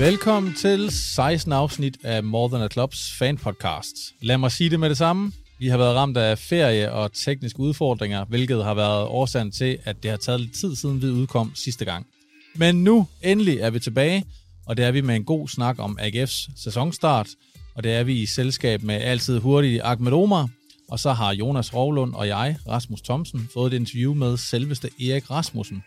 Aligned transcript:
Velkommen 0.00 0.54
til 0.54 0.90
16 0.90 1.52
afsnit 1.52 1.96
af 2.04 2.24
More 2.24 2.48
Than 2.48 2.62
a 2.62 2.68
Clubs 2.68 3.12
fan 3.18 3.36
podcast. 3.36 3.96
Lad 4.20 4.38
mig 4.38 4.52
sige 4.52 4.70
det 4.70 4.80
med 4.80 4.88
det 4.88 4.98
samme. 4.98 5.32
Vi 5.58 5.68
har 5.68 5.78
været 5.78 5.96
ramt 5.96 6.16
af 6.16 6.38
ferie 6.38 6.92
og 6.92 7.12
tekniske 7.12 7.60
udfordringer, 7.60 8.24
hvilket 8.24 8.64
har 8.64 8.74
været 8.74 9.06
årsagen 9.06 9.50
til, 9.50 9.78
at 9.84 10.02
det 10.02 10.10
har 10.10 10.18
taget 10.18 10.40
lidt 10.40 10.54
tid 10.54 10.76
siden 10.76 11.02
vi 11.02 11.06
udkom 11.06 11.52
sidste 11.54 11.84
gang. 11.84 12.06
Men 12.54 12.84
nu 12.84 13.06
endelig 13.22 13.58
er 13.58 13.70
vi 13.70 13.78
tilbage, 13.78 14.24
og 14.66 14.76
det 14.76 14.84
er 14.84 14.90
vi 14.90 15.00
med 15.00 15.16
en 15.16 15.24
god 15.24 15.48
snak 15.48 15.78
om 15.78 15.98
AGF's 16.00 16.50
sæsonstart, 16.56 17.28
og 17.74 17.84
det 17.84 17.92
er 17.92 18.02
vi 18.02 18.22
i 18.22 18.26
selskab 18.26 18.82
med 18.82 18.94
altid 18.94 19.38
hurtige 19.38 19.82
Ahmed 19.82 20.12
Omar, 20.12 20.48
og 20.88 20.98
så 20.98 21.12
har 21.12 21.32
Jonas 21.32 21.74
Rovlund 21.74 22.14
og 22.14 22.28
jeg, 22.28 22.56
Rasmus 22.68 23.00
Thomsen, 23.00 23.48
fået 23.54 23.72
et 23.72 23.76
interview 23.76 24.14
med 24.14 24.36
selveste 24.36 24.88
Erik 25.00 25.30
Rasmussen, 25.30 25.82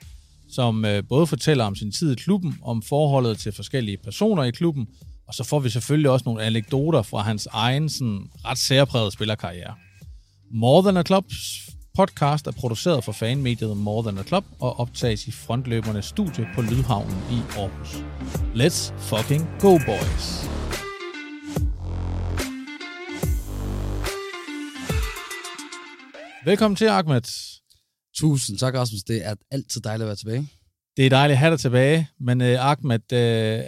som 0.53 0.85
øh, 0.85 1.03
både 1.09 1.27
fortæller 1.27 1.66
om 1.66 1.75
sin 1.75 1.91
tid 1.91 2.12
i 2.12 2.16
klubben, 2.16 2.57
om 2.63 2.81
forholdet 2.81 3.38
til 3.38 3.52
forskellige 3.52 3.98
personer 3.98 4.44
i 4.44 4.52
klubben, 4.52 4.88
og 5.27 5.34
så 5.34 5.44
får 5.44 5.59
vi 5.59 5.70
selvfølgelig 5.70 6.11
også 6.11 6.23
nogle 6.25 6.44
anekdoter 6.44 7.02
fra 7.02 7.21
hans 7.21 7.48
egen 7.52 7.89
sådan, 7.89 8.30
ret 8.45 8.58
særpræget 8.58 9.13
spillerkarriere. 9.13 9.73
More 10.52 10.84
Than 10.84 10.97
a 10.97 11.03
Clubs 11.03 11.70
podcast 11.97 12.47
er 12.47 12.52
produceret 12.52 13.03
for 13.03 13.11
fanmediet 13.11 13.77
More 13.77 14.03
Than 14.03 14.17
a 14.17 14.23
Club 14.23 14.45
og 14.59 14.80
optages 14.80 15.27
i 15.27 15.31
frontløbernes 15.31 16.05
studie 16.05 16.47
på 16.55 16.61
Lydhavnen 16.61 17.17
i 17.31 17.39
Aarhus. 17.58 17.95
Let's 18.55 18.94
fucking 18.97 19.50
go, 19.59 19.78
boys! 19.85 20.50
Velkommen 26.45 26.75
til, 26.75 26.85
Ahmed. 26.85 27.53
Tusind 28.16 28.58
tak, 28.58 28.73
Rasmus. 28.73 29.03
Det 29.03 29.25
er 29.25 29.36
altid 29.52 29.81
dejligt 29.81 30.03
at 30.03 30.08
være 30.08 30.16
tilbage. 30.16 30.47
Det 30.97 31.06
er 31.06 31.09
dejligt 31.09 31.33
at 31.33 31.38
have 31.38 31.52
dig 31.52 31.59
tilbage, 31.59 32.08
men 32.19 32.42
uh, 32.42 32.47
Ahmed, 32.47 33.00
uh, 33.11 33.17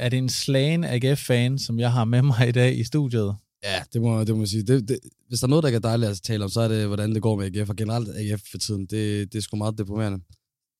er 0.04 0.10
det 0.10 0.18
en 0.18 0.30
slagen 0.30 0.84
AGF-fan, 0.84 1.60
som 1.60 1.80
jeg 1.80 1.92
har 1.92 2.06
med 2.06 2.22
mig 2.22 2.50
i 2.50 2.52
dag 2.52 2.80
i 2.80 2.84
studiet? 2.84 3.36
Ja, 3.64 3.84
det 3.94 4.02
må, 4.02 4.24
det 4.24 4.36
må 4.36 4.42
jeg 4.42 4.48
sige. 4.48 4.64
Det, 4.64 4.88
det, 4.88 5.00
hvis 5.28 5.40
der 5.40 5.48
er 5.48 5.50
noget, 5.50 5.64
der 5.64 5.72
er 5.72 5.80
dejligt 5.80 6.12
at 6.12 6.22
tale 6.24 6.44
om, 6.44 6.50
så 6.50 6.62
er 6.62 6.68
det, 6.68 6.88
hvordan 6.88 7.14
det 7.14 7.22
går 7.22 7.36
med 7.36 7.46
AGF, 7.46 7.70
og 7.70 7.76
generelt 7.76 8.10
AGF 8.16 8.42
for 8.52 8.58
tiden. 8.58 8.82
Det, 8.82 9.34
det 9.34 9.38
er 9.38 9.42
sgu 9.42 9.58
meget 9.58 9.78
deprimerende. 9.78 10.20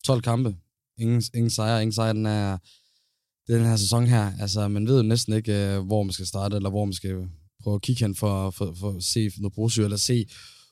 12 0.06 0.22
kampe, 0.22 0.56
ingen, 1.00 1.24
ingen 1.34 1.50
sejr, 1.50 1.80
ingen 1.80 1.94
sejr 1.94 2.14
den, 2.14 2.26
er, 2.26 2.58
den 3.48 3.66
her 3.66 3.76
sæson 3.76 4.08
her. 4.08 4.32
Altså, 4.40 4.68
man 4.68 4.88
ved 4.88 4.98
jo 4.98 5.04
næsten 5.04 5.34
ikke, 5.34 5.78
uh, 5.80 5.86
hvor 5.86 6.04
man 6.04 6.12
skal 6.12 6.26
starte, 6.26 6.56
eller 6.56 6.70
hvor 6.70 6.86
man 6.86 6.94
skal 6.94 7.28
prøve 7.64 7.76
at 7.76 7.82
kigge 7.82 8.06
hen 8.06 8.16
for, 8.16 8.50
for, 8.50 8.76
for 8.80 8.98
at 8.98 9.04
se 9.04 9.32
noget 9.38 9.54
positivt, 9.54 9.86
eller 9.86 9.98
se 9.98 10.26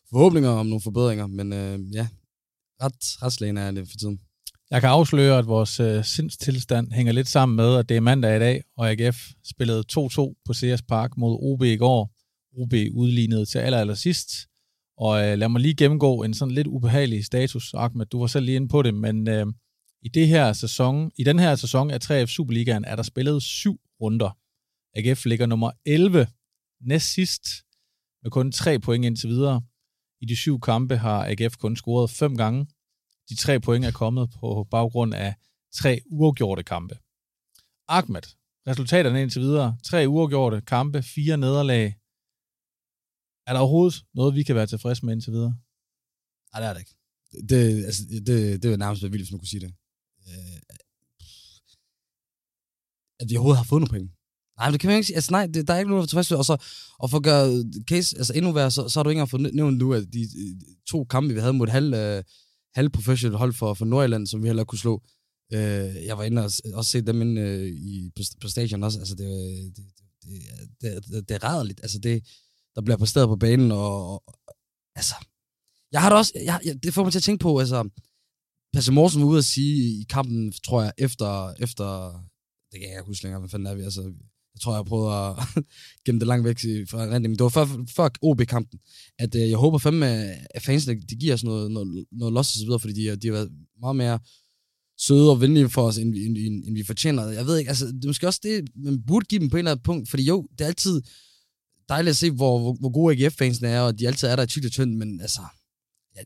forhåbninger 0.09 0.49
om 0.49 0.66
nogle 0.66 0.81
forbedringer. 0.81 1.27
Men 1.27 1.53
uh, 1.53 1.95
ja, 1.95 2.08
ret, 2.81 3.23
ret 3.23 3.33
slagen 3.33 3.57
er 3.57 3.71
det 3.71 3.88
for 3.89 3.97
tiden. 3.97 4.19
Jeg 4.71 4.81
kan 4.81 4.89
afsløre, 4.89 5.38
at 5.38 5.47
vores 5.47 5.79
øh, 5.79 6.05
sindstilstand 6.05 6.91
hænger 6.91 7.13
lidt 7.13 7.27
sammen 7.27 7.55
med, 7.55 7.75
at 7.75 7.89
det 7.89 7.97
er 7.97 8.02
mandag 8.02 8.35
i 8.35 8.39
dag, 8.39 8.63
og 8.77 8.91
AGF 8.91 9.17
spillede 9.45 9.83
2-2 9.91 10.41
på 10.45 10.53
CS 10.53 10.81
Park 10.81 11.17
mod 11.17 11.38
OB 11.41 11.63
i 11.63 11.75
går. 11.75 12.11
OB 12.57 12.73
udlignede 12.93 13.45
til 13.45 13.59
aller, 13.59 13.80
aller 13.80 13.93
sidst. 13.93 14.30
Og 14.97 15.25
øh, 15.25 15.38
lad 15.38 15.49
mig 15.49 15.61
lige 15.61 15.75
gennemgå 15.75 16.23
en 16.23 16.33
sådan 16.33 16.53
lidt 16.53 16.67
ubehagelig 16.67 17.25
status, 17.25 17.73
Ahmed. 17.73 18.05
Du 18.05 18.19
var 18.19 18.27
selv 18.27 18.45
lige 18.45 18.55
inde 18.55 18.67
på 18.67 18.81
det, 18.81 18.93
men 18.93 19.27
øh, 19.27 19.45
i, 20.02 20.09
det 20.09 20.27
her 20.27 20.53
sæson, 20.53 21.11
i 21.17 21.23
den 21.23 21.39
her 21.39 21.55
sæson 21.55 21.91
af 21.91 21.99
3F 22.03 22.25
Superligaen 22.25 22.85
er 22.85 22.95
der 22.95 23.03
spillet 23.03 23.43
syv 23.43 23.80
runder. 24.02 24.37
AGF 24.95 25.25
ligger 25.25 25.45
nummer 25.45 25.71
11 25.85 26.27
næst 26.81 27.13
sidst 27.13 27.43
med 28.23 28.31
kun 28.31 28.52
tre 28.52 28.80
point 28.80 29.05
indtil 29.05 29.30
videre. 29.30 29.61
I 30.23 30.26
de 30.26 30.36
syv 30.36 30.60
kampe 30.60 30.95
har 30.98 31.20
AGF 31.32 31.56
kun 31.58 31.76
scoret 31.76 32.10
fem 32.10 32.38
gange. 32.38 32.67
De 33.30 33.36
tre 33.36 33.60
point 33.60 33.86
er 33.86 33.92
kommet 33.92 34.30
på 34.39 34.67
baggrund 34.72 35.14
af 35.14 35.36
tre 35.80 36.02
uafgjorte 36.06 36.64
kampe. 36.64 36.95
Ahmed, 37.88 38.26
resultaterne 38.67 39.22
indtil 39.22 39.42
videre. 39.42 39.78
Tre 39.84 40.06
uafgjorte 40.08 40.61
kampe, 40.61 41.04
fire 41.04 41.38
nederlag. 41.38 41.86
Er 43.48 43.54
der 43.54 43.60
overhovedet 43.60 44.06
noget, 44.14 44.36
vi 44.36 44.44
kan 44.44 44.56
være 44.56 44.67
tilfredse 44.67 45.06
med 45.06 45.14
indtil 45.14 45.34
videre? 45.34 45.56
Nej, 46.52 46.60
det 46.61 46.70
er 46.70 46.73
det 46.73 46.82
ikke. 46.84 46.95
Det, 47.50 47.86
altså, 47.86 48.04
det, 48.28 48.64
det 48.64 48.73
er 48.73 48.78
nærmest 48.78 49.04
vildt, 49.04 49.17
hvis 49.17 49.32
man 49.32 49.40
kunne 49.40 49.54
sige 49.54 49.66
det. 49.66 49.73
Øh, 50.28 50.60
at 53.20 53.26
vi 53.30 53.36
overhovedet 53.36 53.58
har 53.58 53.70
fået 53.72 53.82
nogle 53.82 53.94
point. 53.95 54.11
Nej, 54.59 54.71
det 54.71 54.80
kan 54.80 54.87
man 54.87 54.97
ikke 54.97 55.05
sige. 55.05 55.15
Altså, 55.15 55.31
nej, 55.31 55.45
det, 55.47 55.67
der 55.67 55.73
er 55.73 55.80
ikke 55.80 55.89
nogen, 55.89 56.02
der 56.02 56.03
er 56.03 56.08
tilfreds 56.08 56.31
Og, 56.31 56.45
så, 56.45 56.58
og 56.99 57.09
for 57.09 57.17
at 57.17 57.23
gøre 57.23 57.53
øh, 57.53 57.65
case 57.89 58.17
altså, 58.17 58.33
endnu 58.33 58.52
værre, 58.52 58.71
så, 58.71 58.89
så 58.89 58.99
har 58.99 59.03
du 59.03 59.09
ikke 59.09 59.17
engang 59.17 59.30
fået 59.30 59.53
nævnt 59.53 59.77
nu, 59.77 59.93
at 59.93 60.14
de, 60.14 60.21
øh, 60.21 60.55
to 60.87 61.03
kampe, 61.03 61.33
vi 61.33 61.39
havde 61.39 61.53
mod 61.53 61.67
halv, 61.67 61.93
øh, 61.93 62.23
halv 62.75 62.89
professionelt 62.89 63.37
hold 63.37 63.53
for, 63.53 63.73
for 63.73 63.86
Nordjylland, 63.86 64.27
som 64.27 64.43
vi 64.43 64.47
heller 64.47 64.63
kunne 64.63 64.80
slå. 64.80 65.03
Øh, 65.53 66.05
jeg 66.05 66.17
var 66.17 66.23
inde 66.23 66.42
og 66.42 66.52
også 66.73 66.92
se 66.92 67.02
dem 67.02 67.21
inde 67.21 67.42
øh, 67.42 67.67
i, 67.67 68.11
på, 68.15 68.21
på 68.42 68.47
stadion 68.47 68.83
også. 68.83 68.99
Altså, 68.99 69.15
det, 69.15 69.27
det, 69.75 69.86
det, 70.23 70.81
det, 70.81 71.05
det, 71.08 71.30
det 71.30 71.43
er. 71.43 71.59
Altså, 71.83 71.99
det, 71.99 72.23
der 72.75 72.81
bliver 72.81 72.97
præsteret 72.97 73.27
på 73.27 73.36
banen, 73.36 73.71
og, 73.71 74.09
og 74.09 74.23
altså... 74.95 75.15
Jeg 75.92 76.02
har 76.02 76.09
det 76.09 76.17
også... 76.17 76.33
Jeg, 76.45 76.59
jeg, 76.65 76.83
det 76.83 76.93
får 76.93 77.03
mig 77.03 77.11
til 77.11 77.19
at 77.19 77.23
tænke 77.23 77.42
på, 77.42 77.59
altså... 77.59 77.89
Passe 78.73 78.92
Morsen 78.92 79.21
var 79.21 79.27
ude 79.27 79.37
at 79.37 79.45
sige 79.45 80.02
i 80.02 80.05
kampen, 80.09 80.53
tror 80.65 80.81
jeg, 80.81 80.93
efter... 80.97 81.53
efter 81.59 81.86
det 82.71 82.80
kan 82.80 82.89
jeg 82.89 82.97
ikke 82.97 83.08
huske 83.08 83.23
længere, 83.23 83.39
hvad 83.39 83.49
fanden 83.49 83.67
er 83.67 83.75
vi, 83.75 83.81
altså 83.81 84.13
jeg 84.55 84.61
tror, 84.61 84.75
jeg 84.75 84.86
prøvede 84.86 85.14
at 85.15 85.64
gemme 86.05 86.19
det 86.19 86.27
langt 86.27 86.45
væk 86.45 86.59
fra 86.89 86.97
rendingen. 86.97 87.37
Det 87.37 87.43
var 87.43 87.49
før, 87.49 87.67
før 87.95 88.09
OB-kampen, 88.21 88.80
at 89.19 89.36
øh, 89.36 89.49
jeg 89.49 89.58
håber 89.58 89.77
fandme, 89.77 90.05
at 90.55 90.61
fansene 90.61 91.02
de 91.02 91.15
giver 91.15 91.33
os 91.33 91.43
noget, 91.43 91.71
noget, 91.71 92.05
noget 92.11 92.33
loss 92.33 92.49
og 92.49 92.59
så 92.59 92.65
videre, 92.65 92.80
fordi 92.80 92.93
de, 92.93 93.15
de 93.15 93.27
har 93.27 93.33
været 93.33 93.52
meget 93.80 93.95
mere 93.95 94.19
søde 94.97 95.31
og 95.31 95.42
venlige 95.42 95.69
for 95.69 95.81
os, 95.81 95.97
end, 95.97 96.15
end, 96.15 96.37
end, 96.37 96.63
end 96.65 96.75
vi 96.75 96.83
fortjener. 96.83 97.27
Jeg 97.27 97.45
ved 97.45 97.58
ikke, 97.58 97.69
altså, 97.69 97.86
det 97.86 98.03
er 98.03 98.08
måske 98.08 98.27
også 98.27 98.39
det, 98.43 98.69
man 98.75 99.03
burde 99.08 99.25
give 99.25 99.39
dem 99.39 99.49
på 99.49 99.58
en 99.58 99.59
eller 99.59 99.71
anden 99.71 99.83
punkt, 99.83 100.09
fordi 100.09 100.23
jo, 100.23 100.47
det 100.52 100.61
er 100.61 100.67
altid 100.67 101.02
dejligt 101.89 102.09
at 102.09 102.15
se, 102.15 102.31
hvor, 102.31 102.59
hvor, 102.59 102.73
hvor 102.73 102.89
gode 102.89 103.25
AGF-fansene 103.25 103.67
er, 103.67 103.81
og 103.81 103.99
de 103.99 104.08
altid 104.08 104.27
er 104.27 104.36
der 104.36 104.43
i 104.43 104.65
og 104.65 104.71
tyndt, 104.71 104.97
men 104.97 105.21
altså, 105.21 105.42
jeg, 106.15 106.25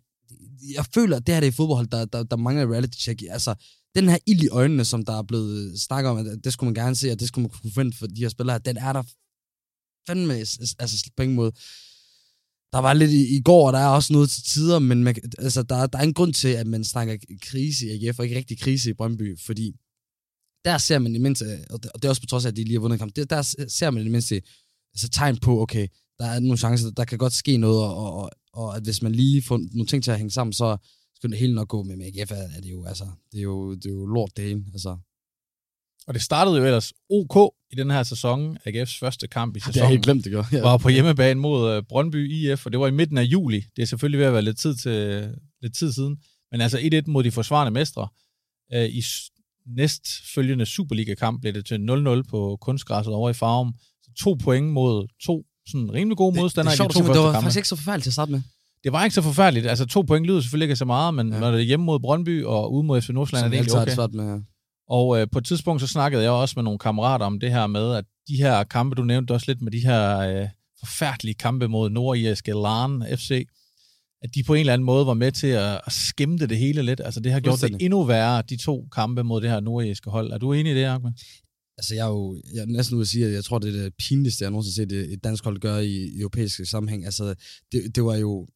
jeg 0.74 0.86
føler, 0.94 1.18
at 1.18 1.28
det 1.28 1.36
her 1.36 1.40
det 1.42 1.48
er 1.48 1.52
fodbold, 1.52 1.88
der, 1.88 2.06
der, 2.06 2.24
der 2.24 2.36
mangler 2.36 2.72
reality 2.74 3.00
check. 3.00 3.24
Altså, 3.30 3.56
den 3.98 4.10
her 4.10 4.18
ild 4.26 4.44
i 4.44 4.50
øjnene, 4.50 4.86
som 4.86 5.06
der 5.06 5.18
er 5.18 5.24
blevet 5.24 5.72
øh, 5.72 5.78
snakket 5.78 6.10
om, 6.12 6.18
at 6.18 6.44
det 6.44 6.54
skulle 6.54 6.68
man 6.68 6.84
gerne 6.84 6.96
se, 6.96 7.12
og 7.12 7.20
det 7.20 7.28
skulle 7.28 7.44
man 7.44 7.50
kunne 7.50 7.72
forvente 7.72 7.98
for 7.98 8.08
de 8.08 8.22
her 8.22 8.30
spillere, 8.30 8.60
den 8.60 8.78
er 8.78 8.94
der 8.94 9.04
fandme, 10.08 10.34
altså 10.34 11.12
på 11.18 11.24
ingen 11.24 11.36
måde. 11.36 11.52
Der 12.74 12.80
var 12.80 12.94
lidt 12.94 13.12
i, 13.12 13.38
i 13.38 13.42
går, 13.42 13.68
og 13.68 13.74
der 13.74 13.80
er 13.80 13.88
også 13.88 14.14
noget 14.14 14.30
til 14.30 14.44
tider, 14.44 14.80
men 14.80 15.04
man, 15.04 15.16
altså, 15.38 15.64
der, 15.64 15.88
der 15.88 16.00
er 16.00 16.04
en 16.04 16.14
grund 16.14 16.34
til, 16.34 16.48
at 16.48 16.68
man 16.68 16.84
snakker 16.84 17.18
krise 17.42 17.88
i 17.88 18.08
AGF, 18.08 18.20
og 18.20 18.26
ikke 18.26 18.38
rigtig 18.38 18.60
krise 18.60 18.90
i 18.90 18.94
Brøndby, 18.94 19.40
fordi 19.40 19.76
der 20.66 20.78
ser 20.78 21.00
man 21.00 21.16
i 21.16 21.20
mindste, 21.20 21.46
og 21.70 21.84
det, 21.84 21.92
og 21.92 22.02
det 22.02 22.06
er 22.06 22.10
også 22.10 22.22
på 22.22 22.26
trods 22.26 22.46
af, 22.46 22.50
at 22.50 22.56
de 22.56 22.64
lige 22.64 22.74
har 22.74 22.80
vundet 22.80 22.96
en 22.96 23.00
kamp, 23.00 23.30
der 23.30 23.42
ser 23.68 23.90
man 23.90 24.06
i 24.06 24.10
mindste 24.10 24.42
altså, 24.94 25.10
tegn 25.10 25.38
på, 25.38 25.62
okay, 25.62 25.88
der 26.20 26.26
er 26.26 26.40
nogle 26.40 26.58
chancer, 26.58 26.90
der 26.90 27.06
kan 27.06 27.18
godt 27.18 27.34
ske 27.34 27.58
noget, 27.58 27.84
og, 27.84 28.14
og, 28.14 28.32
og 28.54 28.76
at 28.76 28.84
hvis 28.84 29.02
man 29.02 29.12
lige 29.12 29.42
får 29.42 29.58
nogle 29.58 29.88
ting 29.88 30.04
til 30.04 30.12
at 30.12 30.18
hænge 30.18 30.32
sammen, 30.32 30.54
så, 30.54 30.78
skulle 31.18 31.32
det 31.32 31.40
hele 31.40 31.56
nok 31.56 31.68
gå 31.68 31.84
med 31.84 31.96
AGF, 32.06 32.32
er, 32.32 32.62
det 32.62 32.72
jo, 32.72 32.86
altså, 32.86 33.06
det 33.32 33.38
er 33.38 33.44
jo, 33.44 33.76
det 33.76 33.86
er 33.86 33.90
jo 33.90 34.06
lort 34.06 34.32
det 34.38 34.46
hele, 34.46 34.64
altså. 34.74 34.98
Og 36.08 36.14
det 36.14 36.22
startede 36.22 36.58
jo 36.58 36.66
ellers 36.66 36.94
OK 37.10 37.54
i 37.72 37.76
den 37.76 37.92
her 37.92 38.04
sæson. 38.04 38.58
AGF's 38.68 39.00
første 39.00 39.28
kamp 39.28 39.58
i 39.58 39.60
sæsonen. 39.60 39.74
Det 39.74 39.82
har 39.82 39.90
helt 39.90 40.04
glemt, 40.04 40.24
det 40.24 40.32
gør. 40.32 40.44
Ja. 40.52 40.62
Var 40.62 40.78
på 40.78 40.90
hjemmebane 40.90 41.40
mod 41.40 41.78
uh, 41.78 41.84
Brøndby 41.90 42.32
IF, 42.32 42.66
og 42.66 42.72
det 42.72 42.80
var 42.80 42.88
i 42.88 42.92
midten 42.92 43.18
af 43.18 43.24
juli. 43.24 43.66
Det 43.76 43.82
er 43.82 43.86
selvfølgelig 43.86 44.20
ved 44.20 44.26
at 44.26 44.34
være 44.34 44.42
lidt 44.42 44.58
tid, 44.58 44.76
til, 44.76 45.30
lidt 45.62 45.76
tid 45.76 45.94
siden. 45.94 46.18
Men 46.52 46.62
altså 46.62 46.78
1-1 46.78 47.02
mod 47.08 47.24
de 47.24 47.32
forsvarende 47.32 47.72
mestre. 47.72 48.08
Uh, 48.76 48.84
I 48.84 49.04
næst 49.66 50.08
følgende 50.34 50.66
Superliga-kamp 50.66 51.42
blev 51.42 51.54
det 51.54 51.66
til 51.66 51.76
0-0 51.76 52.30
på 52.30 52.58
kunstgræsset 52.62 53.14
over 53.14 53.30
i 53.30 53.34
Farum. 53.34 53.74
Så 54.04 54.12
to 54.24 54.34
point 54.34 54.68
mod 54.68 55.08
to 55.26 55.46
sådan 55.68 55.94
rimelig 55.94 56.18
gode 56.18 56.40
modstandere 56.40 56.72
det, 56.72 56.80
det, 56.80 56.86
i 56.86 56.88
de 56.88 56.94
to 56.94 57.00
første 57.00 57.14
Det 57.14 57.26
var 57.26 57.32
kampe. 57.32 57.44
faktisk 57.44 57.58
ikke 57.58 57.68
så 57.68 57.76
forfærdeligt 57.76 58.04
til 58.04 58.10
at 58.10 58.14
starte 58.14 58.32
med 58.32 58.42
det 58.88 58.94
var 58.94 59.04
ikke 59.04 59.14
så 59.14 59.22
forfærdeligt. 59.22 59.68
Altså, 59.68 59.86
to 59.86 60.02
point 60.02 60.26
lyder 60.26 60.42
selvfølgelig 60.42 60.66
ikke 60.66 60.76
så 60.76 60.86
meget, 60.86 61.14
men 61.14 61.34
ja. 61.34 61.40
når 61.40 61.52
det 61.52 61.60
er 61.60 61.64
hjemme 61.64 61.86
mod 61.86 62.00
Brøndby 62.00 62.44
og 62.44 62.74
ude 62.74 62.84
mod 62.84 63.02
FC 63.02 63.10
Nordsjælland, 63.10 63.46
er 63.46 63.50
det 63.50 63.58
egentlig 63.58 63.82
okay. 63.82 63.96
Svært 63.96 64.14
med, 64.14 64.42
Og 64.90 65.22
øh, 65.22 65.28
på 65.32 65.40
et 65.40 65.46
tidspunkt, 65.46 65.82
så 65.82 65.88
snakkede 65.88 66.24
jeg 66.24 66.32
også 66.32 66.54
med 66.58 66.64
nogle 66.64 66.80
kammerater 66.80 67.26
om 67.26 67.40
det 67.40 67.52
her 67.52 67.68
med, 67.68 67.96
at 67.96 68.06
de 68.28 68.36
her 68.38 68.64
kampe, 68.64 68.96
du 68.96 69.04
nævnte 69.04 69.32
også 69.32 69.46
lidt 69.48 69.62
med 69.62 69.72
de 69.72 69.80
her 69.80 70.20
øh, 70.20 70.48
forfærdelige 70.80 71.34
kampe 71.34 71.68
mod 71.68 71.90
nordirske 71.90 72.52
Larn 72.52 73.04
FC, 73.18 73.48
at 74.22 74.30
de 74.36 74.44
på 74.44 74.54
en 74.54 74.60
eller 74.60 74.74
anden 74.74 74.86
måde 74.86 75.08
var 75.08 75.14
med 75.14 75.32
til 75.32 75.48
at, 75.48 75.82
at 75.86 75.94
skæmte 75.94 76.48
det 76.48 76.58
hele 76.58 76.82
lidt. 76.82 77.02
Altså 77.06 77.20
det 77.20 77.32
har 77.32 77.40
gjort 77.40 77.62
det 77.62 77.78
endnu 77.80 78.04
værre, 78.04 78.44
de 78.50 78.58
to 78.58 78.88
kampe 78.92 79.24
mod 79.24 79.42
det 79.42 79.50
her 79.50 79.60
nordirske 79.60 80.10
hold. 80.10 80.32
Er 80.32 80.38
du 80.38 80.54
enig 80.54 80.72
i 80.72 80.76
det, 80.76 80.84
Ahmed? 80.84 81.12
Altså, 81.78 81.96
jeg 81.96 82.06
er 82.06 82.10
jo 82.10 82.42
jeg 82.54 82.62
er 82.62 82.66
næsten 82.66 82.96
ude 82.96 83.02
at 83.02 83.08
sige, 83.08 83.26
at 83.26 83.34
jeg 83.34 83.44
tror, 83.44 83.60
det 83.60 83.76
er 83.76 83.84
det 83.84 83.94
pinligste, 84.00 84.44
jeg 84.44 84.52
nogensinde 84.52 84.96
har 84.96 85.04
set 85.04 85.14
et 85.14 85.24
dansk 85.24 85.44
hold 85.44 85.60
gøre 85.60 85.86
i, 85.86 85.96
i 86.16 86.20
europæiske 86.20 86.66
sammenhæng. 86.66 87.06
Altså, 87.06 87.36
det, 87.72 87.96
det 87.96 88.04
var 88.04 88.16
jo 88.16 88.48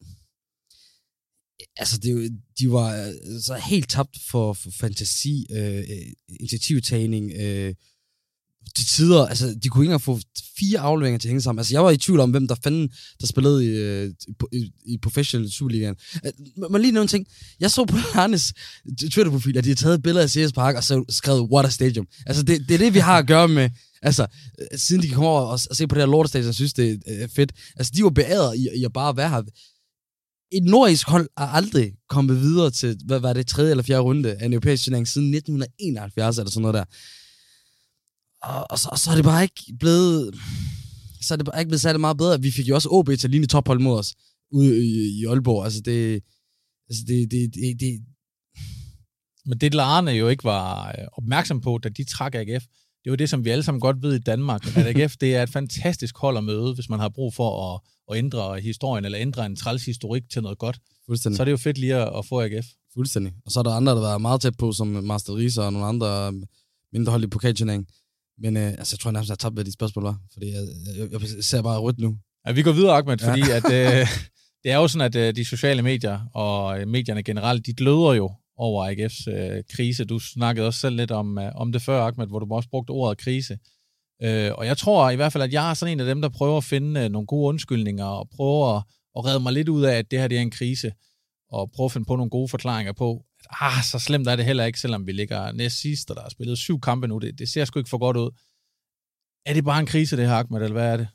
altså, 1.76 1.98
det, 1.98 2.32
de 2.58 2.70
var 2.70 3.06
øh, 3.06 3.40
så 3.42 3.54
helt 3.54 3.88
tabt 3.88 4.18
for, 4.30 4.52
for 4.52 4.70
fantasi, 4.70 5.46
øh, 5.50 5.78
øh, 5.78 5.84
initiativtagning, 6.40 7.32
øh, 7.40 7.74
til 8.76 8.86
tider, 8.86 9.26
altså, 9.26 9.54
de 9.62 9.68
kunne 9.68 9.84
ikke 9.84 9.88
engang 9.88 10.02
få 10.02 10.20
fire 10.58 10.80
afleveringer 10.80 11.18
til 11.18 11.28
at 11.28 11.30
hænge 11.30 11.40
sammen. 11.40 11.60
Altså, 11.60 11.74
jeg 11.74 11.84
var 11.84 11.90
i 11.90 11.96
tvivl 11.96 12.20
om, 12.20 12.30
hvem 12.30 12.48
der 12.48 12.54
fanden, 12.64 12.90
der 13.20 13.26
spillede 13.26 13.64
i, 13.64 13.68
øh, 13.68 14.14
i, 14.52 14.70
i 14.86 14.98
Professional 14.98 15.50
Superligaen. 15.50 15.96
Øh, 16.26 16.32
Man 16.70 16.80
lige 16.80 16.92
nævne 16.92 17.02
en 17.02 17.08
ting. 17.08 17.26
Jeg 17.60 17.70
så 17.70 17.84
på 17.84 17.96
Arnes 18.20 18.52
Twitter-profil, 19.00 19.58
at 19.58 19.64
de 19.64 19.68
har 19.68 19.76
taget 19.76 20.02
billeder 20.02 20.22
af 20.22 20.30
CS 20.30 20.52
Park 20.52 20.76
og 20.76 20.84
så 20.84 21.04
skrevet, 21.08 21.48
what 21.52 21.66
a 21.66 21.70
stadium. 21.70 22.06
Altså, 22.26 22.42
det, 22.42 22.68
det 22.68 22.74
er 22.74 22.78
det, 22.78 22.94
vi 22.94 22.98
har 22.98 23.18
at 23.18 23.26
gøre 23.26 23.48
med. 23.48 23.70
Altså, 24.02 24.26
siden 24.76 25.02
de 25.02 25.08
kan 25.08 25.14
komme 25.14 25.28
over 25.28 25.40
og, 25.40 25.60
og 25.70 25.76
se 25.76 25.86
på 25.86 25.94
det 25.94 26.02
her 26.02 26.06
lortestadion, 26.06 26.52
synes, 26.52 26.72
det 26.72 27.02
er 27.06 27.26
fedt. 27.26 27.52
Altså, 27.76 27.92
de 27.96 28.04
var 28.04 28.10
beæret 28.10 28.58
i, 28.58 28.68
i 28.80 28.84
at 28.84 28.92
bare 28.92 29.16
være 29.16 29.28
her. 29.28 29.42
Et 30.52 30.64
nordisk 30.64 31.08
hold 31.08 31.28
er 31.36 31.46
aldrig 31.46 31.92
kommet 32.08 32.40
videre 32.40 32.70
til, 32.70 32.98
hvad 33.04 33.20
var 33.20 33.32
det, 33.32 33.46
tredje 33.46 33.70
eller 33.70 33.84
fjerde 33.84 34.02
runde 34.02 34.34
af 34.34 34.46
en 34.46 34.52
europæisk 34.52 34.84
turnering 34.84 35.08
siden 35.08 35.34
1971 35.34 36.38
eller 36.38 36.50
sådan 36.50 36.62
noget 36.62 36.74
der. 36.74 36.84
Og, 38.42 38.70
og, 38.70 38.78
så, 38.78 38.88
og 38.92 38.98
så 38.98 39.10
er 39.10 39.14
det 39.14 39.24
bare 39.24 39.42
ikke 39.42 39.62
blevet... 39.80 40.34
Så 41.20 41.34
er 41.34 41.36
det 41.36 41.46
bare 41.46 41.60
ikke 41.60 41.68
blevet 41.68 41.80
særlig 41.80 42.00
meget 42.00 42.16
bedre. 42.16 42.40
Vi 42.40 42.50
fik 42.50 42.68
jo 42.68 42.74
også 42.74 42.88
OB 42.88 43.06
til 43.06 43.26
at 43.26 43.30
ligne 43.30 43.46
tophold 43.46 43.80
mod 43.80 43.98
os 43.98 44.14
ude 44.52 44.86
i, 44.86 45.20
i 45.20 45.24
Aalborg. 45.26 45.64
Altså, 45.64 45.80
det, 45.80 46.22
altså 46.88 47.02
det, 47.06 47.30
det, 47.30 47.54
det, 47.54 47.80
det, 47.80 48.00
Men 49.46 49.58
det 49.58 49.74
Larne 49.74 50.10
jo 50.10 50.28
ikke 50.28 50.44
var 50.44 50.94
opmærksom 51.12 51.60
på, 51.60 51.78
da 51.78 51.88
de 51.88 52.04
trak 52.04 52.34
AGF, 52.34 52.64
det 53.04 53.10
var 53.10 53.16
det, 53.16 53.30
som 53.30 53.44
vi 53.44 53.50
alle 53.50 53.64
sammen 53.64 53.80
godt 53.80 54.02
ved 54.02 54.14
i 54.14 54.18
Danmark, 54.18 54.76
at 54.76 54.86
AGF 54.86 55.16
det 55.16 55.36
er 55.36 55.42
et 55.42 55.50
fantastisk 55.50 56.18
hold 56.18 56.36
at 56.36 56.44
møde, 56.44 56.74
hvis 56.74 56.88
man 56.88 57.00
har 57.00 57.08
brug 57.08 57.34
for 57.34 57.74
at, 57.74 57.80
at 58.10 58.18
ændre 58.18 58.60
historien, 58.60 59.04
eller 59.04 59.20
ændre 59.20 59.46
en 59.46 59.56
træls 59.56 59.84
historik 59.84 60.22
til 60.32 60.42
noget 60.42 60.58
godt. 60.58 60.78
fuldstændig. 61.06 61.36
Så 61.36 61.42
er 61.42 61.44
det 61.44 61.52
jo 61.52 61.56
fedt 61.56 61.78
lige 61.78 61.94
at, 61.94 62.18
at 62.18 62.26
få 62.26 62.40
AGF. 62.40 62.66
Fuldstændig. 62.94 63.32
Og 63.46 63.52
så 63.52 63.58
er 63.58 63.62
der 63.62 63.70
andre, 63.70 63.92
der 63.92 64.00
var 64.00 64.18
meget 64.18 64.40
tæt 64.40 64.56
på, 64.56 64.72
som 64.72 64.86
Master 64.86 65.36
Riese 65.36 65.62
og 65.62 65.72
nogle 65.72 65.86
andre 65.86 66.26
øh, 66.26 66.32
mindre 66.92 67.10
hold 67.10 67.24
i 67.24 67.26
pokalturneringen. 67.26 67.86
Men 68.38 68.56
øh, 68.56 68.68
altså, 68.68 68.94
jeg 68.94 68.98
tror 69.00 69.08
jeg 69.08 69.12
nærmest, 69.12 69.28
jeg 69.28 69.32
har 69.32 69.36
tabt, 69.36 69.54
hvad 69.54 69.64
de 69.64 69.72
spørgsmål 69.72 70.04
var. 70.04 70.18
Fordi 70.32 70.46
jeg, 70.52 70.62
jeg, 70.98 71.12
jeg 71.12 71.44
ser 71.44 71.62
bare 71.62 71.78
rødt 71.78 71.98
nu. 71.98 72.16
Ja, 72.46 72.52
vi 72.52 72.62
går 72.62 72.72
videre, 72.72 72.96
Ahmed, 72.96 73.18
fordi 73.18 73.40
ja. 73.40 73.56
at, 73.56 73.64
øh, 73.64 74.06
det 74.62 74.70
er 74.70 74.76
jo 74.76 74.88
sådan, 74.88 75.06
at 75.06 75.16
øh, 75.16 75.36
de 75.36 75.44
sociale 75.44 75.82
medier 75.82 76.20
og 76.34 76.80
øh, 76.80 76.88
medierne 76.88 77.22
generelt, 77.22 77.66
de 77.66 77.74
gløder 77.74 78.12
jo 78.12 78.30
over 78.56 78.90
AGF's 78.90 79.30
øh, 79.30 79.62
krise. 79.70 80.04
Du 80.04 80.18
snakkede 80.18 80.66
også 80.66 80.80
selv 80.80 80.96
lidt 80.96 81.10
om, 81.10 81.38
øh, 81.38 81.52
om 81.54 81.72
det 81.72 81.82
før, 81.82 82.02
Ahmed, 82.02 82.26
hvor 82.26 82.38
du 82.38 82.54
også 82.54 82.68
brugte 82.68 82.90
ordet 82.90 83.18
krise. 83.18 83.58
Øh, 84.22 84.50
og 84.54 84.66
jeg 84.66 84.78
tror 84.78 85.10
i 85.10 85.16
hvert 85.16 85.32
fald, 85.32 85.42
at 85.42 85.52
jeg 85.52 85.70
er 85.70 85.74
sådan 85.74 85.92
en 85.92 86.00
af 86.00 86.06
dem, 86.06 86.22
der 86.22 86.28
prøver 86.28 86.56
at 86.56 86.64
finde 86.64 87.00
øh, 87.00 87.08
nogle 87.10 87.26
gode 87.26 87.48
undskyldninger 87.48 88.04
og 88.04 88.28
prøver 88.30 88.76
at, 88.76 88.82
at 89.16 89.24
redde 89.24 89.40
mig 89.40 89.52
lidt 89.52 89.68
ud 89.68 89.82
af, 89.82 89.94
at 89.94 90.10
det 90.10 90.18
her 90.18 90.28
det 90.28 90.38
er 90.38 90.42
en 90.42 90.50
krise, 90.50 90.92
og 91.50 91.70
prøve 91.70 91.84
at 91.84 91.92
finde 91.92 92.04
på 92.04 92.16
nogle 92.16 92.30
gode 92.30 92.48
forklaringer 92.48 92.92
på, 92.92 93.24
at 93.40 93.46
ah, 93.60 93.82
så 93.84 93.98
slemt 93.98 94.28
er 94.28 94.36
det 94.36 94.44
heller 94.44 94.64
ikke, 94.64 94.80
selvom 94.80 95.06
vi 95.06 95.12
ligger 95.12 95.52
næst 95.52 95.80
sidst, 95.80 96.10
og 96.10 96.16
der 96.16 96.22
er 96.22 96.28
spillet 96.28 96.58
syv 96.58 96.80
kampe 96.80 97.08
nu. 97.08 97.18
Det, 97.18 97.38
det 97.38 97.48
ser 97.48 97.64
sgu 97.64 97.78
ikke 97.78 97.90
for 97.90 97.98
godt 97.98 98.16
ud. 98.16 98.30
Er 99.46 99.54
det 99.54 99.64
bare 99.64 99.80
en 99.80 99.86
krise, 99.86 100.16
det 100.16 100.26
her, 100.28 100.34
Ahmed, 100.34 100.60
eller 100.62 100.72
hvad 100.72 100.92
er 100.92 100.96
det? 100.96 101.08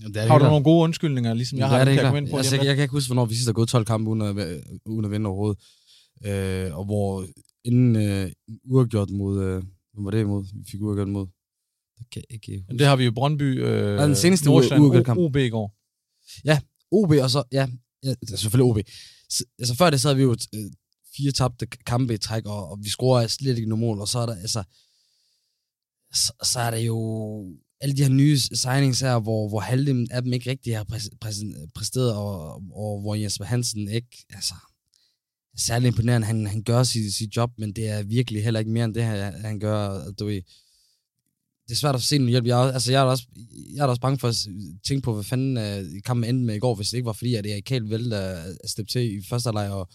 Jamen, 0.00 0.14
det 0.14 0.22
er 0.22 0.26
Har 0.26 0.38
du 0.38 0.44
nogle 0.44 0.64
gode 0.64 0.82
undskyldninger, 0.84 1.34
ligesom 1.34 1.58
jeg 1.58 1.64
det 1.64 1.70
har? 1.70 1.80
er 1.80 1.84
det 1.84 1.96
jeg 1.96 2.16
ind 2.16 2.26
klart. 2.26 2.30
på 2.30 2.36
altså, 2.36 2.54
jeg, 2.54 2.60
lidt? 2.60 2.68
jeg 2.68 2.76
kan 2.76 2.82
ikke 2.82 2.92
huske, 2.92 3.08
hvornår 3.08 3.24
vi 3.24 3.34
sidst 3.34 3.48
har 3.48 3.52
gået 3.52 3.68
12 3.68 3.84
kampe 3.84 4.10
uden 4.10 4.22
at, 4.22 4.62
uden 4.86 5.04
at 5.04 5.10
vinde 5.10 5.26
overhovedet. 5.28 5.58
Øh, 6.24 6.78
og 6.78 6.84
hvor 6.84 7.26
inden 7.64 7.96
øh, 7.96 8.32
uafgjort 8.64 9.10
mod... 9.10 9.44
Øh, 9.44 9.62
hvad 9.92 10.04
var 10.04 10.10
det 10.10 10.20
imod? 10.20 10.44
Vi 10.54 10.64
fik 10.70 10.82
uafgjort 10.82 11.08
mod... 11.08 11.26
Det 11.98 12.10
kan 12.12 12.22
jeg 12.28 12.34
ikke 12.34 12.46
huske. 12.46 12.64
Jamen, 12.68 12.78
det 12.78 12.86
har 12.86 12.96
vi 12.96 13.04
jo 13.04 13.12
Brøndby, 13.12 13.64
øh, 13.64 13.96
Ja, 13.96 14.06
den 14.06 14.16
seneste 14.16 14.46
Nordsjælland, 14.46 14.82
uafgjort 14.82 15.04
kamp. 15.04 15.20
OB 15.20 15.36
i 15.36 15.48
går. 15.48 15.74
OB, 16.90 17.10
og 17.10 17.30
så... 17.30 17.42
Ja, 17.52 17.68
ja 18.02 18.10
det 18.20 18.30
er 18.32 18.36
selvfølgelig 18.36 18.70
OB. 18.70 18.78
Så, 19.30 19.44
altså 19.58 19.74
før 19.74 19.90
det, 19.90 20.00
så 20.00 20.08
havde 20.08 20.16
vi 20.16 20.22
jo 20.22 20.36
øh, 20.54 20.70
fire 21.16 21.32
tabte 21.32 21.66
kampe 21.66 22.14
i 22.14 22.18
træk, 22.18 22.46
og, 22.46 22.68
og 22.70 22.78
vi 22.82 22.88
scorer 22.88 23.26
slet 23.26 23.56
ikke 23.56 23.68
nogen 23.68 23.84
mål, 23.86 24.00
og 24.00 24.08
så 24.08 24.18
er 24.18 24.26
der... 24.26 24.34
Altså, 24.34 24.62
så, 26.14 26.32
så 26.42 26.60
er 26.60 26.70
der 26.70 26.78
jo 26.78 26.98
alle 27.80 27.96
de 27.96 28.02
her 28.02 28.10
nye 28.10 28.38
signings 28.38 29.00
her, 29.00 29.18
hvor, 29.18 29.48
hvor 29.48 29.60
halvdelen 29.60 30.08
af 30.10 30.22
dem 30.22 30.32
ikke 30.32 30.50
rigtig 30.50 30.76
har 30.76 30.84
præs, 30.84 31.10
præs, 31.20 31.36
præsteret, 31.74 32.14
og, 32.14 32.62
og 32.72 33.00
hvor 33.00 33.14
Jesper 33.14 33.44
Hansen 33.44 33.88
ikke, 33.88 34.24
altså, 34.30 34.54
særlig 35.56 35.86
imponerende. 35.86 36.26
Han, 36.26 36.46
han 36.46 36.62
gør 36.62 36.82
sit, 36.82 37.14
sit 37.14 37.36
job, 37.36 37.50
men 37.58 37.72
det 37.72 37.88
er 37.88 38.02
virkelig 38.02 38.44
heller 38.44 38.60
ikke 38.60 38.70
mere 38.70 38.84
end 38.84 38.94
det, 38.94 39.02
han, 39.02 39.34
han 39.44 39.60
gør. 39.60 40.10
Du, 40.18 40.24
ved. 40.24 40.42
det 41.68 41.70
er 41.70 41.74
svært 41.74 41.94
at 41.94 42.02
se 42.02 42.18
nogen 42.18 42.30
hjælp. 42.30 42.46
Jeg, 42.46 42.58
altså, 42.58 42.92
jeg, 42.92 43.00
er 43.00 43.04
også, 43.04 43.26
jeg 43.74 43.82
er 43.82 43.88
også 43.88 44.00
bange 44.00 44.18
for 44.18 44.28
at 44.28 44.36
tænke 44.86 45.04
på, 45.04 45.14
hvad 45.14 45.24
fanden 45.24 45.56
uh, 45.56 46.02
kampen 46.04 46.24
endte 46.28 46.44
med 46.44 46.54
i 46.54 46.58
går, 46.58 46.74
hvis 46.74 46.88
det 46.88 46.96
ikke 46.96 47.06
var 47.06 47.12
fordi, 47.12 47.34
at 47.34 47.46
Erik 47.46 47.62
Kahl 47.66 47.88
valgte 47.88 48.16
at, 48.16 48.56
at 48.64 48.70
steppe 48.70 48.92
til 48.92 49.18
i 49.18 49.22
første 49.28 49.52
leg 49.52 49.70
og, 49.70 49.88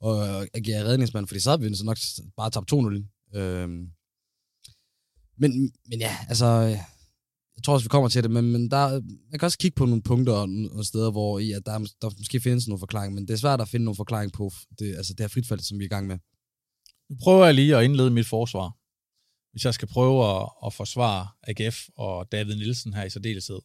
og 0.00 0.46
agere 0.54 0.84
redningsmand, 0.84 1.26
fordi 1.26 1.40
så 1.40 1.50
havde 1.50 1.62
vi 1.62 1.76
så 1.76 1.84
nok 1.84 1.98
bare 2.36 2.50
tabt 2.50 2.72
2-0. 2.72 3.38
Øhm, 3.38 3.90
men, 5.38 5.72
men 5.88 6.00
ja, 6.00 6.16
altså, 6.28 6.78
jeg 7.56 7.62
tror 7.64 7.74
også, 7.74 7.84
vi 7.84 7.88
kommer 7.88 8.08
til 8.08 8.22
det, 8.22 8.30
men, 8.30 8.52
men 8.52 8.70
der, 8.70 9.00
man 9.30 9.38
kan 9.38 9.46
også 9.46 9.58
kigge 9.58 9.74
på 9.74 9.86
nogle 9.86 10.02
punkter 10.02 10.32
og 10.32 10.48
nogle 10.48 10.84
steder, 10.84 11.10
hvor 11.10 11.38
i, 11.38 11.52
at 11.52 11.62
der, 11.66 11.72
er- 11.72 11.92
der 12.02 12.10
måske 12.18 12.40
findes 12.40 12.68
nogle 12.68 12.78
forklaringer, 12.78 13.14
men 13.14 13.28
det 13.28 13.34
er 13.34 13.38
svært 13.38 13.60
at 13.60 13.68
finde 13.68 13.84
nogle 13.84 13.96
forklaringer 13.96 14.36
på 14.36 14.50
det, 14.78 14.96
altså 14.96 15.12
det 15.14 15.20
her 15.20 15.28
fritfald, 15.28 15.60
som 15.60 15.78
vi 15.78 15.84
er 15.84 15.86
i 15.86 15.88
gang 15.88 16.06
med. 16.06 16.18
Nu 17.10 17.16
prøver 17.22 17.44
jeg 17.44 17.54
lige 17.54 17.76
at 17.76 17.84
indlede 17.84 18.10
mit 18.10 18.26
forsvar. 18.26 18.76
Hvis 19.52 19.64
jeg 19.64 19.74
skal 19.74 19.88
prøve 19.88 20.36
at, 20.36 20.48
at 20.66 20.72
forsvare 20.74 21.28
AGF 21.42 21.78
og 21.96 22.32
David 22.32 22.54
Nielsen 22.54 22.94
her 22.94 23.04
i 23.04 23.10
særdeleshed. 23.10 23.58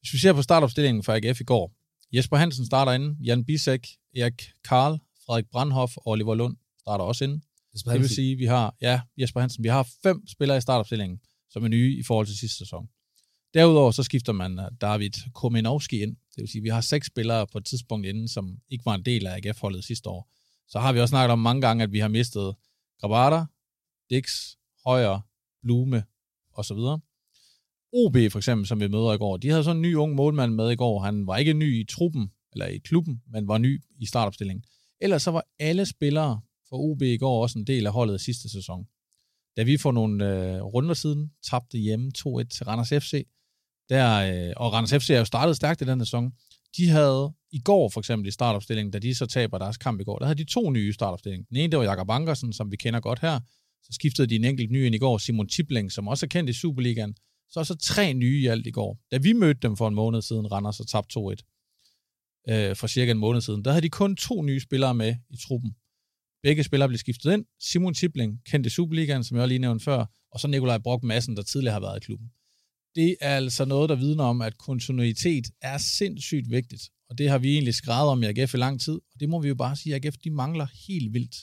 Hvis 0.00 0.12
vi 0.12 0.18
ser 0.18 0.32
på 0.32 0.42
startopstillingen 0.42 1.02
for 1.02 1.12
AGF 1.12 1.40
i 1.40 1.44
går. 1.44 1.72
Jesper 2.12 2.36
Hansen 2.36 2.66
starter 2.66 2.92
inde. 2.92 3.16
Jan 3.24 3.44
Bisek, 3.44 3.86
Erik 4.16 4.42
Karl, 4.64 4.98
Frederik 5.26 5.44
Brandhoff 5.52 5.96
og 5.96 6.06
Oliver 6.06 6.34
Lund 6.34 6.56
starter 6.80 7.04
også 7.04 7.24
inde. 7.24 7.40
Det 7.84 8.00
vil 8.00 8.08
sige, 8.14 8.36
vi 8.36 8.44
har, 8.44 8.74
ja, 8.80 9.00
Jesper 9.20 9.40
Hansen, 9.40 9.64
vi 9.64 9.68
har 9.68 9.88
fem 10.02 10.26
spillere 10.28 10.58
i 10.58 10.60
startopstillingen, 10.60 11.18
som 11.50 11.64
er 11.64 11.68
nye 11.68 11.96
i 11.98 12.02
forhold 12.02 12.26
til 12.26 12.38
sidste 12.38 12.58
sæson. 12.58 12.88
Derudover 13.54 13.90
så 13.90 14.02
skifter 14.02 14.32
man 14.32 14.58
øh, 14.58 14.64
David 14.80 15.10
Kominovski 15.34 16.02
ind. 16.02 16.16
Det 16.16 16.42
vil 16.42 16.48
sige, 16.48 16.60
at 16.60 16.64
vi 16.64 16.68
har 16.68 16.80
seks 16.80 17.06
spillere 17.06 17.46
på 17.46 17.58
et 17.58 17.64
tidspunkt 17.64 18.06
inden, 18.06 18.28
som 18.28 18.58
ikke 18.68 18.84
var 18.84 18.94
en 18.94 19.04
del 19.04 19.26
af 19.26 19.36
AGF-holdet 19.36 19.84
sidste 19.84 20.08
år. 20.10 20.30
Så 20.68 20.78
har 20.78 20.92
vi 20.92 21.00
også 21.00 21.10
snakket 21.10 21.32
om 21.32 21.38
mange 21.38 21.60
gange, 21.60 21.84
at 21.84 21.92
vi 21.92 21.98
har 21.98 22.08
mistet 22.08 22.54
Grabata, 23.00 23.44
Dix, 24.10 24.30
Højer, 24.86 25.20
Blume 25.62 26.04
og 26.52 26.64
så 26.64 26.74
videre. 26.74 27.00
OB 27.92 28.16
for 28.32 28.38
eksempel, 28.38 28.66
som 28.66 28.80
vi 28.80 28.88
møder 28.88 29.12
i 29.12 29.18
går, 29.18 29.36
de 29.36 29.48
havde 29.48 29.64
sådan 29.64 29.76
en 29.76 29.82
ny 29.82 29.94
ung 29.94 30.14
målmand 30.14 30.54
med 30.54 30.70
i 30.70 30.76
går. 30.76 31.00
Han 31.00 31.26
var 31.26 31.36
ikke 31.36 31.52
ny 31.52 31.80
i 31.80 31.84
truppen, 31.84 32.32
eller 32.52 32.66
i 32.66 32.78
klubben, 32.78 33.22
men 33.32 33.48
var 33.48 33.58
ny 33.58 33.82
i 33.98 34.06
startopstillingen. 34.06 34.64
Ellers 35.00 35.22
så 35.22 35.30
var 35.30 35.44
alle 35.58 35.86
spillere 35.86 36.40
for 36.68 36.76
OB 36.76 37.02
i 37.02 37.16
går 37.16 37.42
også 37.42 37.58
en 37.58 37.66
del 37.66 37.86
af 37.86 37.92
holdet 37.92 38.20
sidste 38.20 38.48
sæson. 38.48 38.86
Da 39.56 39.62
vi 39.62 39.76
for 39.76 39.92
nogle 39.92 40.14
øh, 40.28 40.62
runder 40.62 40.94
siden 40.94 41.32
tabte 41.50 41.78
hjemme 41.78 42.12
2-1 42.18 42.44
til 42.44 42.64
Randers 42.64 43.04
FC, 43.04 43.26
der, 43.88 44.48
øh, 44.48 44.52
og 44.56 44.72
Randers 44.72 45.04
FC 45.04 45.10
er 45.10 45.18
jo 45.18 45.24
startet 45.24 45.56
stærkt 45.56 45.82
i 45.82 45.84
den 45.84 46.00
sæson, 46.00 46.32
de 46.76 46.88
havde 46.88 47.32
i 47.52 47.60
går 47.60 47.88
for 47.88 48.00
eksempel 48.00 48.28
i 48.28 48.30
startopstillingen, 48.30 48.90
da 48.90 48.98
de 48.98 49.14
så 49.14 49.26
taber 49.26 49.58
deres 49.58 49.76
kamp 49.76 50.00
i 50.00 50.04
går, 50.04 50.18
der 50.18 50.26
havde 50.26 50.38
de 50.38 50.44
to 50.44 50.70
nye 50.70 50.88
i 50.88 50.92
startopstillingen. 50.92 51.46
Den 51.48 51.56
ene, 51.56 51.70
det 51.70 51.78
var 51.78 51.84
Jakob 51.84 52.10
Ankersen, 52.10 52.52
som 52.52 52.70
vi 52.70 52.76
kender 52.76 53.00
godt 53.00 53.20
her. 53.20 53.40
Så 53.82 53.92
skiftede 53.92 54.26
de 54.26 54.36
en 54.36 54.44
enkelt 54.44 54.70
ny 54.70 54.86
ind 54.86 54.94
i 54.94 54.98
går, 54.98 55.18
Simon 55.18 55.48
Tibling, 55.48 55.92
som 55.92 56.08
også 56.08 56.26
er 56.26 56.28
kendt 56.28 56.50
i 56.50 56.52
Superligaen. 56.52 57.14
Så 57.50 57.60
er 57.60 57.64
så 57.64 57.74
tre 57.74 58.14
nye 58.14 58.40
i 58.40 58.46
alt 58.46 58.66
i 58.66 58.70
går. 58.70 58.98
Da 59.12 59.18
vi 59.18 59.32
mødte 59.32 59.60
dem 59.60 59.76
for 59.76 59.88
en 59.88 59.94
måned 59.94 60.22
siden, 60.22 60.52
Randers, 60.52 60.80
og 60.80 60.86
tabte 60.88 61.20
2-1 61.20 62.52
øh, 62.52 62.76
for 62.76 62.86
cirka 62.86 63.10
en 63.10 63.18
måned 63.18 63.40
siden, 63.40 63.64
der 63.64 63.70
havde 63.70 63.82
de 63.82 63.88
kun 63.88 64.16
to 64.16 64.42
nye 64.42 64.60
spillere 64.60 64.94
med 64.94 65.16
i 65.30 65.36
truppen. 65.36 65.74
Begge 66.42 66.64
spillere 66.64 66.88
blev 66.88 66.98
skiftet 66.98 67.32
ind. 67.32 67.44
Simon 67.60 67.94
Tibling, 67.94 68.40
kendt 68.44 68.66
i 68.66 68.70
Superligaen, 68.70 69.24
som 69.24 69.36
jeg 69.36 69.42
også 69.42 69.48
lige 69.48 69.58
nævnte 69.58 69.84
før, 69.84 70.06
og 70.32 70.40
så 70.40 70.48
Nikolaj 70.48 70.78
Brock 70.78 71.02
Madsen, 71.02 71.36
der 71.36 71.42
tidligere 71.42 71.72
har 71.72 71.80
været 71.80 71.96
i 71.96 72.04
klubben. 72.04 72.30
Det 72.98 73.16
er 73.20 73.36
altså 73.36 73.64
noget, 73.64 73.88
der 73.88 73.96
vidner 73.96 74.24
om, 74.24 74.40
at 74.42 74.58
kontinuitet 74.58 75.46
er 75.62 75.78
sindssygt 75.78 76.50
vigtigt. 76.50 76.82
Og 77.10 77.18
det 77.18 77.28
har 77.28 77.38
vi 77.38 77.52
egentlig 77.52 77.74
skrevet 77.74 78.08
om 78.08 78.22
i 78.22 78.26
AGF 78.26 78.54
i 78.54 78.56
lang 78.56 78.80
tid. 78.80 78.94
Og 78.94 79.20
det 79.20 79.28
må 79.28 79.40
vi 79.40 79.48
jo 79.48 79.54
bare 79.54 79.76
sige, 79.76 79.94
at 79.94 80.04
AGF 80.04 80.16
de 80.16 80.30
mangler 80.30 80.66
helt 80.88 81.12
vildt. 81.12 81.36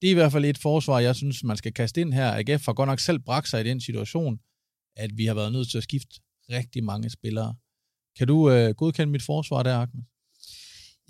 Det 0.00 0.06
er 0.06 0.10
i 0.10 0.14
hvert 0.14 0.32
fald 0.32 0.44
et 0.44 0.58
forsvar, 0.58 0.98
jeg 0.98 1.16
synes, 1.16 1.44
man 1.44 1.56
skal 1.56 1.72
kaste 1.72 2.00
ind 2.00 2.12
her. 2.14 2.32
AGF 2.32 2.66
har 2.66 2.72
godt 2.72 2.88
nok 2.88 3.00
selv 3.00 3.18
bragt 3.18 3.48
sig 3.48 3.60
i 3.60 3.68
den 3.68 3.80
situation, 3.80 4.38
at 4.96 5.10
vi 5.18 5.24
har 5.24 5.34
været 5.34 5.52
nødt 5.52 5.70
til 5.70 5.78
at 5.78 5.84
skifte 5.84 6.20
rigtig 6.50 6.84
mange 6.84 7.10
spillere. 7.10 7.54
Kan 8.18 8.26
du 8.28 8.50
øh, 8.50 8.74
godkende 8.74 9.12
mit 9.12 9.22
forsvar 9.22 9.62
der, 9.62 9.78
Ahmed? 9.78 10.02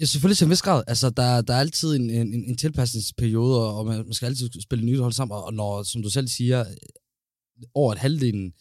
Ja, 0.00 0.04
selvfølgelig 0.04 0.38
til 0.38 0.44
en 0.44 0.50
vis 0.50 0.62
grad. 0.62 0.84
Altså, 0.87 1.11
der, 1.11 1.40
der 1.40 1.54
er 1.54 1.61
altid 1.61 1.96
en, 1.96 2.11
en, 2.11 2.34
en 2.34 2.56
tilpasningsperiode, 2.56 3.75
og 3.75 3.87
man, 3.87 3.96
man 3.96 4.12
skal 4.12 4.26
altid 4.26 4.50
spille 4.61 4.84
nyt 4.84 5.00
hold 5.00 5.12
sammen, 5.12 5.37
og 5.37 5.54
når, 5.54 5.82
som 5.82 6.02
du 6.02 6.11
selv 6.11 6.28
siger, 6.28 6.64
over 7.75 7.92
et 7.92 7.99
halvdelen 7.99 8.52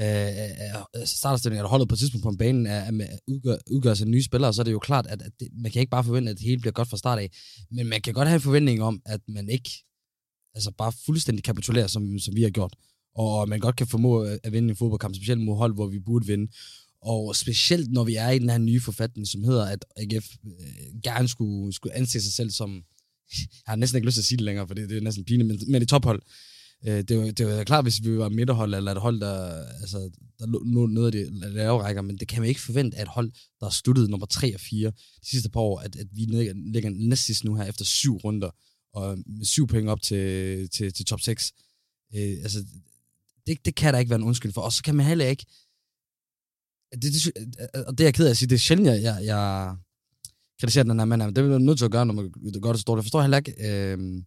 øh, 0.00 0.26
øh, 0.26 1.00
øh 1.00 1.06
startopstillingen, 1.06 1.58
eller 1.58 1.68
holdet 1.68 1.88
på 1.88 1.94
et 1.94 1.98
tidspunkt 1.98 2.22
på 2.22 2.28
en 2.28 2.38
bane, 2.38 2.68
er, 2.68 2.92
er, 3.00 3.18
udgør, 3.26 3.56
udgør 3.70 3.94
sig 3.94 4.08
nye 4.08 4.22
spillere, 4.22 4.54
så 4.54 4.62
er 4.62 4.64
det 4.64 4.72
jo 4.72 4.78
klart, 4.78 5.06
at, 5.06 5.22
at 5.22 5.32
det, 5.40 5.48
man 5.62 5.70
kan 5.72 5.80
ikke 5.80 5.90
bare 5.90 6.04
forvente, 6.04 6.30
at 6.30 6.38
det 6.38 6.46
hele 6.46 6.60
bliver 6.60 6.72
godt 6.72 6.88
fra 6.88 6.96
start 6.96 7.18
af, 7.18 7.30
men 7.70 7.86
man 7.86 8.00
kan 8.00 8.14
godt 8.14 8.28
have 8.28 8.34
en 8.34 8.40
forventning 8.40 8.82
om, 8.82 9.02
at 9.06 9.20
man 9.28 9.48
ikke 9.48 9.70
altså 10.54 10.70
bare 10.78 10.92
fuldstændig 11.06 11.44
kapitulerer, 11.44 11.86
som, 11.86 12.18
som 12.18 12.36
vi 12.36 12.42
har 12.42 12.50
gjort, 12.50 12.74
og 13.14 13.48
man 13.48 13.60
godt 13.60 13.76
kan 13.76 13.86
formå 13.86 14.20
at 14.22 14.52
vinde 14.52 14.68
en 14.68 14.76
fodboldkamp, 14.76 15.14
specielt 15.14 15.40
mod 15.40 15.56
hold, 15.56 15.74
hvor 15.74 15.86
vi 15.86 15.98
burde 15.98 16.26
vinde. 16.26 16.52
Og 17.02 17.36
specielt 17.36 17.92
når 17.92 18.04
vi 18.04 18.14
er 18.16 18.30
i 18.30 18.38
den 18.38 18.50
her 18.50 18.58
nye 18.58 18.80
forfatning, 18.80 19.28
som 19.28 19.44
hedder, 19.44 19.64
at 19.64 19.84
AGF 19.96 20.26
øh, 20.46 21.00
gerne 21.02 21.28
skulle, 21.28 21.72
skulle 21.72 21.94
anse 21.94 22.20
sig 22.20 22.32
selv 22.32 22.50
som, 22.50 22.70
jeg 23.38 23.66
har 23.66 23.76
næsten 23.76 23.96
ikke 23.96 24.06
lyst 24.06 24.14
til 24.14 24.20
at 24.20 24.24
sige 24.24 24.36
det 24.36 24.44
længere, 24.44 24.66
for 24.66 24.74
det, 24.74 24.88
det 24.88 24.96
er 24.96 25.00
næsten 25.00 25.24
pinligt, 25.24 25.46
men, 25.48 25.58
men 25.72 25.82
et 25.82 25.88
tophold. 25.88 26.22
Øh, 26.86 26.96
det, 26.96 27.08
det 27.08 27.40
er 27.40 27.58
jo 27.58 27.64
klart, 27.64 27.84
hvis 27.84 28.04
vi 28.04 28.18
var 28.18 28.28
midterhold, 28.28 28.74
eller 28.74 28.92
et 28.92 29.00
hold, 29.00 29.20
der, 29.20 29.64
altså, 29.80 30.10
der 30.38 30.46
lå 30.46 30.62
lå 30.64 30.86
noget 30.86 31.06
af 31.06 31.12
de 31.12 31.50
lave 31.50 31.82
rækker, 31.82 32.02
men 32.02 32.18
det 32.18 32.28
kan 32.28 32.40
man 32.40 32.48
ikke 32.48 32.60
forvente 32.60 32.96
at 32.96 33.02
et 33.02 33.08
hold, 33.08 33.30
der 33.60 33.66
har 33.66 33.70
sluttet 33.70 34.10
nummer 34.10 34.26
3 34.26 34.54
og 34.54 34.60
4 34.60 34.90
de 34.90 35.28
sidste 35.30 35.50
par 35.50 35.60
år, 35.60 35.78
at, 35.78 35.96
at 35.96 36.06
vi 36.12 36.20
ligger, 36.20 36.54
ligger 36.72 36.90
næst 36.90 37.44
nu 37.44 37.54
her 37.54 37.64
efter 37.64 37.84
syv 37.84 38.16
runder, 38.16 38.50
og 38.92 39.18
med 39.26 39.44
syv 39.44 39.66
point 39.66 39.88
op 39.88 40.02
til, 40.02 40.70
til, 40.70 40.92
til 40.92 41.04
top 41.04 41.20
6. 41.20 41.52
Øh, 42.14 42.36
altså, 42.42 42.64
det, 43.46 43.64
det 43.64 43.74
kan 43.74 43.94
der 43.94 44.00
ikke 44.00 44.10
være 44.10 44.18
en 44.18 44.26
undskyld 44.26 44.52
for. 44.52 44.60
Og 44.60 44.72
så 44.72 44.82
kan 44.82 44.94
man 44.94 45.06
heller 45.06 45.26
ikke... 45.26 45.46
Det, 46.92 47.02
det, 47.02 47.32
og 47.86 47.98
det 47.98 48.00
er 48.00 48.06
jeg 48.06 48.14
ked 48.14 48.26
af 48.26 48.30
at 48.30 48.36
sige, 48.36 48.48
det 48.48 48.54
er 48.54 48.58
sjældent, 48.58 48.88
jeg, 48.88 49.02
jeg, 49.02 49.24
jeg 49.24 49.76
kritiserer 50.60 50.84
den 50.84 50.98
her 50.98 51.04
mand. 51.04 51.22
Det 51.22 51.38
er 51.38 51.48
man 51.48 51.62
nødt 51.62 51.78
til 51.78 51.84
at 51.84 51.90
gøre, 51.90 52.06
når 52.06 52.14
man 52.14 52.32
gør 52.62 52.72
det 52.72 52.80
stort. 52.80 52.96
Jeg 52.96 53.04
forstår 53.04 53.20
heller 53.20 53.36
ikke 53.36 53.54
øh, 53.70 54.22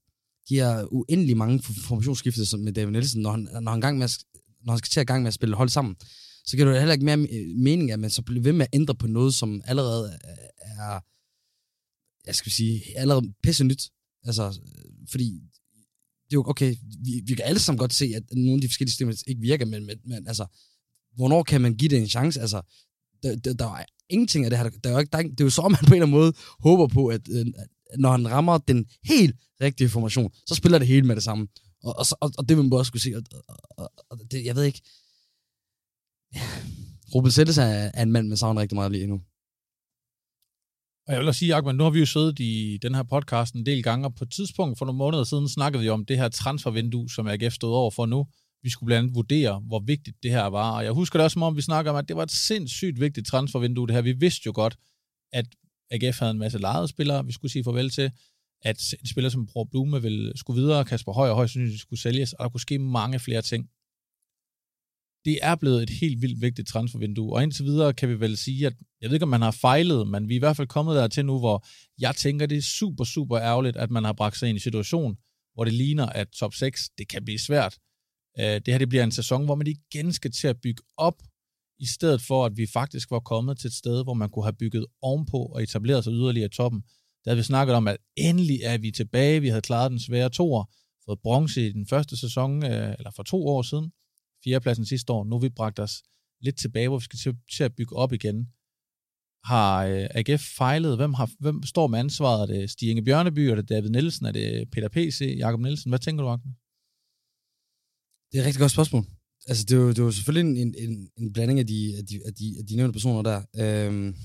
de 0.49 0.55
her 0.55 0.93
uendelig 0.93 1.37
mange 1.37 1.63
formationsskifter 1.63 2.57
med 2.57 2.73
David 2.73 2.91
Nielsen, 2.91 3.21
når 3.21 3.31
han, 3.31 3.47
når 3.61 3.71
han, 3.71 3.81
gang 3.81 3.97
med 3.97 4.03
at, 4.03 4.17
når 4.63 4.73
han 4.73 4.77
skal 4.77 4.89
til 4.89 4.99
at 4.99 5.07
gang 5.07 5.23
med 5.23 5.27
at 5.27 5.33
spille 5.33 5.55
hold 5.55 5.69
sammen. 5.69 5.95
Så 6.45 6.57
kan 6.57 6.67
det 6.67 6.77
heller 6.77 6.93
ikke 6.93 7.05
mere 7.05 7.17
øh, 7.19 7.57
mening, 7.57 7.91
at 7.91 7.99
man 7.99 8.09
så 8.09 8.21
bliver 8.21 8.43
ved 8.43 8.53
med 8.53 8.65
at 8.65 8.75
ændre 8.75 8.95
på 8.95 9.07
noget, 9.07 9.33
som 9.33 9.61
allerede 9.65 10.05
øh, 10.05 10.47
er, 10.61 10.99
jeg 12.27 12.35
skal 12.35 12.51
sige, 12.51 12.83
allerede 12.95 13.33
pisse 13.43 13.63
nyt. 13.63 13.89
Altså, 14.23 14.43
øh, 14.47 15.07
fordi 15.11 15.41
det 16.25 16.35
er 16.35 16.39
jo 16.39 16.43
okay, 16.47 16.75
vi, 17.05 17.21
vi 17.25 17.35
kan 17.35 17.45
alle 17.45 17.59
sammen 17.59 17.77
godt 17.79 17.93
se, 17.93 18.13
at 18.15 18.23
nogle 18.31 18.53
af 18.53 18.61
de 18.61 18.67
forskellige 18.67 18.91
systemer 18.91 19.23
ikke 19.27 19.41
virker, 19.41 19.65
men, 19.65 19.85
men, 19.85 19.97
men 20.05 20.27
altså, 20.27 20.45
hvornår 21.15 21.43
kan 21.43 21.61
man 21.61 21.75
give 21.75 21.89
det 21.89 21.97
en 21.97 22.09
chance? 22.09 22.41
Altså, 22.41 22.61
der, 23.23 23.35
der, 23.35 23.53
der 23.53 23.75
er 23.75 23.85
ingenting 24.09 24.45
af 24.45 24.51
det 24.51 24.59
her. 24.59 24.69
Der 24.69 24.89
er 24.89 24.93
jo 24.93 24.99
ikke, 24.99 25.11
der 25.11 25.17
er, 25.17 25.23
det 25.23 25.39
er 25.39 25.43
jo 25.43 25.49
så, 25.49 25.61
man 25.69 25.79
på 25.87 25.93
en 25.93 25.93
eller 25.93 26.05
anden 26.05 26.19
måde 26.19 26.33
håber 26.59 26.87
på, 26.87 27.07
at, 27.07 27.29
at 27.29 27.67
når 27.97 28.11
han 28.11 28.31
rammer 28.31 28.57
den 28.57 28.85
helt 29.03 29.35
rigtige 29.61 29.89
formation, 29.89 30.33
så 30.47 30.55
spiller 30.55 30.77
det 30.77 30.87
hele 30.87 31.07
med 31.07 31.15
det 31.15 31.23
samme. 31.23 31.47
Og, 31.83 31.95
og, 31.99 32.05
og, 32.21 32.31
og 32.37 32.49
det 32.49 32.57
vil 32.57 32.65
man 32.65 32.73
også 32.73 32.89
skulle 32.89 33.01
se. 33.01 33.13
Og, 33.15 33.23
og, 33.77 33.91
og 34.09 34.19
det, 34.31 34.45
jeg 34.45 34.55
ved 34.55 34.63
ikke. 34.63 34.81
Ruben 37.15 37.31
Sættes 37.31 37.57
er, 37.57 37.91
er 37.93 38.03
en 38.03 38.11
mand, 38.11 38.27
man 38.27 38.37
savner 38.37 38.61
rigtig 38.61 38.75
meget 38.75 38.91
lige 38.91 39.07
nu. 39.07 39.21
Og 41.07 41.13
jeg 41.13 41.19
vil 41.19 41.27
også 41.27 41.39
sige, 41.39 41.55
Ahmed, 41.55 41.73
nu 41.73 41.83
har 41.83 41.91
vi 41.91 41.99
jo 41.99 42.05
siddet 42.05 42.39
i 42.39 42.79
den 42.81 42.95
her 42.95 43.03
podcast 43.03 43.55
en 43.55 43.65
del 43.65 43.83
gange, 43.83 44.07
og 44.07 44.15
på 44.15 44.23
et 44.23 44.31
tidspunkt 44.31 44.77
for 44.77 44.85
nogle 44.85 44.97
måneder 44.97 45.23
siden 45.23 45.49
snakkede 45.49 45.83
vi 45.83 45.89
om 45.89 46.05
det 46.05 46.17
her 46.17 46.29
transfervindue, 46.29 47.09
som 47.09 47.27
AGF 47.27 47.53
stod 47.53 47.73
over 47.73 47.91
for 47.91 48.05
nu. 48.05 48.27
Vi 48.63 48.69
skulle 48.69 48.87
blandt 48.87 49.03
andet 49.03 49.15
vurdere, 49.15 49.59
hvor 49.59 49.79
vigtigt 49.79 50.17
det 50.23 50.31
her 50.31 50.45
var. 50.45 50.71
Og 50.71 50.83
jeg 50.83 50.91
husker 50.91 51.19
det 51.19 51.23
også, 51.23 51.33
som 51.33 51.43
om 51.43 51.55
vi 51.55 51.61
snakker 51.61 51.91
om, 51.91 51.97
at 51.97 52.07
det 52.07 52.15
var 52.15 52.23
et 52.23 52.31
sindssygt 52.31 52.99
vigtigt 52.99 53.27
transfervindue, 53.27 53.87
det 53.87 53.95
her. 53.95 54.01
Vi 54.01 54.11
vidste 54.11 54.41
jo 54.45 54.51
godt, 54.55 54.77
at 55.33 55.45
AGF 55.91 56.19
havde 56.19 56.31
en 56.31 56.37
masse 56.37 56.57
lejede 56.57 56.87
spillere, 56.87 57.25
vi 57.25 57.31
skulle 57.31 57.51
sige 57.51 57.63
farvel 57.63 57.89
til, 57.89 58.11
at 58.61 58.93
en 58.99 59.07
spiller 59.07 59.29
som 59.29 59.47
Bror 59.47 59.63
Blume 59.63 60.01
ville 60.01 60.37
skulle 60.37 60.61
videre, 60.61 60.85
Kasper 60.85 61.13
Høj 61.13 61.29
og 61.29 61.35
Høj 61.35 61.47
synes, 61.47 61.81
skulle 61.81 61.99
sælges, 61.99 62.33
og 62.33 62.43
der 62.43 62.49
kunne 62.49 62.61
ske 62.61 62.79
mange 62.79 63.19
flere 63.19 63.41
ting 63.41 63.69
det 65.25 65.39
er 65.41 65.55
blevet 65.55 65.83
et 65.83 65.89
helt 65.89 66.21
vildt 66.21 66.41
vigtigt 66.41 66.67
transfervindue, 66.67 67.33
og 67.33 67.43
indtil 67.43 67.65
videre 67.65 67.93
kan 67.93 68.09
vi 68.09 68.19
vel 68.19 68.37
sige, 68.37 68.67
at 68.67 68.73
jeg 69.01 69.09
ved 69.09 69.15
ikke, 69.15 69.23
om 69.23 69.29
man 69.29 69.41
har 69.41 69.51
fejlet, 69.51 70.07
men 70.07 70.29
vi 70.29 70.33
er 70.33 70.35
i 70.35 70.39
hvert 70.39 70.57
fald 70.57 70.67
kommet 70.67 70.95
der 70.95 71.07
til 71.07 71.25
nu, 71.25 71.39
hvor 71.39 71.65
jeg 71.99 72.15
tænker, 72.15 72.45
det 72.45 72.57
er 72.57 72.61
super, 72.61 73.03
super 73.03 73.39
ærgerligt, 73.39 73.77
at 73.77 73.91
man 73.91 74.03
har 74.03 74.13
bragt 74.13 74.37
sig 74.37 74.49
ind 74.49 74.55
i 74.55 74.57
en 74.57 74.59
situation, 74.59 75.17
hvor 75.53 75.63
det 75.63 75.73
ligner, 75.73 76.05
at 76.05 76.27
top 76.29 76.53
6, 76.53 76.89
det 76.97 77.07
kan 77.07 77.25
blive 77.25 77.39
svært. 77.39 77.77
Øh, 78.39 78.45
det 78.45 78.67
her 78.67 78.77
det 78.77 78.89
bliver 78.89 79.03
en 79.03 79.11
sæson, 79.11 79.45
hvor 79.45 79.55
man 79.55 79.67
igen 79.67 80.13
skal 80.13 80.31
til 80.31 80.47
at 80.47 80.61
bygge 80.61 80.83
op, 80.97 81.23
i 81.81 81.85
stedet 81.85 82.21
for, 82.21 82.45
at 82.45 82.57
vi 82.57 82.67
faktisk 82.73 83.11
var 83.11 83.19
kommet 83.19 83.59
til 83.59 83.67
et 83.67 83.73
sted, 83.73 84.03
hvor 84.03 84.13
man 84.13 84.29
kunne 84.29 84.45
have 84.45 84.53
bygget 84.53 84.85
ovenpå 85.01 85.37
og 85.37 85.63
etableret 85.63 86.03
sig 86.03 86.13
yderligere 86.13 86.45
i 86.45 86.49
toppen. 86.49 86.81
Der 87.23 87.31
havde 87.31 87.37
vi 87.37 87.43
snakket 87.43 87.75
om, 87.75 87.87
at 87.87 87.97
endelig 88.15 88.59
er 88.63 88.77
vi 88.77 88.91
tilbage. 88.91 89.41
Vi 89.41 89.47
havde 89.47 89.61
klaret 89.61 89.91
den 89.91 89.99
svære 89.99 90.29
toer, 90.29 90.63
fået 91.05 91.19
bronze 91.19 91.67
i 91.67 91.71
den 91.71 91.87
første 91.87 92.17
sæson, 92.17 92.65
øh, 92.65 92.95
eller 92.97 93.11
for 93.15 93.23
to 93.23 93.47
år 93.47 93.61
siden 93.61 93.91
fjerdepladsen 94.43 94.85
sidste 94.85 95.13
år. 95.13 95.23
Nu 95.23 95.35
har 95.35 95.39
vi 95.39 95.49
bragt 95.49 95.79
os 95.79 96.03
lidt 96.41 96.57
tilbage, 96.57 96.87
hvor 96.87 96.97
vi 96.97 97.03
skal 97.03 97.19
til, 97.19 97.35
til 97.55 97.63
at 97.63 97.75
bygge 97.75 97.95
op 97.95 98.13
igen. 98.13 98.47
Har 99.43 99.85
øh, 99.85 100.07
AGF 100.11 100.41
fejlet? 100.57 100.97
Hvem, 100.97 101.13
har, 101.13 101.29
hvem 101.39 101.63
står 101.63 101.87
med 101.87 101.99
ansvaret? 101.99 102.41
Er 102.41 102.45
det 102.45 102.69
Stig 102.69 102.89
Inge 102.89 103.03
Bjørneby? 103.03 103.39
Er 103.39 103.55
det 103.55 103.69
David 103.69 103.89
Nielsen? 103.89 104.25
Er 104.25 104.31
det 104.31 104.71
Peter 104.71 104.89
P.C.? 104.89 105.35
Jakob 105.37 105.59
Nielsen? 105.59 105.91
Hvad 105.91 105.99
tænker 105.99 106.23
du, 106.23 106.29
Ahmed? 106.29 106.53
Det 108.31 108.37
er 108.37 108.41
et 108.41 108.45
rigtig 108.45 108.59
godt 108.59 108.71
spørgsmål. 108.71 109.03
Altså, 109.47 109.63
det 109.63 109.75
er 109.75 109.81
jo, 109.81 109.89
det 109.89 109.99
er 109.99 110.03
jo 110.03 110.11
selvfølgelig 110.11 110.61
en, 110.61 110.75
en, 110.77 111.09
en 111.17 111.33
blanding 111.33 111.59
af 111.59 111.67
de, 111.67 111.93
af, 111.97 112.05
de, 112.05 112.19
af, 112.25 112.33
de, 112.33 112.55
af 112.59 112.65
de 112.65 112.75
nævnte 112.75 112.93
personer 112.93 113.21
der. 113.21 113.41
Øhm, 113.55 114.15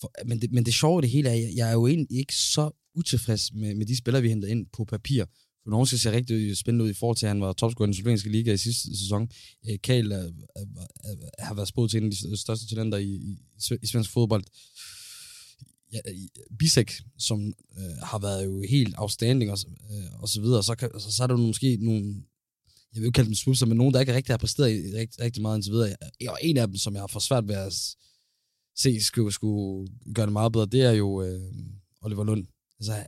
for, 0.00 0.12
men, 0.26 0.40
det, 0.40 0.52
men 0.52 0.66
det 0.66 0.74
sjove 0.74 1.02
det 1.02 1.10
hele 1.10 1.28
er, 1.28 1.32
at 1.32 1.54
jeg 1.56 1.68
er 1.68 1.72
jo 1.72 1.86
egentlig 1.86 2.18
ikke 2.18 2.34
så 2.34 2.70
utilfreds 2.94 3.52
med, 3.52 3.74
med 3.74 3.86
de 3.86 3.96
spillere, 3.96 4.22
vi 4.22 4.28
henter 4.28 4.48
ind 4.48 4.66
på 4.72 4.84
papir. 4.84 5.24
For 5.24 5.70
Kunovski 5.70 5.96
ser 5.96 6.12
rigtig 6.12 6.56
spændende 6.56 6.84
ud 6.84 6.90
i 6.90 6.94
forhold 6.94 7.16
til, 7.16 7.26
at 7.26 7.30
han 7.30 7.40
var 7.40 7.52
topscorer 7.52 7.86
i 7.86 7.90
den 7.90 7.94
slovenske 7.94 8.30
liga 8.30 8.52
i 8.52 8.56
sidste 8.56 8.98
sæson. 8.98 9.28
Øh, 9.68 9.78
Kal 9.82 10.12
er, 10.12 10.16
er, 10.56 10.64
er, 11.04 11.44
har 11.44 11.54
været 11.54 11.68
spået 11.68 11.90
til 11.90 11.98
en 11.98 12.04
af 12.04 12.10
de 12.10 12.36
største 12.36 12.68
talenter 12.68 12.98
i, 12.98 13.10
i, 13.10 13.38
i 13.82 13.86
svensk 13.86 14.10
fodbold. 14.10 14.44
Ja, 15.92 15.98
Bisek, 16.58 16.92
som 17.18 17.54
øh, 17.78 17.96
har 18.02 18.18
været 18.18 18.44
jo 18.44 18.62
helt 18.68 18.94
outstanding 18.98 19.50
og, 19.50 19.58
øh, 19.90 20.22
og 20.22 20.28
så 20.28 20.40
videre, 20.40 20.62
så, 20.62 20.74
kan, 20.74 20.90
så, 20.98 21.12
så 21.12 21.22
er 21.22 21.26
der 21.26 21.36
måske 21.36 21.78
nogle, 21.80 22.22
jeg 22.94 23.00
vil 23.00 23.06
ikke 23.06 23.16
kalde 23.16 23.28
dem 23.28 23.34
swipser, 23.34 23.66
men 23.66 23.76
nogen, 23.76 23.94
der 23.94 24.00
ikke 24.00 24.14
rigtig 24.14 24.32
har 24.32 24.38
præsteret 24.38 24.70
i, 24.70 24.96
rigtig, 24.96 25.20
rigtig 25.20 25.42
meget 25.42 25.56
indtil 25.56 25.72
videre. 25.72 25.96
Og 26.28 26.38
en 26.42 26.56
af 26.56 26.66
dem, 26.66 26.76
som 26.76 26.94
jeg 26.94 27.02
har 27.02 27.06
for 27.06 27.20
svært 27.20 27.48
ved 27.48 27.54
at 27.54 27.72
se, 28.76 29.04
skulle, 29.04 29.32
skulle 29.32 29.88
gøre 30.14 30.26
det 30.26 30.32
meget 30.32 30.52
bedre, 30.52 30.66
det 30.66 30.82
er 30.82 30.92
jo 30.92 31.22
øh, 31.22 31.40
Oliver 32.02 32.24
Lund. 32.24 32.46
Altså, 32.80 33.04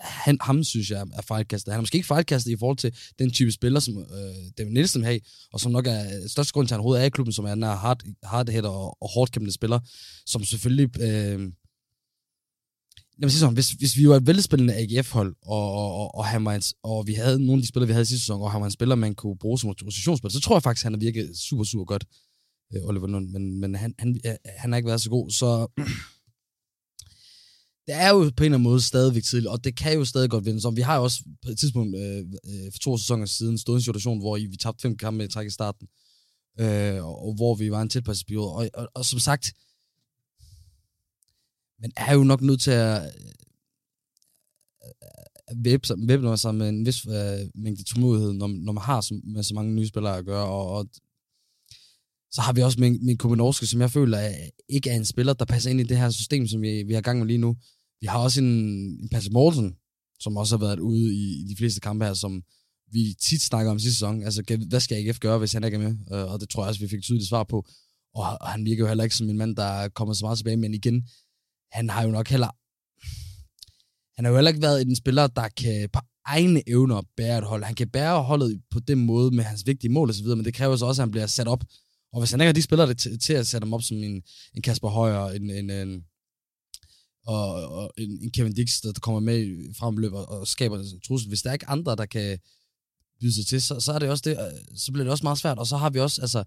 han, 0.00 0.38
ham 0.40 0.64
synes 0.64 0.90
jeg 0.90 1.06
er 1.14 1.22
fejlkastet. 1.22 1.72
Han 1.72 1.78
er 1.78 1.82
måske 1.82 1.96
ikke 1.96 2.06
fejlkastet 2.06 2.50
i 2.50 2.56
forhold 2.56 2.76
til 2.76 2.96
den 3.18 3.30
type 3.30 3.52
spiller, 3.52 3.80
som 3.80 3.98
øh, 3.98 4.34
David 4.58 4.72
Nielsen 4.72 5.04
har, 5.04 5.18
og 5.52 5.60
som 5.60 5.72
nok 5.72 5.86
er 5.86 6.00
øh, 6.00 6.28
største 6.28 6.52
grund 6.52 6.66
til, 6.66 6.74
at 6.74 6.76
han 6.76 6.80
overhovedet 6.80 7.02
er 7.02 7.06
i 7.06 7.10
klubben, 7.10 7.32
som 7.32 7.44
er 7.44 7.54
den 7.54 7.62
her 7.62 7.76
hard, 7.76 8.02
hardhead 8.22 8.62
og, 8.62 9.02
og 9.02 9.10
hårdt 9.14 9.32
kæmpende 9.32 9.54
spiller, 9.54 9.80
som 10.26 10.44
selvfølgelig... 10.44 11.00
Øh, 11.00 11.52
Lad 13.18 13.26
mig 13.26 13.30
sige 13.30 13.40
sådan, 13.40 13.54
hvis, 13.54 13.70
hvis 13.70 13.96
vi 13.96 14.08
var 14.08 14.16
et 14.16 14.26
velspillende 14.26 14.74
AGF-hold, 14.74 15.36
og, 15.42 15.72
og, 15.72 16.14
og, 16.14 16.24
han 16.24 16.44
var 16.44 16.54
en, 16.54 16.62
og 16.82 17.06
vi 17.06 17.14
havde 17.14 17.46
nogle 17.46 17.60
af 17.60 17.62
de 17.62 17.68
spillere, 17.68 17.86
vi 17.86 17.92
havde 17.92 18.04
sidste 18.06 18.24
sæson, 18.24 18.42
og 18.42 18.52
han 18.52 18.60
var 18.60 18.66
en 18.66 18.70
spiller, 18.70 18.94
man 18.94 19.14
kunne 19.14 19.38
bruge 19.38 19.58
som 19.58 19.68
rotationsspiller, 19.68 20.32
så 20.32 20.40
tror 20.40 20.56
jeg 20.56 20.62
faktisk, 20.62 20.84
han 20.84 20.92
har 20.92 21.00
virket 21.00 21.36
super, 21.36 21.64
super 21.64 21.84
godt, 21.84 22.04
øh, 22.74 22.84
Oliver 22.84 23.06
Lund. 23.06 23.28
Men, 23.30 23.60
men 23.60 23.74
han, 23.74 23.94
han, 23.98 24.20
øh, 24.26 24.34
han 24.56 24.72
har 24.72 24.76
ikke 24.76 24.86
været 24.86 25.00
så 25.00 25.10
god, 25.10 25.30
så 25.30 25.66
det 27.86 27.94
er 27.94 28.08
jo 28.08 28.18
på 28.18 28.24
en 28.24 28.28
eller 28.28 28.44
anden 28.44 28.62
måde 28.62 28.80
stadigvæk 28.80 29.22
tidligt, 29.22 29.50
og 29.50 29.64
det 29.64 29.76
kan 29.76 29.94
jo 29.94 30.04
stadig 30.04 30.30
godt 30.30 30.44
vende 30.44 30.60
som 30.60 30.76
Vi 30.76 30.80
har 30.80 30.96
jo 30.96 31.02
også 31.02 31.22
på 31.44 31.50
et 31.50 31.58
tidspunkt 31.58 31.96
øh, 31.96 32.18
øh, 32.18 32.72
for 32.72 32.78
to 32.78 32.98
sæsoner 32.98 33.26
siden 33.26 33.58
stået 33.58 33.76
i 33.76 33.78
en 33.78 33.82
situation, 33.82 34.18
hvor 34.18 34.36
vi 34.36 34.56
tabte 34.56 34.82
fem 34.82 34.96
kampe 34.96 35.24
i 35.24 35.28
træk 35.28 35.46
i 35.46 35.50
starten, 35.50 35.88
øh, 36.60 37.04
og, 37.04 37.26
og 37.26 37.34
hvor 37.34 37.54
vi 37.54 37.70
var 37.70 37.82
en 37.82 37.88
tilpassesperiode. 37.88 38.52
Og, 38.52 38.70
og, 38.74 38.88
og 38.94 39.04
som 39.04 39.18
sagt, 39.18 39.52
men 41.80 41.92
er 41.96 42.14
jo 42.14 42.24
nok 42.24 42.40
nødt 42.40 42.60
til 42.60 42.70
at 42.70 43.02
øh, 43.02 44.90
øh, 45.50 46.08
væbne 46.08 46.36
sig 46.36 46.54
med 46.54 46.68
en 46.68 46.86
vis 46.86 47.06
øh, 47.06 47.48
mængde 47.54 47.84
tålmodighed, 47.84 48.32
når, 48.32 48.46
når 48.46 48.72
man 48.72 48.82
har 48.82 49.00
så, 49.00 49.20
med 49.24 49.42
så 49.42 49.54
mange 49.54 49.74
nye 49.74 49.86
spillere 49.86 50.18
at 50.18 50.24
gøre, 50.24 50.46
og, 50.46 50.70
og 50.70 50.88
så 52.30 52.40
har 52.40 52.52
vi 52.52 52.62
også 52.62 52.80
min, 52.80 52.98
min 53.06 53.18
Kominorske, 53.18 53.66
som 53.66 53.80
jeg 53.80 53.90
føler 53.90 54.18
er, 54.18 54.34
ikke 54.68 54.90
er 54.90 54.96
en 54.96 55.04
spiller, 55.04 55.32
der 55.32 55.44
passer 55.44 55.70
ind 55.70 55.80
i 55.80 55.84
det 55.84 55.98
her 55.98 56.10
system, 56.10 56.46
som 56.46 56.62
vi, 56.62 56.82
vi 56.82 56.94
har 56.94 57.00
gang 57.00 57.18
med 57.18 57.26
lige 57.26 57.38
nu. 57.38 57.56
Vi 58.00 58.06
har 58.06 58.18
også 58.18 58.40
en, 58.40 58.48
en 59.02 59.08
Patrick 59.08 59.32
Morten, 59.32 59.74
som 60.20 60.36
også 60.36 60.56
har 60.56 60.66
været 60.66 60.78
ude 60.78 61.14
i, 61.14 61.40
i 61.40 61.44
de 61.48 61.56
fleste 61.56 61.80
kampe 61.80 62.04
her, 62.04 62.14
som 62.14 62.42
vi 62.92 63.14
tit 63.20 63.42
snakker 63.42 63.70
om 63.70 63.78
sidste 63.78 63.94
sæson. 63.94 64.22
Altså, 64.22 64.58
hvad 64.68 64.80
skal 64.80 64.96
AGF 64.96 65.18
gøre, 65.18 65.38
hvis 65.38 65.52
han 65.52 65.64
ikke 65.64 65.76
er 65.76 65.80
med? 65.80 65.94
Og 66.10 66.40
det 66.40 66.48
tror 66.48 66.62
jeg 66.62 66.68
også, 66.68 66.80
vi 66.80 66.88
fik 66.88 67.02
tydeligt 67.02 67.28
svar 67.28 67.44
på. 67.44 67.66
Og 68.14 68.50
han 68.50 68.64
virker 68.64 68.82
jo 68.82 68.88
heller 68.88 69.04
ikke 69.04 69.16
som 69.16 69.30
en 69.30 69.38
mand, 69.38 69.56
der 69.56 69.88
kommer 69.88 70.14
så 70.14 70.24
meget 70.24 70.38
tilbage, 70.38 70.56
men 70.56 70.74
igen, 70.74 71.08
han 71.74 71.90
har 71.90 72.02
jo 72.02 72.10
nok 72.10 72.28
heller... 72.28 72.50
Han 74.16 74.24
har 74.24 74.30
jo 74.30 74.36
heller 74.36 74.48
ikke 74.48 74.62
været 74.62 74.82
en 74.82 74.96
spiller, 74.96 75.26
der 75.26 75.48
kan 75.48 75.88
på 75.92 76.00
egne 76.26 76.68
evner 76.68 77.02
bære 77.16 77.38
et 77.38 77.44
hold. 77.44 77.64
Han 77.64 77.74
kan 77.74 77.88
bære 77.88 78.22
holdet 78.22 78.62
på 78.70 78.80
den 78.80 78.98
måde 78.98 79.30
med 79.30 79.44
hans 79.44 79.66
vigtige 79.66 79.92
mål 79.92 80.10
osv., 80.10 80.26
men 80.26 80.44
det 80.44 80.54
kræver 80.54 80.76
så 80.76 80.86
også, 80.86 81.02
at 81.02 81.06
han 81.06 81.10
bliver 81.10 81.26
sat 81.26 81.48
op 81.48 81.64
og 82.14 82.20
hvis 82.20 82.30
han 82.30 82.40
ikke 82.40 82.48
har 82.48 82.52
de 82.52 82.62
spillere 82.62 82.88
det 82.88 82.98
til, 82.98 83.18
til 83.18 83.32
at 83.32 83.46
sætte 83.46 83.64
ham 83.64 83.72
op 83.72 83.82
som 83.82 83.96
en, 83.96 84.22
en 84.54 84.62
Kasper 84.62 84.88
Højer, 84.88 85.26
en, 85.26 85.50
en, 85.50 85.70
en, 85.70 86.04
og, 87.26 87.68
og 87.68 87.90
en, 87.98 88.18
en 88.22 88.30
Kevin 88.30 88.54
Dix, 88.54 88.80
der 88.80 88.92
kommer 89.02 89.20
med 89.20 89.46
i 89.46 89.74
fremløb 89.78 90.12
og, 90.12 90.28
og 90.28 90.48
skaber 90.48 90.78
en 90.78 91.00
trussel. 91.00 91.28
Hvis 91.28 91.42
der 91.42 91.48
er 91.48 91.52
ikke 91.52 91.68
andre, 91.68 91.96
der 91.96 92.06
kan 92.06 92.38
byde 93.20 93.34
sig 93.34 93.46
til, 93.46 93.62
så, 93.62 93.80
så, 93.80 93.92
er 93.92 93.98
det 93.98 94.10
også 94.10 94.22
det, 94.30 94.38
øh, 94.38 94.76
så 94.76 94.92
bliver 94.92 95.04
det 95.04 95.10
også 95.10 95.24
meget 95.24 95.38
svært. 95.38 95.58
Og 95.58 95.66
så 95.66 95.76
har 95.76 95.90
vi 95.90 96.00
også 96.00 96.20
altså, 96.20 96.44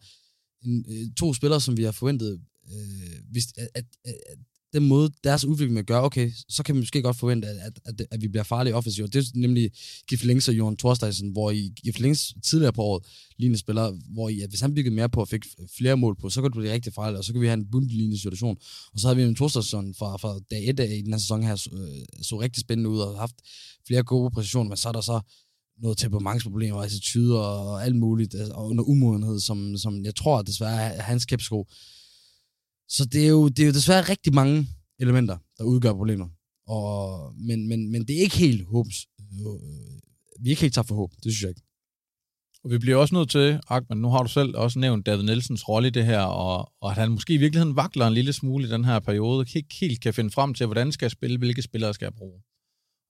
en, 0.62 0.86
øh, 0.90 1.14
to 1.18 1.34
spillere, 1.34 1.62
som 1.62 1.78
vi 1.78 1.84
har 1.84 1.92
forventet, 1.92 2.42
øh, 2.72 3.32
hvis, 3.32 3.46
at, 3.58 3.70
at, 3.76 3.86
at, 4.06 4.38
den 4.74 4.88
måde, 4.88 5.12
deres 5.24 5.46
udvikling 5.46 5.86
gør, 5.86 6.00
okay, 6.00 6.32
så 6.50 6.64
kan 6.64 6.76
man 6.76 6.82
måske 6.82 7.02
godt 7.02 7.18
forvente, 7.18 7.48
at, 7.48 7.58
at, 7.58 7.74
at, 7.86 8.08
at 8.12 8.22
vi 8.22 8.28
bliver 8.28 8.44
farlige 8.44 8.76
offensivt. 8.76 9.14
Det 9.14 9.20
er 9.20 9.32
nemlig 9.36 9.72
Giflings 10.10 10.48
og 10.48 10.58
Johan 10.58 10.78
Thorsteinsen, 10.78 11.30
hvor 11.32 11.52
i 11.52 11.74
Giflings 11.84 12.34
tidligere 12.44 12.74
på 12.74 12.82
året 12.82 13.04
lignende 13.38 13.60
spiller, 13.60 13.92
hvor 14.14 14.30
i, 14.30 14.42
at 14.42 14.50
hvis 14.50 14.62
han 14.62 14.74
byggede 14.74 14.96
mere 14.96 15.10
på 15.10 15.22
og 15.22 15.28
fik 15.28 15.46
flere 15.78 15.98
mål 15.98 16.16
på, 16.16 16.30
så 16.30 16.42
kunne 16.42 16.50
det 16.50 16.58
blive 16.58 16.74
rigtig 16.74 16.94
farligt, 16.94 17.18
og 17.18 17.24
så 17.24 17.34
kan 17.34 17.42
vi 17.42 17.48
have 17.48 17.60
en 17.60 17.72
bundlignende 17.72 18.18
situation. 18.18 18.58
Og 18.94 19.00
så 19.00 19.08
har 19.08 19.16
vi 19.16 19.24
en 19.24 19.36
Thorsteinsen 19.36 19.96
fra, 19.96 20.18
fra 20.18 20.40
dag 20.52 20.70
1 20.70 20.80
i 20.80 21.02
den 21.02 21.14
her 21.14 21.20
sæson 21.20 21.44
her, 21.44 21.56
så, 21.56 21.70
øh, 21.74 22.24
så 22.24 22.40
rigtig 22.42 22.62
spændende 22.62 22.90
ud 22.90 23.00
og 23.00 23.20
haft 23.20 23.36
flere 23.88 24.04
gode 24.04 24.32
præcisioner, 24.32 24.70
men 24.70 24.78
så 24.78 24.88
er 24.88 24.94
der 24.94 25.02
så 25.02 25.22
noget 25.82 25.98
temperamentsproblemer, 25.98 26.82
attitude 26.82 27.48
og 27.48 27.86
alt 27.86 27.96
muligt, 27.96 28.36
øh, 28.36 28.48
og 28.52 28.76
noget 28.76 28.90
umodenhed, 28.90 29.40
som, 29.40 29.78
som 29.78 30.06
jeg 30.06 30.16
tror 30.16 30.42
desværre 30.42 30.96
er 30.96 31.02
hans 31.02 31.26
kæpsko. 31.26 31.68
Så 32.90 33.06
det 33.06 33.24
er, 33.24 33.30
jo, 33.30 33.48
det 33.48 33.60
er 33.60 33.68
jo 33.68 33.74
desværre 33.74 34.02
rigtig 34.02 34.34
mange 34.34 34.68
elementer, 35.00 35.38
der 35.58 35.64
udgør 35.64 35.94
problemer. 35.94 36.28
Og, 36.68 37.34
men, 37.36 37.68
men, 37.68 37.92
men 37.92 38.08
det 38.08 38.18
er 38.18 38.22
ikke 38.22 38.38
helt 38.38 38.68
håbs. 38.68 39.08
Øh, 39.20 39.98
vi 40.42 40.50
er 40.50 40.50
ikke 40.50 40.62
helt 40.62 40.74
taget 40.74 40.88
for 40.88 40.96
håb, 40.96 41.12
det 41.24 41.32
synes 41.32 41.42
jeg 41.42 41.50
ikke. 41.50 41.62
Og 42.64 42.72
vi 42.72 42.78
bliver 42.78 42.98
også 42.98 43.16
nødt 43.16 43.30
til, 43.30 43.60
Ahmed, 43.70 43.98
nu 43.98 44.10
har 44.10 44.24
du 44.24 44.30
selv 44.30 44.58
også 44.58 44.80
nævnt 44.80 45.06
David 45.06 45.24
Nielsens 45.24 45.70
rolle 45.70 45.88
i 45.88 45.92
det 45.92 46.06
her, 46.06 46.22
og, 46.22 46.72
og 46.82 46.92
at 46.92 46.98
han 46.98 47.12
måske 47.12 47.34
i 47.34 47.38
virkeligheden 47.38 47.76
vakler 47.76 48.08
en 48.08 48.14
lille 48.14 48.34
smule 48.34 48.68
i 48.68 48.72
den 48.72 48.86
her 48.86 49.00
periode, 49.00 49.46
ikke 49.56 49.76
helt 49.82 50.02
kan 50.02 50.14
finde 50.14 50.32
frem 50.32 50.54
til, 50.54 50.66
hvordan 50.66 50.92
skal 50.92 51.06
jeg 51.06 51.12
spille, 51.12 51.38
hvilke 51.38 51.62
spillere 51.62 51.94
skal 51.94 52.06
jeg 52.06 52.14
bruge. 52.14 52.42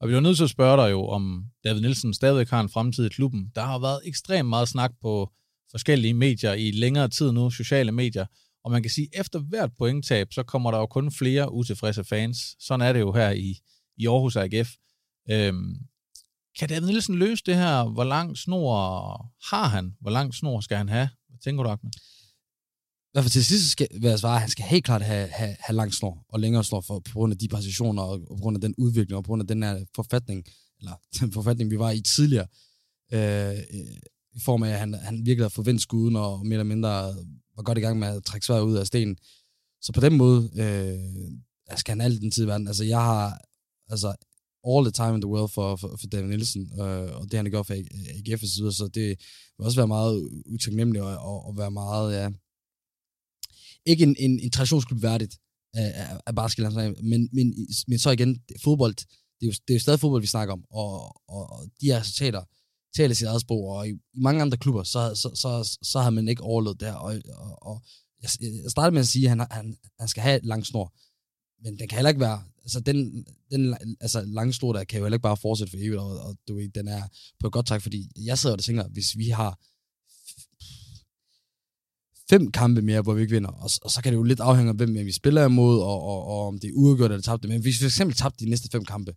Og 0.02 0.10
vi 0.10 0.14
er 0.14 0.20
nødt 0.20 0.38
til 0.38 0.44
at 0.44 0.50
spørge 0.50 0.84
dig 0.84 0.92
jo, 0.92 1.08
om 1.08 1.46
David 1.64 1.82
Nielsen 1.82 2.14
stadig 2.14 2.48
har 2.50 2.62
en 2.62 2.70
fremtid 2.70 3.06
i 3.06 3.10
klubben. 3.10 3.52
Der 3.56 3.62
har 3.62 3.80
været 3.80 4.00
ekstremt 4.06 4.50
meget 4.50 4.68
snak 4.68 4.92
på 5.02 5.32
forskellige 5.72 6.14
medier 6.14 6.54
i 6.54 6.72
længere 6.72 7.08
tid 7.08 7.32
nu, 7.32 7.50
sociale 7.50 7.92
medier, 7.92 8.26
og 8.68 8.72
man 8.72 8.84
kan 8.84 8.92
sige, 8.92 9.10
at 9.14 9.22
efter 9.22 9.40
hvert 9.40 9.72
pointtab, 9.78 10.34
så 10.34 10.44
kommer 10.44 10.72
der 10.72 10.78
jo 10.78 10.86
kun 10.86 11.12
flere 11.12 11.54
utilfredse 11.54 12.04
fans. 12.04 12.38
Sådan 12.60 12.88
er 12.88 12.94
det 12.94 13.00
jo 13.00 13.14
her 13.14 13.30
i, 13.30 13.60
i 13.98 14.08
Aarhus 14.08 14.36
AGF. 14.36 14.70
Øhm, 15.32 15.76
kan 16.60 16.70
David 16.70 16.88
Nielsen 16.88 17.16
løse 17.16 17.44
det 17.46 17.56
her? 17.56 17.84
Hvor 17.94 18.04
lang 18.04 18.38
snor 18.38 18.72
har 19.50 19.68
han? 19.68 19.96
Hvor 20.02 20.12
lang 20.12 20.34
snor 20.34 20.60
skal 20.62 20.78
han 20.78 20.90
have? 20.90 21.10
Hvad 21.30 21.40
tænker 21.40 21.64
du, 21.64 21.70
Ahmed? 21.70 21.92
I 21.94 23.10
hvert 23.14 23.24
fald 23.24 23.32
til 23.32 23.46
sidst 23.46 23.72
skal, 23.72 23.88
vil 24.02 24.10
jeg 24.10 24.20
svare, 24.20 24.36
at 24.36 24.42
han 24.42 24.50
skal 24.50 24.66
helt 24.66 24.86
klart 24.86 25.02
have, 25.02 25.28
have, 25.28 25.56
have 25.60 25.76
lang 25.76 25.94
snor 25.94 26.26
og 26.30 26.40
længere 26.40 26.64
snor 26.64 26.82
for, 26.82 27.00
på 27.00 27.12
grund 27.14 27.34
af 27.34 27.38
de 27.38 27.48
positioner 27.48 28.04
og 28.04 28.20
på 28.20 28.42
grund 28.42 28.58
af 28.58 28.62
den 28.62 28.76
udvikling 28.78 29.18
og 29.18 29.24
på 29.24 29.28
grund 29.28 29.42
af 29.42 29.48
den 29.48 29.64
her 29.64 29.86
forfatning, 29.96 30.46
eller 30.80 30.94
den 31.20 31.32
forfatning, 31.32 31.72
vi 31.72 31.80
var 31.80 31.92
i 31.92 32.02
tidligere, 32.02 32.48
øh, 33.14 33.58
i 34.36 34.40
form 34.46 34.64
af, 34.64 34.70
at 34.70 34.80
han, 34.80 34.94
han 34.94 35.26
virkelig 35.26 35.44
har 35.44 35.50
forventet 35.50 35.82
skuden 35.82 36.16
og 36.16 36.46
mere 36.46 36.54
eller 36.54 36.76
mindre 36.76 37.16
var 37.58 37.64
godt 37.64 37.78
i 37.78 37.82
gang 37.82 38.00
med 38.00 38.08
at 38.08 38.24
trække 38.24 38.46
sværet 38.46 38.62
ud 38.62 38.78
af 38.78 38.88
stenen. 38.88 39.18
Så 39.82 39.92
på 39.94 40.02
den 40.02 40.18
måde 40.18 40.50
øh, 40.64 41.78
skal 41.78 41.92
han 41.92 42.02
alt 42.02 42.22
den 42.22 42.32
tid 42.32 42.44
i 42.44 42.48
verden. 42.48 42.68
Altså, 42.68 42.84
jeg 42.84 43.02
har 43.02 43.42
altså, 43.90 44.16
all 44.70 44.86
the 44.86 44.92
time 44.92 45.16
in 45.16 45.22
the 45.22 45.34
world 45.34 45.50
for, 45.50 45.76
for, 45.76 45.98
for 46.00 46.08
David 46.08 46.28
Nielsen, 46.28 46.64
øh, 46.82 47.16
og 47.18 47.24
det 47.24 47.34
han 47.34 47.46
har 47.46 47.50
gjort 47.50 47.68
for 47.68 47.74
AGF 47.74 48.44
og 48.44 48.50
så 48.50 48.60
videre, 48.60 48.74
så 48.74 48.88
det 48.88 49.08
vil 49.58 49.66
også 49.66 49.80
være 49.80 49.88
meget 49.88 50.30
utaknemmeligt 50.46 51.04
og, 51.04 51.18
og, 51.18 51.46
og 51.46 51.58
være 51.58 51.72
meget, 51.72 52.14
ja, 52.14 52.30
ikke 53.86 54.04
en, 54.04 54.16
en, 54.20 54.40
en 54.40 54.52
traditionsklub 54.52 55.02
værdigt 55.02 55.40
af, 55.74 56.20
af, 56.26 56.34
af 56.38 56.94
men, 57.04 57.30
men, 57.34 57.68
men 57.88 58.00
så 58.00 58.12
igen, 58.12 58.42
fodbold, 58.64 58.96
det 59.40 59.46
er, 59.46 59.48
jo, 59.48 59.52
det 59.52 59.70
er 59.70 59.74
jo 59.74 59.80
stadig 59.80 60.00
fodbold, 60.00 60.22
vi 60.22 60.28
snakker 60.28 60.54
om, 60.54 60.64
og, 60.72 60.92
og, 61.30 61.50
og 61.50 61.70
de 61.82 61.86
her 61.86 62.00
resultater 62.00 62.44
taler 62.98 63.16
sit 63.16 63.28
eget 63.28 63.42
sprog, 63.42 63.64
og 63.70 63.88
i, 63.88 63.92
i 63.92 64.20
mange 64.20 64.42
andre 64.42 64.58
klubber, 64.58 64.84
så, 64.84 65.16
så, 65.16 65.30
så, 65.36 65.78
så 65.82 66.00
har 66.00 66.10
man 66.10 66.28
ikke 66.28 66.44
overlevet 66.44 66.80
der, 66.80 66.94
og, 66.94 67.16
og, 67.36 67.68
og 67.70 67.84
jeg, 68.22 68.30
jeg 68.64 68.72
startede 68.72 68.94
med 68.94 69.02
at 69.02 69.08
sige, 69.08 69.26
at 69.26 69.30
han, 69.30 69.48
han, 69.52 69.78
han 70.00 70.08
skal 70.08 70.24
have 70.24 70.38
et 70.38 70.46
langt 70.46 70.68
snor, 70.68 70.94
men 71.64 71.80
den 71.80 71.88
kan 71.88 71.98
heller 71.98 72.10
ikke 72.10 72.22
være, 72.22 72.44
altså 72.62 72.80
den, 72.80 73.26
den 73.52 73.78
altså 74.02 74.22
lange 74.22 74.54
snor 74.54 74.74
der 74.74 74.84
kan 74.84 74.98
jo 75.00 75.06
heller 75.06 75.18
ikke 75.18 75.30
bare 75.30 75.38
fortsætte 75.38 75.72
for 75.72 75.78
evigt, 75.78 76.00
og, 76.00 76.20
og 76.20 76.36
du 76.48 76.56
ved, 76.56 76.70
den 76.70 76.88
er 76.88 77.04
på 77.40 77.48
et 77.48 77.54
godt 77.54 77.68
tak, 77.68 77.82
fordi 77.82 78.10
jeg 78.16 78.38
sidder 78.38 78.56
og 78.56 78.64
tænker, 78.64 78.88
hvis 78.88 79.18
vi 79.18 79.30
har 79.30 79.60
fem 82.30 82.52
kampe 82.52 82.82
mere, 82.82 83.02
hvor 83.02 83.14
vi 83.14 83.22
ikke 83.22 83.34
vinder. 83.34 83.50
Og, 83.50 83.70
og 83.82 83.92
så 83.92 84.02
kan 84.02 84.14
det 84.14 84.18
jo 84.18 84.24
lidt 84.24 84.40
afhænge 84.40 84.70
af, 84.70 84.76
hvem 84.76 84.94
vi 84.94 85.12
spiller 85.12 85.46
imod, 85.46 85.80
og, 85.80 86.04
og, 86.04 86.24
og 86.26 86.48
om 86.48 86.60
det 86.60 86.68
er 86.68 86.74
uafgjort 86.76 87.12
eller 87.12 87.22
tabte. 87.22 87.48
Men 87.48 87.62
hvis 87.62 87.76
vi 87.80 87.84
for 87.84 87.94
eksempel 87.94 88.16
tabte 88.16 88.46
de 88.46 88.50
næste 88.50 88.70
fem 88.72 88.86
kampe, 88.86 89.14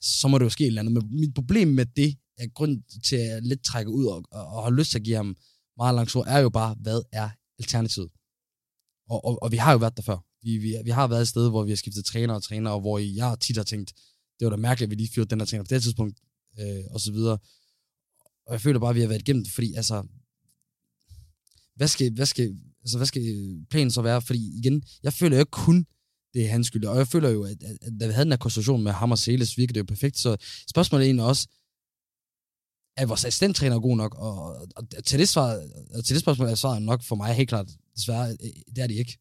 så 0.00 0.28
må 0.28 0.38
det 0.38 0.44
jo 0.44 0.50
ske 0.50 0.64
et 0.64 0.66
eller 0.66 0.82
andet. 0.82 0.94
Men 0.94 1.20
mit 1.20 1.34
problem 1.34 1.68
med 1.68 1.86
det, 1.86 2.16
jeg, 2.40 2.52
grund 2.54 2.82
til 3.04 3.16
at 3.16 3.46
lidt 3.46 3.64
trække 3.64 3.90
ud 3.90 4.06
og, 4.06 4.24
og, 4.30 4.46
og 4.46 4.62
har 4.62 4.70
lyst 4.70 4.90
til 4.90 4.98
at 4.98 5.04
give 5.04 5.16
ham 5.16 5.36
meget 5.76 5.94
langt 5.94 6.14
er 6.14 6.38
jo 6.38 6.50
bare, 6.50 6.76
hvad 6.80 7.02
er 7.12 7.30
alternativet? 7.58 8.10
Og, 9.10 9.24
og, 9.24 9.42
og 9.42 9.52
vi 9.52 9.56
har 9.56 9.72
jo 9.72 9.78
været 9.78 9.96
der 9.96 10.02
før. 10.02 10.18
Vi, 10.42 10.56
vi, 10.56 10.76
vi 10.84 10.90
har 10.90 11.06
været 11.06 11.20
et 11.20 11.28
sted, 11.28 11.48
hvor 11.50 11.64
vi 11.64 11.70
har 11.70 11.76
skiftet 11.76 12.04
træner 12.04 12.34
og 12.34 12.42
træner, 12.42 12.70
og 12.70 12.80
hvor 12.80 12.98
jeg 12.98 13.36
tit 13.40 13.56
har 13.56 13.64
tænkt, 13.64 13.92
det 14.38 14.44
var 14.46 14.50
da 14.50 14.56
mærkeligt, 14.56 14.86
at 14.86 14.90
vi 14.90 14.94
lige 14.94 15.12
fyrede 15.14 15.30
den 15.30 15.40
her 15.40 15.46
træner 15.46 15.64
på 15.64 15.74
det 15.74 15.82
tidspunkt, 15.82 16.18
øh, 16.60 16.84
og 16.90 17.00
så 17.00 17.12
videre. 17.12 17.38
Og 18.46 18.52
jeg 18.52 18.60
føler 18.60 18.80
bare, 18.80 18.90
at 18.90 18.96
vi 18.96 19.00
har 19.00 19.08
været 19.08 19.20
igennem 19.20 19.44
det, 19.44 19.52
fordi 19.52 19.74
altså, 19.74 20.06
hvad 21.76 21.88
skal, 21.88 22.12
hvad 22.12 22.26
skal, 22.26 22.56
altså, 22.82 22.96
hvad 22.96 23.06
skal 23.06 23.22
planen 23.70 23.90
så 23.90 24.02
være? 24.02 24.22
Fordi 24.22 24.58
igen, 24.58 24.82
jeg 25.02 25.12
føler 25.12 25.36
jo 25.36 25.40
ikke 25.40 25.50
kun, 25.50 25.86
det 26.34 26.44
er 26.44 26.48
hans 26.48 26.66
skyld. 26.66 26.84
Og 26.84 26.98
jeg 26.98 27.08
føler 27.08 27.28
jo, 27.28 27.42
at, 27.42 27.62
at, 27.62 27.76
at 27.82 27.92
da 28.00 28.06
vi 28.06 28.12
havde 28.12 28.24
den 28.24 28.32
her 28.32 28.36
konstruktion 28.36 28.82
med 28.82 28.92
ham 28.92 29.10
og 29.10 29.18
Seles, 29.18 29.58
virkede 29.58 29.74
det 29.74 29.80
jo 29.80 29.84
perfekt. 29.84 30.18
Så 30.18 30.36
spørgsmålet 30.70 31.04
er 31.04 31.06
egentlig 31.06 31.24
også, 31.24 31.48
er 33.00 33.06
vores 33.06 33.24
assistenttræner 33.24 33.80
god 33.80 33.96
nok? 33.96 34.14
Og, 34.14 34.56
og 34.76 35.04
til, 35.04 35.18
det 35.18 35.28
svar, 35.28 35.62
til 36.04 36.14
det 36.14 36.20
spørgsmål 36.20 36.48
er 36.48 36.54
svaret 36.54 36.82
nok 36.82 37.02
for 37.02 37.16
mig 37.16 37.34
helt 37.34 37.48
klart, 37.48 37.70
desværre, 37.96 38.30
øh, 38.30 38.50
det 38.76 38.82
er 38.82 38.86
det 38.86 38.94
ikke. 38.94 39.18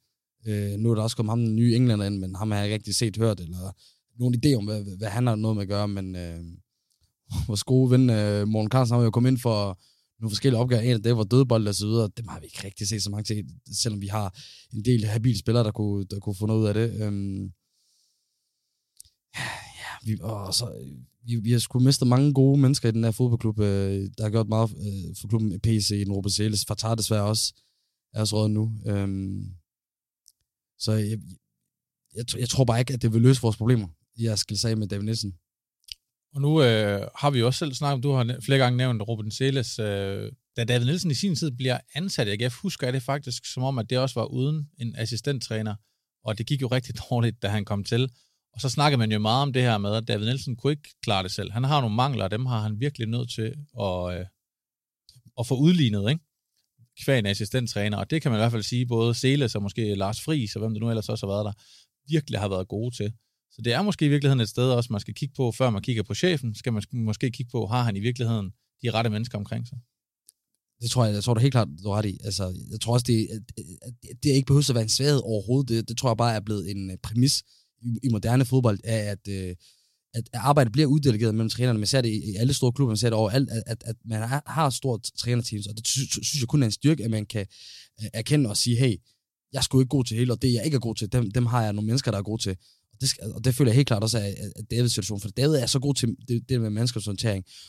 Øh, 0.48 0.80
nu 0.80 0.92
er 0.92 0.96
der 0.96 1.02
også 1.02 1.16
kommet 1.16 1.32
ham 1.32 1.40
den 1.40 1.56
nye 1.56 1.76
englænder 1.76 2.06
ind, 2.06 2.18
men 2.18 2.36
ham 2.36 2.52
har 2.52 2.58
jeg 2.58 2.66
ikke 2.66 2.76
rigtig 2.76 2.96
set 2.96 3.18
hørt, 3.18 3.40
eller 3.40 3.72
nogen 4.20 4.36
idé 4.36 4.54
om, 4.58 4.66
hvad, 4.66 4.98
hvad 4.98 5.10
han 5.10 5.28
har 5.28 5.36
noget 5.36 5.56
med 5.56 5.62
at 5.62 5.70
gøre, 5.70 5.88
men 5.88 6.16
øh, 6.16 6.40
vores 7.48 7.64
gode 7.64 7.92
ven, 7.92 8.10
øh, 8.10 8.48
Morten 8.48 8.72
Carlsen, 8.72 8.96
har 8.96 9.04
jo 9.04 9.12
kommet 9.12 9.32
ind 9.32 9.40
for 9.40 9.80
nogle 10.20 10.32
forskellige 10.32 10.60
opgaver. 10.60 10.82
En 10.82 10.94
af 10.94 11.04
det 11.04 11.18
var 11.18 11.24
dødbold 11.24 11.68
og 11.68 11.76
så 11.76 11.86
videre. 11.86 12.10
Dem 12.18 12.28
har 12.28 12.40
vi 12.40 12.46
ikke 12.46 12.64
rigtig 12.64 12.88
set 12.88 13.04
så 13.04 13.10
mange 13.10 13.24
til, 13.24 13.46
selvom 13.72 14.02
vi 14.02 14.08
har 14.08 14.36
en 14.74 14.86
del 14.86 15.06
habile 15.06 15.40
spillere, 15.40 15.64
der 15.64 15.72
kunne, 15.72 16.06
der 16.06 16.20
kunne 16.20 16.36
få 16.36 16.46
noget 16.46 16.62
ud 16.62 16.68
af 16.68 16.74
det. 16.74 17.02
Øh, 17.02 17.50
vi, 20.06 20.22
åh, 20.22 20.52
så, 20.52 20.66
vi, 21.26 21.36
vi 21.36 21.52
har 21.52 21.60
sgu 21.60 21.80
mistet 21.80 22.08
mange 22.08 22.34
gode 22.34 22.60
mennesker 22.60 22.90
i 22.90 22.92
den 22.92 23.04
her 23.04 23.12
fodboldklub, 23.12 23.60
øh, 23.60 24.10
der 24.18 24.24
har 24.24 24.30
gjort 24.30 24.48
meget 24.48 24.70
øh, 24.70 25.16
for 25.22 25.28
klubben 25.28 25.60
PC 25.60 26.04
den 26.06 26.14
Robert 26.14 26.32
Celes. 26.34 26.66
Fatar 26.66 26.96
desværre 26.96 27.24
også 27.24 27.54
er 28.14 28.20
også 28.20 28.36
råd 28.36 28.50
nu. 28.50 28.72
Øhm, 28.86 29.54
så 30.80 30.92
jeg, 30.92 31.20
jeg, 32.16 32.40
jeg, 32.40 32.50
tror 32.50 32.66
bare 32.66 32.80
ikke, 32.80 32.94
at 32.94 33.02
det 33.02 33.14
vil 33.14 33.22
løse 33.22 33.42
vores 33.42 33.58
problemer. 33.58 33.88
Jeg 34.20 34.38
skal 34.38 34.58
sige 34.58 34.76
med 34.76 34.88
David 34.88 35.04
Nielsen. 35.04 35.34
Og 36.34 36.42
nu 36.42 36.64
øh, 36.64 37.08
har 37.16 37.30
vi 37.30 37.40
jo 37.40 37.46
også 37.46 37.58
selv 37.58 37.74
snakket 37.74 37.94
om, 37.94 38.02
du 38.02 38.12
har 38.12 38.40
flere 38.42 38.60
gange 38.60 38.78
nævnt 38.78 39.02
Robin 39.02 39.32
Seles, 39.32 39.80
øh, 39.80 40.32
da 40.58 40.64
David 40.64 40.86
Nielsen 40.86 41.12
i 41.12 41.14
sin 41.14 41.36
tid 41.36 41.52
bliver 41.52 41.80
ansat 41.94 42.28
i 42.28 42.32
AGF, 42.32 42.56
husker 42.56 42.88
jeg 42.88 42.94
det 42.94 43.04
faktisk 43.04 43.46
som 43.46 43.64
om, 43.64 43.80
at 43.80 43.90
det 43.90 43.98
også 43.98 44.20
var 44.20 44.26
uden 44.26 44.70
en 44.78 44.96
assistenttræner, 44.96 45.76
og 46.24 46.38
det 46.38 46.46
gik 46.46 46.62
jo 46.62 46.68
rigtig 46.68 46.96
dårligt, 47.10 47.42
da 47.42 47.48
han 47.48 47.66
kom 47.66 47.84
til. 47.84 48.12
Og 48.54 48.62
så 48.62 48.70
snakker 48.70 48.98
man 48.98 49.12
jo 49.12 49.20
meget 49.20 49.42
om 49.42 49.54
det 49.54 49.62
her 49.62 49.78
med, 49.78 49.96
at 49.96 50.08
David 50.08 50.26
Nielsen 50.26 50.56
kunne 50.56 50.72
ikke 50.72 50.90
klare 51.02 51.24
det 51.24 51.32
selv. 51.32 51.52
Han 51.52 51.64
har 51.64 51.82
nogle 51.82 51.96
mangler, 51.96 52.24
og 52.24 52.32
dem 52.32 52.46
har 52.46 52.62
han 52.62 52.80
virkelig 52.80 53.08
nødt 53.08 53.32
til 53.32 53.56
at, 53.80 54.20
øh, 54.20 54.26
at 55.40 55.48
få 55.48 55.56
udlignet, 55.56 56.10
ikke? 56.10 56.24
Kvæg 57.04 57.20
en 57.20 57.26
assistenttræner, 57.26 57.98
og 57.98 58.10
det 58.10 58.22
kan 58.22 58.32
man 58.32 58.40
i 58.40 58.42
hvert 58.42 58.52
fald 58.52 58.64
sige, 58.64 58.86
både 58.86 59.14
Seles 59.14 59.56
og 59.56 59.62
måske 59.62 59.96
Lars 59.96 60.22
Friis, 60.22 60.56
og 60.56 60.60
hvem 60.60 60.74
det 60.74 60.82
nu 60.82 60.90
ellers 60.90 61.10
også 61.10 61.28
har 61.28 61.34
været 61.34 61.46
der, 61.46 61.54
virkelig 62.10 62.40
har 62.40 62.48
været 62.48 62.68
gode 62.68 62.96
til. 62.96 63.14
Så 63.52 63.62
det 63.62 63.74
er 63.74 63.82
måske 63.82 64.06
i 64.06 64.10
virkeligheden 64.10 64.40
et 64.40 64.50
sted 64.50 64.72
også, 64.72 64.94
man 64.94 65.02
skal 65.02 65.14
kigge 65.14 65.34
på, 65.36 65.52
før 65.52 65.70
man 65.70 65.82
kigger 65.82 66.04
på 66.04 66.14
chefen, 66.14 66.56
skal 66.56 66.74
man 66.74 66.84
måske 66.92 67.32
kigge 67.32 67.50
på, 67.52 67.68
har 67.68 67.84
han 67.84 67.96
i 67.96 68.00
virkeligheden 68.00 68.52
de 68.82 68.92
rette 68.92 69.10
mennesker 69.10 69.38
omkring 69.38 69.68
sig? 69.68 69.78
Det 70.82 70.92
tror 70.92 71.06
jeg, 71.06 71.14
jeg 71.14 71.24
tror 71.24 71.34
du 71.34 71.40
helt 71.40 71.52
klart, 71.52 71.68
du 71.84 71.90
har 71.90 71.98
ret 71.98 72.06
i. 72.06 72.18
Altså, 72.24 72.56
jeg 72.72 72.82
tror 72.82 72.94
også, 72.94 73.04
det, 73.08 73.28
øh, 73.34 73.42
øh, 73.60 74.14
det 74.24 74.32
er 74.32 74.36
ikke 74.36 74.46
behøver 74.46 74.70
at 74.70 74.76
være 74.76 74.84
en 74.84 74.90
svaghed 74.90 75.22
overhovedet. 75.24 75.70
Det, 75.70 75.90
det 75.90 75.98
tror 75.98 76.10
jeg 76.10 76.18
bare 76.18 76.36
er 76.36 76.40
blevet 76.40 76.72
en 76.72 76.92
øh, 76.92 76.98
præmis 76.98 77.44
i, 77.82 78.00
i 78.04 78.10
moderne 78.10 78.46
fodbold, 78.46 78.80
er, 78.84 79.12
at, 79.12 79.28
øh, 79.28 79.56
at 80.14 80.30
arbejdet 80.34 80.74
bliver 80.74 80.88
uddelegeret 80.88 81.36
mellem 81.36 81.50
trænerne. 81.50 81.80
Man 81.80 81.88
ser 81.88 82.02
det 82.02 82.10
i, 82.10 82.32
i 82.32 82.36
alle 82.36 82.54
store 82.54 82.72
klubber, 82.72 82.92
man 82.92 82.98
ser 82.98 83.10
det 83.10 83.18
overalt, 83.18 83.50
at, 83.50 83.64
at, 83.68 83.84
at 83.86 83.96
man 84.06 84.22
har 84.46 84.70
stort 84.70 85.12
trænerteams, 85.18 85.68
og 85.68 85.78
det 85.78 85.88
synes 85.88 86.40
jeg 86.40 86.48
kun 86.48 86.62
er 86.64 86.66
en 86.66 86.72
styrke, 86.72 87.04
at 87.04 87.12
man 87.12 87.26
kan 87.26 87.46
øh, 88.02 88.10
erkende 88.14 88.50
og 88.50 88.58
sige, 88.58 88.76
hey, 88.78 88.96
jeg 89.54 89.60
er 89.60 89.64
sgu 89.64 89.80
ikke 89.80 89.90
god 89.90 90.06
til 90.06 90.18
hele, 90.18 90.34
og 90.34 90.42
det 90.42 90.54
jeg 90.54 90.66
ikke 90.66 90.76
er 90.76 90.80
god 90.80 90.96
til, 90.96 91.12
dem, 91.12 91.32
dem 91.32 91.46
har 91.46 91.64
jeg 91.64 91.74
nogle 91.74 91.86
mennesker, 91.86 92.12
der 92.12 92.18
er 92.18 92.24
gode 92.24 92.42
til 92.42 92.56
Og 92.94 93.02
det, 93.02 93.10
skal, 93.10 93.34
og 93.34 93.44
det 93.44 93.56
føler 93.56 93.72
jeg 93.72 93.76
helt 93.76 93.88
klart 93.88 94.04
også 94.04 94.18
af, 94.20 94.36
er 94.56 94.62
Davids 94.62 94.92
situation, 94.92 95.20
for 95.20 95.30
David 95.30 95.56
er 95.56 95.66
så 95.66 95.80
god 95.80 95.96
til 95.96 96.16
det, 96.28 96.50
det 96.50 96.62
med 96.62 96.70
menneskers 96.70 97.08
og, 97.08 97.16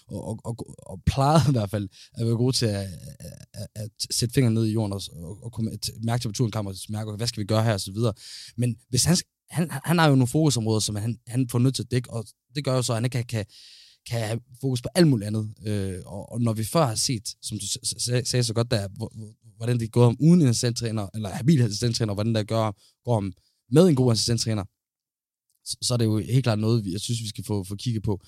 og, 0.09 0.38
og, 0.44 0.79
og 0.79 1.03
plejede 1.07 1.44
i 1.49 1.53
hvert 1.53 1.70
fald 1.70 1.88
at 2.14 2.27
være 2.27 2.35
god 2.35 2.53
til 2.53 2.66
at, 2.66 2.88
at, 3.55 3.66
at 3.75 3.90
sætte 4.11 4.33
fingeren 4.33 4.55
ned 4.55 4.66
i 4.66 4.73
jorden 4.73 4.92
og, 4.92 5.03
og, 5.12 5.44
og 5.44 5.53
komme, 5.53 5.70
mærke 6.03 6.23
temperaturen 6.23 6.66
og 6.66 6.75
mærke, 6.88 7.16
hvad 7.16 7.27
skal 7.27 7.40
vi 7.40 7.46
gøre 7.46 7.64
her, 7.64 7.73
og 7.73 7.81
så 7.81 7.92
videre. 7.92 8.12
Men 8.57 8.77
hvis 8.88 9.05
han, 9.05 9.16
han, 9.51 9.71
han 9.85 9.99
har 9.99 10.09
jo 10.09 10.15
nogle 10.15 10.27
fokusområder, 10.27 10.81
som 10.81 10.97
han, 10.97 11.19
han 11.27 11.49
får 11.49 11.59
nødt 11.59 11.75
til 11.75 11.83
at 11.83 11.91
dække, 11.91 12.11
og 12.11 12.27
det 12.55 12.65
gør 12.65 12.75
jo 12.75 12.83
så, 12.83 12.93
at 12.93 12.97
han 12.97 13.05
ikke 13.05 13.15
kan, 13.15 13.25
kan, 13.25 13.45
kan 14.07 14.21
have 14.21 14.41
fokus 14.61 14.83
på 14.83 14.89
alt 14.95 15.09
muligt 15.09 15.27
andet. 15.27 15.55
Øh, 15.67 16.01
og, 16.07 16.33
og 16.33 16.41
når 16.41 16.53
vi 16.53 16.65
før 16.65 16.87
har 16.87 16.95
set, 16.95 17.29
som 17.43 17.59
du 17.59 17.67
sagde 18.25 18.45
så 18.45 18.55
godt 18.55 18.71
der, 18.71 18.89
hvordan 19.57 19.81
det 19.81 19.93
går 19.93 20.07
om 20.07 20.17
uden 20.21 20.43
en 20.43 20.49
assistenttræner, 20.49 21.09
eller 21.15 21.29
habil 21.29 21.63
assistenttræner, 21.63 22.15
hvordan 22.15 22.35
det 22.35 22.49
gør, 22.49 22.73
går 23.05 23.17
om 23.17 23.33
med 23.71 23.89
en 23.89 23.95
god 23.95 24.13
assistenttræner, 24.13 24.65
så, 25.65 25.77
så 25.83 25.95
er 25.95 25.99
det 25.99 26.05
jo 26.05 26.19
helt 26.19 26.45
klart 26.45 26.59
noget, 26.59 26.87
jeg 26.87 27.01
synes, 27.01 27.21
vi 27.23 27.29
skal 27.29 27.45
få, 27.45 27.65
få 27.65 27.77
kigget 27.77 28.03
på. 28.03 28.21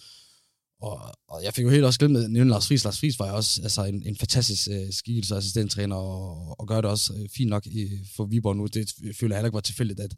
Og, 0.82 0.98
og 1.28 1.44
jeg 1.44 1.54
fik 1.54 1.64
jo 1.64 1.70
helt 1.70 1.84
også 1.84 1.98
glemt 1.98 2.16
at 2.16 2.30
nævne 2.30 2.50
Lars 2.50 2.66
Friis. 2.68 2.84
Lars 2.84 3.00
Friis 3.00 3.18
var 3.18 3.28
jo 3.28 3.36
også 3.36 3.62
altså, 3.62 3.84
en, 3.84 4.02
en 4.06 4.16
fantastisk 4.16 4.68
øh, 4.70 4.92
skikkelse 4.92 5.36
assistenttræner, 5.36 5.96
og, 5.96 6.60
og 6.60 6.68
gør 6.68 6.80
det 6.80 6.90
også 6.90 7.14
øh, 7.14 7.28
fint 7.28 7.50
nok 7.50 7.66
i, 7.66 7.88
for 8.16 8.24
Viborg 8.24 8.56
nu. 8.56 8.66
Det 8.66 8.92
føler 9.20 9.34
jeg 9.34 9.38
heller 9.38 9.48
ikke 9.48 9.54
var 9.54 9.60
tilfældigt, 9.60 10.00
at 10.00 10.14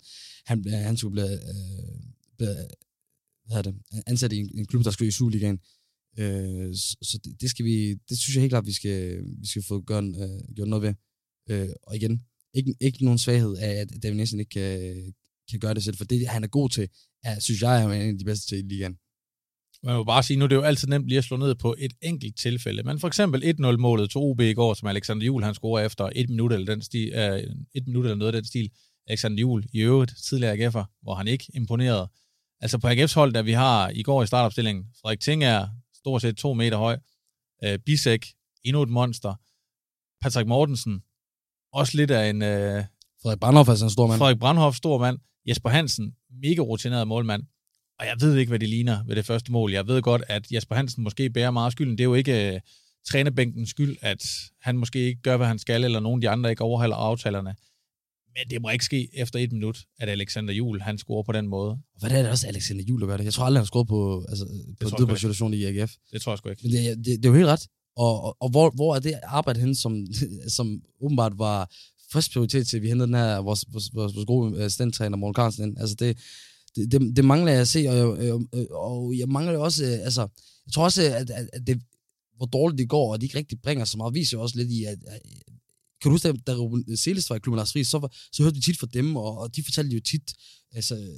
han, 0.47 0.65
øh, 0.67 0.73
han 0.73 0.97
skulle 0.97 1.13
blive, 1.13 1.33
øh, 1.33 2.01
blive 2.39 2.57
hvad 3.47 3.63
det, 3.63 3.75
ansat 4.07 4.33
i 4.33 4.39
en, 4.39 4.51
en 4.59 4.67
klub, 4.67 4.85
der 4.85 4.91
skulle 4.91 5.09
i 5.09 5.11
Superligaen. 5.11 5.59
Øh, 6.19 6.75
så, 6.75 6.97
så 7.03 7.19
det, 7.25 7.41
det, 7.41 7.51
skal 7.51 7.65
vi, 7.65 7.95
det 8.09 8.19
synes 8.19 8.35
jeg 8.35 8.41
helt 8.41 8.53
klart, 8.53 8.67
vi 8.67 8.73
skal, 8.73 9.25
vi 9.41 9.47
skal 9.47 9.63
få 9.63 9.83
gjort, 9.83 10.05
øh, 10.05 10.55
gjort 10.57 10.69
noget 10.69 10.83
ved. 10.83 10.95
Øh, 11.51 11.69
og 11.83 11.97
igen, 11.97 12.23
ikke, 12.55 12.75
ikke 12.81 13.05
nogen 13.05 13.19
svaghed 13.19 13.57
af, 13.57 13.73
at 13.73 13.89
David 14.03 14.17
Nielsen 14.17 14.41
ikke 14.41 14.51
kan, 14.51 15.15
kan 15.51 15.61
gøre 15.61 15.75
det 15.75 15.85
selv, 15.85 15.97
for 15.97 16.05
det, 16.05 16.29
han 16.29 16.45
er 16.45 16.49
god 16.49 16.71
til, 16.71 16.89
er, 17.23 17.41
synes 17.41 17.63
jeg, 17.63 17.83
er 17.83 17.89
en 17.89 18.11
af 18.15 18.19
de 18.19 18.25
bedste 18.25 18.47
til 18.47 18.59
i 18.59 18.63
ligaen. 18.63 18.97
Man 19.85 19.97
må 19.97 20.05
bare 20.05 20.23
sige, 20.23 20.37
nu 20.37 20.45
er 20.45 20.49
det 20.49 20.57
jo 20.57 20.63
altid 20.63 20.89
nemt 20.89 21.09
lige 21.09 21.19
at 21.19 21.25
slå 21.25 21.37
ned 21.37 21.55
på 21.55 21.75
et 21.79 21.93
enkelt 22.03 22.37
tilfælde. 22.39 22.83
Men 22.83 23.01
for 23.01 23.09
eksempel 23.09 23.43
1-0-målet 23.43 24.11
til 24.11 24.19
OB 24.19 24.41
i 24.41 24.53
går, 24.53 24.75
som 24.75 24.89
Alexander 24.89 25.27
Juhl 25.27 25.45
han 25.45 25.55
scorer 25.55 25.85
efter 25.85 26.11
et 26.15 26.31
minut 26.31 26.53
eller, 26.53 26.67
den 26.67 26.83
stil, 26.83 27.13
uh, 27.15 27.39
et 27.75 27.87
minut 27.87 28.05
eller 28.05 28.17
noget 28.17 28.35
af 28.35 28.43
den 28.43 28.45
stil. 28.45 28.71
Alexander 29.07 29.41
Juhl 29.41 29.65
i 29.73 29.81
øvrigt, 29.81 30.13
tidligere 30.29 30.55
AGF'er, 30.55 31.01
hvor 31.03 31.15
han 31.15 31.29
ikke 31.29 31.45
imponerede. 31.55 32.11
Altså 32.61 32.79
på 32.79 32.89
AGF's 32.89 33.15
hold, 33.15 33.33
der 33.33 33.43
vi 33.43 33.53
har 33.53 33.91
i 33.91 34.03
går 34.03 34.23
i 34.23 34.27
startopstillingen, 34.27 34.85
Frederik 35.01 35.21
Ting 35.21 35.45
er 35.45 35.69
stort 35.95 36.23
set 36.23 36.37
to 36.37 36.55
meter 36.55 36.77
høj, 36.77 36.99
uh, 37.67 37.75
Bisek, 37.87 38.27
endnu 38.65 38.83
et 38.83 38.89
monster, 38.89 39.35
Patrick 40.23 40.49
Mortensen, 40.49 41.03
også 41.73 41.97
lidt 41.97 42.11
af 42.11 42.31
en... 42.31 42.37
Uh, 42.37 42.85
Frederik 43.23 43.41
Brandhoff 43.41 43.69
er 43.69 43.75
sådan 43.75 43.87
en 43.87 43.91
stor 43.91 44.07
mand. 44.07 44.19
Frederik 44.19 44.39
Brandhoff, 44.39 44.77
stor 44.77 44.99
mand. 44.99 45.19
Jesper 45.49 45.71
Hansen, 45.71 46.15
mega 46.43 46.61
rutineret 46.61 47.09
målmand. 47.09 47.43
Og 48.01 48.07
jeg 48.07 48.17
ved 48.21 48.37
ikke, 48.37 48.51
hvad 48.51 48.59
det 48.59 48.69
ligner 48.69 49.05
ved 49.07 49.17
det 49.17 49.27
første 49.27 49.53
mål. 49.53 49.73
Jeg 49.73 49.87
ved 49.87 50.03
godt, 50.03 50.23
at 50.29 50.51
Jesper 50.53 50.75
Hansen 50.75 51.03
måske 51.03 51.31
bærer 51.31 51.51
meget 51.51 51.73
skylden. 51.73 51.99
Det 51.99 52.01
er 52.01 52.09
jo 52.09 52.15
ikke 52.15 52.53
uh, 52.55 52.61
trænerbænkens 53.09 53.71
skyld, 53.71 53.97
at 54.01 54.27
han 54.61 54.77
måske 54.77 54.99
ikke 54.99 55.23
gør, 55.23 55.37
hvad 55.37 55.47
han 55.47 55.59
skal, 55.59 55.85
eller 55.85 56.01
nogen 56.01 56.19
af 56.19 56.21
de 56.21 56.29
andre 56.29 56.51
ikke 56.51 56.63
overholder 56.63 56.97
aftalerne. 56.97 57.55
Men 58.37 58.51
det 58.51 58.63
må 58.63 58.71
ikke 58.71 58.85
ske 58.85 59.09
efter 59.13 59.39
et 59.39 59.53
minut, 59.53 59.79
at 59.99 60.09
Alexander 60.09 60.55
Jul 60.55 60.81
han 60.81 60.99
scorer 60.99 61.23
på 61.23 61.33
den 61.33 61.47
måde. 61.47 61.71
Og 61.71 62.01
hvad 62.01 62.11
er 62.11 62.23
det 62.23 62.31
også, 62.31 62.47
Alexander 62.47 62.85
Jul, 62.85 63.01
der 63.01 63.07
gør 63.07 63.17
det? 63.17 63.25
Jeg 63.25 63.33
tror 63.33 63.45
aldrig, 63.45 63.59
han 63.59 63.63
har 63.63 63.67
scoret 63.67 63.89
på, 63.89 64.25
altså, 64.29 64.45
på 64.81 65.07
jeg 65.09 65.19
situation 65.19 65.55
i 65.55 65.65
AGF. 65.65 65.93
Det 66.13 66.23
tror 66.23 66.33
jeg 66.33 66.39
sgu 66.39 66.49
ikke. 66.49 66.63
Men 66.63 66.73
det, 66.73 66.97
det, 66.97 67.07
det 67.07 67.25
er 67.25 67.29
jo 67.29 67.35
helt 67.35 67.49
ret. 67.49 67.67
Og, 67.97 68.25
og, 68.25 68.37
og 68.41 68.51
hvor, 68.51 68.71
hvor 68.71 68.95
er 68.97 69.01
det 69.01 69.15
arbejde 69.23 69.61
hen, 69.61 69.75
som, 69.75 70.07
som 70.57 70.83
åbenbart 71.01 71.33
var 71.39 71.71
først 72.13 72.33
prioritet 72.33 72.67
til, 72.67 72.77
at 72.77 72.83
vi 72.83 72.89
hentede 72.89 73.07
den 73.07 73.15
her, 73.15 73.39
vores, 73.39 73.65
vores, 73.73 73.91
vores, 73.95 74.15
vores 74.15 74.27
gode 74.27 74.65
assistent-træner, 74.65 75.17
Morten 75.17 75.35
Carlsen, 75.35 75.65
ind. 75.65 75.79
Altså 75.79 75.95
det, 75.99 76.19
det, 76.77 76.93
det, 76.93 77.17
det 77.17 77.25
mangler 77.25 77.53
jeg 77.53 77.61
at 77.61 77.69
se, 77.69 77.87
og 77.89 77.97
jeg, 77.97 78.19
øh, 78.19 78.41
øh, 78.55 78.67
og 78.71 79.19
jeg 79.19 79.29
mangler 79.29 79.59
også, 79.59 79.85
øh, 79.85 79.93
altså, 79.93 80.21
jeg 80.67 80.73
tror 80.73 80.85
også, 80.85 81.03
at, 81.03 81.31
at, 81.31 81.51
at 81.53 81.67
det, 81.67 81.83
hvor 82.37 82.47
dårligt 82.47 82.79
det 82.79 82.89
går, 82.89 83.13
og 83.13 83.21
de 83.21 83.27
ikke 83.27 83.39
rigtig 83.39 83.61
bringer 83.63 83.85
så 83.85 83.97
meget, 83.97 84.15
viser 84.15 84.37
jo 84.37 84.43
også 84.43 84.59
lidt 84.59 84.71
i, 84.71 84.85
at, 84.85 84.99
at 85.07 85.21
kan 86.03 86.11
du 86.11 86.15
huske, 86.15 86.33
da 86.33 86.55
Ruben 86.55 86.97
Seles 86.97 87.31
var 87.31 87.37
i 87.37 87.39
klubben 87.39 87.57
Lars 87.57 87.73
Friis, 87.73 87.89
så, 87.89 88.09
så 88.33 88.43
hørte 88.43 88.57
vi 88.57 88.63
tit 88.63 88.79
fra 88.79 88.87
dem, 88.93 89.17
og, 89.17 89.39
og 89.39 89.57
de 89.57 89.63
fortalte 89.65 89.95
jo 89.95 90.01
tit 90.01 90.35
altså, 90.73 91.09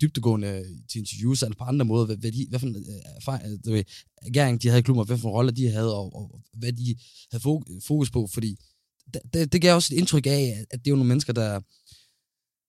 dybtegående 0.00 0.64
til 0.88 0.98
interviews, 0.98 1.42
eller 1.42 1.56
på 1.56 1.64
andre 1.64 1.84
måder, 1.84 2.06
hvad, 2.06 2.16
hvad, 2.16 2.32
de, 2.32 2.46
hvad 2.48 2.58
for 2.58 2.66
en 2.66 2.86
erfaring, 3.16 3.64
du 3.64 3.70
ved, 3.70 3.84
erfaring 4.22 4.62
de 4.62 4.68
havde 4.68 4.78
i 4.78 4.82
klubben, 4.82 5.00
og 5.00 5.06
hvad 5.06 5.18
for 5.18 5.28
en 5.28 5.34
rolle 5.34 5.52
de 5.52 5.70
havde, 5.70 5.96
og, 5.96 6.16
og 6.16 6.40
hvad 6.52 6.72
de 6.72 6.96
havde 7.30 7.42
fokus 7.80 8.10
på, 8.10 8.28
fordi 8.34 8.56
det, 9.32 9.52
det 9.52 9.62
gav 9.62 9.74
også 9.74 9.94
et 9.94 9.98
indtryk 9.98 10.26
af, 10.26 10.66
at 10.70 10.78
det 10.78 10.86
er 10.86 10.90
jo 10.90 10.96
nogle 10.96 11.08
mennesker, 11.08 11.32
der, 11.32 11.60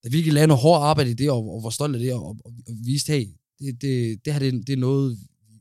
der 0.04 0.10
virkelig 0.10 0.34
lavede 0.34 0.48
noget 0.48 0.62
hårdt 0.62 0.84
arbejde 0.84 1.12
i 1.12 1.14
det, 1.14 1.32
og, 1.32 1.56
og 1.56 1.64
var 1.64 1.70
stolt 1.70 1.96
af 1.96 2.02
det, 2.02 2.14
og, 2.14 2.26
og, 2.26 2.54
og 2.68 2.74
viste, 2.86 3.14
hey, 3.14 3.26
det, 3.60 3.82
det, 3.82 4.26
det 4.26 4.34
her 4.34 4.40
det, 4.40 4.68
det 4.68 4.74
er 4.74 4.78
noget, 4.78 5.18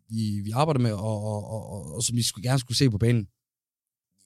vi, 0.08 0.40
vi 0.44 0.50
arbejder 0.50 0.80
med, 0.80 0.92
og, 0.92 1.24
og, 1.24 1.44
og, 1.44 1.70
og, 1.70 1.94
og 1.94 2.02
som 2.02 2.16
vi 2.16 2.22
skulle, 2.22 2.48
gerne 2.48 2.58
skulle 2.58 2.76
se 2.78 2.90
på 2.90 2.98
banen. 2.98 3.26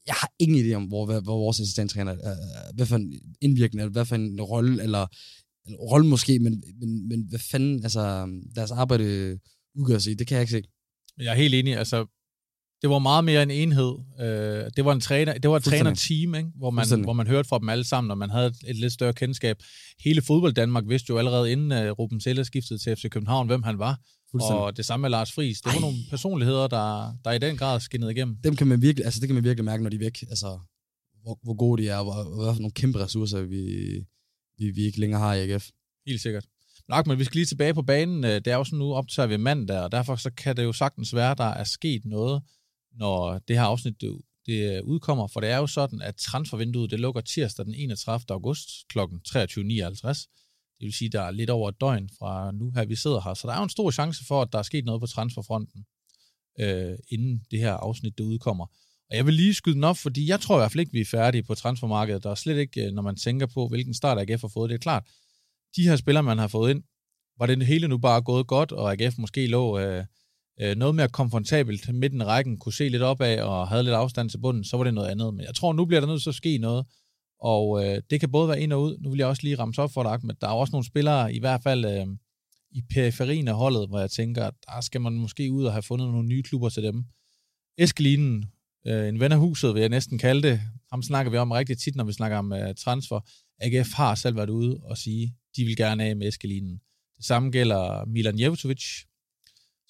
Jeg 0.06 0.14
har 0.14 0.32
ingen 0.38 0.66
idé 0.66 0.72
om, 0.74 0.84
hvor, 0.84 1.04
hvor, 1.04 1.20
hvor 1.20 1.38
vores 1.38 1.60
assistenttræner, 1.60 2.12
øh, 2.12 2.74
hvad 2.74 2.86
for 2.86 2.96
en 2.96 3.12
indvirkning, 3.40 3.80
eller 3.80 3.92
hvad 3.92 4.04
for 4.04 4.14
en 4.14 4.40
rolle, 4.40 4.82
eller, 4.82 5.06
eller 5.66 5.78
rolle 5.78 6.06
måske, 6.06 6.38
men, 6.38 6.64
men, 6.80 7.08
men 7.08 7.26
hvad 7.28 7.38
fanden, 7.38 7.82
altså, 7.82 8.28
deres 8.54 8.70
arbejde 8.70 9.38
udgør 9.74 9.98
sig 9.98 10.10
i, 10.10 10.14
det 10.14 10.26
kan 10.26 10.34
jeg 10.34 10.42
ikke 10.42 10.52
se. 10.52 10.62
Jeg 11.18 11.32
er 11.32 11.36
helt 11.36 11.54
enig, 11.54 11.76
altså, 11.76 12.06
det 12.82 12.90
var 12.90 12.98
meget 12.98 13.24
mere 13.24 13.42
en 13.42 13.50
enhed. 13.50 13.94
Øh, 14.20 14.70
det 14.76 14.84
var 14.84 14.92
en 14.92 15.00
træner, 15.00 15.38
det 15.38 15.50
var 15.50 15.56
et 15.56 15.64
træner-team, 15.64 16.34
ikke? 16.34 16.50
Hvor, 16.56 16.70
man, 16.70 17.02
hvor 17.02 17.12
man 17.12 17.26
hørte 17.26 17.48
fra 17.48 17.58
dem 17.58 17.68
alle 17.68 17.84
sammen, 17.84 18.10
og 18.10 18.18
man 18.18 18.30
havde 18.30 18.54
et 18.66 18.76
lidt 18.76 18.92
større 18.92 19.12
kendskab. 19.12 19.56
Hele 20.04 20.22
fodbold 20.22 20.52
Danmark 20.52 20.84
vidste 20.88 21.10
jo 21.10 21.18
allerede 21.18 21.52
inden 21.52 21.72
uh, 21.72 21.98
Ruben 21.98 22.20
Selle 22.20 22.44
skiftede 22.44 22.78
til 22.78 22.96
FC 22.96 23.08
København, 23.10 23.46
hvem 23.46 23.62
han 23.62 23.78
var. 23.78 23.98
Og 24.32 24.76
det 24.76 24.86
samme 24.86 25.02
med 25.02 25.10
Lars 25.10 25.32
Friis. 25.32 25.60
Det 25.60 25.66
var 25.66 25.72
Ej. 25.72 25.80
nogle 25.80 25.96
personligheder, 26.10 26.66
der, 26.66 27.12
der 27.24 27.32
i 27.32 27.38
den 27.38 27.56
grad 27.56 27.80
skinnede 27.80 28.12
igennem. 28.12 28.36
Dem 28.44 28.56
kan 28.56 28.66
man 28.66 28.82
virkelig, 28.82 29.04
altså 29.04 29.20
det 29.20 29.28
kan 29.28 29.34
man 29.34 29.44
virkelig 29.44 29.64
mærke, 29.64 29.82
når 29.82 29.90
de 29.90 29.96
er 29.96 30.00
væk. 30.00 30.22
Altså, 30.22 30.58
hvor, 31.22 31.38
hvor 31.42 31.54
gode 31.54 31.82
de 31.82 31.88
er, 31.88 31.96
og 31.96 32.04
hvor, 32.04 32.44
hvad 32.44 32.54
for 32.54 32.60
nogle 32.60 32.72
kæmpe 32.72 32.98
ressourcer, 32.98 33.42
vi, 33.42 33.62
vi, 34.58 34.70
vi 34.70 34.82
ikke 34.82 35.00
længere 35.00 35.20
har 35.20 35.34
i 35.34 35.50
AGF. 35.50 35.68
Helt 36.06 36.20
sikkert. 36.20 36.46
Nok, 36.88 37.06
men 37.06 37.18
vi 37.18 37.24
skal 37.24 37.36
lige 37.36 37.46
tilbage 37.46 37.74
på 37.74 37.82
banen. 37.82 38.24
Øh, 38.24 38.30
det 38.30 38.46
er 38.46 38.56
jo 38.56 38.64
sådan 38.64 38.78
nu 38.78 38.94
optager 38.94 39.26
vi 39.26 39.36
mandag, 39.36 39.80
og 39.80 39.92
derfor 39.92 40.16
så 40.16 40.30
kan 40.30 40.56
det 40.56 40.64
jo 40.64 40.72
sagtens 40.72 41.14
være, 41.14 41.34
der 41.34 41.44
er 41.44 41.64
sket 41.64 42.04
noget 42.04 42.42
når 42.92 43.38
det 43.38 43.56
her 43.56 43.64
afsnit 43.64 44.00
det, 44.00 44.20
det 44.46 44.76
øh, 44.76 44.84
udkommer, 44.84 45.26
for 45.26 45.40
det 45.40 45.50
er 45.50 45.56
jo 45.56 45.66
sådan, 45.66 46.02
at 46.02 46.16
transfervinduet 46.16 46.90
det 46.90 47.00
lukker 47.00 47.20
tirsdag 47.20 47.64
den 47.64 47.74
31. 47.74 48.24
august 48.28 48.68
kl. 48.88 48.98
23.59. 48.98 50.76
Det 50.80 50.86
vil 50.86 50.92
sige, 50.92 51.08
der 51.08 51.20
er 51.20 51.30
lidt 51.30 51.50
over 51.50 51.68
et 51.68 51.80
døgn 51.80 52.10
fra 52.18 52.52
nu 52.52 52.72
her, 52.74 52.84
vi 52.84 52.96
sidder 52.96 53.20
her. 53.20 53.34
Så 53.34 53.46
der 53.46 53.54
er 53.54 53.58
jo 53.58 53.62
en 53.62 53.70
stor 53.70 53.90
chance 53.90 54.24
for, 54.26 54.42
at 54.42 54.52
der 54.52 54.58
er 54.58 54.62
sket 54.62 54.84
noget 54.84 55.00
på 55.00 55.06
transferfronten, 55.06 55.84
øh, 56.60 56.98
inden 57.08 57.44
det 57.50 57.58
her 57.58 57.72
afsnit 57.72 58.18
det 58.18 58.24
udkommer. 58.24 58.66
Og 59.10 59.16
jeg 59.16 59.26
vil 59.26 59.34
lige 59.34 59.54
skyde 59.54 59.74
den 59.74 59.84
op, 59.84 59.96
fordi 59.96 60.28
jeg 60.28 60.40
tror 60.40 60.56
i 60.56 60.60
hvert 60.60 60.72
fald 60.72 60.80
ikke, 60.80 60.92
vi 60.92 61.00
er 61.00 61.04
færdige 61.04 61.42
på 61.42 61.54
transfermarkedet. 61.54 62.24
Der 62.24 62.30
er 62.30 62.34
slet 62.34 62.58
ikke, 62.58 62.86
øh, 62.86 62.92
når 62.92 63.02
man 63.02 63.16
tænker 63.16 63.46
på, 63.46 63.68
hvilken 63.68 63.94
start 63.94 64.18
AGF 64.18 64.40
har 64.40 64.48
fået. 64.48 64.70
Det 64.70 64.74
er 64.74 64.78
klart, 64.78 65.08
de 65.76 65.82
her 65.82 65.96
spillere, 65.96 66.22
man 66.22 66.38
har 66.38 66.48
fået 66.48 66.70
ind, 66.70 66.82
var 67.38 67.46
det 67.46 67.66
hele 67.66 67.88
nu 67.88 67.98
bare 67.98 68.22
gået 68.22 68.46
godt, 68.46 68.72
og 68.72 68.92
AGF 68.92 69.18
måske 69.18 69.46
lå 69.46 69.78
øh, 69.78 70.04
øh, 70.60 70.76
noget 70.76 70.94
mere 70.94 71.08
komfortabelt 71.08 71.94
midten 71.94 72.20
i 72.20 72.24
rækken, 72.24 72.58
kunne 72.58 72.72
se 72.72 72.88
lidt 72.88 73.02
opad 73.02 73.40
og 73.40 73.68
havde 73.68 73.82
lidt 73.82 73.94
afstand 73.94 74.30
til 74.30 74.38
bunden, 74.38 74.64
så 74.64 74.76
var 74.76 74.84
det 74.84 74.94
noget 74.94 75.08
andet. 75.08 75.34
Men 75.34 75.44
jeg 75.44 75.54
tror, 75.54 75.72
nu 75.72 75.84
bliver 75.84 76.00
der 76.00 76.08
nødt 76.08 76.22
til 76.22 76.30
at 76.30 76.34
ske 76.34 76.58
noget, 76.58 76.86
og 77.40 77.84
øh, 77.84 78.02
det 78.10 78.20
kan 78.20 78.30
både 78.30 78.48
være 78.48 78.60
ind 78.60 78.72
og 78.72 78.82
ud. 78.82 78.98
Nu 79.00 79.10
vil 79.10 79.18
jeg 79.18 79.26
også 79.26 79.42
lige 79.42 79.58
ramse 79.58 79.82
op 79.82 79.92
for 79.92 80.02
dig, 80.02 80.18
men 80.22 80.36
der 80.40 80.46
er 80.46 80.52
også 80.52 80.70
nogle 80.72 80.86
spillere, 80.86 81.34
i 81.34 81.38
hvert 81.38 81.62
fald 81.62 81.84
øh, 81.84 82.06
i 82.72 82.82
periferien 82.90 83.48
af 83.48 83.54
holdet, 83.54 83.88
hvor 83.88 84.00
jeg 84.00 84.10
tænker, 84.10 84.44
at 84.44 84.54
der 84.66 84.80
skal 84.80 85.00
man 85.00 85.12
måske 85.12 85.52
ud 85.52 85.64
og 85.64 85.72
have 85.72 85.82
fundet 85.82 86.08
nogle 86.08 86.28
nye 86.28 86.42
klubber 86.42 86.68
til 86.68 86.82
dem. 86.82 87.04
Eskelinen, 87.78 88.44
øh, 88.86 89.08
en 89.08 89.20
ven 89.20 89.32
af 89.32 89.38
huset, 89.38 89.74
vil 89.74 89.80
jeg 89.80 89.88
næsten 89.88 90.18
kalde 90.18 90.48
det. 90.48 90.60
Ham 90.90 91.02
snakker 91.02 91.32
vi 91.32 91.36
om 91.36 91.50
rigtig 91.50 91.78
tit, 91.78 91.96
når 91.96 92.04
vi 92.04 92.12
snakker 92.12 92.38
om 92.38 92.52
øh, 92.52 92.74
transfer. 92.74 93.20
AGF 93.60 93.92
har 93.92 94.14
selv 94.14 94.36
været 94.36 94.50
ude 94.50 94.80
og 94.82 94.98
sige, 94.98 95.34
de 95.56 95.64
vil 95.64 95.76
gerne 95.76 96.04
af 96.04 96.16
med 96.16 96.28
Eskelinen. 96.28 96.80
Det 97.16 97.24
samme 97.24 97.50
gælder 97.50 98.04
Milan 98.04 98.40
Jevtovic, 98.40 98.82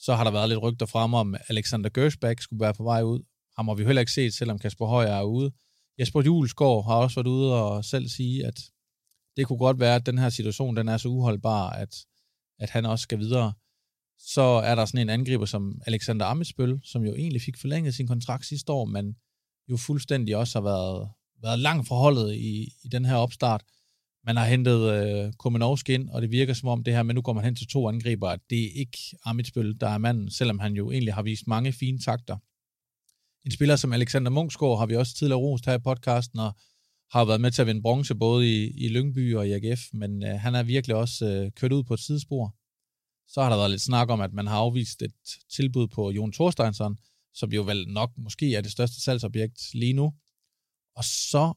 så 0.01 0.15
har 0.15 0.25
der 0.25 0.31
været 0.31 0.49
lidt 0.49 0.63
rygter 0.63 0.87
frem 0.87 1.15
om, 1.15 1.35
at 1.35 1.41
Alexander 1.49 1.91
Gersbach 1.95 2.43
skulle 2.43 2.61
være 2.61 2.75
på 2.75 2.83
vej 2.83 3.03
ud. 3.03 3.21
Ham 3.57 3.69
har 3.69 3.75
vi 3.75 3.85
heller 3.85 4.01
ikke 4.01 4.13
set, 4.13 4.35
selvom 4.35 4.59
Kasper 4.59 4.87
Højer 4.87 5.13
er 5.13 5.23
ude. 5.23 5.51
Jesper 5.99 6.23
Julesgaard 6.23 6.85
har 6.85 6.95
også 6.95 7.15
været 7.15 7.27
ude 7.27 7.63
og 7.63 7.85
selv 7.85 8.09
sige, 8.09 8.47
at 8.47 8.61
det 9.37 9.47
kunne 9.47 9.59
godt 9.59 9.81
være, 9.81 9.95
at 9.95 10.07
den 10.07 10.19
her 10.19 10.29
situation 10.29 10.77
den 10.77 10.89
er 10.89 10.97
så 10.97 11.09
uholdbar, 11.09 11.71
at, 11.71 11.97
at 12.59 12.71
han 12.71 12.87
også 12.87 13.03
skal 13.03 13.19
videre. 13.19 13.53
Så 14.19 14.43
er 14.43 14.75
der 14.75 14.85
sådan 14.85 15.01
en 15.01 15.11
angriber 15.11 15.47
som 15.47 15.81
Alexander 15.87 16.27
Amitsbøl, 16.27 16.81
som 16.85 17.03
jo 17.05 17.15
egentlig 17.15 17.43
fik 17.43 17.57
forlænget 17.61 17.95
sin 17.95 18.07
kontrakt 18.07 18.47
sidste 18.47 18.73
år, 18.73 18.85
men 18.85 19.17
jo 19.69 19.77
fuldstændig 19.77 20.37
også 20.37 20.59
har 20.59 20.65
været, 20.65 21.09
været 21.43 21.59
langt 21.59 21.89
fra 21.89 21.97
holdet 21.97 22.35
i, 22.35 22.73
i 22.85 22.89
den 22.93 23.05
her 23.05 23.15
opstart 23.15 23.63
man 24.25 24.37
har 24.37 24.47
hentet 24.47 24.81
øh, 24.93 25.33
Komenovski 25.33 25.95
ind, 25.95 26.09
og 26.11 26.23
det 26.23 26.31
virker 26.31 26.55
som 26.55 26.69
om 26.69 26.85
det 26.85 26.95
her, 26.95 27.03
men 27.03 27.15
nu 27.15 27.23
går 27.23 27.33
man 27.33 27.45
hen 27.45 27.55
til 27.55 27.69
to 27.69 27.89
angriber, 27.89 28.29
at 28.29 28.41
det 28.51 28.65
er 28.65 28.71
ikke 28.75 28.99
Amitsbøl, 29.25 29.79
der 29.81 29.89
er 29.89 29.99
manden, 29.99 30.31
selvom 30.31 30.59
han 30.59 30.73
jo 30.73 30.91
egentlig 30.91 31.15
har 31.15 31.23
vist 31.23 31.47
mange 31.47 31.73
fine 31.73 31.99
takter. 31.99 32.37
En 33.47 33.53
spiller 33.53 33.77
som 33.77 33.93
Alexander 33.93 34.31
Munchsgaard 34.31 34.79
har 34.79 34.87
vi 34.87 34.97
også 34.97 35.15
tidligere 35.15 35.41
rost 35.41 35.67
her 35.67 35.75
i 35.75 35.79
podcasten, 35.79 36.39
og 36.39 36.53
har 37.13 37.25
været 37.25 37.41
med 37.41 37.51
til 37.51 37.63
at 37.63 37.67
vinde 37.67 37.83
bronze 37.83 38.15
både 38.15 38.49
i, 38.49 38.71
i 38.85 38.89
Lyngby 38.89 39.35
og 39.35 39.49
i 39.49 39.53
AGF, 39.53 39.81
men 39.93 40.25
øh, 40.25 40.41
han 40.41 40.55
er 40.55 40.63
virkelig 40.63 40.97
også 40.97 41.27
øh, 41.27 41.53
kørt 41.53 41.73
ud 41.73 41.83
på 41.83 41.95
et 41.95 42.01
sidespor. 42.01 42.55
Så 43.29 43.43
har 43.43 43.51
der 43.51 43.57
været 43.57 43.71
lidt 43.71 43.83
snak 43.83 44.11
om, 44.11 44.21
at 44.21 44.33
man 44.33 44.47
har 44.47 44.57
afvist 44.57 45.03
et 45.03 45.15
tilbud 45.57 45.89
på 45.89 46.11
Jon 46.11 46.33
Thorsteinsson, 46.33 46.97
som 47.35 47.53
jo 47.53 47.63
vel 47.63 47.89
nok 47.89 48.11
måske 48.17 48.55
er 48.55 48.61
det 48.61 48.73
største 48.73 49.01
salgsobjekt 49.01 49.75
lige 49.75 49.93
nu. 49.93 50.13
Og 50.97 51.05
så 51.05 51.53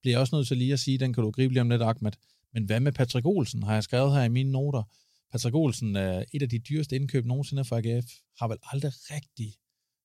bliver 0.00 0.14
jeg 0.14 0.20
også 0.20 0.36
nødt 0.36 0.48
til 0.48 0.56
lige 0.56 0.72
at 0.72 0.80
sige, 0.80 0.98
den 0.98 1.12
kan 1.12 1.22
du 1.24 1.30
gribe 1.30 1.52
lige 1.52 1.60
om 1.60 1.70
lidt, 1.70 1.82
Ahmed. 1.82 2.12
Men 2.52 2.64
hvad 2.64 2.80
med 2.80 2.92
Patrick 2.92 3.26
Olsen, 3.26 3.62
har 3.62 3.74
jeg 3.74 3.82
skrevet 3.82 4.12
her 4.12 4.22
i 4.22 4.28
mine 4.28 4.50
noter. 4.50 4.82
Patrick 5.32 5.54
Olsen, 5.54 5.96
er 5.96 6.24
et 6.32 6.42
af 6.42 6.48
de 6.48 6.58
dyreste 6.58 6.96
indkøb 6.96 7.26
nogensinde 7.26 7.64
for 7.64 7.76
AGF, 7.76 8.06
har 8.38 8.48
vel 8.48 8.58
aldrig 8.62 8.92
rigtig 9.10 9.54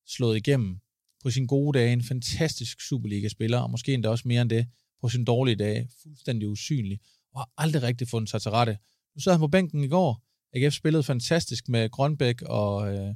slået 0.07 0.37
igennem 0.37 0.79
på 1.23 1.29
sin 1.29 1.47
gode 1.47 1.79
dage. 1.79 1.93
En 1.93 2.03
fantastisk 2.03 2.81
Superliga-spiller, 2.81 3.59
og 3.59 3.69
måske 3.69 3.93
endda 3.93 4.09
også 4.09 4.27
mere 4.27 4.41
end 4.41 4.49
det, 4.49 4.67
på 5.01 5.09
sin 5.09 5.25
dårlige 5.25 5.55
dage. 5.55 5.89
Fuldstændig 6.03 6.47
usynlig, 6.49 6.99
og 7.33 7.39
har 7.39 7.49
aldrig 7.57 7.83
rigtig 7.83 8.07
fundet 8.07 8.29
sig 8.29 8.41
til 8.41 8.51
rette. 8.51 8.77
Nu 9.15 9.21
sad 9.21 9.31
han 9.31 9.39
på 9.39 9.47
bænken 9.47 9.83
i 9.83 9.87
går. 9.87 10.23
AGF 10.53 10.73
spillede 10.73 11.03
fantastisk 11.03 11.69
med 11.69 11.89
Grønbæk 11.89 12.41
og, 12.41 12.95
øh, 12.95 13.15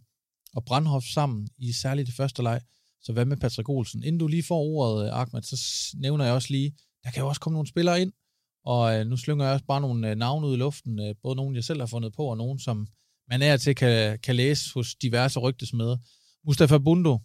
og 0.54 0.66
Brandhoff 0.66 1.06
sammen, 1.06 1.50
i 1.58 1.72
særligt 1.72 2.08
det 2.08 2.16
første 2.16 2.44
leg. 2.44 2.62
Så 3.02 3.14
hvad 3.14 3.26
med 3.26 3.38
Patrick 3.38 3.70
Olsen? 3.70 4.04
Inden 4.04 4.20
du 4.20 4.28
lige 4.28 4.44
får 4.44 4.62
ordet, 4.62 5.06
øh, 5.06 5.20
Ahmed, 5.20 5.42
så 5.42 5.58
nævner 5.98 6.26
jeg 6.26 6.34
også 6.34 6.48
lige, 6.52 6.76
der 7.04 7.12
kan 7.12 7.22
jo 7.22 7.28
også 7.28 7.42
komme 7.42 7.54
nogle 7.54 7.68
spillere 7.68 8.02
ind, 8.02 8.14
og 8.66 8.96
øh, 8.96 9.08
nu 9.08 9.18
slynger 9.18 9.46
jeg 9.46 9.54
også 9.54 9.66
bare 9.66 9.82
nogle 9.82 10.10
øh, 10.10 10.16
navne 10.16 10.48
ud 10.48 10.54
i 10.54 10.58
luften, 10.58 11.16
både 11.24 11.36
nogle, 11.36 11.56
jeg 11.56 11.64
selv 11.64 11.80
har 11.80 11.88
fundet 11.88 12.14
på, 12.14 12.26
og 12.26 12.38
nogle, 12.38 12.60
som 12.60 12.88
man 13.30 13.42
er 13.42 13.58
til 13.58 13.76
kan, 13.76 14.20
kan 14.20 14.36
læse 14.36 14.74
hos 14.74 14.96
diverse 14.96 15.40
rygtesmeder. 15.40 15.98
Mustafa 16.46 16.78
Bundo 16.78 17.20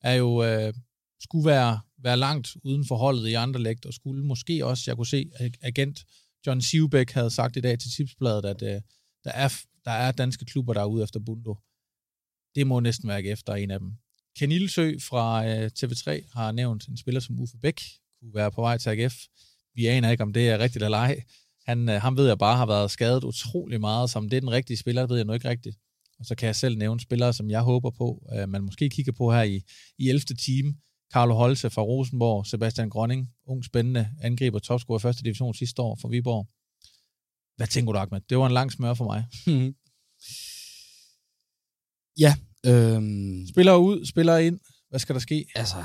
er 0.00 0.14
jo, 0.14 0.44
øh, 0.44 0.74
skulle 1.20 1.46
være, 1.46 1.80
være 1.98 2.16
langt 2.16 2.56
uden 2.64 2.86
for 2.86 2.96
holdet 2.96 3.28
i 3.28 3.34
andre 3.34 3.60
lægt, 3.60 3.86
og 3.86 3.94
skulle 3.94 4.24
måske 4.24 4.66
også, 4.66 4.84
jeg 4.86 4.96
kunne 4.96 5.06
se, 5.06 5.30
agent 5.62 6.04
John 6.46 6.60
Sivbæk 6.60 7.10
havde 7.10 7.30
sagt 7.30 7.56
i 7.56 7.60
dag 7.60 7.78
til 7.78 7.90
Tipsbladet, 7.90 8.44
at 8.44 8.62
øh, 8.62 8.80
der, 9.24 9.30
er, 9.30 9.48
der 9.84 9.90
er 9.90 10.12
danske 10.12 10.44
klubber, 10.44 10.72
der 10.72 10.80
er 10.80 10.84
ude 10.84 11.02
efter 11.02 11.20
Bundo. 11.20 11.58
det 12.54 12.66
må 12.66 12.80
næsten 12.80 13.08
være 13.08 13.24
efter 13.24 13.54
en 13.54 13.70
af 13.70 13.78
dem. 13.78 13.92
Ken 14.38 14.52
Ilsø 14.52 14.92
fra 14.98 15.46
øh, 15.46 15.70
TV3 15.78 16.38
har 16.38 16.52
nævnt 16.52 16.86
en 16.86 16.96
spiller 16.96 17.20
som 17.20 17.40
Uffe 17.40 17.56
Bæk, 17.62 17.80
kunne 18.20 18.34
være 18.34 18.52
på 18.52 18.60
vej 18.60 18.78
til 18.78 18.90
AGF. 18.90 19.14
Vi 19.74 19.86
aner 19.86 20.10
ikke, 20.10 20.22
om 20.22 20.32
det 20.32 20.48
er 20.48 20.58
rigtigt 20.58 20.84
eller 20.84 20.98
ej. 20.98 21.22
Han, 21.66 21.88
øh, 21.88 22.00
ham 22.00 22.16
ved 22.16 22.26
jeg 22.26 22.38
bare 22.38 22.56
har 22.56 22.66
været 22.66 22.90
skadet 22.90 23.24
utrolig 23.24 23.80
meget, 23.80 24.10
som 24.10 24.28
det 24.28 24.36
er 24.36 24.40
den 24.40 24.50
rigtige 24.50 24.76
spiller, 24.76 25.02
det 25.02 25.10
ved 25.10 25.16
jeg 25.16 25.26
nu 25.26 25.32
ikke 25.32 25.48
rigtigt. 25.48 25.76
Og 26.18 26.26
så 26.26 26.34
kan 26.34 26.46
jeg 26.46 26.56
selv 26.56 26.78
nævne 26.78 27.00
spillere, 27.00 27.32
som 27.32 27.50
jeg 27.50 27.60
håber 27.60 27.90
på, 27.90 28.26
øh, 28.36 28.48
man 28.48 28.62
måske 28.62 28.88
kigger 28.88 29.12
på 29.12 29.32
her 29.32 29.42
i, 29.42 29.62
i 29.98 30.08
11. 30.08 30.20
team. 30.20 30.74
Carlo 31.12 31.34
Holse 31.34 31.70
fra 31.70 31.82
Rosenborg, 31.82 32.46
Sebastian 32.46 32.90
Grønning, 32.90 33.30
ung 33.46 33.64
spændende 33.64 34.08
angriber, 34.20 34.58
topscorer 34.58 34.98
i 34.98 35.00
første 35.00 35.22
division 35.22 35.54
sidste 35.54 35.82
år 35.82 35.98
for 36.00 36.08
Viborg. 36.08 36.48
Hvad 37.56 37.66
tænker 37.66 37.92
du, 37.92 37.98
Ahmed? 37.98 38.20
Det 38.20 38.38
var 38.38 38.46
en 38.46 38.52
lang 38.52 38.72
smør 38.72 38.94
for 38.94 39.04
mig. 39.04 39.24
ja. 42.24 42.34
Øhm, 42.66 43.46
spiller 43.48 43.76
ud, 43.76 44.06
spiller 44.06 44.36
ind. 44.36 44.60
Hvad 44.88 45.00
skal 45.00 45.14
der 45.14 45.20
ske? 45.20 45.46
Altså, 45.54 45.84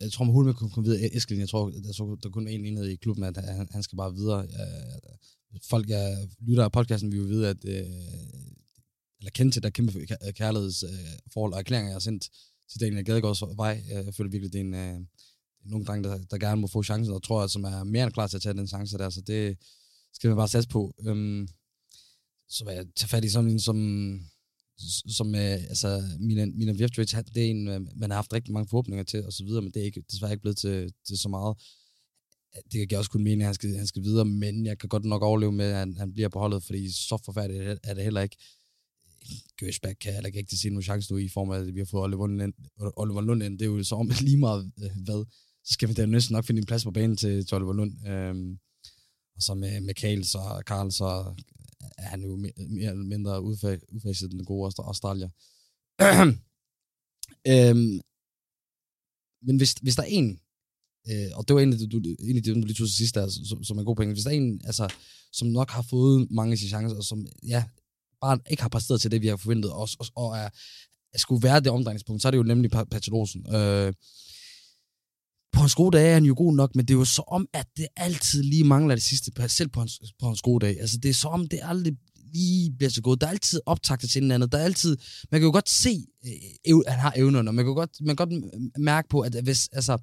jeg 0.00 0.12
tror, 0.12 0.24
man 0.24 0.32
hurtigt 0.32 0.58
kan 0.58 0.70
komme 0.70 0.88
videre. 0.90 1.16
Eskelin, 1.16 1.40
jeg 1.40 1.48
tror, 1.48 1.70
der, 1.70 1.92
så, 1.92 2.16
der 2.22 2.30
kun 2.30 2.48
en 2.48 2.64
enhed 2.66 2.86
i 2.86 2.96
klubben, 2.96 3.24
at 3.24 3.36
han, 3.36 3.68
han 3.70 3.82
skal 3.82 3.96
bare 3.96 4.14
videre. 4.14 4.46
Folk, 5.70 5.88
jeg 5.88 6.28
lytter 6.40 6.64
af 6.64 6.72
podcasten, 6.72 7.12
vi 7.12 7.18
vil 7.18 7.28
vide, 7.28 7.48
at 7.48 7.64
øh, 7.64 7.84
eller 9.20 9.30
kende 9.30 9.52
til 9.52 9.62
der 9.62 9.70
kæmpe 9.70 10.06
kærlighedsforhold 10.32 11.52
og 11.52 11.58
erklæringer, 11.58 11.90
jeg 11.90 11.94
har 11.94 12.00
sendt 12.00 12.30
til 12.70 12.80
Daniel 12.80 13.04
Gadegaards 13.04 13.42
vej. 13.56 13.82
Jeg 13.88 14.14
føler 14.14 14.30
virkelig, 14.30 14.52
det 14.52 14.60
er 14.60 14.64
en, 14.64 14.74
øh, 14.74 15.00
nogle 15.64 15.86
drenge, 15.86 16.08
der, 16.08 16.18
der 16.30 16.38
gerne 16.38 16.60
må 16.60 16.66
få 16.66 16.82
chancen, 16.82 17.14
og 17.14 17.22
tror 17.22 17.40
jeg, 17.40 17.50
som 17.50 17.64
er 17.64 17.84
mere 17.84 18.04
end 18.04 18.12
klar 18.12 18.26
til 18.26 18.36
at 18.36 18.42
tage 18.42 18.54
den 18.54 18.68
chance 18.68 18.98
der, 18.98 19.10
så 19.10 19.20
det 19.20 19.58
skal 20.12 20.28
man 20.28 20.36
bare 20.36 20.48
satse 20.48 20.68
på. 20.68 20.94
Øhm, 21.06 21.48
så 22.48 22.64
vil 22.64 22.74
jeg 22.74 22.86
tage 22.96 23.08
fat 23.08 23.24
i 23.24 23.28
sådan 23.28 23.50
en 23.50 23.60
som, 23.60 23.76
som 25.16 25.34
øh, 25.34 25.52
altså, 25.52 26.02
Milan, 26.20 26.52
Milan 26.56 26.78
Vjevtovic, 26.78 27.10
det 27.34 27.46
er 27.46 27.50
en, 27.50 27.68
øh, 27.68 27.80
man 27.96 28.10
har 28.10 28.16
haft 28.16 28.32
rigtig 28.32 28.52
mange 28.52 28.68
forhåbninger 28.68 29.04
til, 29.04 29.24
og 29.24 29.32
så 29.32 29.44
videre, 29.44 29.62
men 29.62 29.72
det 29.72 29.80
er 29.80 29.84
ikke, 29.84 30.02
desværre 30.10 30.32
ikke 30.32 30.42
blevet 30.42 30.56
til, 30.56 30.92
til 31.06 31.18
så 31.18 31.28
meget. 31.28 31.56
Det 32.54 32.72
kan 32.72 32.90
jeg 32.90 32.98
også 32.98 33.10
kun 33.10 33.24
mene, 33.24 33.44
at 33.44 33.46
han 33.46 33.54
skal, 33.54 33.76
han 33.76 33.86
skal 33.86 34.02
videre, 34.02 34.24
men 34.24 34.66
jeg 34.66 34.78
kan 34.78 34.88
godt 34.88 35.04
nok 35.04 35.22
overleve 35.22 35.52
med, 35.52 35.64
at 35.64 35.76
han, 35.76 35.96
han 35.96 36.12
bliver 36.12 36.28
på 36.28 36.38
holdet, 36.38 36.62
fordi 36.62 36.92
så 36.92 37.22
forfærdeligt 37.24 37.80
er 37.82 37.94
det 37.94 38.04
heller 38.04 38.20
ikke. 38.20 38.36
Gøsbæk 39.56 39.96
kan 40.00 40.12
heller 40.12 40.26
ikke 40.26 40.38
rigtig 40.38 40.58
se 40.58 40.68
nogen 40.68 40.82
chance 40.82 41.12
nu 41.12 41.18
i 41.18 41.28
form 41.28 41.50
af, 41.50 41.58
at 41.58 41.74
vi 41.74 41.80
har 41.80 41.84
fået 41.84 42.04
Oliver 42.04 42.26
Lund, 42.26 42.52
Oliver 42.96 43.20
Lund 43.20 43.42
ind. 43.42 43.58
Det 43.58 43.64
er 43.64 43.70
jo 43.70 43.84
så 43.84 43.94
om 43.94 44.10
lige 44.20 44.38
meget 44.38 44.72
øh, 44.82 44.90
hvad. 45.04 45.24
Så 45.64 45.72
skal 45.72 45.88
vi 45.88 45.94
da 45.94 46.06
næsten 46.06 46.32
nok 46.32 46.44
finde 46.44 46.58
en 46.58 46.66
plads 46.66 46.84
på 46.84 46.90
banen 46.90 47.16
til, 47.16 47.46
til 47.46 47.54
Oliver 47.54 47.72
Lund. 47.72 48.08
Øhm, 48.08 48.58
og 49.36 49.42
så 49.42 49.54
med, 49.54 49.80
med 49.80 49.94
Kale 49.94 50.24
så 50.24 50.62
Karl, 50.66 50.90
så 50.90 51.34
er 52.00 52.08
han 52.08 52.22
jo 52.22 52.36
mere, 52.36 52.52
mere 52.68 52.90
eller 52.90 53.04
mindre 53.04 53.42
udfaset 53.42 54.30
den 54.30 54.44
gode 54.44 54.72
Australier. 54.78 55.28
øhm, 57.52 58.00
men 59.46 59.56
hvis, 59.56 59.72
hvis 59.72 59.96
der 59.96 60.02
er 60.02 60.06
en, 60.06 60.40
øh, 61.10 61.30
og 61.34 61.48
det 61.48 61.54
var 61.54 61.60
en 61.60 61.72
af 61.72 61.78
de, 61.78 61.88
du, 61.88 61.98
en 62.18 62.36
af 62.36 62.42
de, 62.42 62.54
du 62.54 62.60
lige 62.60 62.74
tog 62.74 62.86
til 62.86 62.96
sidst 62.96 63.14
der, 63.14 63.28
som, 63.28 63.64
som 63.64 63.78
er 63.78 63.84
god 63.84 63.96
penge, 63.96 64.14
hvis 64.14 64.24
der 64.24 64.30
er 64.30 64.34
en, 64.34 64.60
altså, 64.64 64.94
som 65.32 65.48
nok 65.48 65.70
har 65.70 65.82
fået 65.82 66.30
mange 66.30 66.52
af 66.52 66.58
sine 66.58 66.68
chancer, 66.68 66.96
og 66.96 67.04
som, 67.04 67.26
ja, 67.42 67.64
bare 68.20 68.38
ikke 68.50 68.62
har 68.62 68.68
præsteret 68.68 69.00
til 69.00 69.10
det, 69.10 69.22
vi 69.22 69.26
har 69.26 69.36
forventet, 69.36 69.72
og, 69.72 69.88
og, 69.98 70.06
og 70.14 70.38
er, 70.38 70.48
er 71.14 71.18
skulle 71.18 71.42
være 71.42 71.60
det 71.60 71.68
omdrejningspunkt, 71.68 72.22
så 72.22 72.28
er 72.28 72.30
det 72.30 72.38
jo 72.38 72.42
nemlig 72.42 72.70
Patrick 72.70 73.12
Olsen. 73.12 73.54
Øh, 73.54 73.92
på 75.52 75.60
hans 75.60 75.74
gode 75.74 75.96
dage 75.96 76.08
er 76.08 76.14
han 76.14 76.24
jo 76.24 76.34
god 76.36 76.54
nok, 76.54 76.76
men 76.76 76.84
det 76.84 76.94
er 76.94 76.98
jo 76.98 77.04
så 77.04 77.22
om, 77.26 77.48
at 77.52 77.66
det 77.76 77.86
altid 77.96 78.42
lige 78.42 78.64
mangler 78.64 78.94
det 78.94 79.02
sidste, 79.02 79.48
selv 79.48 79.68
på 79.68 79.80
hans, 79.80 80.02
på 80.20 80.26
hans 80.26 80.42
gode 80.42 80.66
dag. 80.66 80.80
Altså, 80.80 80.98
det 80.98 81.08
er 81.08 81.14
så 81.14 81.28
om, 81.28 81.46
det 81.46 81.60
aldrig 81.62 81.96
lige 82.32 82.72
bliver 82.78 82.90
så 82.90 83.02
godt. 83.02 83.20
Der 83.20 83.26
er 83.26 83.30
altid 83.30 83.60
optagter 83.66 84.08
til 84.08 84.22
en 84.22 84.30
andet. 84.30 84.52
Der 84.52 84.58
er 84.58 84.64
altid, 84.64 84.96
man 85.30 85.40
kan 85.40 85.46
jo 85.46 85.52
godt 85.52 85.68
se, 85.68 86.06
øh, 86.68 86.80
at 86.86 86.92
han 86.92 87.00
har 87.00 87.12
evnerne, 87.16 87.50
og 87.50 87.54
man 87.54 87.64
kan 87.64 87.70
jo 87.70 87.74
godt, 87.74 87.90
man 88.00 88.16
kan 88.16 88.28
godt 88.28 88.44
mærke 88.78 89.08
på, 89.08 89.20
at 89.20 89.34
hvis, 89.42 89.68
altså, 89.72 89.98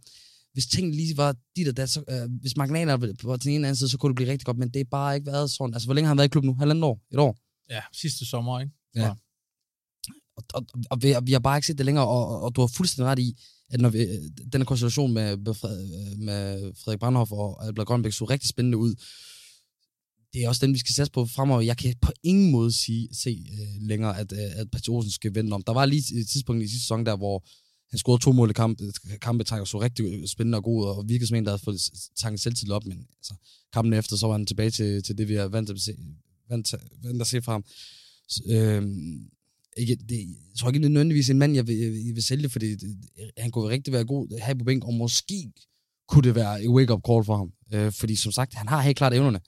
hvis 0.54 0.68
tingene 0.68 0.96
lige 0.96 1.18
var 1.18 1.36
dit 1.56 1.68
og 1.68 1.78
dat, 1.78 1.90
så, 1.90 2.04
øh, 2.10 2.40
hvis 2.42 2.58
marginalerne 2.58 3.16
var 3.24 3.38
til 3.38 3.50
en 3.50 3.56
eller 3.56 3.68
anden 3.68 3.76
side, 3.76 3.90
så 3.90 3.98
kunne 3.98 4.10
det 4.10 4.16
blive 4.16 4.32
rigtig 4.32 4.46
godt, 4.46 4.58
men 4.58 4.70
det 4.70 4.80
er 4.80 4.86
bare 4.92 5.16
ikke 5.16 5.26
været 5.26 5.52
sådan. 5.52 5.74
Altså, 5.74 5.88
hvor 5.88 5.94
længe 5.94 6.06
har 6.06 6.12
han 6.12 6.18
været 6.18 6.28
i 6.28 6.30
klubben 6.30 6.50
nu? 6.50 6.56
Halvandet 6.60 6.84
år? 6.84 7.00
Et 7.12 7.20
år? 7.20 7.38
Ja, 7.70 7.82
sidste 7.94 8.26
sommer, 8.26 8.60
ikke? 8.60 8.72
Ja. 8.96 9.10
Og, 9.10 9.18
og, 10.38 10.44
og, 10.54 10.66
og 10.90 11.04
vi, 11.04 11.16
vi 11.24 11.32
har 11.32 11.40
bare 11.40 11.58
ikke 11.58 11.68
set 11.68 11.78
det 11.78 11.86
længere, 11.86 12.08
og, 12.08 12.28
og, 12.28 12.42
og 12.42 12.56
du 12.56 12.62
har 12.62 12.68
fuldstændig 12.68 13.12
ret 13.12 13.20
i, 13.20 13.38
at 13.70 13.82
når 13.82 13.90
vi, 13.90 14.00
øh, 14.00 14.22
den 14.54 14.66
konstellation 14.66 15.14
med, 15.14 15.32
øh, 15.32 16.20
med 16.20 16.72
Frederik 16.76 17.00
Brandhoff 17.00 17.32
og 17.32 17.66
Albert 17.66 17.88
Grønbæk 17.88 18.14
så 18.14 18.26
rigtig 18.26 18.50
spændende 18.50 18.78
ud. 18.78 18.96
Det 20.34 20.44
er 20.44 20.50
også 20.50 20.66
den, 20.66 20.74
vi 20.74 20.80
skal 20.80 20.96
sætte 20.96 21.12
på 21.12 21.26
fremover. 21.26 21.62
Jeg 21.62 21.78
kan 21.78 21.96
på 22.02 22.12
ingen 22.24 22.52
måde 22.52 22.72
sige, 22.72 23.10
se 23.14 23.46
uh, 23.52 23.88
længere, 23.88 24.20
at, 24.20 24.32
uh, 24.32 24.38
at 24.60 24.72
Patrick 24.72 24.90
Olsen 24.90 25.12
skal 25.12 25.36
vende 25.36 25.54
om. 25.54 25.64
Der 25.64 25.74
var 25.74 25.86
lige 25.86 26.20
et 26.20 26.28
tidspunkt 26.28 26.64
i 26.64 26.68
sidste 26.68 26.84
sæson 26.84 27.06
der, 27.06 27.18
hvor 27.18 27.46
han 27.90 27.98
scorede 27.98 28.24
to 28.24 28.32
mål 28.32 28.50
i 28.50 28.54
kamp, 28.54 28.82
kampe, 29.22 29.44
trækker 29.44 29.66
så 29.66 29.82
rigtig 29.82 30.30
spændende 30.30 30.58
og 30.58 30.64
god, 30.64 30.86
og 30.86 31.10
virkede 31.10 31.28
som 31.28 31.38
en, 31.38 31.46
der 31.46 31.52
havde 31.52 31.64
fået 31.64 31.82
tanket 32.18 32.42
selvtid 32.42 32.72
op, 32.72 32.86
men 32.86 32.98
altså, 33.20 33.34
kampen 33.74 33.94
efter, 33.94 34.16
så 34.16 34.28
var 34.28 34.34
han 34.34 34.46
tilbage 34.46 34.70
til, 34.70 35.04
til 35.04 35.18
det, 35.18 35.28
vi 35.28 35.36
har 35.36 35.48
vant 35.48 35.70
at 35.70 35.80
se, 35.80 35.94
vant, 36.50 36.74
vant 37.04 37.22
at 37.22 37.28
se 37.28 37.42
fra 37.42 37.52
ham. 37.52 37.64
Så, 38.30 38.44
øh, 38.50 38.84
ikke, 39.78 39.96
det, 39.96 40.18
jeg 40.20 40.58
tror 40.60 40.70
ikke, 40.70 40.80
det 40.80 40.86
er 40.86 40.90
nødvendigvis 40.90 41.30
en 41.30 41.38
mand, 41.38 41.56
jeg 41.56 41.68
vil, 41.68 41.78
jeg 41.78 42.16
vil 42.16 42.24
sælge, 42.24 42.50
fordi 42.50 42.76
det, 42.76 42.98
han 43.38 43.52
kunne 43.52 43.70
rigtig 43.70 43.94
være 43.94 44.06
god 44.06 44.42
her 44.46 44.54
på 44.54 44.64
bænk, 44.64 44.86
og 44.86 44.94
måske 44.94 45.52
kunne 46.08 46.24
det 46.24 46.36
være 46.36 46.64
et 46.64 46.70
wake-up 46.70 47.02
call 47.08 47.24
for 47.24 47.38
ham. 47.38 47.52
Øh, 47.74 47.92
fordi 47.92 48.16
som 48.16 48.32
sagt, 48.32 48.54
han 48.54 48.68
har 48.68 48.82
helt 48.82 48.98
klart 48.98 49.14
evnerne. 49.14 49.40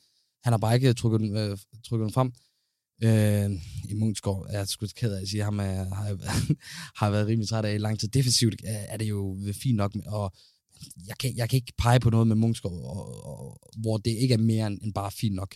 Han 0.44 0.54
har 0.54 0.58
bare 0.58 0.76
ikke 0.76 0.94
trykket 0.94 1.20
den, 1.20 1.38
øh, 1.38 1.58
trykket 1.86 2.06
dem 2.06 2.14
frem. 2.14 2.32
Øh, 3.04 3.52
I 3.90 3.94
Munchsgaard 3.94 4.46
er 4.50 4.58
jeg 4.58 4.68
sgu 4.68 4.88
ked 4.96 5.14
af 5.14 5.22
at 5.22 5.28
sige, 5.28 5.42
at 5.42 5.46
ham 5.46 5.60
er, 5.60 5.96
har, 5.96 6.18
har 7.00 7.12
været 7.12 7.28
rimelig 7.28 7.50
træt 7.50 7.66
af 7.66 7.76
i 7.76 7.78
lang 7.78 8.00
tid. 8.00 8.08
Defensivt 8.08 8.62
er 8.66 8.98
det 8.98 9.10
jo 9.10 9.38
fint 9.54 9.78
nok, 9.78 9.96
og 10.06 10.34
jeg 11.08 11.18
kan, 11.18 11.36
jeg 11.36 11.50
kan 11.50 11.58
ikke 11.58 11.74
pege 11.78 12.00
på 12.00 12.10
noget 12.10 12.28
med 12.28 12.36
Munchsgaard, 12.36 12.74
og, 12.74 13.26
og, 13.26 13.60
hvor 13.78 13.98
det 13.98 14.12
ikke 14.12 14.34
er 14.34 14.38
mere 14.38 14.68
end 14.68 14.94
bare 14.94 15.12
fint 15.12 15.36
nok 15.36 15.56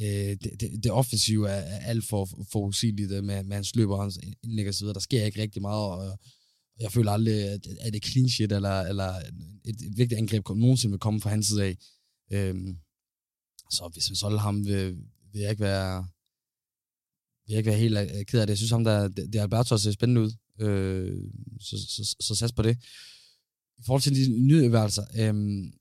øh, 0.00 0.36
det, 0.42 0.60
det, 0.60 0.84
det 0.84 0.92
offensive 0.92 1.48
er, 1.48 1.52
er 1.52 1.78
alt 1.78 2.04
for 2.04 2.28
forudsigeligt 2.52 3.12
øh, 3.12 3.24
med, 3.24 3.44
med 3.44 3.56
hans 3.56 3.76
løber 3.76 3.96
og 3.96 4.02
hans 4.02 4.18
indlæg 4.42 4.68
og 4.68 4.74
så 4.74 4.84
videre. 4.84 4.94
Der 4.94 5.00
sker 5.00 5.24
ikke 5.24 5.42
rigtig 5.42 5.62
meget, 5.62 5.90
og 5.92 6.18
jeg 6.80 6.92
føler 6.92 7.12
aldrig, 7.12 7.34
at, 7.34 7.66
at 7.80 7.92
det 7.92 8.06
clean 8.06 8.28
shit, 8.28 8.52
eller, 8.52 8.80
eller 8.80 9.08
et, 9.64 9.82
et 9.82 9.96
vigtigt 9.96 10.18
angreb 10.18 10.48
nogensinde 10.48 10.92
vil 10.92 11.00
komme 11.00 11.20
fra 11.20 11.30
hans 11.30 11.46
side 11.46 11.64
af. 11.64 11.76
Øhm, 12.32 12.78
så 13.70 13.90
hvis 13.92 14.10
vi 14.10 14.16
solgte 14.16 14.38
ham, 14.38 14.66
vil, 14.66 14.96
vil 15.32 15.40
jeg 15.40 15.50
ikke 15.50 15.62
være 15.62 16.06
vil 17.46 17.52
jeg 17.52 17.58
ikke 17.58 17.70
være 17.70 17.78
helt 17.78 17.98
øh, 17.98 18.24
ked 18.24 18.40
af 18.40 18.46
det. 18.46 18.50
Jeg 18.50 18.56
synes, 18.56 18.70
ham 18.70 18.84
der, 18.84 19.08
det, 19.08 19.32
det 19.32 19.38
Alberto 19.38 19.78
ser 19.78 19.92
spændende 19.92 20.20
ud. 20.20 20.32
Øh, 20.60 21.22
så, 21.60 21.78
så, 21.78 22.04
så, 22.04 22.16
så 22.20 22.34
sats 22.34 22.52
på 22.52 22.62
det. 22.62 22.78
I 23.78 23.82
forhold 23.86 24.02
til 24.02 24.14
de 24.14 24.38
nye 24.38 24.64
øhm, 25.18 25.72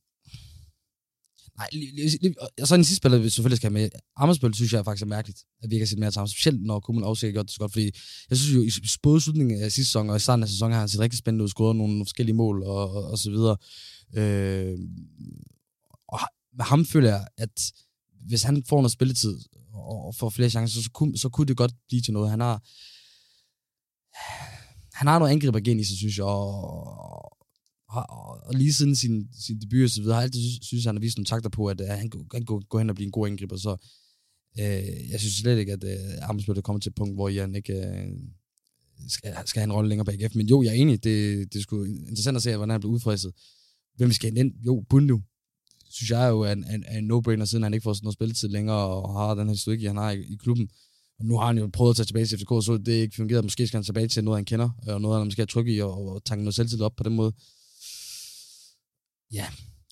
Nej, 1.58 1.70
og 2.62 2.68
så 2.68 2.76
en 2.76 2.84
sidste 2.84 2.96
spiller, 2.96 3.18
vi 3.18 3.30
selvfølgelig 3.30 3.58
skal 3.58 3.72
have 3.72 3.82
med. 3.82 3.90
Ammersbøl 4.16 4.54
synes 4.54 4.74
jeg 4.74 4.86
faktisk 4.86 5.02
er 5.02 5.08
mærkeligt, 5.08 5.40
at 5.64 5.70
vi 5.70 5.76
ikke 5.76 5.86
har 5.86 5.88
set 5.88 6.00
mere 6.00 6.12
til 6.12 6.20
ham. 6.20 6.28
Specielt 6.28 6.62
når 6.64 6.80
Kummel 6.80 7.04
også 7.04 7.32
gjort 7.32 7.46
det 7.46 7.54
så 7.54 7.60
godt, 7.60 7.72
fordi 7.72 7.92
jeg 8.30 8.38
synes 8.38 8.56
jo, 8.56 8.62
i 8.62 8.88
både 9.04 9.22
slutningen 9.22 9.62
af 9.62 9.72
sidste 9.72 9.90
sæson 9.90 10.10
og 10.10 10.16
i 10.16 10.20
starten 10.20 10.44
af 10.44 10.50
sæsonen 10.50 10.74
har 10.74 10.80
han 10.80 10.90
set 10.90 11.00
rigtig 11.00 11.20
spændende 11.20 11.44
ud, 11.44 11.50
skåret 11.50 11.76
nogle 11.76 12.06
forskellige 12.06 12.36
mål 12.36 12.64
og, 12.64 12.92
og, 12.92 13.12
og 13.12 13.18
så 13.18 13.30
videre. 13.30 13.58
Øh, 14.16 14.78
og 16.08 16.20
med 16.58 16.66
ham 16.66 16.86
føler 16.86 17.10
jeg, 17.10 17.28
at 17.38 17.72
hvis 18.28 18.44
han 18.44 18.64
får 18.70 18.78
noget 18.78 18.92
spilletid 18.92 19.40
og 19.74 20.16
får 20.16 20.30
flere 20.30 20.50
chancer, 20.50 20.82
så 20.82 20.90
kunne, 20.94 21.18
så 21.18 21.30
kunne 21.30 21.48
det 21.48 21.58
godt 21.58 21.74
blive 21.88 22.02
til 22.02 22.14
noget. 22.14 22.30
Han 22.30 22.40
har, 22.40 22.64
han 24.98 25.08
har 25.08 25.20
noget 25.20 25.32
angribergen 25.32 25.80
i 25.80 25.84
sig, 25.84 25.98
synes 25.98 26.18
jeg, 26.18 26.26
og, 26.26 27.37
og 27.90 28.54
lige 28.54 28.74
siden 28.74 28.96
sin, 28.96 29.28
sin 29.34 29.60
debut 29.62 29.84
og 29.84 29.90
så 29.90 30.02
videre, 30.02 30.16
har 30.16 30.22
jeg 30.22 30.26
altid 30.26 30.42
synes, 30.62 30.86
han 30.86 30.96
har 30.96 31.02
vist 31.02 31.18
nogle 31.18 31.26
takter 31.26 31.50
på, 31.50 31.68
at, 31.68 31.82
at 31.82 31.98
han 31.98 32.10
kan 32.10 32.46
gå, 32.46 32.62
gå 32.70 32.78
hen 32.78 32.90
og 32.90 32.96
blive 32.96 33.06
en 33.06 33.12
god 33.12 33.28
angriber, 33.28 33.58
så 33.58 33.72
øh, 34.60 35.10
jeg 35.12 35.20
synes 35.20 35.34
slet 35.34 35.58
ikke, 35.60 35.74
at 35.74 35.84
øh, 35.84 36.30
Amesbøl 36.30 36.58
er 36.58 36.62
kommet 36.62 36.84
til 36.84 36.90
et 36.90 36.96
punkt, 36.96 37.16
hvor 37.16 37.42
han 37.42 37.56
ikke 37.56 37.74
øh, 37.74 38.08
skal, 39.08 39.34
skal 39.46 39.60
have 39.60 39.64
en 39.64 39.74
rolle 39.74 39.90
længere 39.90 40.06
på 40.06 40.12
AGF. 40.12 40.36
Men 40.36 40.48
jo, 40.48 40.64
jeg 40.64 40.70
er 40.70 40.74
enig, 40.74 41.04
det, 41.04 41.54
det 41.54 41.60
er 41.60 41.64
sgu 41.64 41.84
interessant 41.84 42.38
at 42.38 42.44
se, 42.44 42.56
hvordan 42.56 42.70
han 42.70 42.80
bliver 42.80 42.94
udfriset. 42.94 43.34
Hvem 43.96 44.12
skal 44.12 44.38
ind? 44.38 44.54
Jo, 44.66 44.86
Bundu, 44.90 45.22
synes 45.90 46.10
jeg 46.10 46.30
jo 46.30 46.40
er 46.42 46.52
en, 46.52 46.66
en, 46.74 46.86
en 46.98 47.12
no-brainer, 47.12 47.46
siden 47.46 47.64
han 47.64 47.74
ikke 47.74 47.84
får 47.84 47.94
sådan 47.94 48.06
noget 48.06 48.14
spilletid 48.14 48.50
længere, 48.50 48.78
og 48.78 49.14
har 49.14 49.36
den 49.36 49.48
her 49.48 49.54
historik, 49.54 49.84
han 49.84 49.98
har 49.98 50.12
i, 50.12 50.20
i 50.20 50.36
klubben. 50.36 50.70
Og 51.20 51.26
nu 51.26 51.38
har 51.38 51.48
han 51.48 51.58
jo 51.58 51.70
prøvet 51.74 51.90
at 51.90 51.96
tage 51.96 52.06
tilbage 52.06 52.26
til 52.26 52.38
FCK, 52.38 52.50
så 52.50 52.82
det 52.86 52.94
ikke 52.94 53.16
fungeret. 53.16 53.46
Måske 53.46 53.68
skal 53.68 53.78
han 53.78 53.84
tilbage 53.84 54.08
til 54.08 54.24
noget, 54.24 54.38
han 54.38 54.46
kender, 54.46 54.70
og 54.88 55.02
noget, 55.02 55.18
han 55.18 55.28
måske 55.28 55.42
er 55.42 55.46
tryg 55.46 55.68
i, 55.68 55.80
og, 55.80 56.08
og 56.08 56.26
tanke 56.26 56.44
noget 56.44 56.56
selvtid 56.56 56.82
op 56.82 56.96
på 56.96 57.04
den 57.04 57.16
måde. 57.16 57.34
Ja. 59.34 59.46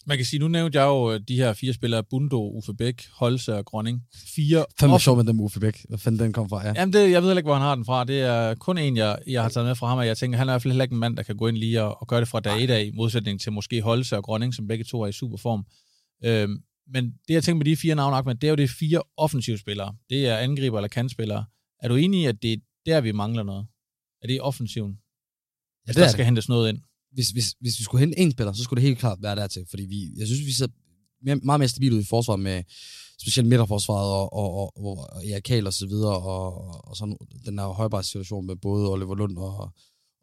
Man 0.08 0.18
kan 0.18 0.26
sige, 0.26 0.40
nu 0.40 0.48
nævnte 0.48 0.80
jeg 0.80 0.86
jo 0.86 1.14
øh, 1.14 1.20
de 1.28 1.36
her 1.36 1.54
fire 1.54 1.74
spillere, 1.74 2.04
Bundo, 2.04 2.52
Uffe 2.58 2.74
Bæk, 2.74 3.08
Holse 3.12 3.56
og 3.56 3.66
Grønning. 3.66 4.04
Fire 4.36 4.66
Fandme 4.80 5.00
sjov 5.00 5.16
med 5.18 5.24
dem 5.26 5.40
Uffe 5.40 5.60
Bæk. 5.60 5.86
Hvad 5.90 5.98
fanden 5.98 6.20
den 6.20 6.34
kom 6.34 6.50
fra, 6.50 6.68
ja. 6.68 6.74
Jamen, 6.76 6.94
det, 6.94 7.12
jeg 7.12 7.24
ved 7.24 7.32
ikke, 7.38 7.48
hvor 7.48 7.54
han 7.54 7.62
har 7.62 7.76
den 7.76 7.86
fra. 7.86 8.04
Det 8.04 8.22
er 8.22 8.56
kun 8.56 8.78
en, 8.78 8.98
jeg, 8.98 9.20
jeg 9.28 9.42
har 9.42 9.50
taget 9.50 9.68
med 9.68 9.76
fra 9.76 9.88
ham, 9.88 9.98
og 9.98 10.08
jeg 10.08 10.18
tænker, 10.18 10.38
han 10.38 10.48
er 10.48 10.52
i 10.52 10.54
hvert 10.54 10.62
fald 10.62 10.72
heller 10.72 10.84
ikke 10.84 10.94
en 10.94 11.00
mand, 11.00 11.18
der 11.18 11.24
kan 11.24 11.38
gå 11.38 11.48
ind 11.48 11.58
lige 11.58 11.84
og, 11.84 12.02
og 12.02 12.08
gøre 12.08 12.20
det 12.20 12.28
fra 12.28 12.40
dag 12.40 12.64
et 12.64 12.70
af, 12.70 12.84
i 12.84 12.92
modsætning 12.92 13.42
til 13.42 13.52
måske 13.52 13.82
Holse 13.82 14.18
og 14.18 14.24
Grønning, 14.24 14.54
som 14.54 14.68
begge 14.68 14.84
to 14.84 15.02
er 15.02 15.08
i 15.08 15.12
super 15.12 15.38
form. 15.38 15.66
Øhm, 16.24 16.58
men 16.94 17.06
det, 17.28 17.34
jeg 17.34 17.44
tænker 17.44 17.58
med 17.58 17.66
de 17.66 17.76
fire 17.78 17.96
navne, 17.96 18.34
det 18.34 18.44
er 18.44 18.50
jo 18.50 18.56
det 18.56 18.70
fire 18.70 19.02
offensive 19.18 19.58
spillere. 19.58 19.96
Det 20.10 20.28
er 20.28 20.38
angriber 20.38 20.78
eller 20.78 20.88
kantspillere. 20.88 21.46
Er 21.84 21.88
du 21.88 21.96
enig 21.96 22.22
i, 22.22 22.26
at 22.26 22.42
det 22.42 22.54
er 22.54 22.58
der, 22.86 23.02
vi 23.02 23.12
mangler 23.12 23.44
noget? 23.44 23.68
Er 24.22 24.28
det 24.28 24.42
offensiven? 24.42 24.92
Ja, 24.92 24.98
Hvis 25.86 25.96
det 25.96 26.02
der 26.02 26.08
er 26.08 26.12
skal 26.12 26.18
det. 26.20 26.26
hentes 26.26 26.50
noget 26.50 26.70
ind. 26.70 26.78
Hvis, 27.16 27.30
hvis, 27.30 27.56
hvis 27.60 27.80
vi 27.80 27.84
skulle 27.84 28.00
hente 28.00 28.20
en 28.20 28.32
spiller, 28.32 28.54
så 28.54 28.64
skulle 28.64 28.82
det 28.82 28.88
helt 28.88 29.00
klart 29.00 29.18
være 29.22 29.36
dertil. 29.36 29.66
Fordi 29.70 29.86
vi, 29.86 30.12
jeg 30.18 30.28
synes, 30.28 30.46
vi 30.46 30.52
ser 30.52 30.68
mere, 31.26 31.36
meget 31.36 31.60
mere 31.60 31.70
stabilt 31.70 31.94
ud 31.94 32.02
i 32.02 32.04
forsvaret 32.04 32.40
med 32.40 32.64
specielt 33.22 33.50
midterforsvaret 33.50 34.12
og, 34.12 34.34
og, 34.34 34.54
og, 34.54 34.86
og, 34.86 35.10
og 35.16 35.26
Erik 35.28 35.44
Kahl 35.44 35.68
og 35.68 35.74
så 35.74 35.88
videre, 35.88 36.18
og, 36.18 36.88
og, 36.88 36.98
sådan 36.98 37.18
den 37.46 37.58
der 37.58 37.68
højbare 37.68 38.04
situation 38.04 38.48
med 38.48 38.56
både 38.56 38.92
Oliver 38.92 39.16
Lund 39.16 39.38
og, 39.38 39.58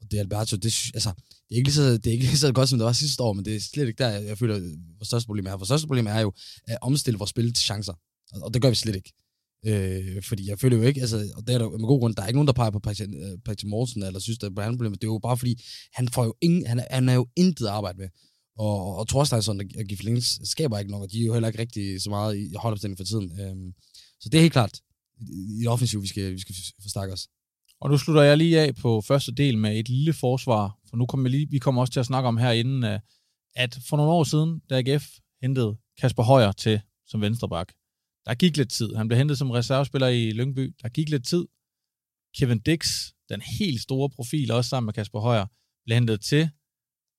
og 0.00 0.10
det 0.10 0.18
Alberto. 0.18 0.56
Det, 0.56 0.74
altså, 0.94 1.12
det, 1.48 1.54
er 1.54 1.56
ikke 1.56 1.68
lige 1.68 1.74
så, 1.74 1.92
det 1.92 2.06
er 2.06 2.12
ikke 2.12 2.24
lige 2.24 2.38
så 2.38 2.52
godt, 2.52 2.68
som 2.68 2.78
det 2.78 2.86
var 2.86 2.92
sidste 2.92 3.22
år, 3.22 3.32
men 3.32 3.44
det 3.44 3.56
er 3.56 3.60
slet 3.60 3.88
ikke 3.88 4.04
der, 4.04 4.08
jeg 4.08 4.38
føler, 4.38 4.60
vores 4.98 5.08
største 5.08 5.26
problem 5.26 5.46
er. 5.46 5.56
Vores 5.56 5.68
største 5.68 5.86
problem 5.86 6.06
er 6.06 6.20
jo 6.20 6.32
at 6.66 6.78
omstille 6.82 7.18
vores 7.18 7.30
spil 7.30 7.52
til 7.54 7.64
chancer. 7.64 7.92
Og, 8.32 8.42
og 8.42 8.54
det 8.54 8.62
gør 8.62 8.68
vi 8.68 8.74
slet 8.74 8.96
ikke. 8.96 9.12
Øh, 9.66 10.22
fordi 10.22 10.48
jeg 10.48 10.58
føler 10.58 10.76
jo 10.76 10.82
ikke, 10.82 11.00
altså, 11.00 11.32
og 11.36 11.46
det 11.46 11.54
er 11.54 11.58
der 11.58 11.70
med 11.70 11.78
god 11.78 12.00
grund, 12.00 12.14
der 12.14 12.22
er 12.22 12.26
ikke 12.26 12.36
nogen, 12.36 12.46
der 12.46 12.52
peger 12.52 12.70
på 12.70 12.78
øh, 12.78 13.38
Patrick, 13.44 13.64
øh, 13.64 13.70
Mortensen, 13.70 14.02
eller 14.02 14.20
synes, 14.20 14.38
der 14.38 14.46
er 14.46 14.54
på 14.54 14.62
han 14.62 14.76
problem. 14.76 14.92
Det 14.92 15.04
er 15.04 15.12
jo 15.12 15.18
bare 15.18 15.36
fordi, 15.36 15.62
han 15.94 16.08
får 16.08 16.24
jo 16.24 16.34
ingen, 16.40 16.66
han 16.66 16.78
er, 16.78 16.84
han 16.90 17.08
er 17.08 17.14
jo 17.14 17.26
intet 17.36 17.66
at 17.66 17.72
arbejde 17.72 17.98
med. 17.98 18.08
Og, 18.56 18.86
og, 18.86 18.96
og 18.96 19.08
Thorsteinsson 19.08 19.60
og 19.60 19.84
Giflings 19.88 20.50
skaber 20.50 20.78
ikke 20.78 20.90
nok, 20.90 21.02
og 21.02 21.12
de 21.12 21.22
er 21.22 21.26
jo 21.26 21.32
heller 21.32 21.48
ikke 21.48 21.60
rigtig 21.60 22.02
så 22.02 22.10
meget 22.10 22.38
i 22.38 22.54
holdopstilling 22.56 22.98
for 22.98 23.04
tiden. 23.04 23.40
Øhm, 23.40 23.72
så 24.20 24.28
det 24.28 24.38
er 24.38 24.42
helt 24.42 24.52
klart 24.52 24.80
i 25.62 25.66
offensiv, 25.66 26.02
vi 26.02 26.06
skal, 26.06 26.32
vi 26.32 26.38
skal 26.38 26.54
forstærke 26.82 27.12
os. 27.12 27.28
Og 27.80 27.90
nu 27.90 27.98
slutter 27.98 28.22
jeg 28.22 28.38
lige 28.38 28.60
af 28.60 28.74
på 28.74 29.00
første 29.00 29.32
del 29.32 29.58
med 29.58 29.78
et 29.78 29.88
lille 29.88 30.12
forsvar, 30.12 30.78
for 30.90 30.96
nu 30.96 31.06
kommer 31.06 31.22
vi, 31.22 31.28
lige, 31.28 31.50
vi 31.50 31.58
kommer 31.58 31.80
også 31.80 31.92
til 31.92 32.00
at 32.00 32.06
snakke 32.06 32.28
om 32.28 32.36
herinde, 32.36 32.88
øh, 32.88 33.00
at 33.56 33.78
for 33.88 33.96
nogle 33.96 34.12
år 34.12 34.24
siden, 34.24 34.60
da 34.70 34.78
AGF 34.78 35.06
hentede 35.42 35.76
Kasper 36.00 36.22
Højer 36.22 36.52
til 36.52 36.80
som 37.06 37.20
venstreback, 37.20 37.72
der 38.26 38.34
gik 38.34 38.56
lidt 38.56 38.70
tid. 38.70 38.94
Han 38.94 39.08
blev 39.08 39.18
hentet 39.18 39.38
som 39.38 39.50
reservespiller 39.50 40.08
i 40.08 40.30
Lyngby. 40.30 40.74
Der 40.82 40.88
gik 40.88 41.08
lidt 41.08 41.26
tid. 41.26 41.44
Kevin 42.36 42.60
Dix, 42.60 42.86
den 43.28 43.40
helt 43.40 43.80
store 43.80 44.10
profil, 44.10 44.50
også 44.50 44.68
sammen 44.68 44.86
med 44.86 44.94
Kasper 44.94 45.20
Højer, 45.20 45.46
blev 45.84 45.94
hentet 45.94 46.20
til, 46.20 46.50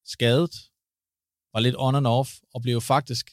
skadet, 0.05 0.51
var 1.53 1.59
lidt 1.59 1.75
on 1.77 1.95
and 1.95 2.07
off, 2.07 2.29
og 2.53 2.61
blev 2.61 2.81
faktisk 2.81 3.31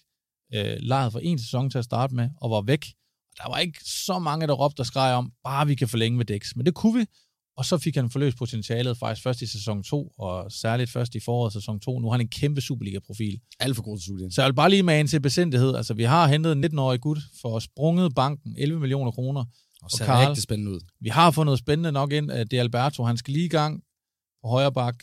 øh, 0.54 0.76
lejet 0.80 1.12
for 1.12 1.18
en 1.18 1.38
sæson 1.38 1.70
til 1.70 1.78
at 1.78 1.84
starte 1.84 2.14
med, 2.14 2.30
og 2.36 2.50
var 2.50 2.60
væk. 2.60 2.86
Og 3.30 3.36
der 3.36 3.48
var 3.48 3.58
ikke 3.58 3.80
så 3.84 4.18
mange, 4.18 4.46
der 4.46 4.52
råbte 4.52 4.80
og 4.80 4.86
skreg 4.86 5.14
om, 5.14 5.32
bare 5.44 5.66
vi 5.66 5.74
kan 5.74 5.88
forlænge 5.88 6.18
med 6.18 6.24
Dix. 6.24 6.56
Men 6.56 6.66
det 6.66 6.74
kunne 6.74 6.98
vi, 6.98 7.06
og 7.56 7.64
så 7.64 7.78
fik 7.78 7.94
han 7.94 8.10
forløst 8.10 8.36
potentialet 8.36 8.98
faktisk 8.98 9.22
først 9.22 9.42
i 9.42 9.46
sæson 9.46 9.82
2, 9.82 10.12
og 10.18 10.52
særligt 10.52 10.90
først 10.90 11.14
i 11.14 11.20
foråret 11.20 11.52
sæson 11.52 11.80
2. 11.80 11.98
Nu 11.98 12.06
har 12.06 12.12
han 12.12 12.20
en 12.20 12.28
kæmpe 12.28 12.60
Superliga-profil. 12.60 13.40
Alt 13.60 13.76
for 13.76 13.82
god 13.82 13.98
til 13.98 14.04
studien. 14.04 14.30
Så 14.30 14.42
jeg 14.42 14.48
vil 14.48 14.54
bare 14.54 14.70
lige 14.70 14.82
med 14.82 15.00
en 15.00 15.06
til 15.06 15.20
besindighed. 15.20 15.74
Altså, 15.74 15.94
vi 15.94 16.02
har 16.02 16.28
hentet 16.28 16.52
en 16.52 16.64
19-årig 16.64 17.00
gut 17.00 17.18
for 17.40 17.58
sprunget 17.58 18.14
banken 18.14 18.54
11 18.58 18.80
millioner 18.80 19.10
kroner. 19.10 19.44
Og 19.82 19.90
ser 19.90 20.04
Karl. 20.04 20.26
rigtig 20.26 20.42
spændende 20.42 20.72
ud. 20.72 20.80
Vi 21.00 21.08
har 21.08 21.30
fået 21.30 21.44
noget 21.44 21.58
spændende 21.58 21.92
nok 21.92 22.12
ind. 22.12 22.28
Det 22.30 22.52
er 22.52 22.60
Alberto. 22.60 23.04
Han 23.04 23.16
skal 23.16 23.32
lige 23.32 23.44
i 23.44 23.48
gang 23.48 23.82
på 24.42 24.48
højre 24.48 24.72
bak. 24.72 24.94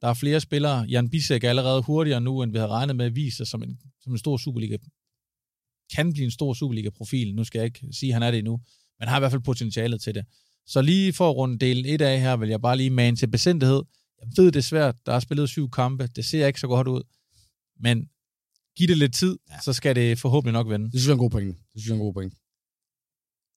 Der 0.00 0.08
er 0.08 0.14
flere 0.14 0.40
spillere. 0.40 0.86
Jan 0.88 1.10
Bisek 1.10 1.44
er 1.44 1.48
allerede 1.48 1.82
hurtigere 1.82 2.20
nu, 2.20 2.42
end 2.42 2.52
vi 2.52 2.58
havde 2.58 2.70
regnet 2.70 2.96
med, 2.96 3.10
viser 3.10 3.36
sig 3.36 3.46
som 3.46 3.62
en, 3.62 3.78
som 4.02 4.12
en 4.12 4.18
stor 4.18 4.36
Superliga. 4.36 4.76
Kan 5.94 6.12
blive 6.12 6.24
en 6.24 6.30
stor 6.30 6.54
Superliga-profil. 6.54 7.34
Nu 7.34 7.44
skal 7.44 7.58
jeg 7.58 7.66
ikke 7.66 7.86
sige, 7.92 8.10
at 8.10 8.14
han 8.14 8.22
er 8.22 8.30
det 8.30 8.38
endnu. 8.38 8.60
Men 8.98 9.08
har 9.08 9.16
i 9.16 9.20
hvert 9.20 9.30
fald 9.30 9.42
potentialet 9.42 10.00
til 10.00 10.14
det. 10.14 10.24
Så 10.66 10.82
lige 10.82 11.12
for 11.12 11.30
at 11.30 11.36
runde 11.36 11.58
del 11.58 11.86
1 11.86 12.00
af 12.00 12.20
her, 12.20 12.36
vil 12.36 12.48
jeg 12.48 12.60
bare 12.60 12.76
lige 12.76 12.90
mane 12.90 13.16
til 13.16 13.26
besindighed. 13.26 13.82
Jeg 14.20 14.28
ved, 14.36 14.52
det 14.52 14.56
er 14.56 14.62
svært. 14.62 14.96
Der 15.06 15.12
er 15.12 15.20
spillet 15.20 15.48
syv 15.48 15.70
kampe. 15.70 16.06
Det 16.06 16.24
ser 16.24 16.46
ikke 16.46 16.60
så 16.60 16.66
godt 16.66 16.88
ud. 16.88 17.02
Men 17.80 18.08
giv 18.76 18.88
det 18.88 18.98
lidt 18.98 19.14
tid, 19.14 19.38
ja. 19.50 19.60
så 19.60 19.72
skal 19.72 19.96
det 19.96 20.18
forhåbentlig 20.18 20.52
nok 20.52 20.68
vende. 20.68 20.84
Det 20.84 21.00
synes 21.00 21.06
jeg 21.06 21.10
er 21.10 21.14
en 21.14 21.18
god 21.18 21.30
point. 21.30 21.56
Det 21.56 21.80
synes 21.80 21.86
jeg 21.86 21.92
er 21.92 21.98
en 21.98 22.06
god 22.06 22.14
point. 22.14 22.34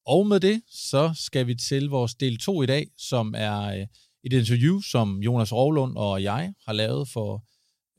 Og 0.06 0.28
med 0.28 0.39
det, 0.39 0.62
så 0.69 1.13
skal 1.15 1.48
vi 1.48 1.56
til 1.56 1.89
vores 1.89 2.15
del 2.15 2.38
2 2.38 2.63
i 2.63 2.65
dag, 2.65 2.88
som 2.98 3.34
er 3.38 3.62
øh, 3.62 3.88
et 4.24 4.34
interview, 4.34 4.82
som 4.82 5.17
Jonas 5.17 5.54
Rovlund 5.54 5.98
og 5.98 6.24
jeg 6.24 6.54
har 6.65 6.74
lavet 6.74 7.10
for 7.10 7.45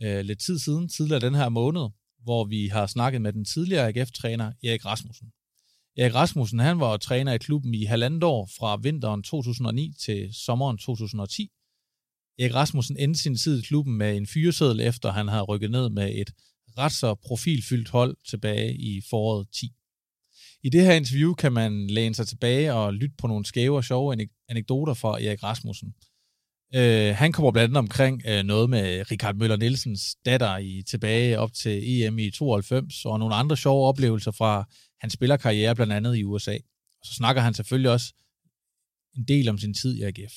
øh, 0.02 0.20
lidt 0.20 0.40
tid 0.40 0.58
siden, 0.58 0.88
tidligere 0.88 1.20
den 1.20 1.34
her 1.34 1.48
måned, 1.48 1.88
hvor 2.22 2.44
vi 2.44 2.68
har 2.68 2.86
snakket 2.86 3.22
med 3.22 3.32
den 3.32 3.44
tidligere 3.44 3.88
AGF-træner 3.88 4.52
Erik 4.64 4.84
Rasmussen. 4.84 5.32
Erik 5.98 6.14
Rasmussen, 6.14 6.58
han 6.58 6.80
var 6.80 6.96
træner 6.96 7.32
i 7.32 7.38
klubben 7.38 7.74
i 7.74 7.84
halvandet 7.84 8.24
år 8.24 8.48
fra 8.58 8.76
vinteren 8.76 9.22
2009 9.22 9.92
til 10.04 10.34
sommeren 10.34 10.78
2010. 10.78 11.50
Erik 12.38 12.54
Rasmussen 12.54 12.96
endte 12.98 13.20
sin 13.20 13.36
tid 13.36 13.58
i 13.58 13.62
klubben 13.62 13.94
med 13.94 14.16
en 14.16 14.26
fyreseddel, 14.26 14.80
efter 14.80 15.12
han 15.12 15.28
havde 15.28 15.42
rykket 15.42 15.70
ned 15.70 15.90
med 15.90 16.14
et 16.14 16.30
ret 16.78 16.92
så 16.92 17.14
profilfyldt 17.14 17.88
hold 17.88 18.16
tilbage 18.30 18.76
i 18.76 19.00
foråret 19.10 19.46
10. 19.52 19.72
I 20.62 20.68
det 20.68 20.80
her 20.80 20.92
interview 20.92 21.34
kan 21.34 21.52
man 21.52 21.86
læne 21.86 22.14
sig 22.14 22.26
tilbage 22.28 22.74
og 22.74 22.94
lytte 22.94 23.14
på 23.18 23.26
nogle 23.26 23.44
skæve 23.44 23.76
og 23.76 23.84
sjove 23.84 24.28
anekdoter 24.48 24.94
fra 24.94 25.22
Erik 25.22 25.42
Rasmussen. 25.42 25.94
Øh, 26.74 27.16
han 27.16 27.32
kommer 27.32 27.50
blandt 27.52 27.64
andet 27.64 27.78
omkring 27.78 28.22
øh, 28.26 28.42
noget 28.42 28.70
med 28.70 29.10
Richard 29.10 29.34
Møller 29.34 29.56
Nielsens 29.56 30.16
datter 30.24 30.58
i 30.58 30.82
tilbage 30.90 31.38
op 31.38 31.52
til 31.52 32.02
EM 32.02 32.18
i 32.18 32.30
92, 32.30 33.04
og 33.04 33.18
nogle 33.18 33.34
andre 33.34 33.56
sjove 33.56 33.88
oplevelser 33.88 34.30
fra 34.30 34.68
han 35.00 35.10
spiller 35.10 35.36
karriere 35.36 35.74
blandt 35.74 35.92
andet 35.92 36.16
i 36.16 36.24
USA. 36.24 36.54
Og 37.00 37.06
så 37.06 37.14
snakker 37.14 37.42
han 37.42 37.54
selvfølgelig 37.54 37.90
også 37.90 38.14
en 39.16 39.24
del 39.24 39.48
om 39.48 39.58
sin 39.58 39.74
tid 39.74 39.96
i 39.96 40.02
AGF. 40.02 40.34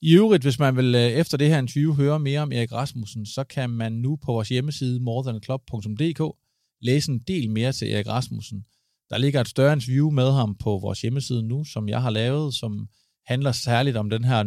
I 0.00 0.14
øvrigt, 0.14 0.42
hvis 0.42 0.58
man 0.58 0.76
vil 0.76 0.94
øh, 0.94 1.00
efter 1.00 1.36
det 1.36 1.48
her 1.48 1.58
interview 1.58 1.94
høre 1.94 2.20
mere 2.20 2.40
om 2.40 2.52
Erik 2.52 2.72
Rasmussen, 2.72 3.26
så 3.26 3.44
kan 3.44 3.70
man 3.70 3.92
nu 3.92 4.16
på 4.16 4.32
vores 4.32 4.48
hjemmeside 4.48 5.00
morethanaclub.dk 5.00 6.36
læse 6.80 7.12
en 7.12 7.18
del 7.18 7.50
mere 7.50 7.72
til 7.72 7.92
Erik 7.92 8.06
Rasmussen. 8.06 8.64
Der 9.10 9.18
ligger 9.18 9.40
et 9.40 9.48
større 9.48 9.72
interview 9.72 10.10
med 10.10 10.32
ham 10.32 10.54
på 10.54 10.78
vores 10.78 11.00
hjemmeside 11.00 11.42
nu, 11.42 11.64
som 11.64 11.88
jeg 11.88 12.02
har 12.02 12.10
lavet, 12.10 12.54
som 12.54 12.88
handler 13.26 13.52
særligt 13.52 13.96
om 13.96 14.10
den 14.10 14.24
her 14.24 14.44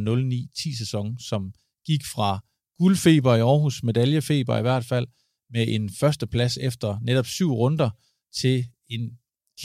09-10 0.57 0.77
sæson, 0.77 1.19
som 1.19 1.53
gik 1.85 2.05
fra 2.05 2.39
guldfeber 2.77 3.35
i 3.35 3.39
Aarhus, 3.39 3.83
medaljefeber 3.83 4.57
i 4.57 4.61
hvert 4.61 4.85
fald, 4.85 5.07
med 5.49 5.65
en 5.67 5.89
førsteplads 5.89 6.57
efter 6.57 6.99
netop 7.01 7.25
syv 7.25 7.53
runder 7.53 7.89
til 8.35 8.65
en 8.89 9.17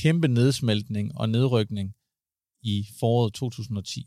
kæmpe 0.02 0.28
nedsmeltning 0.28 1.12
og 1.16 1.28
nedrykning 1.28 1.94
i 2.62 2.86
foråret 3.00 3.34
2010. 3.34 4.06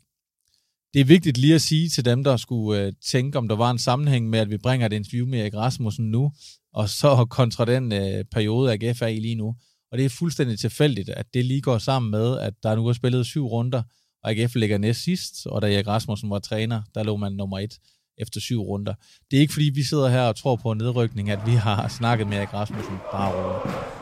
Det 0.94 1.00
er 1.00 1.04
vigtigt 1.04 1.38
lige 1.38 1.54
at 1.54 1.62
sige 1.62 1.88
til 1.88 2.04
dem, 2.04 2.24
der 2.24 2.36
skulle 2.36 2.82
øh, 2.82 2.92
tænke, 3.04 3.38
om 3.38 3.48
der 3.48 3.56
var 3.56 3.70
en 3.70 3.78
sammenhæng 3.78 4.30
med, 4.30 4.38
at 4.38 4.50
vi 4.50 4.58
bringer 4.58 4.86
et 4.86 4.92
interview 4.92 5.26
med 5.26 5.40
Erik 5.40 5.54
Rasmussen 5.54 6.10
nu, 6.10 6.32
og 6.74 6.88
så 6.88 7.24
kontra 7.38 7.64
den 7.64 7.92
øh, 7.92 8.24
periode, 8.24 8.72
AGF 8.72 9.02
er 9.02 9.06
i 9.06 9.18
lige 9.18 9.34
nu. 9.34 9.54
Og 9.92 9.98
det 9.98 10.04
er 10.04 10.08
fuldstændig 10.08 10.58
tilfældigt, 10.58 11.08
at 11.08 11.26
det 11.34 11.44
lige 11.44 11.60
går 11.60 11.78
sammen 11.78 12.10
med, 12.10 12.38
at 12.38 12.54
der 12.62 12.76
nu 12.76 12.86
er 12.86 12.92
spillet 12.92 13.26
syv 13.26 13.46
runder, 13.46 13.82
og 14.22 14.30
AGF 14.30 14.54
ligger 14.54 14.78
næst 14.78 15.02
sidst, 15.02 15.46
og 15.46 15.62
da 15.62 15.74
Erik 15.74 15.86
Rasmussen 15.86 16.30
var 16.30 16.38
træner, 16.38 16.82
der 16.94 17.02
lå 17.02 17.16
man 17.16 17.32
nummer 17.32 17.58
et 17.58 17.78
efter 18.18 18.40
syv 18.40 18.60
runder. 18.60 18.94
Det 19.30 19.36
er 19.36 19.40
ikke 19.40 19.52
fordi, 19.52 19.70
vi 19.74 19.82
sidder 19.82 20.08
her 20.08 20.22
og 20.22 20.36
tror 20.36 20.56
på 20.56 20.72
en 20.72 20.78
nedrykning, 20.78 21.30
at 21.30 21.46
vi 21.46 21.52
har 21.52 21.88
snakket 21.88 22.26
med 22.26 22.36
Erik 22.36 22.54
Rasmussen. 22.54 22.96
Bare 23.12 23.34
over. 23.34 23.93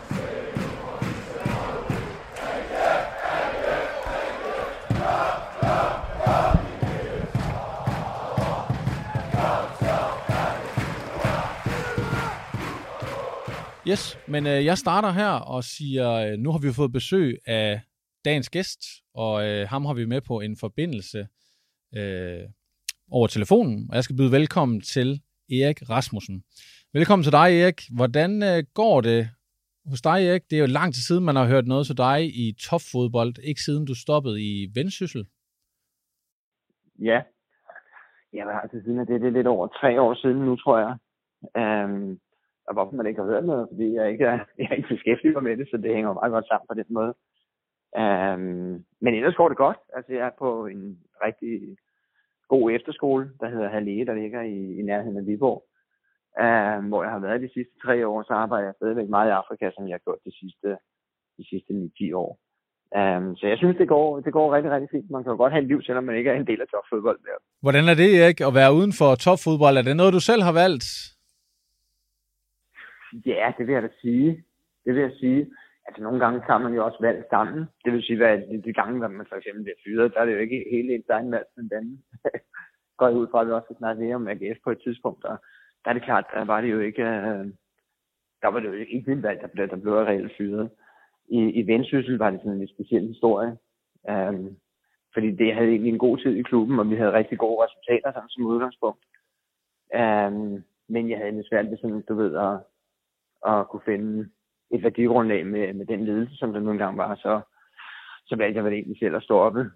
Yes, 13.92 14.18
men 14.28 14.46
øh, 14.46 14.64
jeg 14.64 14.78
starter 14.78 15.11
her 15.11 15.33
og 15.55 15.64
siger, 15.64 16.09
øh, 16.24 16.38
nu 16.38 16.48
har 16.52 16.59
vi 16.59 16.78
fået 16.81 16.92
besøg 16.92 17.38
af 17.46 17.81
dagens 18.25 18.50
gæst, 18.50 18.81
og 19.14 19.35
øh, 19.48 19.69
ham 19.69 19.85
har 19.85 19.94
vi 19.94 20.04
med 20.04 20.21
på 20.21 20.40
en 20.40 20.56
forbindelse 20.64 21.21
øh, 21.98 22.44
over 23.10 23.27
telefonen, 23.27 23.87
og 23.90 23.94
jeg 23.96 24.04
skal 24.04 24.16
byde 24.16 24.33
velkommen 24.33 24.81
til 24.81 25.08
Erik 25.58 25.79
Rasmussen. 25.90 26.37
Velkommen 26.92 27.23
til 27.25 27.33
dig, 27.33 27.48
Erik. 27.60 27.81
Hvordan 27.98 28.31
øh, 28.50 28.64
går 28.75 29.00
det 29.00 29.29
hos 29.90 30.00
dig, 30.02 30.19
Erik? 30.29 30.44
Det 30.50 30.56
er 30.56 30.60
jo 30.60 30.77
lang 30.79 30.94
tid 30.94 31.02
siden, 31.08 31.25
man 31.25 31.37
har 31.37 31.46
hørt 31.46 31.66
noget 31.66 31.87
til 31.87 31.96
dig 31.96 32.19
i 32.44 32.46
topfodbold, 32.66 33.35
ikke 33.48 33.60
siden 33.60 33.85
du 33.87 33.94
stoppede 34.04 34.38
i 34.50 34.54
Vendsyssel. 34.75 35.25
Ja, 36.98 37.19
jeg 38.33 38.60
altså 38.62 38.81
siden, 38.85 38.98
at 38.98 39.08
det 39.08 39.27
er 39.27 39.31
lidt 39.31 39.46
over 39.46 39.66
tre 39.81 40.00
år 40.00 40.14
siden 40.14 40.37
nu, 40.37 40.56
tror 40.56 40.79
jeg. 40.85 40.92
Um, 41.62 42.19
og 42.67 42.73
hvorfor 42.75 42.96
man 42.96 43.06
ikke 43.06 43.21
har 43.21 43.31
hørt 43.33 43.44
noget, 43.44 43.69
fordi 43.73 43.94
jeg 43.94 44.10
ikke 44.13 44.25
er, 44.25 44.38
jeg 44.58 44.67
er 44.71 44.75
ikke 44.75 44.94
beskæftiget 44.94 45.35
mig 45.35 45.42
med 45.42 45.56
det, 45.56 45.69
så 45.71 45.77
det 45.77 45.94
hænger 45.94 46.13
meget 46.13 46.33
godt 46.33 46.46
sammen 46.48 46.67
på 46.69 46.75
den 46.75 46.90
måde. 46.98 47.15
Øhm, 48.00 48.85
men 49.04 49.15
ellers 49.15 49.35
går 49.35 49.48
det 49.48 49.56
godt. 49.56 49.81
Altså 49.96 50.13
jeg 50.13 50.27
er 50.27 50.38
på 50.38 50.67
en 50.67 50.98
rigtig 51.27 51.77
god 52.48 52.71
efterskole, 52.71 53.25
der 53.40 53.48
hedder 53.48 53.69
Halle, 53.69 54.06
der 54.06 54.15
ligger 54.15 54.42
i, 54.42 54.58
i 54.79 54.83
nærheden 54.83 55.19
af 55.19 55.27
Viborg. 55.27 55.60
øhm, 56.42 56.88
hvor 56.88 57.02
jeg 57.02 57.13
har 57.13 57.23
været 57.27 57.40
de 57.40 57.54
sidste 57.56 57.75
tre 57.85 58.06
år, 58.06 58.23
så 58.23 58.33
arbejder 58.33 58.67
jeg 58.67 58.75
stadigvæk 58.77 59.08
meget 59.08 59.29
i 59.29 59.38
Afrika, 59.40 59.71
som 59.75 59.88
jeg 59.88 59.94
har 59.94 60.04
gjort 60.06 60.25
de 60.27 60.33
sidste, 60.40 60.69
de 61.38 61.44
sidste 61.50 61.73
9-10 61.73 62.17
år. 62.25 62.33
Um, 63.00 63.37
så 63.37 63.44
jeg 63.46 63.58
synes, 63.58 63.77
det 63.83 63.88
går, 63.88 64.21
det 64.21 64.33
går 64.33 64.54
rigtig, 64.54 64.73
rigtig 64.73 64.90
fint. 64.90 65.10
Man 65.10 65.23
kan 65.23 65.33
jo 65.33 65.37
godt 65.37 65.52
have 65.52 65.63
et 65.63 65.69
liv, 65.69 65.83
selvom 65.83 66.04
man 66.04 66.17
ikke 66.17 66.31
er 66.31 66.35
en 66.35 66.46
del 66.46 66.60
af 66.60 66.69
topfodbold. 66.73 67.19
Der. 67.25 67.37
Hvordan 67.65 67.85
er 67.92 67.96
det, 68.02 68.29
ikke, 68.29 68.46
at 68.46 68.54
være 68.54 68.75
uden 68.79 68.92
for 69.00 69.15
topfodbold? 69.15 69.77
Er 69.77 69.83
det 69.83 69.96
noget, 69.96 70.13
du 70.19 70.21
selv 70.21 70.42
har 70.42 70.52
valgt? 70.52 70.87
Ja, 73.27 73.52
det 73.58 73.67
vil 73.67 73.73
jeg 73.73 73.83
da 73.83 73.88
sige. 74.00 74.44
Det 74.85 74.94
vil 74.94 75.02
jeg 75.02 75.13
sige. 75.21 75.50
Altså 75.87 76.02
nogle 76.02 76.21
gange 76.25 76.40
tager 76.40 76.58
man 76.58 76.75
jo 76.75 76.85
også 76.85 76.98
valg 77.00 77.25
sammen. 77.31 77.65
Det 77.85 77.92
vil 77.92 78.02
sige, 78.02 78.27
at 78.27 78.65
de 78.65 78.73
gange, 78.73 78.98
hvor 78.98 79.08
man 79.08 79.27
for 79.29 79.37
eksempel 79.37 79.63
bliver 79.63 79.83
fyret, 79.87 80.15
der 80.15 80.21
er 80.21 80.25
det 80.25 80.33
jo 80.33 80.38
ikke 80.38 80.65
helt 80.71 80.90
ens 80.90 81.08
egen 81.08 81.33
valg 81.33 81.46
men 81.56 81.69
den. 81.69 82.02
går 82.96 83.08
jeg 83.08 83.17
ud 83.17 83.29
fra, 83.31 83.40
at 83.40 83.46
vi 83.46 83.52
også 83.52 83.67
skal 83.67 83.77
snakke 83.77 84.02
mere 84.02 84.15
om 84.15 84.29
AGF 84.29 84.58
på 84.65 84.71
et 84.71 84.81
tidspunkt, 84.85 85.25
og 85.25 85.37
der 85.85 85.90
er 85.90 85.94
det 85.94 86.02
klart, 86.02 86.27
der 86.35 86.44
var 86.44 86.60
det 86.60 86.71
jo 86.71 86.81
ikke, 86.81 87.02
øh, 87.02 87.46
der 88.42 88.48
var 88.48 88.60
det 88.60 88.69
jo 88.69 88.73
ikke 88.73 89.04
min 89.06 89.23
valg, 89.23 89.40
der 89.40 89.46
blev, 89.46 89.69
der 89.69 89.77
blev 89.77 89.94
reelt 89.94 90.33
fyret. 90.38 90.71
I, 91.29 91.38
i 91.38 91.67
Vendsyssel 91.67 92.19
var 92.19 92.31
det 92.31 92.40
sådan 92.40 92.60
en 92.60 92.69
speciel 92.69 93.06
historie, 93.06 93.56
um, 94.13 94.56
fordi 95.15 95.31
det 95.31 95.54
havde 95.54 95.69
egentlig 95.69 95.92
en 95.92 95.98
god 95.98 96.19
tid 96.19 96.35
i 96.37 96.42
klubben, 96.42 96.79
og 96.79 96.90
vi 96.90 96.96
havde 96.96 97.13
rigtig 97.13 97.38
gode 97.38 97.65
resultater 97.65 98.13
sammen 98.13 98.31
som 98.31 98.46
udgangspunkt. 98.46 99.04
Um, 99.94 100.65
men 100.88 101.10
jeg 101.10 101.19
havde 101.19 101.33
lidt 101.33 101.48
svært 101.48 101.71
ved 101.71 101.77
sådan, 101.77 102.02
du 102.08 102.15
ved, 102.15 102.37
at, 102.37 102.58
at 103.46 103.68
kunne 103.68 103.82
finde 103.84 104.30
et 104.70 104.82
værdigrundlag 104.82 105.46
med, 105.46 105.72
med 105.72 105.86
den 105.86 106.04
ledelse, 106.04 106.36
som 106.36 106.52
der 106.52 106.60
nogle 106.60 106.78
gange 106.78 106.98
var, 106.98 107.14
så, 107.14 107.40
så 108.26 108.36
valgte 108.36 108.56
jeg 108.56 108.64
vel 108.64 108.72
egentlig 108.72 108.98
selv 108.98 109.16
at 109.16 109.22
stå 109.22 109.38
oppe. 109.38 109.70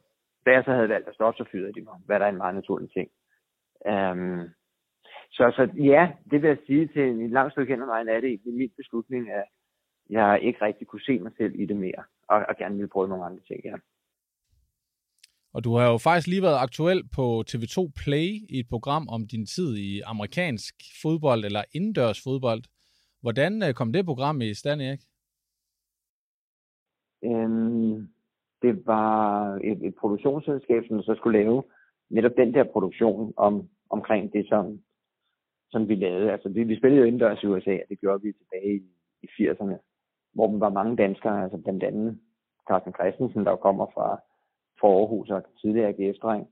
Da 0.46 0.50
jeg 0.50 0.62
så 0.64 0.72
havde 0.72 0.88
valgt 0.88 1.08
at 1.08 1.14
stoppe, 1.14 1.38
så 1.38 1.50
fyrede 1.52 1.72
de 1.72 1.80
mig, 1.80 1.98
hvad 2.06 2.20
der 2.20 2.26
er 2.26 2.30
en 2.30 2.42
meget 2.44 2.54
naturlig 2.54 2.90
ting. 2.92 3.08
Um, 3.92 4.40
så, 5.30 5.52
så 5.56 5.68
ja, 5.76 6.12
det 6.30 6.42
vil 6.42 6.48
jeg 6.48 6.58
sige 6.66 6.86
til 6.86 7.02
en 7.02 7.30
lang 7.30 7.52
stykke 7.52 7.72
hen 7.72 7.82
ad 7.82 7.86
vejen, 7.86 8.08
er 8.08 8.20
det 8.20 8.28
egentlig 8.28 8.54
min 8.54 8.72
beslutning, 8.76 9.30
at 9.30 9.44
jeg 10.10 10.40
ikke 10.42 10.64
rigtig 10.64 10.86
kunne 10.86 11.06
se 11.06 11.18
mig 11.18 11.32
selv 11.36 11.60
i 11.60 11.66
det 11.66 11.76
mere, 11.76 12.02
og, 12.28 12.44
og 12.48 12.56
gerne 12.56 12.76
ville 12.76 12.88
prøve 12.88 13.08
nogle 13.08 13.24
andre 13.24 13.42
ting, 13.48 13.60
ja. 13.64 13.74
Og 15.54 15.64
du 15.64 15.76
har 15.76 15.90
jo 15.90 15.98
faktisk 15.98 16.28
lige 16.28 16.42
været 16.42 16.62
aktuel 16.66 17.08
på 17.16 17.44
TV2 17.50 17.76
Play 18.04 18.28
i 18.54 18.56
et 18.62 18.68
program 18.68 19.08
om 19.08 19.26
din 19.32 19.46
tid 19.46 19.76
i 19.76 20.00
amerikansk 20.00 20.74
fodbold, 21.02 21.44
eller 21.44 21.62
indendørs 21.74 22.20
fodbold. 22.24 22.62
Hvordan 23.26 23.62
øh, 23.62 23.74
kom 23.74 23.92
det 23.92 24.04
program 24.04 24.40
i 24.40 24.54
stand, 24.54 24.80
Erik? 24.80 25.02
Øhm, 27.24 28.08
det 28.62 28.86
var 28.86 29.54
et, 29.70 29.86
et 29.86 29.94
produktionsselskab, 30.00 30.82
som 30.88 31.02
så 31.02 31.14
skulle 31.14 31.38
lave 31.38 31.62
netop 32.10 32.32
den 32.36 32.54
der 32.54 32.64
produktion 32.64 33.34
om, 33.36 33.68
omkring 33.90 34.32
det, 34.32 34.48
som, 34.48 34.80
som 35.70 35.88
vi 35.88 35.94
lavede. 35.94 36.32
Altså, 36.32 36.48
vi, 36.48 36.64
vi 36.64 36.76
spillede 36.76 37.00
jo 37.00 37.06
indendørs 37.06 37.42
i 37.42 37.46
USA, 37.46 37.72
og 37.72 37.88
det 37.88 38.00
gjorde 38.00 38.22
vi 38.22 38.32
tilbage 38.32 38.74
i, 38.76 38.82
i 39.22 39.26
80'erne, 39.26 39.76
hvor 40.34 40.46
der 40.46 40.58
var 40.58 40.70
mange 40.70 40.96
danskere, 40.96 41.42
altså 41.42 41.58
blandt 41.58 41.82
andet 41.82 42.18
Carsten 42.68 42.92
Christensen, 42.92 43.44
der 43.44 43.56
kommer 43.56 43.86
fra, 43.94 44.20
fra 44.80 44.88
Aarhus 44.88 45.30
og 45.30 45.42
tidligere 45.60 45.92
GF-dreng, 45.92 46.48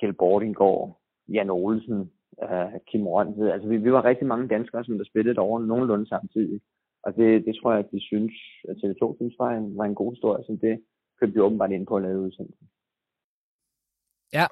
Kjell 0.00 0.12
Bordingård, 0.12 1.00
Jan 1.28 1.50
Olsen, 1.50 2.12
øh, 2.42 2.80
Kim 2.88 3.06
Rønved. 3.06 3.50
Altså, 3.50 3.68
vi, 3.68 3.76
vi 3.76 3.92
var 3.92 4.04
rigtig 4.04 4.26
mange 4.26 4.48
danskere, 4.48 4.84
som 4.84 4.98
der 4.98 5.04
spillede 5.04 5.38
over 5.38 5.60
nogenlunde 5.60 6.08
samtidig. 6.08 6.60
Og 7.02 7.16
det, 7.16 7.46
det 7.46 7.54
tror 7.56 7.72
jeg, 7.72 7.80
at 7.84 7.90
de 7.92 8.00
synes, 8.00 8.32
at 8.68 8.76
TV2 8.76 9.16
synes 9.16 9.34
var 9.38 9.50
en, 9.50 9.76
var 9.78 9.84
en 9.84 9.94
god 9.94 10.12
historie, 10.12 10.44
så 10.44 10.58
det 10.60 10.74
købte 11.20 11.34
vi 11.34 11.40
åbenbart 11.40 11.72
ind 11.72 11.86
på 11.86 11.96
at 11.96 12.02
lave 12.02 12.20
udsendelsen. 12.20 12.68
Ja, 14.32 14.46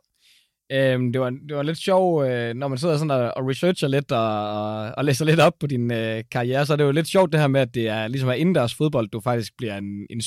Øhm, 0.72 1.12
det, 1.12 1.20
var, 1.20 1.30
det 1.30 1.56
var 1.56 1.62
lidt 1.62 1.78
sjovt, 1.78 2.26
øh, 2.26 2.54
når 2.54 2.68
man 2.68 2.78
sidder 2.78 2.96
sådan 2.96 3.10
og, 3.10 3.32
og 3.36 3.48
researcher 3.48 3.88
lidt 3.88 4.12
og, 4.12 4.50
og, 4.58 4.92
og 4.96 5.04
læser 5.04 5.24
lidt 5.24 5.40
op 5.40 5.52
på 5.60 5.66
din 5.66 5.92
øh, 5.92 6.24
karriere, 6.30 6.66
så 6.66 6.72
er 6.72 6.76
det 6.76 6.84
jo 6.84 6.90
lidt 6.90 7.08
sjovt 7.08 7.32
det 7.32 7.40
her 7.40 7.48
med, 7.48 7.60
at 7.60 7.74
det 7.74 7.88
er 7.88 8.08
ligesom 8.08 8.28
er 8.28 8.32
indendørs 8.32 8.74
fodbold, 8.74 9.08
du 9.08 9.20
faktisk 9.20 9.52
bliver 9.58 9.76
en, 9.76 10.06
en 10.10 10.20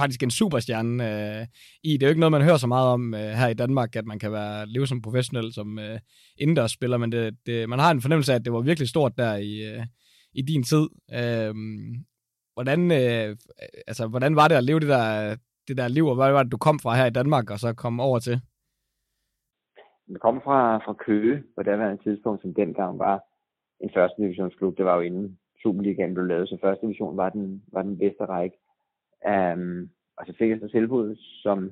faktisk 0.00 0.22
en 0.22 0.30
superstjerne 0.30 0.94
øh, 1.10 1.46
i. 1.88 1.92
Det 1.92 2.02
er 2.02 2.06
jo 2.06 2.14
ikke 2.14 2.20
noget, 2.20 2.36
man 2.38 2.48
hører 2.48 2.56
så 2.56 2.66
meget 2.66 2.88
om 2.96 3.14
øh, 3.14 3.30
her 3.40 3.48
i 3.48 3.54
Danmark, 3.62 3.96
at 3.96 4.06
man 4.06 4.18
kan 4.18 4.32
være 4.32 4.66
leve 4.66 4.86
som 4.86 5.02
professionel, 5.02 5.52
som 5.52 5.78
øh, 5.78 5.98
indendørsspiller, 6.42 6.96
men 6.96 7.12
det, 7.12 7.36
det, 7.46 7.68
man 7.68 7.78
har 7.78 7.90
en 7.90 8.00
fornemmelse 8.00 8.32
af, 8.32 8.36
at 8.36 8.44
det 8.44 8.52
var 8.52 8.60
virkelig 8.60 8.88
stort 8.88 9.12
der 9.16 9.34
i, 9.36 9.52
øh, 9.70 9.82
i 10.34 10.42
din 10.42 10.62
tid. 10.62 10.84
Øh, 11.20 11.54
hvordan, 12.56 12.80
øh, 13.00 13.36
altså, 13.90 14.06
hvordan 14.12 14.36
var 14.36 14.48
det 14.48 14.54
at 14.54 14.64
leve 14.64 14.80
det 14.80 14.88
der, 14.88 15.36
det 15.68 15.76
der 15.76 15.88
liv, 15.88 16.06
og 16.06 16.14
hvad 16.14 16.32
var 16.32 16.42
det, 16.42 16.52
du 16.52 16.56
kom 16.66 16.78
fra 16.78 16.96
her 16.96 17.06
i 17.06 17.16
Danmark, 17.18 17.50
og 17.50 17.58
så 17.58 17.74
kom 17.74 18.00
over 18.00 18.18
til? 18.18 18.40
Jeg 20.12 20.20
kom 20.20 20.40
fra, 20.44 20.60
fra 20.84 20.94
Køge 21.06 21.42
på 21.54 21.62
det 21.62 21.66
daværende 21.66 22.02
tidspunkt, 22.02 22.42
som 22.42 22.54
dengang 22.54 22.98
var 22.98 23.16
en 23.80 23.90
første 23.96 24.22
divisionsklub. 24.22 24.76
Det 24.78 24.84
var 24.84 24.94
jo 24.94 25.00
inden 25.00 25.38
Superligaen 25.62 26.14
blev 26.14 26.26
lavet, 26.26 26.48
så 26.48 26.58
første 26.62 26.86
division 26.86 27.16
var 27.16 27.28
den, 27.28 27.62
var 27.72 27.82
den 27.82 27.98
bedste 27.98 28.24
række. 28.24 28.56
Um, 29.26 29.90
og 30.16 30.26
så 30.26 30.32
fik 30.38 30.50
jeg 30.50 30.60
så 30.60 30.68
tilbud, 30.68 31.16
som 31.42 31.70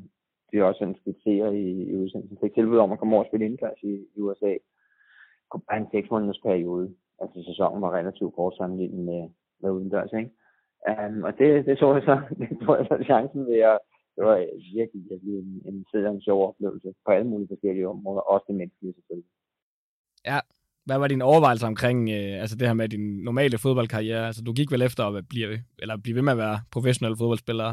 det 0.50 0.62
også 0.62 0.78
sådan 0.78 1.00
skitserer 1.00 1.50
i, 1.50 1.66
i 1.90 1.96
udsendelsen. 1.96 2.38
fik 2.42 2.54
tilbud 2.54 2.78
om 2.78 2.92
at 2.92 2.98
komme 2.98 3.14
over 3.14 3.24
og 3.24 3.30
spille 3.30 3.46
indendørs 3.46 3.82
i, 3.82 3.94
i 4.16 4.20
USA. 4.20 4.54
Kom 5.50 5.62
bare 5.68 5.80
en 5.80 5.92
seks 5.92 6.10
måneders 6.10 6.40
periode. 6.48 6.94
Altså 7.20 7.42
sæsonen 7.48 7.82
var 7.82 7.96
relativt 7.98 8.34
kort 8.34 8.54
sammenlignet 8.56 9.04
med, 9.04 9.22
med 9.62 9.70
udendørs, 9.70 10.12
ikke? 10.12 10.30
Um, 10.90 11.22
og 11.22 11.32
det, 11.38 11.66
det 11.66 11.78
så 11.78 11.94
jeg 11.94 12.02
så, 12.02 12.16
det 12.40 12.58
tror 12.62 12.76
jeg 12.76 12.86
så 12.86 13.04
chancen 13.04 13.46
ved 13.46 13.60
at, 13.72 13.78
det 14.16 14.24
var 14.24 14.36
virkelig, 14.78 15.02
virkelig 15.10 15.34
en, 15.38 15.62
en 15.68 15.86
fed 15.92 16.06
og 16.06 16.14
en 16.14 16.22
sjov 16.22 16.48
oplevelse 16.48 16.94
på 17.04 17.10
alle 17.12 17.28
mulige 17.28 17.48
forskellige 17.48 17.88
områder, 17.88 18.20
også 18.20 18.44
det 18.48 18.56
menneskelige 18.56 18.94
selvfølgelig. 18.94 19.30
Ja, 20.30 20.38
hvad 20.86 20.98
var 20.98 21.08
din 21.08 21.22
overvejelse 21.22 21.66
omkring 21.66 21.98
øh, 22.10 22.40
altså 22.42 22.56
det 22.56 22.66
her 22.66 22.74
med 22.74 22.88
din 22.88 23.06
normale 23.28 23.58
fodboldkarriere? 23.58 24.26
Altså 24.26 24.42
du 24.46 24.52
gik 24.52 24.70
vel 24.72 24.82
efter 24.82 25.04
at 25.04 25.24
blive, 25.28 25.48
eller 25.82 25.96
blive 26.04 26.16
ved 26.16 26.22
med 26.22 26.32
at 26.32 26.38
være 26.38 26.58
professionel 26.72 27.18
fodboldspiller, 27.18 27.70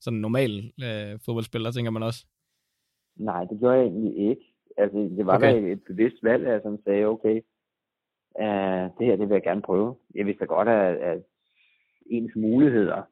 sådan 0.00 0.16
en 0.16 0.20
normal 0.20 0.52
øh, 0.86 1.12
fodboldspiller, 1.24 1.70
tænker 1.70 1.90
man 1.90 2.02
også? 2.02 2.20
Nej, 3.16 3.44
det 3.44 3.58
gjorde 3.58 3.76
jeg 3.76 3.86
egentlig 3.86 4.28
ikke. 4.30 4.44
Altså, 4.76 4.98
det 5.16 5.26
var 5.26 5.36
okay. 5.36 5.52
da 5.52 5.72
et 5.72 5.82
bevidst 5.90 6.18
valg, 6.22 6.46
at 6.46 6.52
jeg 6.64 6.78
sagde, 6.84 7.04
okay, 7.04 7.36
uh, 8.44 8.84
det 8.96 9.04
her, 9.06 9.16
det 9.16 9.28
vil 9.28 9.38
jeg 9.38 9.42
gerne 9.42 9.62
prøve. 9.62 9.96
Jeg 10.14 10.26
vidste 10.26 10.46
godt, 10.46 10.68
at, 10.68 10.96
at 10.96 11.18
ens 12.10 12.32
muligheder 12.36 13.02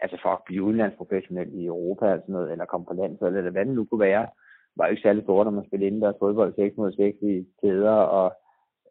altså 0.00 0.18
for 0.22 0.28
at 0.28 0.44
blive 0.46 0.62
udenlandsprofessionel 0.62 1.48
i 1.54 1.66
Europa 1.66 2.04
eller, 2.06 2.22
sådan 2.22 2.32
noget, 2.32 2.52
eller 2.52 2.64
komme 2.64 2.86
på 2.86 2.94
landshold, 2.94 3.36
eller 3.36 3.50
hvad 3.50 3.64
det 3.64 3.74
nu 3.74 3.84
kunne 3.84 4.06
være, 4.10 4.26
var 4.76 4.86
jo 4.86 4.90
ikke 4.90 5.02
særlig 5.02 5.22
stort, 5.22 5.46
når 5.46 5.50
man 5.50 5.66
spillede 5.66 5.86
indendørs 5.86 6.14
fodbold 6.18 6.54
6 6.54 6.76
mod 6.76 6.92
6 6.92 7.18
i 7.22 7.46
kæder 7.60 7.98
og 8.18 8.32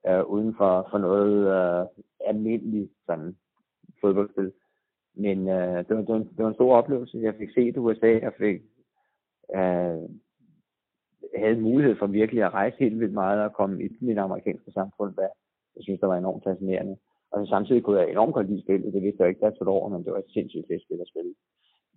øh, 0.08 0.24
uden 0.26 0.56
for, 0.58 0.88
for 0.91 0.97
noget 0.97 1.36
øh, 1.58 1.86
almindeligt 2.26 2.91
sådan, 3.06 3.36
fodboldspil. 4.01 4.51
Men 5.14 5.49
øh, 5.49 5.78
det, 5.78 5.95
var, 5.95 6.01
det, 6.01 6.08
var 6.08 6.16
en, 6.16 6.30
det 6.38 6.43
var 6.43 6.47
en 6.47 6.53
stor 6.53 6.76
oplevelse. 6.76 7.18
Jeg 7.18 7.36
fik 7.36 7.49
set 7.49 7.78
USA, 7.78 8.20
jeg 8.20 8.34
fik 8.38 8.62
øh, 9.56 10.10
havde 11.38 11.62
mulighed 11.62 11.95
for 11.99 12.08
virkelig 12.08 12.43
at 12.43 12.53
rejse 12.53 12.78
helt 12.80 12.99
vildt 12.99 13.14
meget 13.14 13.43
og 13.43 13.53
komme 13.53 13.84
i 13.84 13.88
det 13.88 14.18
amerikanske 14.18 14.72
samfund, 14.72 15.14
hvad 15.14 15.30
jeg 15.76 15.84
synes, 15.84 15.99
der 15.99 16.08
var 16.08 16.18
enormt 16.18 16.43
fascinerende. 16.43 16.97
Og 17.32 17.45
så 17.45 17.49
samtidig 17.49 17.84
kunne 17.84 17.99
jeg 17.99 18.10
enormt 18.10 18.34
godt 18.34 18.49
lide 18.49 18.62
spillet. 18.62 18.93
Det 18.93 19.01
vidste 19.01 19.24
jeg 19.24 19.30
ikke, 19.30 19.41
der 19.41 19.51
tog 19.51 19.68
over, 19.68 19.89
men 19.89 20.03
det 20.03 20.12
var 20.12 20.18
et 20.18 20.34
sindssygt 20.34 20.68
fedt 20.70 20.84
spil 20.84 21.01
at 21.01 21.08
spille. 21.08 21.34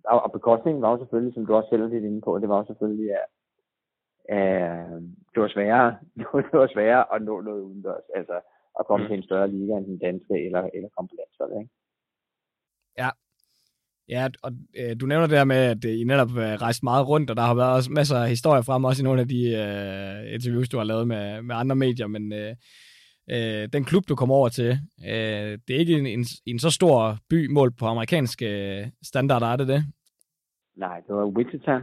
Og, 0.03 0.21
og 0.21 0.31
bekostningen 0.31 0.81
var 0.81 0.91
jo 0.91 0.97
selvfølgelig, 0.97 1.33
som 1.33 1.45
du 1.45 1.53
også 1.53 1.69
selv 1.69 1.89
lidt 1.89 2.03
inde 2.03 2.21
på, 2.21 2.39
det 2.39 2.49
var 2.49 2.57
jo 2.57 2.65
selvfølgelig, 2.65 3.11
at 3.11 3.27
det 5.39 5.47
var 5.47 5.55
sværere, 5.57 5.89
det 6.51 6.57
var 6.63 6.69
sværere 6.75 7.15
at 7.15 7.21
nå 7.21 7.41
noget 7.41 7.61
udendørs. 7.61 8.07
Altså 8.15 8.37
at 8.79 8.87
komme 8.87 9.03
mm. 9.03 9.09
til 9.09 9.17
en 9.17 9.23
større 9.23 9.51
liga 9.51 9.73
end 9.77 9.85
den 9.85 9.99
danske, 9.99 10.45
eller, 10.45 10.61
eller 10.75 10.89
komme 10.95 11.07
på 11.07 11.15
landsholdet, 11.19 11.57
ikke? 11.61 11.73
Ja, 12.97 13.09
Ja, 14.09 14.27
og 14.43 14.51
øh, 14.79 14.95
du 15.01 15.05
nævner 15.05 15.27
det 15.27 15.37
her 15.37 15.43
med, 15.43 15.55
at 15.55 15.83
I 15.85 16.03
netop 16.03 16.29
øh, 16.29 16.53
rejst 16.65 16.83
meget 16.83 17.07
rundt, 17.07 17.29
og 17.29 17.35
der 17.35 17.41
har 17.41 17.55
været 17.55 17.75
også 17.75 17.91
masser 17.91 18.17
af 18.17 18.29
historier 18.29 18.61
frem, 18.61 18.83
også 18.83 19.01
i 19.01 19.07
nogle 19.07 19.21
af 19.21 19.27
de 19.27 19.41
øh, 19.63 20.33
interviews, 20.33 20.69
du 20.69 20.77
har 20.77 20.83
lavet 20.83 21.07
med, 21.07 21.41
med 21.41 21.55
andre 21.55 21.75
medier, 21.75 22.07
men 22.07 22.33
øh, 22.33 22.55
øh, 23.33 23.69
den 23.73 23.83
klub, 23.85 24.03
du 24.09 24.15
kommer 24.15 24.35
over 24.35 24.49
til, 24.49 24.71
øh, 25.11 25.51
det 25.67 25.75
er 25.75 25.79
ikke 25.79 25.97
en, 25.97 26.05
en, 26.05 26.25
en 26.45 26.59
så 26.59 26.69
stor 26.69 27.17
by 27.29 27.47
målt 27.47 27.77
på 27.79 27.85
amerikanske 27.85 28.47
øh, 28.47 28.87
standarder, 29.03 29.47
er 29.47 29.55
det 29.55 29.67
det? 29.67 29.83
Nej, 30.75 30.97
det 31.07 31.15
var 31.15 31.25
Wichita, 31.25 31.79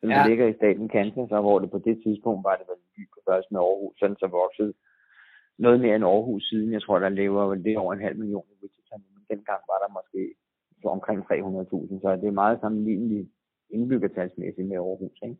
som 0.00 0.10
ja. 0.10 0.26
ligger 0.28 0.46
i 0.46 0.58
staten 0.60 0.88
Kansas, 0.88 1.30
og 1.30 1.42
hvor 1.42 1.58
det 1.58 1.70
på 1.70 1.78
det 1.78 1.96
tidspunkt 2.04 2.44
var 2.48 2.56
det 2.56 2.66
vel 2.70 2.82
by 2.96 3.02
på 3.12 3.18
størrelse 3.22 3.48
med 3.52 3.60
Aarhus, 3.60 3.98
sådan 3.98 4.16
så 4.22 4.26
voksede 4.26 4.72
noget 5.58 5.80
mere 5.80 5.96
end 5.96 6.04
Aarhus 6.04 6.44
siden. 6.50 6.72
Jeg 6.72 6.82
tror, 6.82 6.98
der 6.98 7.08
lever 7.08 7.54
det 7.54 7.78
over 7.78 7.92
en 7.92 8.06
halv 8.06 8.18
million 8.18 8.46
i 8.52 8.56
Wichita, 8.62 8.94
men 8.96 9.22
dengang 9.32 9.60
var 9.70 9.78
der 9.82 9.90
måske 9.98 10.22
så 10.82 10.88
omkring 10.88 11.20
300.000, 11.20 12.00
så 12.02 12.08
det 12.20 12.28
er 12.28 12.40
meget 12.42 12.60
sammenligneligt 12.60 13.28
indbyggertalsmæssigt 13.70 14.68
med 14.68 14.76
Aarhus. 14.76 15.18
Ikke? 15.22 15.36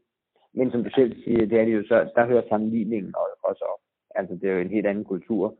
Men 0.53 0.71
som 0.71 0.85
du 0.85 0.91
selv 0.91 1.13
siger, 1.25 1.47
det 1.47 1.61
er 1.61 1.65
det 1.65 1.75
jo 1.75 1.83
så, 1.83 2.11
der 2.17 2.27
hører 2.27 2.49
sammenligningen 2.49 3.15
også 3.43 3.65
op. 3.73 3.83
Altså, 4.15 4.35
det 4.35 4.51
er 4.51 4.55
jo 4.55 4.61
en 4.61 4.77
helt 4.77 4.87
anden 4.87 5.05
kultur. 5.05 5.55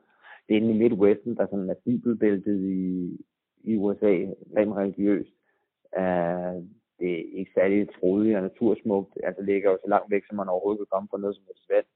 Det 0.49 0.57
er 0.57 0.61
inde 0.61 0.75
i 0.75 0.79
Midwesten, 0.79 1.37
der 1.37 1.47
sådan 1.47 1.71
er 1.71 1.85
bibelbæltet 1.85 2.61
i, 2.65 3.17
i 3.65 3.77
USA, 3.77 4.15
rent 4.57 4.77
religiøst. 4.77 5.35
Uh, 5.99 6.65
det 7.01 7.11
er 7.13 7.39
ikke 7.39 7.53
særlig 7.55 7.89
frodigt 8.01 8.37
og 8.37 8.43
natursmukt. 8.43 9.13
Altså, 9.25 9.41
det 9.41 9.49
ligger 9.49 9.71
jo 9.71 9.79
så 9.85 9.89
langt 9.89 10.11
væk, 10.11 10.23
som 10.27 10.37
man 10.37 10.49
overhovedet 10.49 10.79
kan 10.81 10.93
komme 10.93 11.09
fra 11.11 11.19
noget 11.19 11.37
som 11.37 11.45
helst 11.49 11.67
vand. 11.73 11.89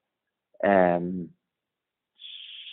Um, 0.71 1.31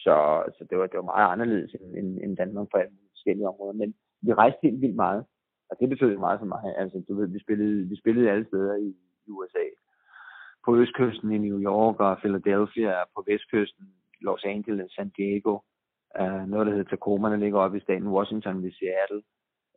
så, 0.04 0.16
så 0.58 0.62
det 0.70 0.78
var, 0.78 0.88
det 0.88 0.98
var 0.98 1.12
meget 1.14 1.32
anderledes 1.34 1.72
end, 1.74 1.96
end, 2.00 2.10
end 2.24 2.38
Danmark 2.38 2.68
på 2.72 2.78
alle 2.78 2.96
forskellige 3.14 3.48
områder. 3.48 3.74
Men 3.74 3.96
vi 4.22 4.34
rejste 4.34 4.60
helt 4.64 4.82
vildt 4.82 4.96
meget, 4.96 5.26
og 5.70 5.78
det 5.80 5.90
betød 5.90 6.18
meget 6.18 6.40
for 6.40 6.46
mig. 6.46 6.62
Altså, 6.78 7.04
du 7.08 7.16
ved, 7.16 7.28
vi 7.28 7.40
spillede, 7.40 7.90
vi 7.90 7.96
spillede 8.00 8.32
alle 8.32 8.48
steder 8.48 8.76
i, 8.76 8.90
i 9.28 9.30
USA 9.30 9.66
på 10.66 10.76
østkysten 10.76 11.32
i 11.32 11.38
New 11.38 11.60
York 11.60 12.00
og 12.00 12.18
Philadelphia, 12.18 12.94
på 13.16 13.24
vestkysten, 13.28 13.86
Los 14.22 14.44
Angeles, 14.44 14.92
San 14.92 15.10
Diego, 15.18 15.54
uh, 16.20 16.44
noget 16.52 16.68
der 16.68 16.74
hedder 16.74 16.90
Tacoma, 16.90 17.30
der 17.30 17.36
ligger 17.44 17.60
oppe 17.60 17.78
i 17.78 17.82
staten 17.82 18.08
Washington 18.08 18.64
ved 18.64 18.72
Seattle. 18.72 19.22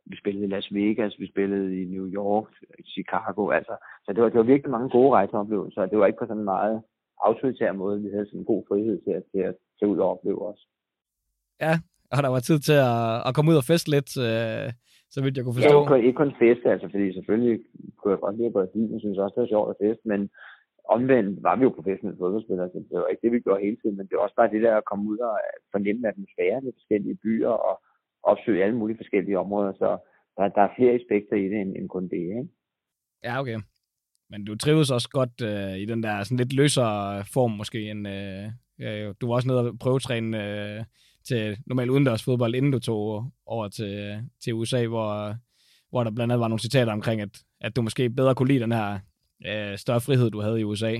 Vi 0.05 0.15
spillede 0.17 0.45
i 0.45 0.49
Las 0.49 0.73
Vegas, 0.73 1.19
vi 1.19 1.27
spillede 1.27 1.81
i 1.81 1.85
New 1.85 2.07
York, 2.19 2.47
Chicago, 2.95 3.49
altså. 3.49 3.75
Så 4.05 4.13
det 4.13 4.23
var, 4.23 4.29
det 4.29 4.37
var 4.37 4.51
virkelig 4.53 4.71
mange 4.71 4.89
gode 4.89 5.11
rejseoplevelser, 5.11 5.85
det 5.85 5.97
var 5.99 6.05
ikke 6.05 6.19
på 6.19 6.27
sådan 6.27 6.43
meget 6.43 6.81
autoritær 7.27 7.71
måde. 7.71 8.01
Vi 8.01 8.09
havde 8.13 8.25
sådan 8.25 8.39
en 8.39 8.45
god 8.45 8.63
frihed 8.67 9.01
til 9.05 9.11
at, 9.19 9.23
til 9.31 9.41
at 9.49 9.55
tage 9.79 9.89
ud 9.91 9.97
og 9.97 10.09
opleve 10.13 10.41
os. 10.51 10.61
Ja, 11.61 11.73
og 12.13 12.19
der 12.23 12.29
var 12.35 12.39
tid 12.39 12.59
til 12.59 12.77
at, 12.91 13.27
at 13.27 13.31
komme 13.35 13.51
ud 13.51 13.61
og 13.61 13.69
feste 13.71 13.89
lidt, 13.95 14.11
øh, 14.27 14.67
så 15.13 15.17
vidt 15.23 15.37
jeg 15.37 15.43
kunne 15.43 15.57
forstå. 15.57 15.79
Ja, 15.79 15.95
ikke, 15.95 16.07
ikke 16.07 16.21
kun 16.23 16.33
feste, 16.43 16.65
altså, 16.73 16.87
fordi 16.93 17.05
selvfølgelig 17.17 17.55
kunne 17.97 18.11
jeg 18.13 18.21
godt 18.23 18.35
lide 18.37 18.49
at 18.49 18.53
gå 18.53 18.61
i 18.61 18.93
Jeg 18.93 19.01
synes 19.01 19.17
også, 19.23 19.33
det 19.35 19.43
var 19.43 19.53
sjovt 19.53 19.69
at 19.73 19.81
feste, 19.85 20.05
men 20.11 20.21
omvendt 20.95 21.43
var 21.47 21.55
vi 21.55 21.63
jo 21.63 21.77
professionelle 21.77 22.21
fodboldspillere, 22.21 22.69
så 22.69 22.77
det 22.89 22.97
var 22.99 23.11
ikke 23.11 23.23
det, 23.25 23.31
vi 23.35 23.45
gjorde 23.45 23.65
hele 23.65 23.77
tiden, 23.79 23.97
men 23.97 24.05
det 24.07 24.15
var 24.15 24.23
også 24.23 24.39
bare 24.39 24.53
det 24.53 24.61
der 24.65 24.75
at 24.77 24.87
komme 24.89 25.03
ud 25.11 25.19
og 25.29 25.35
fornemme 25.73 26.07
atmosfæren 26.11 26.67
i 26.67 26.77
forskellige 26.77 27.19
byer 27.23 27.53
og 27.69 27.75
opsøge 28.23 28.63
alle 28.63 28.75
mulige 28.75 28.97
forskellige 28.97 29.39
områder, 29.39 29.73
så 29.73 29.97
der, 30.37 30.47
der 30.47 30.61
er 30.61 30.75
flere 30.77 30.93
aspekter 30.93 31.35
i 31.35 31.43
det 31.43 31.61
end, 31.61 31.75
end 31.77 31.89
kun 31.89 32.07
det, 32.07 32.17
ikke? 32.17 32.47
Ja, 33.23 33.39
okay. 33.39 33.59
Men 34.29 34.45
du 34.45 34.57
trives 34.57 34.91
også 34.91 35.09
godt 35.09 35.41
øh, 35.41 35.77
i 35.77 35.85
den 35.85 36.03
der 36.03 36.23
sådan 36.23 36.37
lidt 36.37 36.53
løsere 36.53 37.23
form 37.33 37.51
måske 37.51 37.89
end... 37.91 38.07
Øh, 38.07 38.45
øh, 38.81 39.15
du 39.21 39.27
var 39.27 39.35
også 39.35 39.47
nede 39.47 39.59
og 39.59 39.79
prøvetræne 39.79 40.37
øh, 40.43 40.83
til 41.23 41.57
normal 41.65 41.89
udendørs 41.89 42.25
fodbold, 42.25 42.55
inden 42.55 42.71
du 42.71 42.79
tog 42.79 43.31
over 43.45 43.67
til, 43.67 44.21
til 44.43 44.53
USA, 44.53 44.87
hvor, 44.87 45.35
hvor 45.89 46.03
der 46.03 46.11
blandt 46.11 46.31
andet 46.31 46.39
var 46.39 46.47
nogle 46.47 46.59
citater 46.59 46.93
omkring, 46.93 47.21
at, 47.21 47.43
at 47.61 47.75
du 47.75 47.81
måske 47.81 48.09
bedre 48.09 48.35
kunne 48.35 48.47
lide 48.47 48.59
den 48.59 48.71
her 48.71 48.99
øh, 49.45 49.77
større 49.77 50.01
frihed, 50.01 50.31
du 50.31 50.41
havde 50.41 50.59
i 50.61 50.63
USA. 50.63 50.93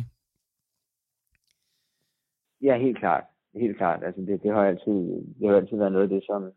Ja, 2.62 2.78
helt 2.78 2.98
klart. 2.98 3.24
Helt 3.56 3.78
klart. 3.78 4.04
Altså 4.04 4.22
det, 4.22 4.44
det, 4.44 4.52
har 4.54 4.66
altid, 4.66 5.00
det 5.40 5.50
har 5.50 5.56
altid 5.56 5.78
været 5.78 5.92
noget 5.92 6.04
af 6.04 6.10
det, 6.10 6.24
som, 6.26 6.52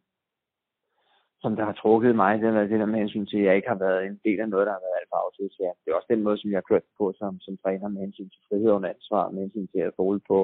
som 1.42 1.56
der 1.56 1.64
har 1.64 1.76
trukket 1.82 2.16
mig. 2.16 2.38
Det 2.38 2.46
har 2.46 2.56
været 2.58 2.70
det 2.70 2.80
der 2.80 2.92
med 2.92 2.98
hensyn 2.98 3.26
til, 3.26 3.38
at 3.38 3.44
jeg 3.44 3.56
ikke 3.56 3.68
har 3.68 3.80
været 3.86 4.06
en 4.06 4.20
del 4.24 4.40
af 4.40 4.48
noget, 4.48 4.66
der 4.66 4.72
har 4.76 4.84
været 4.84 4.98
alt 4.98 5.10
for 5.10 5.18
autoritært. 5.26 5.76
Det 5.80 5.88
er 5.90 5.96
også 5.96 6.12
den 6.14 6.22
måde, 6.22 6.38
som 6.38 6.50
jeg 6.50 6.56
har 6.56 6.70
kørt 6.70 6.86
på 6.98 7.04
som, 7.20 7.40
som 7.40 7.54
træner 7.62 7.88
med 7.88 8.00
hensyn 8.00 8.30
til 8.30 8.40
frihed 8.48 8.70
og 8.70 8.88
ansvar, 8.94 9.30
med 9.30 9.40
hensyn 9.42 9.68
til 9.74 9.80
at 9.86 9.94
stole 9.96 10.20
på, 10.30 10.38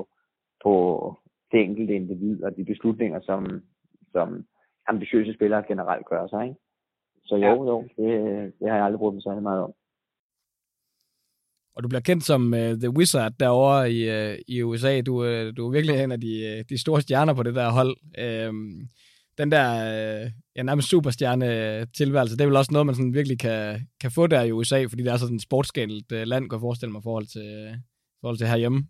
på 0.65 0.75
det 1.53 1.61
enkelte 1.61 1.95
individ 1.95 2.43
og 2.45 2.57
de 2.57 2.65
beslutninger, 2.65 3.21
som, 3.29 3.41
som 4.13 4.29
ambitiøse 4.89 5.35
spillere 5.35 5.65
generelt 5.69 6.07
gør 6.07 6.27
sig. 6.27 6.43
Ikke? 6.49 6.61
Så 7.25 7.35
jo, 7.37 7.43
ja. 7.43 7.71
jo, 7.71 7.77
det, 7.99 8.09
det 8.59 8.69
har 8.69 8.77
jeg 8.77 8.85
aldrig 8.85 8.99
brugt 8.99 9.15
mig 9.15 9.23
særlig 9.23 9.43
meget 9.43 9.63
om. 9.63 9.73
Og 11.75 11.83
du 11.83 11.89
bliver 11.89 12.01
kendt 12.01 12.25
som 12.25 12.43
uh, 12.53 12.73
The 12.83 12.95
Wizard 12.97 13.33
derovre 13.41 13.93
i, 13.93 13.99
uh, 14.17 14.35
i 14.49 14.63
USA. 14.63 15.01
Du, 15.01 15.15
uh, 15.15 15.57
du 15.57 15.67
er 15.67 15.73
virkelig 15.73 16.05
en 16.05 16.13
af 16.13 16.21
de, 16.21 16.65
de 16.69 16.81
store 16.81 17.01
stjerner 17.01 17.35
på 17.35 17.43
det 17.43 17.55
der 17.55 17.71
hold. 17.71 17.97
Uh, 18.25 18.55
den 19.39 19.49
der 19.55 19.67
uh, 19.89 20.31
ja, 20.57 20.63
nærmest 20.63 20.89
superstjerne 20.89 21.49
tilværelse, 22.01 22.37
det 22.37 22.43
er 22.43 22.51
vel 22.51 22.63
også 22.63 22.73
noget, 22.73 22.87
man 22.87 22.95
sådan 22.95 23.19
virkelig 23.19 23.39
kan, 23.47 23.61
kan 24.03 24.11
få 24.17 24.27
der 24.27 24.43
i 24.43 24.53
USA, 24.53 24.79
fordi 24.91 25.03
det 25.03 25.13
er 25.13 25.17
sådan 25.17 25.41
et 25.41 25.49
sportsskældelt 25.49 26.13
uh, 26.13 26.23
land, 26.33 26.45
kan 26.45 26.57
jeg 26.57 26.67
forestille 26.69 26.93
mig, 26.93 27.01
i 27.01 27.09
forhold 27.09 27.29
til, 27.37 27.49
uh, 27.67 27.73
forhold 28.21 28.39
til 28.39 28.51
herhjemme. 28.53 28.81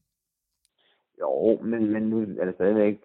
Jo, 1.21 1.33
men, 1.71 1.83
men 1.93 2.03
nu 2.03 2.17
er 2.41 2.45
det 2.47 2.55
stadigvæk 2.55 2.97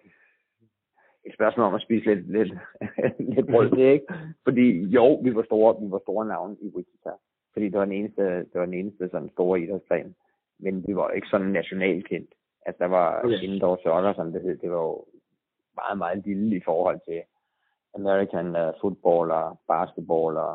et 1.26 1.34
spørgsmål 1.38 1.66
om 1.66 1.74
at 1.74 1.82
spise 1.86 2.04
lidt, 2.10 2.32
lidt, 2.36 2.52
lidt 3.34 3.46
brød, 3.52 3.70
det, 3.70 3.92
ikke? 3.92 4.06
Fordi 4.46 4.66
jo, 4.96 5.06
vi 5.24 5.34
var 5.34 5.44
store, 5.50 5.70
vi 5.82 5.90
var 5.90 6.00
store 6.06 6.26
navne 6.26 6.56
i 6.66 6.68
Wichita 6.76 7.12
fordi 7.58 7.68
det 7.68 7.78
var 7.78 7.84
den 7.84 7.98
eneste, 8.00 8.22
det 8.22 8.56
var 8.60 8.64
den 8.64 8.80
eneste 8.80 9.08
sådan 9.08 9.30
store 9.36 9.60
idrætsplan. 9.60 10.14
Men 10.58 10.84
vi 10.86 10.96
var 10.96 11.10
ikke 11.10 11.28
sådan 11.30 11.46
nationalt 11.46 12.08
kendt. 12.08 12.30
Altså, 12.66 12.78
der 12.84 12.90
var 12.98 13.20
okay. 13.24 13.40
indoor 13.42 13.76
soccer, 13.82 14.12
som 14.14 14.32
det 14.32 14.42
hed, 14.42 14.56
det 14.58 14.70
var 14.70 14.82
jo 14.88 15.04
meget, 15.82 15.98
meget 15.98 16.26
lille 16.26 16.56
i 16.56 16.60
forhold 16.64 17.00
til 17.08 17.20
American 17.94 18.48
uh, 18.62 18.72
football 18.80 19.30
og 19.30 19.60
basketball 19.68 20.36
og 20.36 20.54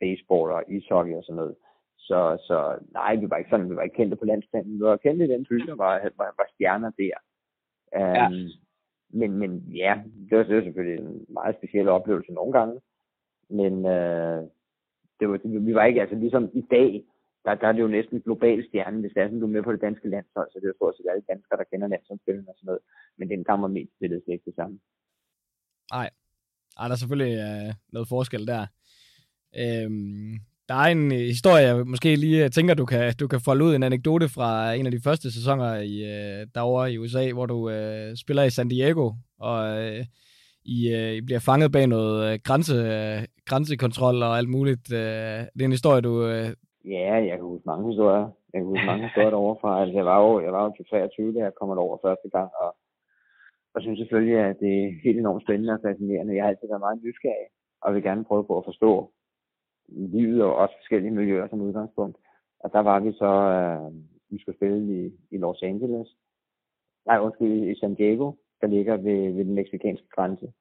baseball 0.00 0.48
og 0.56 0.62
ishockey 0.68 1.14
og 1.14 1.24
sådan 1.24 1.36
noget. 1.36 1.56
Så, 1.98 2.38
så 2.48 2.78
nej, 2.92 3.16
vi 3.16 3.30
var 3.30 3.36
ikke 3.36 3.50
sådan, 3.50 3.70
vi 3.70 3.76
var 3.76 3.82
ikke 3.82 3.96
kendte 3.96 4.16
på 4.16 4.24
landstanden. 4.24 4.78
Vi 4.78 4.84
var 4.84 4.96
kendte 4.96 5.24
i 5.24 5.28
den 5.28 5.46
by, 5.48 5.56
der 5.56 5.74
var, 5.74 5.94
var, 6.16 6.34
var 6.38 6.48
stjerner 6.54 6.90
der. 6.90 7.16
Um, 7.96 8.14
ja. 8.14 8.28
Men, 9.12 9.30
men 9.38 9.50
ja, 9.56 9.94
det 10.30 10.38
var, 10.38 10.44
det 10.44 10.56
var 10.56 10.62
selvfølgelig 10.62 10.98
en 10.98 11.26
meget 11.28 11.56
speciel 11.56 11.88
oplevelse 11.88 12.32
nogle 12.32 12.52
gange. 12.52 12.80
Men 13.50 13.72
uh, 13.74 14.40
det 15.20 15.28
var, 15.28 15.40
vi 15.44 15.74
var 15.74 15.84
ikke, 15.84 16.00
altså 16.00 16.16
ligesom 16.16 16.50
i 16.52 16.64
dag, 16.70 17.04
der, 17.44 17.54
der 17.60 17.66
er 17.68 17.72
det 17.72 17.80
jo 17.86 17.96
næsten 17.96 18.20
global 18.26 18.58
stjerne, 18.68 19.00
hvis 19.00 19.12
det 19.14 19.20
er 19.20 19.26
sådan, 19.26 19.40
du 19.40 19.46
er 19.46 19.56
med 19.56 19.62
på 19.62 19.72
det 19.72 19.80
danske 19.86 20.08
landshold, 20.08 20.48
så 20.50 20.56
det 20.58 20.64
er 20.64 20.72
jo 20.72 20.80
stort 20.80 20.96
set 20.96 21.10
alle 21.10 21.24
danskere, 21.32 21.58
der 21.60 21.70
kender 21.70 21.88
landsholdsspillene 21.88 22.48
og 22.50 22.54
sådan 22.56 22.66
noget. 22.70 22.82
Men 23.18 23.30
den 23.32 23.44
kammer 23.44 23.68
mest 23.68 23.92
spillet 23.96 24.22
ikke 24.26 24.48
det 24.50 24.54
samme. 24.60 24.76
Nej, 25.92 26.10
Ej, 26.78 26.88
der 26.88 26.94
er 26.94 26.98
selvfølgelig 26.98 27.36
øh, 27.38 27.74
noget 27.92 28.08
forskel 28.08 28.46
der. 28.46 28.66
Øhm, 29.56 30.32
der 30.68 30.74
er 30.74 30.88
en 30.88 31.12
øh, 31.12 31.18
historie, 31.18 31.66
jeg 31.66 31.86
måske 31.86 32.16
lige 32.16 32.44
øh, 32.44 32.50
tænker, 32.50 32.74
du 32.74 32.86
kan, 32.86 33.14
du 33.20 33.28
kan 33.28 33.40
folde 33.40 33.64
ud 33.64 33.74
en 33.74 33.82
anekdote 33.82 34.28
fra 34.28 34.72
en 34.72 34.86
af 34.86 34.92
de 34.92 35.00
første 35.04 35.32
sæsoner 35.32 35.74
i, 35.76 35.94
øh, 36.04 36.46
derovre 36.54 36.92
i 36.92 36.98
USA, 36.98 37.32
hvor 37.32 37.46
du 37.46 37.70
øh, 37.70 38.16
spiller 38.16 38.42
i 38.42 38.50
San 38.50 38.68
Diego, 38.68 39.12
og 39.38 39.82
øh, 39.82 40.04
i, 40.64 40.92
øh, 40.94 41.12
I 41.12 41.20
bliver 41.20 41.38
fanget 41.38 41.72
bag 41.72 41.86
noget 41.86 42.32
øh, 42.32 42.38
grænse, 42.44 42.74
øh, 42.74 43.24
grænsekontrol 43.44 44.22
og 44.22 44.38
alt 44.38 44.48
muligt. 44.48 44.92
Øh, 44.92 44.98
det 45.54 45.60
er 45.60 45.64
en 45.64 45.72
historie, 45.72 46.00
du... 46.00 46.26
Øh... 46.26 46.52
Ja, 46.84 47.14
jeg 47.28 47.36
kan 47.36 47.46
huske 47.46 47.66
mange 47.66 47.86
historier. 47.86 48.30
Jeg 48.52 48.58
kan 48.60 48.66
huske 48.66 48.86
mange 48.86 49.04
historier 49.08 49.30
derovre 49.30 49.60
fra. 49.60 49.80
Altså, 49.80 49.96
jeg 49.96 50.04
var 50.04 50.18
jo, 50.24 50.40
jeg 50.40 50.52
var 50.52 50.64
jo 50.64 50.72
til 50.76 50.84
23, 50.84 51.34
da 51.34 51.38
jeg 51.38 51.54
kom 51.54 51.70
over 51.70 51.98
første 52.06 52.28
gang, 52.28 52.50
og, 52.60 52.76
og 53.74 53.82
synes 53.82 53.98
selvfølgelig, 53.98 54.38
at 54.38 54.56
det 54.60 54.84
er 54.84 55.00
helt 55.04 55.18
enormt 55.18 55.42
spændende 55.42 55.72
og 55.72 55.80
fascinerende. 55.84 56.34
Jeg 56.36 56.44
har 56.44 56.50
altid 56.50 56.68
været 56.68 56.86
meget 56.86 57.02
nysgerrig, 57.02 57.48
og 57.82 57.94
vil 57.94 58.02
gerne 58.02 58.24
prøve 58.24 58.44
på 58.44 58.58
at 58.58 58.64
forstå 58.64 59.12
livet 59.88 60.42
og 60.42 60.54
også 60.54 60.74
forskellige 60.80 61.14
miljøer 61.18 61.48
som 61.48 61.60
udgangspunkt. 61.60 62.16
Og 62.60 62.72
der 62.72 62.80
var 62.80 63.00
vi 63.00 63.12
så, 63.12 63.32
øh, 63.58 63.92
vi 64.30 64.40
skulle 64.40 64.58
spille 64.58 64.80
i, 64.98 65.12
i 65.30 65.36
Los 65.38 65.62
Angeles. 65.62 66.08
Nej, 67.06 67.18
undskyld, 67.18 67.70
i 67.70 67.78
San 67.80 67.94
Diego, 67.94 68.32
der 68.60 68.66
ligger 68.66 68.96
ved, 68.96 69.32
ved 69.32 69.44
den 69.44 69.54
meksikanske 69.54 70.08
grænse. 70.14 70.52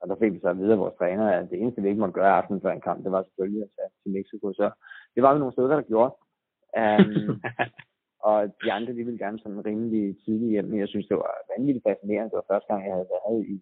Og 0.00 0.08
der 0.08 0.16
fik 0.16 0.32
vi 0.32 0.40
så 0.40 0.48
at 0.48 0.58
vide 0.58 0.72
af 0.72 0.78
vores 0.78 0.94
træner, 0.98 1.26
at 1.30 1.50
det 1.50 1.60
eneste, 1.60 1.82
vi 1.82 1.88
ikke 1.88 2.00
måtte 2.00 2.18
gøre 2.20 2.36
aften 2.38 2.60
før 2.60 2.72
en 2.72 2.80
kamp, 2.80 3.04
det 3.04 3.12
var 3.12 3.22
selvfølgelig 3.22 3.62
at 3.62 3.70
tage 3.76 3.90
til 4.02 4.12
Mexico. 4.12 4.52
Så 4.52 4.70
det 5.14 5.22
var 5.22 5.32
vi 5.32 5.38
nogle 5.38 5.52
stykker, 5.52 5.76
der 5.76 5.90
gjorde. 5.92 6.12
Um, 6.82 7.40
og 8.28 8.36
de 8.62 8.72
andre, 8.72 8.92
de 8.92 9.04
ville 9.04 9.18
gerne 9.24 9.38
sådan 9.38 9.66
rimelig 9.66 10.16
tidligt 10.24 10.50
hjem, 10.50 10.64
men 10.64 10.80
jeg 10.80 10.88
synes, 10.88 11.06
det 11.06 11.16
var 11.16 11.34
vanvittigt 11.56 11.86
fascinerende. 11.88 12.30
Det 12.30 12.40
var 12.40 12.52
første 12.54 12.68
gang, 12.72 12.84
jeg 12.86 12.94
havde 12.94 13.12
været 13.16 13.46
i, 13.54 13.56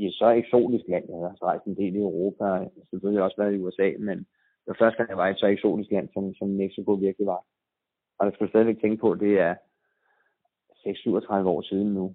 i 0.00 0.06
et 0.06 0.14
så 0.14 0.28
eksotisk 0.28 0.84
land. 0.88 1.04
Jeg 1.08 1.16
havde 1.16 1.50
rejst 1.50 1.64
en 1.64 1.76
del 1.76 1.94
i 1.96 2.06
Europa, 2.08 2.44
jeg 2.44 2.70
har 2.78 2.88
selvfølgelig 2.90 3.22
også 3.22 3.36
været 3.40 3.54
i 3.54 3.62
USA, 3.64 3.88
men 3.98 4.18
det 4.62 4.68
var 4.72 4.82
første 4.82 4.96
gang, 4.96 5.08
jeg 5.10 5.18
var 5.18 5.28
i 5.28 5.30
et 5.30 5.42
så 5.42 5.46
eksotisk 5.46 5.90
land, 5.90 6.08
som, 6.14 6.34
som 6.34 6.48
Mexico 6.48 6.92
virkelig 6.92 7.26
var. 7.26 7.42
Og 8.18 8.26
jeg 8.26 8.32
skulle 8.34 8.50
stadigvæk 8.50 8.80
tænke 8.80 9.00
på, 9.00 9.10
at 9.12 9.20
det 9.20 9.34
er 9.40 9.54
6-37 10.86 11.46
år 11.54 11.62
siden 11.62 11.94
nu. 11.94 12.14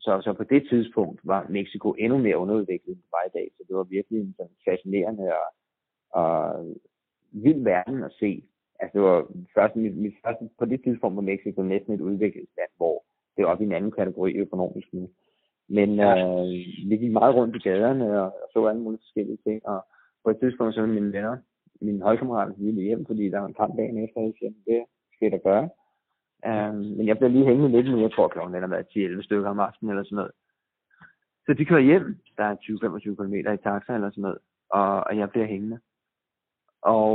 Så, 0.00 0.20
så 0.24 0.32
på 0.32 0.44
det 0.44 0.62
tidspunkt 0.70 1.20
var 1.24 1.46
Mexico 1.48 1.92
endnu 1.92 2.18
mere 2.18 2.38
underudviklet 2.38 2.92
end 2.94 3.02
det 3.02 3.12
var 3.12 3.24
i 3.26 3.34
dag. 3.38 3.50
Så 3.56 3.64
det 3.68 3.76
var 3.76 3.84
virkelig 3.84 4.20
en 4.20 4.34
sådan 4.36 4.56
fascinerende 4.68 5.24
og, 5.40 5.48
og 6.20 6.66
vild 7.32 7.64
verden 7.64 8.02
at 8.02 8.12
se. 8.20 8.42
Altså 8.80 8.98
det 8.98 9.02
var 9.02 9.26
først, 9.54 9.76
mit, 9.76 9.96
mit 9.96 10.14
første, 10.24 10.48
på 10.58 10.64
det 10.64 10.80
tidspunkt 10.84 11.16
var 11.16 11.22
Mexico 11.22 11.62
næsten 11.62 11.92
et 11.92 12.00
udviklet 12.00 12.46
land, 12.58 12.70
hvor 12.76 13.04
det 13.36 13.44
var 13.44 13.50
oppe 13.50 13.64
i 13.64 13.66
en 13.66 13.72
anden 13.72 13.90
kategori 13.90 14.32
økonomisk 14.32 14.88
nu. 14.92 15.10
Men 15.68 15.94
ja. 15.94 16.10
øh, 16.18 16.50
vi 16.88 16.96
gik 16.96 17.12
meget 17.12 17.34
rundt 17.34 17.56
i 17.56 17.58
gaderne 17.58 18.22
og, 18.22 18.26
og 18.42 18.48
så 18.52 18.66
alle 18.66 18.82
mulige 18.82 19.02
forskellige 19.04 19.38
ting. 19.46 19.66
Og 19.66 19.86
på 20.24 20.30
et 20.30 20.38
tidspunkt 20.40 20.74
så 20.74 20.86
mine 20.86 21.12
venner, 21.12 21.36
mine 21.80 22.02
holdkammerater 22.02 22.54
ville 22.58 22.82
hjem, 22.82 23.06
fordi 23.06 23.30
der 23.30 23.38
var 23.38 23.46
en 23.46 23.60
kamp 23.60 23.76
dagen 23.76 24.04
efter, 24.04 24.20
jeg 24.20 24.52
det 24.66 24.84
skal 25.14 25.30
der 25.30 25.38
gøre. 25.38 25.68
Um, 26.48 26.74
men 26.96 27.06
jeg 27.06 27.16
bliver 27.18 27.30
lige 27.30 27.46
hængende 27.46 27.70
lidt 27.76 27.90
nu. 27.90 28.00
Jeg 28.00 28.12
tror, 28.12 28.28
klokken 28.28 28.54
er 28.54 28.66
været 28.66 29.18
10-11 29.20 29.22
stykker 29.22 29.50
om 29.50 29.60
aftenen 29.60 29.90
eller 29.90 30.04
sådan 30.04 30.16
noget. 30.16 30.32
Så 31.46 31.54
de 31.54 31.64
kører 31.64 31.80
hjem. 31.80 32.18
Der 32.36 32.44
er 32.44 32.56
20-25 32.56 33.14
km 33.14 33.34
i 33.34 33.56
taxa 33.64 33.94
eller 33.94 34.10
sådan 34.10 34.22
noget. 34.22 34.38
Og, 34.70 35.04
og 35.06 35.16
jeg 35.16 35.30
bliver 35.30 35.46
hængende. 35.46 35.78
Og 36.82 37.12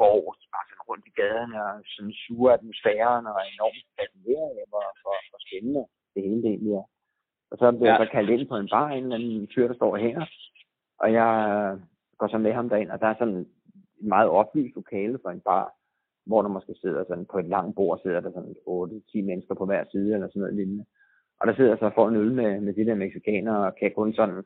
går 0.00 0.18
bare 0.54 0.66
sådan 0.68 0.88
rundt 0.90 1.06
i 1.10 1.12
gaderne 1.20 1.56
og 1.64 1.74
sådan 1.94 2.14
suger 2.24 2.52
atmosfæren 2.52 3.26
og 3.30 3.34
er 3.42 3.48
enormt 3.54 3.86
fascineret 3.98 4.52
af, 4.60 4.66
hvor, 4.72 4.86
hvor, 5.02 5.16
hvor 5.30 5.40
spændende 5.46 5.82
det 6.14 6.22
hele 6.26 6.42
det 6.42 6.50
egentlig 6.50 6.72
er. 6.80 6.86
Og 7.50 7.56
så 7.60 7.66
bliver 7.72 7.92
ja. 7.92 7.96
jeg 7.96 8.06
så 8.06 8.12
kaldt 8.16 8.30
ind 8.30 8.48
på 8.48 8.56
en 8.56 8.68
bar, 8.74 8.88
en 8.88 9.02
eller 9.02 9.16
anden 9.16 9.48
fyr, 9.54 9.66
der 9.68 9.74
står 9.74 9.92
og 9.96 10.02
hænger. 10.06 10.26
Og 11.02 11.08
jeg 11.12 11.30
går 12.18 12.28
så 12.28 12.38
med 12.38 12.52
ham 12.52 12.68
derind, 12.68 12.90
og 12.90 13.00
der 13.00 13.06
er 13.06 13.18
sådan 13.18 13.40
et 13.42 13.48
meget 14.14 14.28
oplyst 14.28 14.74
lokale 14.76 15.18
for 15.22 15.30
en 15.30 15.40
bar 15.40 15.78
hvor 16.28 16.42
der 16.42 16.48
måske 16.48 16.74
sidder 16.80 17.04
sådan 17.08 17.26
på 17.32 17.38
et 17.38 17.48
langt 17.54 17.76
bord, 17.76 18.00
sidder 18.02 18.20
der 18.20 18.30
sådan 18.32 18.56
8-10 19.14 19.22
mennesker 19.30 19.54
på 19.54 19.64
hver 19.66 19.84
side, 19.92 20.14
eller 20.14 20.28
sådan 20.28 20.40
noget 20.40 20.54
lignende. 20.54 20.84
Og 21.40 21.46
der 21.46 21.54
sidder 21.54 21.76
så 21.76 21.90
for 21.94 22.08
en 22.08 22.16
øl 22.16 22.32
med, 22.34 22.60
med 22.60 22.72
de 22.74 22.86
der 22.86 22.94
mexikanere, 22.94 23.66
og 23.66 23.76
kan 23.80 23.92
kun 23.96 24.14
sådan, 24.14 24.44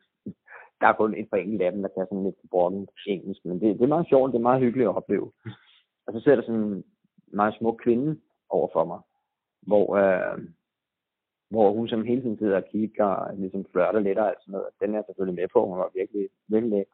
der 0.82 0.88
er 0.88 0.92
kun 1.00 1.14
et 1.14 1.30
par 1.30 1.36
enkelte 1.36 1.64
af 1.66 1.72
dem, 1.72 1.82
der 1.82 1.88
kan 1.88 2.06
sådan 2.06 2.24
lidt 2.24 2.50
brokken 2.50 2.88
engelsk, 3.06 3.44
men 3.44 3.60
det, 3.60 3.78
det 3.78 3.82
er 3.84 3.94
meget 3.96 4.08
sjovt, 4.08 4.32
det 4.32 4.38
er 4.38 4.48
meget 4.50 4.60
hyggeligt 4.60 4.88
at 4.88 4.96
opleve. 4.96 5.32
Og 6.06 6.12
så 6.12 6.20
sidder 6.20 6.36
der 6.36 6.46
sådan 6.46 6.60
en 6.60 6.84
meget 7.32 7.54
smuk 7.58 7.80
kvinde 7.84 8.20
over 8.48 8.68
for 8.72 8.84
mig, 8.84 9.00
hvor, 9.68 9.96
øh, 9.96 10.38
hvor 11.50 11.72
hun 11.72 11.88
som 11.88 12.04
hele 12.04 12.22
tiden 12.22 12.38
sidder 12.38 12.56
og 12.56 12.68
kigger 12.72 13.04
og 13.04 13.36
ligesom 13.36 13.64
flørter 13.72 14.00
lidt 14.00 14.18
og 14.18 14.28
alt 14.28 14.38
sådan 14.40 14.52
noget. 14.52 14.68
Den 14.80 14.94
er 14.94 15.02
selvfølgelig 15.06 15.40
med 15.40 15.48
på, 15.52 15.66
hun 15.66 15.78
var 15.78 15.90
virkelig, 15.94 16.28
virkelig 16.48 16.84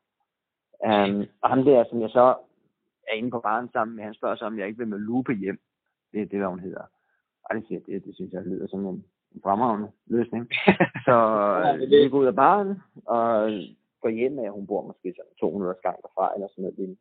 Um, 0.87 1.27
og 1.43 1.49
ham 1.51 1.65
der, 1.65 1.85
som 1.91 2.01
jeg 2.01 2.11
så 2.11 2.35
er 3.09 3.15
inde 3.15 3.31
på 3.31 3.41
baren 3.41 3.69
sammen 3.73 3.97
med, 3.97 4.05
han 4.05 4.15
spørger 4.15 4.37
sig, 4.37 4.47
om 4.47 4.59
jeg 4.59 4.67
ikke 4.67 4.79
vil 4.79 4.89
med 4.89 4.99
Lupe 4.99 5.35
hjem. 5.35 5.59
Det, 6.13 6.31
det 6.31 6.37
er, 6.37 6.39
hvad 6.39 6.49
hun 6.49 6.61
hedder. 6.61 6.83
Og 7.45 7.57
det, 7.57 7.65
siger, 7.69 7.81
det, 7.87 8.05
det 8.05 8.15
synes 8.15 8.33
jeg 8.33 8.43
lyder 8.43 8.67
som 8.67 8.87
en, 8.87 9.05
en 9.35 9.41
fremragende 9.43 9.89
løsning. 10.07 10.49
så 11.07 11.17
vi 11.89 12.09
går 12.09 12.19
ud 12.19 12.27
af 12.27 12.35
baren, 12.35 12.83
og 13.07 13.51
går 14.03 14.09
hjem 14.09 14.33
med, 14.33 14.45
at 14.45 14.53
hun 14.53 14.67
bor 14.67 14.83
måske 14.87 15.15
sådan 15.17 15.35
to 15.41 15.51
minutters 15.51 15.83
gang 15.87 15.97
derfra, 16.03 16.35
eller 16.35 16.49
sådan 16.49 16.65
noget. 16.65 16.97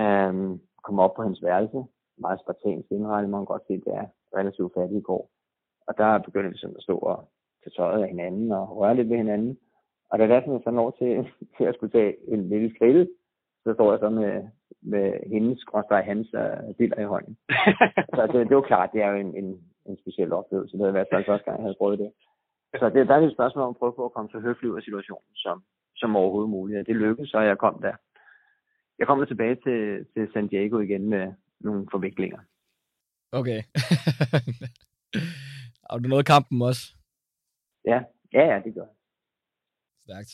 Um, 0.00 0.60
kommer 0.84 1.02
op 1.02 1.14
på 1.14 1.22
hendes 1.22 1.42
værelse, 1.42 1.80
meget 2.18 2.40
spartansk 2.40 2.88
indrettet, 2.90 3.30
man 3.30 3.40
kan 3.40 3.52
godt 3.54 3.66
se, 3.66 3.74
det 3.86 3.92
er 4.00 4.06
relativt 4.38 4.74
fattigt 4.74 5.00
i 5.00 5.08
går. 5.10 5.30
Og 5.88 5.98
der 5.98 6.18
begynder 6.18 6.50
vi 6.50 6.56
sådan 6.56 6.76
at 6.76 6.82
stå 6.82 6.96
og 6.98 7.18
tage 7.62 7.74
tøjet 7.76 8.02
af 8.02 8.08
hinanden 8.08 8.52
og 8.52 8.76
røre 8.76 8.96
lidt 8.96 9.10
ved 9.10 9.16
hinanden. 9.16 9.58
Og 10.10 10.18
da 10.18 10.26
der 10.26 10.40
sådan, 10.40 10.62
så 10.64 10.70
når 10.70 10.90
til, 10.90 11.10
til 11.56 11.64
at 11.64 11.74
skulle 11.74 11.92
tage 11.92 12.32
en 12.32 12.48
lille 12.48 12.74
skridt, 12.74 13.08
så 13.64 13.74
står 13.74 13.90
jeg 13.92 14.00
så 14.00 14.10
med, 14.10 14.48
med 14.82 15.06
hendes, 15.32 15.58
skråstrej 15.58 16.02
hans 16.02 16.28
biler 16.78 16.98
i 17.00 17.04
hånden. 17.04 17.36
så 18.16 18.28
det, 18.32 18.48
det 18.48 18.56
var 18.56 18.62
klart, 18.62 18.92
det 18.92 19.02
er 19.02 19.10
jo 19.10 19.16
en, 19.16 19.36
en, 19.36 19.48
en 19.86 19.96
speciel 19.98 20.32
oplevelse. 20.32 20.76
Det 20.76 20.84
havde 20.84 20.94
været 20.94 21.26
første 21.26 21.44
gang, 21.44 21.58
jeg 21.58 21.64
havde 21.64 21.80
prøvet 21.80 21.98
det. 21.98 22.12
Så 22.80 22.90
det, 22.94 23.08
der 23.08 23.14
er 23.14 23.20
et 23.20 23.36
spørgsmål 23.36 23.64
om 23.64 23.70
at 23.70 23.76
prøve 23.76 23.94
på 23.96 24.04
at 24.04 24.12
komme 24.12 24.30
så 24.30 24.38
høflig 24.40 24.70
ud 24.70 24.76
af 24.76 24.82
situationen 24.82 25.34
som, 25.34 25.64
som 25.96 26.16
overhovedet 26.16 26.50
muligt. 26.50 26.86
Det 26.86 26.96
lykkedes, 26.96 27.30
så 27.30 27.40
jeg 27.40 27.58
kom 27.58 27.82
der. 27.82 27.94
Jeg 28.98 29.06
kommer 29.06 29.24
tilbage 29.24 29.54
til, 29.54 30.06
til 30.14 30.28
San 30.32 30.48
Diego 30.48 30.78
igen 30.78 31.08
med 31.08 31.32
nogle 31.60 31.86
forviklinger. 31.90 32.38
Okay. 33.32 33.62
og 35.90 36.04
du 36.04 36.08
nåede 36.08 36.24
kampen 36.24 36.62
også? 36.62 36.82
Ja, 37.84 38.00
ja, 38.32 38.44
ja 38.52 38.60
det 38.64 38.74
gør 38.74 38.86
jeg. 38.90 38.96
Stærkt. 40.00 40.32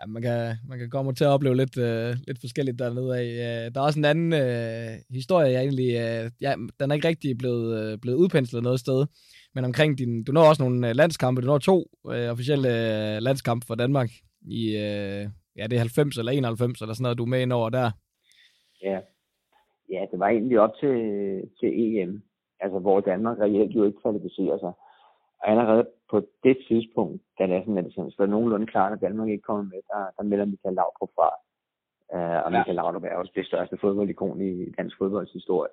Ja, 0.00 0.06
man 0.06 0.22
kan, 0.22 0.56
man 0.68 0.78
kan 0.78 0.90
komme 0.90 1.14
til 1.14 1.24
at 1.24 1.30
opleve 1.30 1.56
lidt, 1.56 1.76
uh, 1.76 2.16
lidt 2.26 2.40
forskelligt 2.40 2.78
dernede 2.78 3.18
af. 3.18 3.72
Der 3.72 3.80
er 3.80 3.84
også 3.84 4.00
en 4.00 4.04
anden 4.04 4.32
uh, 4.32 5.14
historie, 5.14 5.52
jeg 5.52 5.60
egentlig, 5.60 5.88
uh, 5.88 6.30
ja, 6.40 6.54
den 6.80 6.90
er 6.90 6.94
ikke 6.94 7.08
rigtig 7.08 7.38
blevet, 7.38 7.92
uh, 7.92 8.00
blevet 8.00 8.16
udpenslet 8.16 8.62
noget 8.62 8.80
sted, 8.80 9.06
men 9.54 9.64
omkring 9.64 9.98
din, 9.98 10.24
du 10.24 10.32
når 10.32 10.48
også 10.48 10.62
nogle 10.62 10.88
uh, 10.88 10.94
landskampe, 10.94 11.42
du 11.42 11.46
når 11.46 11.58
to 11.58 11.76
uh, 12.04 12.26
officielle 12.34 12.68
uh, 12.68 13.22
landskampe 13.26 13.66
for 13.66 13.74
Danmark 13.74 14.10
i, 14.42 14.62
uh, 14.84 15.22
ja, 15.58 15.64
det 15.68 15.72
er 15.72 15.78
90 15.78 16.18
eller 16.18 16.32
91 16.32 16.80
eller 16.80 16.94
sådan 16.94 17.02
noget, 17.02 17.18
du 17.18 17.24
er 17.24 17.32
med 17.34 17.42
ind 17.42 17.52
over 17.52 17.70
der. 17.70 17.90
Ja, 18.82 19.00
ja 19.94 20.06
det 20.10 20.18
var 20.20 20.28
egentlig 20.28 20.60
op 20.60 20.74
til, 20.80 20.96
til 21.60 21.68
EM, 21.82 22.22
altså 22.60 22.78
hvor 22.78 23.00
Danmark 23.00 23.38
reelt 23.38 23.76
jo 23.76 23.84
ikke 23.84 24.00
kvalificerer 24.02 24.58
sig. 24.58 24.72
Og 25.40 25.50
allerede 25.50 25.88
på 26.10 26.18
det 26.44 26.56
tidspunkt, 26.68 27.22
da 27.38 27.46
det 27.46 27.56
er 27.56 27.60
sådan, 27.60 27.78
at 27.78 27.84
det 27.84 27.94
sådan, 27.94 28.10
så 28.10 28.22
er 28.22 28.26
nogenlunde 28.26 28.66
klart, 28.66 28.92
at 28.92 29.00
Danmark 29.00 29.28
ikke 29.28 29.42
kommer 29.42 29.64
med, 29.64 29.80
der, 29.92 30.02
der 30.16 30.22
melder 30.22 30.44
Michael 30.44 30.74
Laudrup 30.74 31.10
fra. 31.18 31.28
Uh, 32.14 32.44
og 32.44 32.52
Michael 32.52 32.76
Laudrup 32.76 33.04
er 33.04 33.16
også 33.16 33.32
det 33.34 33.46
største 33.46 33.78
fodboldikon 33.80 34.40
i 34.40 34.70
dansk 34.78 34.98
fodbolds 34.98 35.32
historie. 35.32 35.72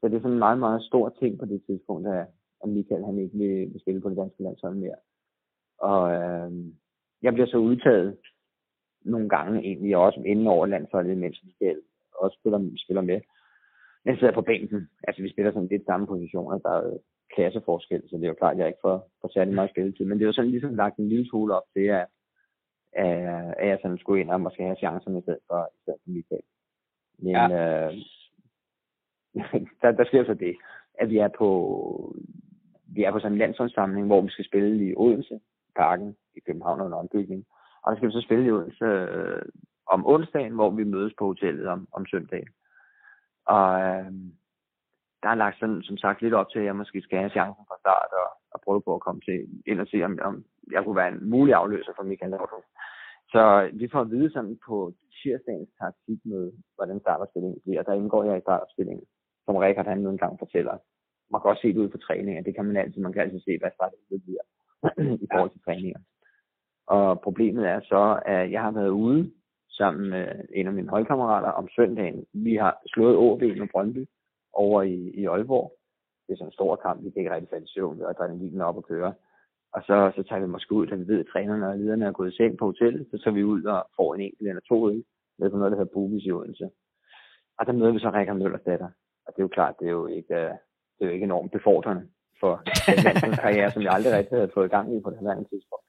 Så 0.00 0.08
det 0.08 0.16
er 0.16 0.20
sådan 0.20 0.32
en 0.32 0.46
meget, 0.46 0.58
meget 0.58 0.82
stor 0.82 1.14
ting 1.20 1.38
på 1.38 1.44
det 1.44 1.62
tidspunkt, 1.66 2.08
at, 2.08 2.26
at 2.62 2.68
Michael 2.68 3.04
han 3.04 3.18
ikke 3.18 3.38
vil, 3.38 3.72
vil 3.72 3.80
spille 3.80 4.00
på 4.00 4.08
det 4.08 4.16
danske 4.16 4.42
landshold 4.42 4.74
mere. 4.74 4.98
Og 5.78 6.02
uh, 6.02 6.52
jeg 7.22 7.32
bliver 7.32 7.46
så 7.46 7.56
udtaget 7.56 8.18
nogle 9.04 9.28
gange 9.28 9.60
egentlig 9.60 9.96
også 9.96 10.22
inden 10.26 10.46
over 10.46 10.66
landsholdet, 10.66 11.18
mens 11.18 11.44
Michael 11.44 11.80
også 12.14 12.36
spiller, 12.40 12.70
spiller 12.76 13.02
med. 13.02 13.20
Men 14.04 14.16
sidder 14.16 14.34
på 14.34 14.42
bænken. 14.42 14.88
Altså 15.08 15.22
vi 15.22 15.32
spiller 15.32 15.52
sådan 15.52 15.68
lidt 15.68 15.86
samme 15.86 16.06
positioner. 16.06 16.58
Der 16.58 16.70
er 16.70 16.98
klasseforskel, 17.34 18.02
så 18.08 18.16
det 18.16 18.24
er 18.24 18.28
jo 18.28 18.34
klart, 18.34 18.52
at 18.52 18.58
jeg 18.58 18.66
ikke 18.66 18.78
får, 18.82 19.10
får 19.20 19.30
særlig 19.32 19.54
meget 19.54 19.70
spilletid. 19.70 20.04
Men 20.04 20.18
det 20.18 20.24
er 20.24 20.26
jo 20.26 20.32
sådan 20.32 20.50
ligesom 20.50 20.74
lagt 20.74 20.96
en 20.96 21.08
lille 21.08 21.28
smule 21.28 21.56
op 21.56 21.62
til, 21.74 21.86
at, 21.86 22.06
at 23.62 23.68
jeg 23.68 23.78
sådan 23.82 23.98
skulle 23.98 24.20
ind 24.20 24.30
og 24.30 24.40
måske 24.40 24.62
have 24.62 24.76
chancerne 24.76 25.18
i 25.18 25.22
stedet 25.22 25.40
for, 25.46 25.68
i 25.74 25.78
stedet 25.82 26.00
for 26.04 26.10
Michael. 26.10 26.42
Men 27.18 27.32
ja. 27.32 27.46
øh, 27.48 27.94
der, 29.82 29.90
der 29.92 30.04
sker 30.04 30.24
så 30.24 30.34
det, 30.34 30.56
at 30.94 31.10
vi 31.10 31.18
er 31.18 31.28
på, 31.38 31.48
vi 32.94 33.04
er 33.04 33.12
på 33.12 33.18
sådan 33.18 33.32
en 33.32 33.38
landsholdssamling, 33.38 34.06
hvor 34.06 34.20
vi 34.20 34.30
skal 34.30 34.44
spille 34.44 34.90
i 34.90 34.94
Odense, 34.96 35.40
Parken 35.76 36.16
i 36.34 36.40
København 36.40 36.80
og 36.80 36.86
en 36.86 36.92
ombygning. 36.92 37.46
Og 37.82 37.90
der 37.90 37.96
skal 37.96 38.08
vi 38.08 38.12
så 38.12 38.20
spille 38.20 38.46
i 38.46 38.50
Odense 38.50 38.84
øh, 38.84 39.42
om 39.86 40.06
onsdagen, 40.06 40.54
hvor 40.54 40.70
vi 40.70 40.84
mødes 40.84 41.14
på 41.18 41.24
hotellet 41.26 41.66
om, 41.66 41.88
om 41.92 42.06
søndagen. 42.06 42.48
Og 43.46 43.80
øh, 43.80 44.12
der 45.22 45.28
er 45.28 45.34
lagt 45.34 45.58
sådan, 45.58 45.82
som 45.82 45.96
sagt 45.96 46.22
lidt 46.22 46.34
op 46.34 46.50
til, 46.50 46.58
at 46.58 46.64
jeg 46.64 46.76
måske 46.76 47.00
skal 47.02 47.18
have 47.18 47.30
chancen 47.30 47.64
fra 47.68 47.76
start 47.80 48.10
og, 48.22 48.28
og 48.50 48.60
prøve 48.64 48.82
på 48.82 48.94
at 48.94 49.00
komme 49.00 49.20
til 49.20 49.38
ind 49.66 49.80
og 49.80 49.86
se, 49.86 50.04
om, 50.04 50.18
om 50.22 50.44
jeg 50.72 50.84
kunne 50.84 50.96
være 50.96 51.12
en 51.12 51.30
mulig 51.30 51.54
afløser 51.54 51.92
for 51.96 52.02
Michael 52.02 52.30
Laudrup. 52.30 52.66
Så 53.32 53.42
øh, 53.62 53.80
vi 53.80 53.88
får 53.92 54.00
at 54.00 54.10
vide 54.10 54.32
sådan 54.32 54.58
på 54.66 54.92
tirsdagens 55.22 55.70
taktikmøde, 55.80 56.52
hvordan 56.76 57.00
startopstillingen 57.00 57.60
bliver. 57.64 57.82
Der 57.82 57.92
indgår 57.92 58.24
jeg 58.24 58.38
i 58.38 58.46
startopstillingen, 58.46 59.04
som 59.44 59.56
Rikard 59.56 59.86
han 59.86 59.98
nu 59.98 60.10
engang 60.10 60.38
fortæller. 60.38 60.76
Man 61.30 61.40
kan 61.40 61.50
også 61.50 61.62
se 61.62 61.72
det 61.72 61.84
ud 61.84 61.88
på 61.88 61.98
træninger. 61.98 62.42
Det 62.42 62.54
kan 62.54 62.64
man 62.64 62.76
altid. 62.76 63.00
Man 63.02 63.12
kan 63.12 63.22
altid 63.22 63.40
se, 63.40 63.58
hvad 63.58 63.70
startopstillingen 63.74 64.26
bliver 64.26 64.44
i 65.24 65.26
forhold 65.32 65.50
til 65.50 65.64
træninger. 65.64 66.00
Og 66.86 67.20
problemet 67.20 67.64
er 67.68 67.80
så, 67.80 68.20
at 68.26 68.52
jeg 68.52 68.62
har 68.62 68.70
været 68.70 68.88
ude 68.88 69.32
sammen 69.70 70.10
med 70.10 70.26
en 70.54 70.66
af 70.66 70.72
mine 70.72 70.88
holdkammerater 70.88 71.48
om 71.48 71.68
søndagen. 71.76 72.24
Vi 72.32 72.54
har 72.54 72.82
slået 72.86 73.16
OB 73.16 73.40
med 73.40 73.68
Brøndby 73.72 74.06
over 74.52 74.82
i, 74.82 74.96
i 75.20 75.24
Aalborg. 75.26 75.72
Det 76.26 76.32
er 76.32 76.36
sådan 76.36 76.48
en 76.48 76.52
stor 76.52 76.76
kamp, 76.76 77.04
vi 77.04 77.10
kan 77.10 77.20
ikke 77.20 77.34
rigtig 77.34 77.50
falde 77.50 77.64
i 77.64 77.72
søvn, 77.74 78.02
og 78.02 78.10
adrenalinen 78.10 78.60
op 78.60 78.76
og 78.76 78.84
køre. 78.84 79.14
Og 79.74 79.82
så, 79.82 80.12
så 80.16 80.22
tager 80.22 80.40
vi 80.40 80.46
måske 80.46 80.74
ud, 80.74 80.86
da 80.86 80.94
vi 80.94 81.06
ved, 81.06 81.20
at 81.20 81.26
trænerne 81.32 81.68
og 81.68 81.78
lederne 81.78 82.06
er 82.06 82.12
gået 82.12 82.32
i 82.32 82.36
seng 82.36 82.58
på 82.58 82.64
hotellet, 82.64 83.06
så 83.10 83.18
tager 83.18 83.34
vi 83.34 83.44
ud 83.44 83.64
og 83.64 83.86
får 83.96 84.14
en 84.14 84.20
enkelt 84.20 84.48
eller 84.48 84.60
to 84.68 84.90
øl, 84.90 85.04
med 85.38 85.50
på 85.50 85.56
noget, 85.56 85.72
der 85.72 85.78
hedder 85.78 85.92
Bubis 85.94 86.24
i 86.24 86.32
Odense. 86.32 86.70
Og 87.58 87.66
der 87.66 87.72
møder 87.72 87.92
vi 87.92 87.98
så 87.98 88.10
Rikard 88.10 88.36
Møllers 88.36 88.62
datter. 88.66 88.90
Og 89.26 89.32
det 89.32 89.38
er 89.38 89.48
jo 89.48 89.56
klart, 89.58 89.74
det 89.80 89.86
er 89.86 89.90
jo 89.90 90.06
ikke, 90.06 90.50
øh, 91.00 91.08
er 91.08 91.24
enormt 91.24 91.52
befordrende 91.52 92.02
for 92.40 92.62
den 93.26 93.36
karriere, 93.44 93.70
som 93.70 93.82
jeg 93.82 93.92
aldrig 93.92 94.12
rigtig 94.12 94.36
havde 94.38 94.54
fået 94.54 94.66
i 94.66 94.74
gang 94.76 94.96
i 94.96 95.00
på 95.00 95.10
det 95.10 95.18
her 95.18 95.34
tidspunkt. 95.34 95.86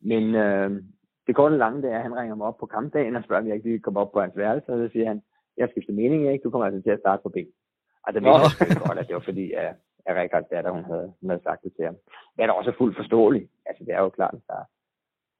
Men 0.00 0.34
øh, 0.34 0.82
det 1.26 1.36
korte 1.36 1.56
lange, 1.56 1.82
det 1.82 1.90
er, 1.90 1.96
at 1.96 2.02
han 2.02 2.16
ringer 2.16 2.34
mig 2.34 2.46
op 2.46 2.58
på 2.58 2.66
kampdagen 2.66 3.16
og 3.16 3.24
spørger, 3.24 3.42
om 3.42 3.48
jeg 3.48 3.56
ikke 3.56 3.68
lige 3.68 3.84
kommer 3.86 4.00
op 4.00 4.12
på 4.12 4.20
hans 4.20 4.36
værelse, 4.36 4.72
og 4.72 4.78
så 4.78 4.92
siger 4.92 5.06
han, 5.08 5.22
jeg 5.56 5.68
skifter 5.70 5.92
mening, 5.92 6.32
ikke? 6.32 6.42
Du 6.44 6.50
kommer 6.50 6.66
altså 6.66 6.82
til 6.82 6.90
at 6.90 7.00
starte 7.00 7.22
på 7.22 7.28
ben. 7.28 7.50
Og 8.06 8.14
det 8.14 8.22
vidste 8.22 8.64
jeg 8.68 8.82
godt, 8.86 8.98
at 8.98 9.06
det 9.08 9.14
var 9.14 9.26
fordi, 9.30 9.52
at, 9.52 9.74
at 10.06 10.16
Rikard 10.16 10.46
datter, 10.50 10.70
hun 10.70 10.84
havde, 10.84 11.12
hun 11.20 11.30
havde 11.30 11.42
sagt 11.42 11.62
det 11.62 11.72
til 11.76 11.84
ham. 11.84 11.96
Det 12.34 12.42
er 12.42 12.46
da 12.46 12.52
også 12.52 12.72
fuldt 12.78 12.96
forståeligt. 12.96 13.50
Altså, 13.66 13.84
det 13.84 13.92
er 13.94 14.00
jo 14.00 14.08
klart, 14.08 14.34
at 14.34 14.40
der, 14.48 14.62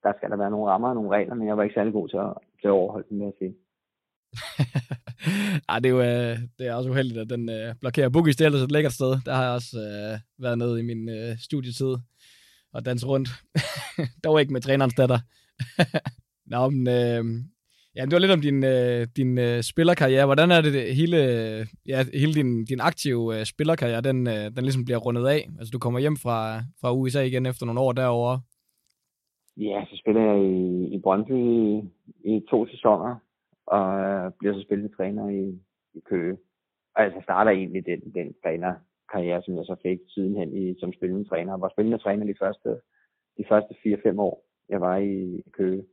der 0.04 0.12
skal 0.16 0.30
der 0.30 0.36
være 0.36 0.50
nogle 0.50 0.70
rammer 0.70 0.88
og 0.88 0.94
nogle 0.94 1.10
regler, 1.10 1.34
men 1.34 1.48
jeg 1.48 1.56
var 1.56 1.62
ikke 1.62 1.74
særlig 1.74 1.92
god 1.92 2.08
til 2.08 2.16
at, 2.16 2.32
til 2.60 2.68
at 2.68 2.78
overholde 2.80 3.06
dem, 3.10 3.18
med 3.18 3.26
at 3.26 3.38
sige. 3.38 3.54
Ej, 5.68 5.78
det 5.78 5.86
er 5.86 5.90
jo 5.90 6.00
øh, 6.00 6.38
det 6.58 6.66
er 6.66 6.74
også 6.74 6.90
uheldigt, 6.90 7.20
at 7.20 7.30
den 7.30 7.48
øh, 7.48 7.74
blokerer 7.80 8.08
Boogies. 8.08 8.36
Det 8.36 8.44
er 8.44 8.46
ellers 8.46 8.62
et 8.62 8.72
lækkert 8.72 8.92
sted. 8.92 9.16
Der 9.26 9.34
har 9.34 9.42
jeg 9.44 9.52
også 9.52 9.78
øh, 9.78 10.42
været 10.42 10.58
nede 10.58 10.80
i 10.80 10.82
min 10.82 11.08
øh, 11.08 11.38
studietid 11.38 11.94
og 12.72 12.84
danse 12.84 13.06
rundt. 13.06 13.28
Dog 14.24 14.40
ikke 14.40 14.52
med 14.52 14.60
trænerens 14.60 14.94
datter. 14.94 15.18
Nå, 16.52 16.70
men 16.70 16.88
øh, 16.88 17.24
Ja, 17.96 18.02
det 18.04 18.12
var 18.12 18.18
lidt 18.18 18.32
om 18.38 18.40
din, 18.40 18.64
øh, 18.64 19.06
din 19.16 19.38
øh, 19.38 19.62
spillerkarriere. 19.62 20.26
Hvordan 20.26 20.50
er 20.50 20.60
det, 20.60 20.72
det 20.72 20.96
hele, 20.96 21.18
ja, 21.86 21.98
hele 22.22 22.34
din, 22.34 22.64
din 22.64 22.80
aktive 22.80 23.38
øh, 23.38 23.44
spillerkarriere, 23.44 24.00
den, 24.00 24.26
øh, 24.26 24.44
den 24.56 24.62
ligesom 24.64 24.84
bliver 24.84 24.98
rundet 24.98 25.26
af? 25.26 25.40
Altså, 25.58 25.70
du 25.72 25.78
kommer 25.78 26.00
hjem 26.00 26.16
fra, 26.16 26.38
fra 26.80 26.92
USA 26.92 27.22
igen 27.22 27.46
efter 27.46 27.66
nogle 27.66 27.80
år 27.80 27.92
derovre. 27.92 28.40
Ja, 29.56 29.84
så 29.90 29.96
spiller 30.02 30.22
jeg 30.22 30.38
i, 30.44 30.94
i 30.94 30.98
Brøndby 31.04 31.32
i, 31.32 31.82
i 32.24 32.40
to 32.50 32.66
sæsoner, 32.66 33.14
og 33.66 34.00
øh, 34.00 34.32
bliver 34.38 34.54
så 34.54 34.62
spillende 34.62 34.96
træner 34.96 35.28
i, 35.28 35.58
i 35.94 36.00
Køge. 36.00 36.38
Og 36.94 37.02
altså 37.02 37.20
starter 37.22 37.50
egentlig 37.50 37.86
den, 37.86 38.00
den 38.14 38.34
trænerkarriere, 38.42 39.42
som 39.42 39.56
jeg 39.56 39.64
så 39.64 39.76
fik 39.82 39.98
sidenhen 40.08 40.56
i, 40.56 40.74
som 40.80 40.92
spillende 40.92 41.28
træner. 41.28 41.52
Jeg 41.52 41.60
var 41.60 41.68
spillende 41.68 41.98
træner 41.98 42.26
de 42.26 42.34
første, 42.38 42.80
de 43.38 43.44
første 43.48 43.74
4-5 43.86 44.20
år, 44.20 44.44
jeg 44.68 44.80
var 44.80 44.96
i 44.96 45.42
Køge. 45.52 45.84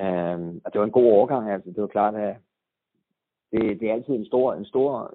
Um, 0.00 0.60
og 0.64 0.72
det 0.72 0.78
var 0.78 0.84
en 0.84 0.98
god 0.98 1.12
overgang, 1.12 1.50
altså. 1.50 1.70
Det 1.70 1.80
var 1.80 1.86
klart, 1.86 2.14
at 2.14 2.36
det, 3.52 3.80
det 3.80 3.88
er 3.88 3.92
altid 3.92 4.14
en 4.14 4.26
stor, 4.26 4.54
en 4.54 4.64
stor 4.64 5.14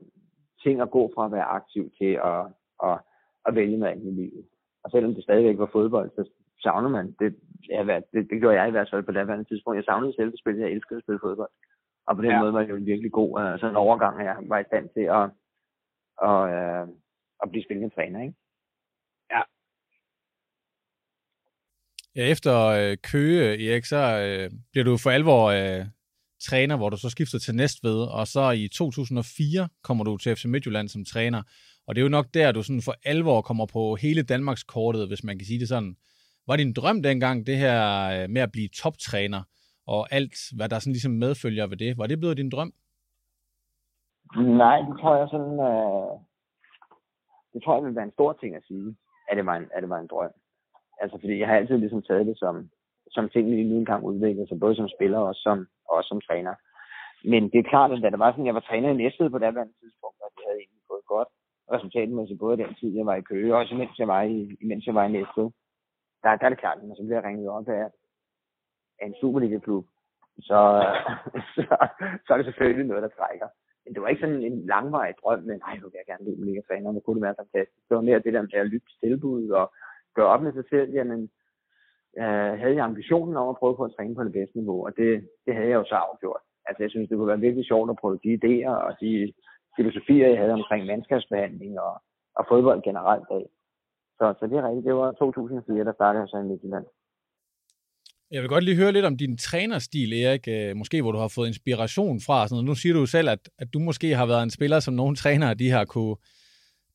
ting 0.64 0.82
at 0.82 0.91
gå 0.91 1.12
fra 1.16 1.26
at 1.26 1.32
være 1.32 1.43
aktiv 1.43 1.91
til 1.97 2.20
at, 2.24 2.45
at, 2.84 2.99
at 3.45 3.55
vælge 3.55 3.78
noget 3.78 3.91
andet 3.91 4.05
i 4.05 4.16
livet. 4.16 4.45
Og 4.84 4.91
selvom 4.91 5.16
det 5.16 5.24
stadigvæk 5.24 5.57
var 5.57 5.70
fodbold, 5.72 6.12
så 6.16 6.30
savner 6.64 6.89
man 6.89 7.16
det. 7.20 7.36
Ja, 7.70 7.99
det, 8.14 8.30
det 8.30 8.39
gjorde 8.39 8.59
jeg 8.59 8.68
i 8.68 8.72
hvert 8.72 8.89
fald 8.91 9.03
på 9.03 9.12
det 9.12 9.20
andet 9.20 9.47
tidspunkt. 9.47 9.78
Jeg 9.78 9.84
savnede 9.84 10.16
selv 10.16 10.34
at 10.34 10.39
spille. 10.39 10.62
Jeg 10.62 10.72
elskede 10.72 10.97
at 10.97 11.03
spille 11.03 11.24
fodbold. 11.24 11.49
Og 12.07 12.16
på 12.16 12.22
den 12.22 12.32
ja. 12.32 12.39
måde 12.41 12.53
var 12.53 12.62
det 12.62 12.70
jo 12.70 12.76
en 12.76 12.86
virkelig 12.86 13.12
god 13.12 13.32
uh, 13.41 13.59
sådan 13.59 13.70
en 13.70 13.84
overgang, 13.86 14.20
at 14.20 14.26
jeg 14.26 14.38
var 14.51 14.59
i 14.59 14.70
stand 14.70 14.89
til 14.95 15.05
at, 15.20 15.26
at, 16.30 16.39
uh, 16.57 16.88
at 17.43 17.47
blive 17.51 17.64
spillende 17.64 17.95
træner. 17.95 18.22
Ikke? 18.22 18.36
Ja, 22.16 22.32
efter 22.32 22.66
øh, 22.66 22.97
Køge, 23.03 23.72
Erik, 23.72 23.86
så 23.86 23.97
øh, 23.97 24.51
bliver 24.72 24.86
du 24.86 24.97
for 24.97 25.09
alvor 25.09 25.45
øh, 25.45 25.86
træner, 26.41 26.78
hvor 26.78 26.89
du 26.89 26.97
så 26.97 27.09
skifter 27.09 27.39
til 27.39 27.55
Næstved, 27.55 28.01
og 28.03 28.28
så 28.28 28.51
i 28.51 28.68
2004 28.68 29.70
kommer 29.84 30.03
du 30.03 30.18
til 30.18 30.36
FC 30.36 30.45
Midtjylland 30.45 30.89
som 30.89 31.05
træner. 31.05 31.41
Og 31.88 31.95
det 31.95 32.01
er 32.01 32.03
jo 32.03 32.09
nok 32.09 32.28
der, 32.34 32.51
du 32.51 32.64
sådan 32.64 32.82
for 32.82 32.95
alvor 33.05 33.41
kommer 33.41 33.66
på 33.66 33.95
hele 33.95 34.24
Danmarks 34.24 34.64
kortet, 34.64 35.07
hvis 35.07 35.24
man 35.24 35.38
kan 35.38 35.45
sige 35.45 35.59
det 35.59 35.68
sådan. 35.68 35.95
Var 36.51 36.57
din 36.63 36.73
drøm 36.79 36.99
dengang, 37.09 37.37
det 37.49 37.57
her 37.63 37.77
øh, 38.13 38.29
med 38.33 38.41
at 38.41 38.51
blive 38.55 38.69
toptræner, 38.81 39.41
og 39.93 40.01
alt, 40.17 40.35
hvad 40.57 40.67
der 40.69 40.79
sådan 40.79 40.97
ligesom 40.97 41.15
medfølger 41.23 41.65
ved 41.67 41.77
det, 41.83 41.97
var 41.99 42.07
det 42.07 42.19
blevet 42.19 42.37
din 42.41 42.53
drøm? 42.53 42.71
Nej, 44.63 44.77
det 44.87 44.95
tror 44.99 45.13
jeg 45.19 45.27
sådan... 45.33 45.55
Øh... 45.69 46.11
det 47.53 47.59
tror 47.61 47.75
jeg 47.75 47.83
vil 47.85 47.95
være 47.97 48.09
en 48.09 48.17
stor 48.17 48.31
ting 48.41 48.51
at 48.55 48.63
sige, 48.69 48.87
at 49.29 49.37
det 49.37 49.45
var 49.45 49.55
en, 49.55 49.67
at 49.73 49.81
det 49.83 49.89
var 49.89 49.99
en 50.01 50.11
drøm. 50.13 50.33
Altså, 51.01 51.15
fordi 51.21 51.39
jeg 51.39 51.47
har 51.47 51.55
altid 51.55 51.77
ligesom 51.77 52.01
taget 52.01 52.25
det 52.29 52.37
som, 52.43 52.55
som 53.15 53.29
ting, 53.29 53.45
vi 53.51 53.63
nu 53.63 53.75
engang 53.77 54.03
udvikler 54.11 54.45
sig, 54.47 54.59
både 54.59 54.75
som 54.75 54.89
spiller 54.95 55.19
og 55.29 55.35
som, 55.35 55.57
og 55.91 56.03
som 56.09 56.21
træner. 56.27 56.53
Men 57.31 57.41
det 57.51 57.59
er 57.59 57.71
klart, 57.71 57.91
at 57.91 58.01
da 58.03 58.09
det 58.09 58.19
var 58.19 58.31
sådan, 58.31 58.49
jeg 58.49 58.57
var 58.59 58.65
træner 58.69 58.89
i 58.89 58.99
Næstved 59.01 59.29
på 59.29 59.37
det 59.39 59.45
andet 59.45 59.79
tidspunkt, 59.81 60.19
og 60.25 60.29
det 60.35 60.43
havde 60.47 60.59
egentlig 60.61 60.83
gået 60.91 61.05
godt 61.15 61.29
resultatmæssigt, 61.73 62.39
både 62.39 62.57
den 62.63 62.73
tid, 62.79 62.89
jeg 62.99 63.05
var 63.05 63.15
i 63.15 63.27
Køge, 63.31 63.53
og 63.53 63.59
også 63.59 63.75
mens 63.75 63.99
jeg 63.99 64.07
var 64.07 64.21
i, 64.21 64.37
mens 64.69 64.85
jeg 64.87 64.95
var 64.95 65.05
i 65.05 65.15
Næstved. 65.17 65.49
Der, 66.24 66.36
der 66.36 66.45
er 66.45 66.49
det 66.49 66.59
klart, 66.59 66.84
når 66.84 66.95
så 66.95 67.03
bliver 67.03 67.28
ringet 67.28 67.49
op 67.49 67.69
af, 67.69 67.86
af 69.01 69.05
en 69.05 69.15
Superliga-klub, 69.22 69.86
så, 70.39 70.59
så, 71.55 71.63
så 72.26 72.34
er 72.34 72.38
det 72.38 72.45
selvfølgelig 72.45 72.88
noget, 72.88 73.03
der 73.03 73.17
trækker. 73.17 73.47
Men 73.84 73.93
det 73.93 74.01
var 74.01 74.07
ikke 74.07 74.22
sådan 74.22 74.43
en 74.43 74.65
langvarig 74.65 75.13
drøm, 75.22 75.43
men 75.43 75.57
nej, 75.65 75.76
nu 75.76 75.86
vil 75.88 75.99
jeg 76.01 76.09
gerne 76.11 76.26
blive 76.26 76.45
mega 76.45 76.61
fan, 76.69 76.88
og 76.88 76.93
det 76.93 77.03
kunne 77.03 77.15
det 77.15 77.28
være 77.28 77.41
fantastisk. 77.41 77.84
Det 77.89 77.95
var 77.95 78.01
mere 78.01 78.26
det 78.26 78.34
der 78.34 78.41
med 78.41 78.53
at 78.53 78.72
lytte 78.74 78.88
til 78.88 78.99
tilbud 79.03 79.49
og 79.49 79.74
gøre 80.15 80.32
op 80.34 80.43
med 80.43 80.53
sig 80.53 80.65
selv, 80.69 80.89
jamen, 80.93 81.22
øh, 82.17 82.53
havde 82.61 82.76
jeg 82.76 82.86
ambitionen 82.86 83.38
om 83.38 83.49
at 83.49 83.59
prøve 83.59 83.76
på 83.78 83.84
at 83.84 83.93
træne 83.97 84.15
på 84.15 84.24
det 84.24 84.34
bedste 84.34 84.57
niveau, 84.57 84.86
og 84.86 84.91
det, 84.97 85.30
det 85.45 85.55
havde 85.55 85.69
jeg 85.69 85.80
jo 85.82 85.86
så 85.88 85.95
afgjort. 85.95 86.41
Altså, 86.65 86.84
jeg 86.84 86.91
synes, 86.91 87.09
det 87.09 87.17
kunne 87.17 87.34
være 87.34 87.45
virkelig 87.47 87.65
sjovt 87.65 87.89
at 87.89 88.01
prøve 88.01 88.19
de 88.24 88.39
idéer 88.39 88.74
og 88.88 88.93
de 89.01 89.34
filosofier, 89.76 90.28
jeg 90.28 90.38
havde 90.38 90.53
omkring 90.53 90.86
mandskabsbehandling 90.86 91.80
og, 91.80 91.93
og 92.36 92.45
fodbold 92.49 92.82
generelt 92.82 93.28
af. 93.32 93.45
Så, 94.22 94.34
så 94.39 94.43
det 94.47 94.57
er 94.57 94.67
rigtigt. 94.67 94.86
Det 94.86 94.95
var 94.95 95.11
2004, 95.11 95.86
der 95.86 95.93
startede 95.93 96.22
jeg 96.22 96.30
så 96.30 96.38
i 96.38 96.47
Midtjylland. 96.49 96.86
Jeg 98.32 98.41
vil 98.41 98.49
godt 98.49 98.63
lige 98.63 98.82
høre 98.82 98.91
lidt 98.91 99.05
om 99.05 99.17
din 99.17 99.38
trænerstil, 99.38 100.13
Erik. 100.24 100.45
Øh, 100.55 100.76
måske 100.82 101.01
hvor 101.01 101.11
du 101.11 101.17
har 101.24 101.32
fået 101.36 101.47
inspiration 101.47 102.17
fra. 102.26 102.38
Sådan 102.47 102.55
noget. 102.55 102.69
Nu 102.69 102.76
siger 102.76 102.93
du 102.93 102.99
jo 102.99 103.05
selv, 103.05 103.30
at, 103.36 103.43
at 103.61 103.67
du 103.74 103.80
måske 103.80 104.07
har 104.19 104.28
været 104.32 104.43
en 104.43 104.55
spiller, 104.57 104.80
som 104.80 104.93
nogle 104.93 105.15
trænere 105.24 105.53
de 105.61 105.69
har 105.78 105.86
kunne, 105.93 106.15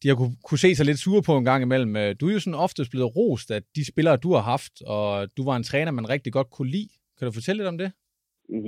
de 0.03 0.07
har 0.09 0.17
kunne, 0.21 0.35
kunne 0.47 0.63
se 0.65 0.71
sig 0.75 0.87
lidt 0.87 1.03
sure 1.05 1.23
på 1.29 1.35
en 1.39 1.49
gang 1.51 1.61
imellem. 1.63 1.93
Øh, 2.03 2.11
du 2.21 2.25
er 2.29 2.33
jo 2.37 2.41
sådan 2.45 2.63
oftest 2.67 2.91
blevet 2.91 3.11
rost 3.17 3.49
af 3.57 3.61
de 3.77 3.83
spillere, 3.93 4.17
du 4.25 4.31
har 4.37 4.45
haft, 4.53 4.75
og 4.95 5.07
du 5.37 5.43
var 5.49 5.57
en 5.57 5.69
træner, 5.71 5.93
man 5.93 6.13
rigtig 6.15 6.33
godt 6.33 6.51
kunne 6.57 6.71
lide. 6.77 6.93
Kan 7.17 7.27
du 7.27 7.33
fortælle 7.39 7.59
lidt 7.61 7.73
om 7.75 7.79
det? 7.83 7.91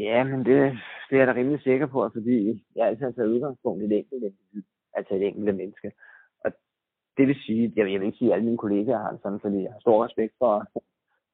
Ja, 0.07 0.19
men 0.31 0.39
det, 0.49 0.57
det 1.09 1.15
er 1.15 1.21
jeg 1.23 1.27
da 1.27 1.35
rimelig 1.35 1.61
sikker 1.63 1.87
på, 1.87 2.11
fordi 2.17 2.37
jeg 2.77 2.87
altid 2.87 3.05
har 3.05 3.13
taget 3.13 3.35
udgangspunkt 3.35 3.85
i 3.85 3.89
det 3.91 3.99
enkelte, 3.99 4.29
altså 4.97 5.15
et 5.15 5.23
enkelte 5.29 5.53
menneske. 5.53 5.89
Det 7.19 7.27
vil 7.29 7.37
sige, 7.47 7.73
jeg 7.77 7.85
vil, 7.85 7.93
jeg 7.93 8.01
vil 8.01 8.07
ikke 8.07 8.19
sige, 8.19 8.31
at 8.31 8.35
alle 8.35 8.45
mine 8.45 8.59
kollegaer 8.59 8.99
har 8.99 9.11
det 9.11 9.21
sådan, 9.23 9.41
fordi 9.41 9.62
jeg 9.62 9.73
har 9.73 9.81
stor 9.81 10.05
respekt 10.05 10.35
for, 10.39 10.55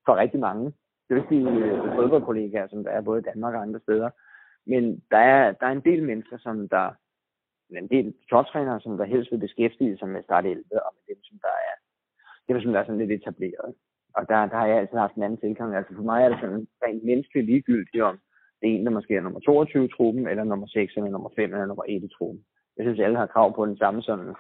for 0.07 0.17
rigtig 0.17 0.41
mange 0.41 0.73
dygtige 1.11 1.49
øh, 1.51 1.95
fodboldkollegaer, 1.97 2.69
som 2.69 2.85
der 2.85 2.91
er 2.91 3.01
både 3.01 3.21
i 3.21 3.29
Danmark 3.31 3.55
og 3.55 3.63
andre 3.63 3.81
steder. 3.81 4.11
Men 4.67 5.03
der 5.11 5.19
er, 5.19 5.53
der 5.53 5.67
er 5.67 5.73
en 5.73 5.87
del 5.91 6.03
mennesker, 6.03 6.39
som 6.39 6.69
der 6.69 6.91
en 7.71 7.89
del 7.89 8.15
toptrænere, 8.31 8.81
som 8.81 8.97
der 8.97 9.05
helst 9.05 9.33
vil 9.33 9.39
beskæftige 9.39 9.99
sig 9.99 10.09
med 10.09 10.23
start 10.23 10.47
11, 10.47 10.65
og 10.87 10.93
med 10.97 11.15
dem, 11.15 11.23
som 11.23 11.37
der 11.43 11.55
er, 11.69 11.75
dem, 12.49 12.61
som 12.61 12.73
der 12.73 12.81
er 12.81 12.85
sådan 12.85 12.99
lidt 12.99 13.13
etableret. 13.23 13.75
Og 14.17 14.29
der, 14.29 14.47
der 14.47 14.57
har 14.57 14.67
jeg 14.67 14.79
altid 14.79 14.99
haft 14.99 15.15
en 15.15 15.23
anden 15.23 15.41
tilgang. 15.41 15.77
Altså 15.77 15.95
for 15.95 16.03
mig 16.03 16.25
er 16.25 16.29
det 16.29 16.39
sådan 16.41 16.67
rent 16.85 17.05
menneskeligt 17.05 17.47
ligegyldigt, 17.47 18.03
om 18.03 18.19
det 18.61 18.71
er 18.71 18.75
en, 18.75 18.87
der 18.87 18.93
måske 18.93 19.17
er 19.17 19.21
nummer 19.21 19.41
22 19.41 19.85
i 19.85 19.89
truppen, 19.97 20.29
eller 20.29 20.45
nummer 20.45 20.67
6, 20.67 20.97
eller 20.97 21.11
nummer 21.11 21.31
5, 21.37 21.53
eller 21.53 21.67
nummer 21.67 21.85
1 21.89 22.03
i 22.05 22.09
truppen. 22.19 22.45
Jeg 22.77 22.85
synes, 22.85 23.01
alle 23.01 23.19
har 23.19 23.27
krav 23.27 23.55
på 23.55 23.67
den 23.67 23.77
samme 23.77 24.03
sådan 24.03 24.35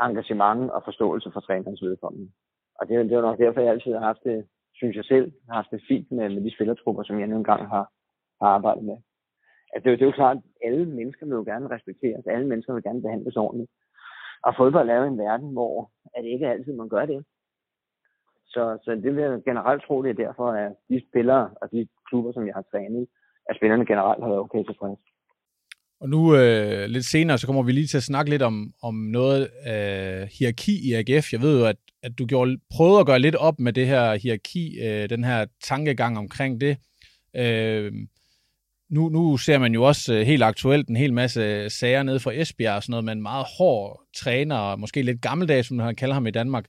engagement 0.00 0.70
og 0.70 0.82
forståelse 0.84 1.30
for 1.32 1.40
trænerens 1.40 1.82
vedkommende. 1.82 2.32
Og 2.78 2.88
det, 2.88 3.10
det 3.10 3.16
er 3.16 3.20
nok 3.20 3.38
derfor, 3.38 3.60
jeg 3.60 3.70
altid 3.70 3.92
har 3.92 4.06
haft 4.10 4.24
det, 4.24 4.46
synes 4.74 4.96
jeg 4.96 5.04
selv, 5.04 5.32
har 5.48 5.54
haft 5.54 5.70
det 5.70 5.84
fint 5.88 6.12
med, 6.12 6.28
med 6.28 6.44
de 6.44 6.54
spillertrupper, 6.54 7.02
som 7.02 7.20
jeg 7.20 7.26
nu 7.28 7.36
engang 7.36 7.68
har, 7.68 7.84
har 8.40 8.48
arbejdet 8.48 8.84
med. 8.84 8.96
At 9.74 9.82
det, 9.82 9.86
er 9.86 9.90
jo, 9.90 9.96
det 9.96 10.02
er 10.02 10.06
jo 10.06 10.20
klart, 10.22 10.36
at 10.36 10.42
alle 10.66 10.86
mennesker 10.86 11.26
vil 11.26 11.34
jo 11.34 11.44
gerne 11.44 11.70
respekteres, 11.70 12.26
alle 12.26 12.46
mennesker 12.46 12.74
vil 12.74 12.82
gerne 12.82 13.02
behandles 13.02 13.36
ordentligt. 13.36 13.70
Og 14.42 14.54
fodbold 14.56 14.90
er 14.90 14.94
jo 14.94 15.04
en 15.04 15.18
verden, 15.18 15.52
hvor 15.52 15.90
at 16.14 16.24
det 16.24 16.30
ikke 16.30 16.48
altid 16.48 16.72
man 16.72 16.88
gør 16.88 17.06
det. 17.06 17.24
Så, 18.46 18.78
så 18.84 18.90
det 18.90 19.16
vil 19.16 19.24
jeg 19.24 19.42
generelt 19.44 19.82
tro, 19.82 20.02
det 20.02 20.10
er 20.10 20.24
derfor, 20.26 20.48
at 20.50 20.72
de 20.88 21.08
spillere 21.08 21.50
og 21.62 21.70
de 21.72 21.88
klubber, 22.08 22.32
som 22.32 22.46
jeg 22.46 22.54
har 22.54 22.64
trænet, 22.70 23.06
at 23.48 23.56
spillerne 23.56 23.86
generelt 23.86 24.22
har 24.22 24.28
været 24.28 24.40
okay 24.40 24.64
tilfreds. 24.64 24.98
Og 26.00 26.08
nu 26.08 26.36
øh, 26.36 26.88
lidt 26.88 27.06
senere, 27.06 27.38
så 27.38 27.46
kommer 27.46 27.62
vi 27.62 27.72
lige 27.72 27.86
til 27.86 27.96
at 27.96 28.02
snakke 28.02 28.30
lidt 28.30 28.42
om, 28.42 28.72
om 28.82 28.94
noget 28.94 29.50
øh, 29.66 30.28
hierarki 30.38 30.88
i 30.88 30.92
AGF. 30.92 31.32
Jeg 31.32 31.42
ved 31.42 31.58
jo, 31.58 31.66
at, 31.66 31.76
at 32.02 32.18
du 32.18 32.26
gjorde, 32.26 32.58
prøvede 32.70 33.00
at 33.00 33.06
gøre 33.06 33.18
lidt 33.18 33.34
op 33.34 33.60
med 33.60 33.72
det 33.72 33.86
her 33.86 34.14
hierarki, 34.14 34.78
øh, 34.80 35.10
den 35.10 35.24
her 35.24 35.46
tankegang 35.62 36.18
omkring 36.18 36.60
det. 36.60 36.76
Øh, 37.36 37.92
nu, 38.90 39.08
nu 39.08 39.36
ser 39.36 39.58
man 39.58 39.74
jo 39.74 39.82
også 39.82 40.14
øh, 40.14 40.26
helt 40.26 40.42
aktuelt 40.42 40.88
en 40.88 40.96
hel 40.96 41.12
masse 41.12 41.70
sager 41.70 42.02
nede 42.02 42.20
fra 42.20 42.32
Esbjerg 42.34 42.76
og 42.76 42.82
sådan 42.82 42.90
noget, 42.90 43.04
med 43.04 43.12
en 43.12 43.22
meget 43.22 43.46
hård 43.58 44.02
træner, 44.16 44.56
og 44.56 44.80
måske 44.80 45.02
lidt 45.02 45.20
gammeldags, 45.20 45.68
som 45.68 45.76
man 45.76 45.96
kalder 45.96 46.14
ham 46.14 46.26
i 46.26 46.30
Danmark. 46.30 46.64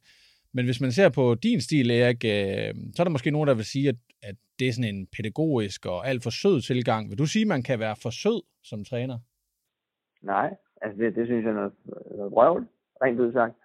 Men 0.54 0.66
hvis 0.66 0.82
man 0.82 0.92
ser 0.92 1.10
på 1.10 1.36
din 1.36 1.62
stil, 1.62 1.92
Erik, 1.92 2.22
øh, 2.26 2.74
så 2.94 3.02
er 3.02 3.04
der 3.04 3.16
måske 3.16 3.32
nogen, 3.32 3.48
der 3.48 3.56
vil 3.56 3.66
sige, 3.66 3.90
at, 3.90 4.00
at 4.24 4.36
det 4.60 4.68
er 4.68 4.74
sådan 4.74 4.96
en 4.96 5.08
pædagogisk 5.18 5.86
og 5.86 6.08
alt 6.08 6.24
for 6.24 6.30
sød 6.30 6.62
tilgang. 6.62 7.10
Vil 7.10 7.18
du 7.18 7.26
sige, 7.26 7.46
at 7.46 7.54
man 7.56 7.64
kan 7.64 7.80
være 7.80 7.96
for 8.04 8.10
sød 8.10 8.42
som 8.64 8.86
træner? 8.86 9.18
Nej, 10.22 10.56
altså 10.82 10.98
det, 11.02 11.16
det 11.16 11.26
synes 11.26 11.44
jeg 11.44 11.50
er 11.50 11.56
noget, 11.62 11.74
noget 12.18 12.34
røvl, 12.38 12.68
rent 13.04 13.20
ud 13.20 13.34
sagt. 13.34 13.56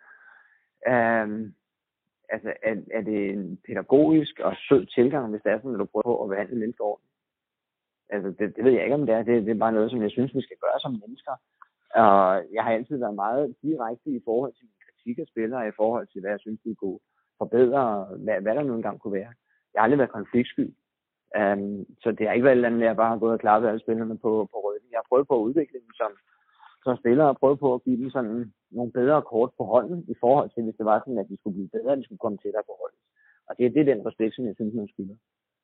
Um, 0.92 1.54
altså 2.34 2.50
er, 2.68 2.74
er 2.96 3.02
det 3.08 3.30
en 3.30 3.58
pædagogisk 3.66 4.34
og 4.38 4.52
sød 4.68 4.86
tilgang, 4.86 5.30
hvis 5.30 5.42
det 5.44 5.52
er 5.52 5.58
sådan, 5.58 5.74
at 5.74 5.80
du 5.80 5.84
prøver 5.92 6.16
på 6.16 6.24
at 6.24 6.30
behandle 6.30 6.58
mennesker 6.58 6.84
ordentligt? 6.84 7.12
Altså 8.14 8.28
det, 8.38 8.56
det 8.56 8.64
ved 8.64 8.72
jeg 8.72 8.84
ikke, 8.84 8.94
om 9.00 9.06
det 9.06 9.14
er. 9.14 9.22
Det, 9.22 9.46
det 9.46 9.52
er 9.54 9.64
bare 9.64 9.76
noget, 9.78 9.90
som 9.90 10.02
jeg 10.02 10.10
synes, 10.10 10.34
vi 10.34 10.42
skal 10.42 10.56
gøre 10.64 10.78
som 10.80 11.00
mennesker. 11.02 11.34
Og 12.04 12.18
jeg 12.54 12.62
har 12.64 12.72
altid 12.72 12.96
været 12.96 13.14
meget 13.24 13.54
direkte 13.62 14.10
i 14.10 14.20
forhold 14.24 14.52
til 14.54 14.64
min 14.70 14.81
kritik 15.02 15.18
af 15.18 15.26
spillere, 15.32 15.68
i 15.68 15.76
forhold 15.76 16.06
til, 16.06 16.20
hvad 16.20 16.30
jeg 16.30 16.40
synes, 16.40 16.60
de 16.64 16.74
kunne 16.74 16.98
forbedre, 17.38 17.82
hvad, 18.24 18.40
hvad 18.42 18.54
der 18.54 18.62
nu 18.62 18.74
engang 18.74 19.00
kunne 19.00 19.18
være. 19.20 19.32
Jeg 19.72 19.78
har 19.78 19.84
aldrig 19.84 19.98
været 19.98 20.18
konfliktsky. 20.18 20.66
Um, 21.40 21.86
så 22.02 22.08
det 22.16 22.26
har 22.26 22.32
ikke 22.34 22.44
været 22.44 22.56
et 22.56 22.60
eller 22.60 22.68
andet, 22.68 22.88
jeg 22.88 22.96
bare 23.02 23.12
har 23.14 23.22
gået 23.24 23.36
og 23.36 23.40
klappet 23.44 23.68
alle 23.68 23.84
spillerne 23.84 24.18
på, 24.18 24.32
på 24.52 24.58
ryggen. 24.66 24.90
Jeg 24.90 24.98
har 25.00 25.08
prøvet 25.10 25.28
på 25.28 25.36
at 25.36 25.46
udvikle 25.48 25.78
dem 25.84 25.92
som, 26.00 26.10
som 26.84 26.96
spillere, 27.02 27.28
og 27.28 27.38
prøvet 27.40 27.58
på 27.60 27.74
at 27.74 27.82
give 27.84 27.98
dem 28.02 28.10
sådan 28.10 28.52
nogle 28.70 28.92
bedre 28.92 29.22
kort 29.22 29.50
på 29.58 29.64
hånden, 29.64 29.98
i 30.14 30.16
forhold 30.20 30.50
til, 30.50 30.62
hvis 30.64 30.78
det 30.78 30.86
var 30.90 30.98
sådan, 30.98 31.22
at 31.22 31.28
de 31.30 31.36
skulle 31.38 31.56
blive 31.56 31.74
bedre, 31.76 31.96
de 31.96 32.04
skulle 32.04 32.22
komme 32.24 32.38
tættere 32.38 32.68
på 32.68 32.74
holdet. 32.80 33.00
Og 33.48 33.52
det, 33.58 33.74
det 33.74 33.80
er 33.80 33.94
den 33.94 34.06
respekt, 34.06 34.34
som 34.34 34.46
jeg 34.46 34.54
synes, 34.56 34.74
man 34.74 34.88
skylder. 34.92 35.16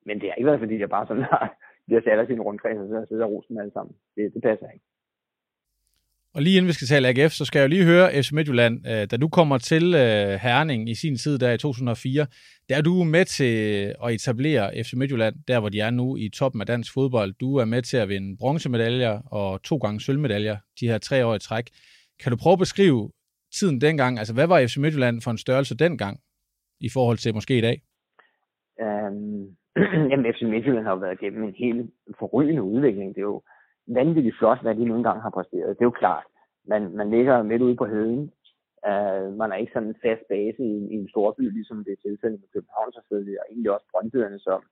Men 0.06 0.20
det 0.20 0.26
har 0.28 0.34
ikke 0.34 0.50
været, 0.50 0.64
fordi 0.64 0.78
jeg 0.80 0.90
bare 0.96 1.06
sådan 1.06 1.22
har, 1.32 1.44
de 1.88 1.94
har 1.94 2.02
sat 2.02 2.26
sin 2.26 2.44
rundkreds, 2.46 2.78
og 2.78 2.88
så 2.88 3.06
sidder 3.08 3.24
og 3.26 3.32
rosen 3.32 3.60
alle 3.60 3.72
sammen. 3.72 3.94
Det, 4.16 4.34
det 4.34 4.42
passer 4.42 4.70
ikke. 4.70 4.86
Og 6.34 6.42
lige 6.42 6.56
inden 6.56 6.68
vi 6.68 6.72
skal 6.72 6.86
tale 6.86 7.08
AGF, 7.08 7.32
så 7.32 7.44
skal 7.44 7.58
jeg 7.58 7.64
jo 7.64 7.68
lige 7.68 7.84
høre 7.84 8.22
FC 8.22 8.32
Midtjylland. 8.32 8.86
Øh, 8.86 9.06
da 9.10 9.16
du 9.16 9.28
kommer 9.28 9.58
til 9.58 9.84
øh, 9.94 10.30
Herning 10.44 10.90
i 10.90 10.94
sin 10.94 11.16
tid 11.16 11.38
der 11.38 11.52
i 11.52 11.58
2004, 11.58 12.26
der 12.68 12.76
er 12.76 12.82
du 12.82 13.04
med 13.04 13.24
til 13.24 13.54
at 14.04 14.12
etablere 14.14 14.84
FC 14.84 14.92
Midtjylland, 14.94 15.34
der 15.48 15.60
hvor 15.60 15.68
de 15.68 15.80
er 15.80 15.90
nu 15.90 16.16
i 16.16 16.28
toppen 16.28 16.60
af 16.60 16.66
dansk 16.66 16.94
fodbold. 16.94 17.32
Du 17.32 17.56
er 17.56 17.64
med 17.64 17.82
til 17.82 17.96
at 17.96 18.08
vinde 18.08 18.36
bronzemedaljer 18.36 19.20
og 19.30 19.62
to 19.62 19.76
gange 19.76 20.00
sølvmedaljer 20.00 20.56
de 20.80 20.88
her 20.88 20.98
tre 20.98 21.26
år 21.26 21.34
i 21.34 21.38
træk. 21.38 21.64
Kan 22.22 22.32
du 22.32 22.38
prøve 22.42 22.52
at 22.52 22.58
beskrive 22.58 23.10
tiden 23.58 23.80
dengang? 23.80 24.18
Altså, 24.18 24.34
hvad 24.34 24.46
var 24.46 24.66
FC 24.66 24.76
Midtjylland 24.76 25.20
for 25.20 25.30
en 25.30 25.38
størrelse 25.38 25.76
dengang 25.76 26.18
i 26.80 26.88
forhold 26.92 27.18
til 27.18 27.34
måske 27.34 27.58
i 27.58 27.60
dag? 27.60 27.76
Um, 28.82 29.56
jamen, 30.10 30.26
FC 30.34 30.42
Midtjylland 30.42 30.84
har 30.84 30.92
jo 30.92 30.98
været 30.98 31.18
igennem 31.22 31.42
en 31.44 31.54
helt 31.58 31.90
forrygende 32.18 32.62
udvikling. 32.62 33.08
Det 33.14 33.20
er 33.20 33.30
jo 33.34 33.42
vanvittigt 33.88 34.38
flot, 34.38 34.62
hvad 34.62 34.74
de 34.74 34.84
nogle 34.84 35.04
gange 35.04 35.22
har 35.22 35.30
præsteret. 35.30 35.76
Det 35.76 35.82
er 35.82 35.90
jo 35.92 36.00
klart. 36.02 36.24
Man, 36.66 36.96
man 36.96 37.10
ligger 37.10 37.42
midt 37.42 37.62
ude 37.62 37.76
på 37.76 37.86
heden. 37.86 38.32
Uh, 38.88 39.26
man 39.40 39.52
er 39.52 39.56
ikke 39.56 39.72
sådan 39.72 39.88
en 39.88 40.02
fast 40.04 40.22
base 40.28 40.62
i, 40.62 40.74
i 40.92 40.94
en 41.02 41.08
stor 41.08 41.34
by, 41.38 41.44
ligesom 41.52 41.84
det 41.84 41.92
er 41.92 42.02
tilfældet 42.08 42.40
med 42.40 42.48
København 42.54 42.92
selvfølgelig, 42.92 43.40
og 43.40 43.46
egentlig 43.50 43.72
også 43.72 43.86
Brøndbyerne, 43.92 44.38
som 44.38 44.62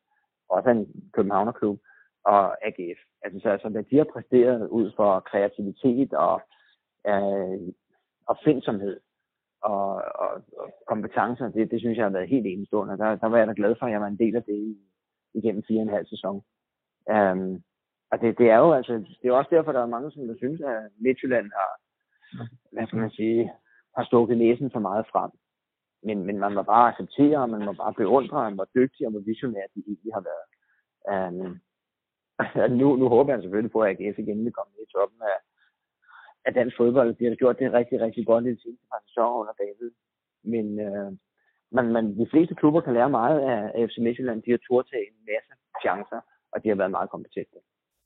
også 0.48 0.68
er 0.68 0.74
en 0.74 1.10
Københavnerklub, 1.12 1.78
og 2.24 2.66
AGF. 2.66 3.00
Altså, 3.22 3.38
så, 3.42 3.48
altså, 3.50 3.68
hvad 3.68 3.82
de 3.82 3.96
har 3.96 4.08
præsteret 4.12 4.68
ud 4.68 4.92
for 4.96 5.20
kreativitet 5.20 6.12
og, 6.12 6.40
øh, 7.08 7.52
uh, 7.52 7.68
opfindsomhed, 8.26 9.00
og, 9.62 9.88
og, 9.94 10.30
og 10.58 10.68
kompetencer, 10.86 11.48
det, 11.48 11.70
det 11.70 11.80
synes 11.80 11.96
jeg 11.96 12.04
har 12.04 12.16
været 12.16 12.28
helt 12.28 12.46
enestående. 12.46 12.98
Der, 12.98 13.16
der 13.16 13.26
var 13.26 13.38
jeg 13.38 13.46
da 13.46 13.52
glad 13.56 13.74
for, 13.78 13.86
at 13.86 13.92
jeg 13.92 14.00
var 14.00 14.06
en 14.06 14.18
del 14.18 14.36
af 14.36 14.42
det 14.42 14.54
i, 14.54 14.76
igennem 15.34 15.62
fire 15.68 15.78
og 15.78 15.82
en 15.82 15.96
halv 15.96 16.06
sæson. 16.06 16.42
Um, 17.16 17.62
og 18.10 18.20
det, 18.20 18.38
det 18.38 18.50
er 18.50 18.58
jo 18.58 18.72
altså, 18.72 18.92
det 19.22 19.28
er 19.28 19.32
også 19.32 19.50
derfor, 19.54 19.72
der 19.72 19.82
er 19.82 19.94
mange, 19.94 20.10
som 20.10 20.26
der 20.26 20.36
synes, 20.36 20.60
at 20.60 20.90
Midtjylland 20.98 21.50
har, 21.58 21.70
hvad 22.72 22.86
skal 22.86 22.98
man 22.98 23.10
sige, 23.10 23.52
har 23.96 24.04
stukket 24.04 24.38
næsen 24.38 24.70
for 24.70 24.78
meget 24.78 25.06
frem. 25.12 25.30
Men, 26.02 26.26
men 26.26 26.38
man 26.38 26.52
må 26.54 26.62
bare 26.62 26.88
acceptere, 26.88 27.38
og 27.38 27.50
man 27.50 27.64
må 27.64 27.72
bare 27.72 27.94
beundre, 27.94 28.50
hvor 28.50 28.68
dygtige 28.74 29.06
og 29.06 29.10
hvor 29.10 29.20
visionære 29.20 29.72
de 29.74 29.82
egentlig 29.86 30.12
har 30.14 30.24
været. 30.30 30.46
Um, 31.14 31.60
nu, 32.80 32.96
nu 32.96 33.08
håber 33.08 33.32
jeg 33.32 33.42
selvfølgelig 33.42 33.72
på, 33.72 33.80
at 33.80 33.90
AGF 33.90 34.18
igen 34.18 34.44
vil 34.44 34.52
komme 34.52 34.72
i 34.82 34.92
toppen 34.94 35.20
af, 35.22 35.38
af 36.46 36.54
dansk 36.54 36.76
fodbold. 36.76 37.14
De 37.14 37.24
har 37.24 37.34
gjort 37.34 37.58
det 37.58 37.72
rigtig, 37.72 38.00
rigtig 38.00 38.26
godt 38.26 38.46
i 38.46 38.50
de 38.50 38.62
sidste 38.62 38.84
par 38.90 39.02
sæsoner 39.06 39.40
under 39.40 39.54
David. 39.62 39.90
Men 40.52 40.66
uh, 40.86 41.12
man, 41.76 41.86
man, 41.92 42.04
de 42.18 42.26
fleste 42.30 42.54
klubber 42.54 42.80
kan 42.80 42.94
lære 42.94 43.10
meget 43.10 43.38
af 43.40 43.88
FC 43.88 43.96
Midtjylland. 43.98 44.42
De 44.42 44.50
har 44.50 44.58
turtaget 44.68 45.06
en 45.08 45.24
masse 45.30 45.52
chancer, 45.82 46.20
og 46.52 46.62
de 46.62 46.68
har 46.68 46.76
været 46.76 46.90
meget 46.90 47.10
kompetente. 47.10 47.58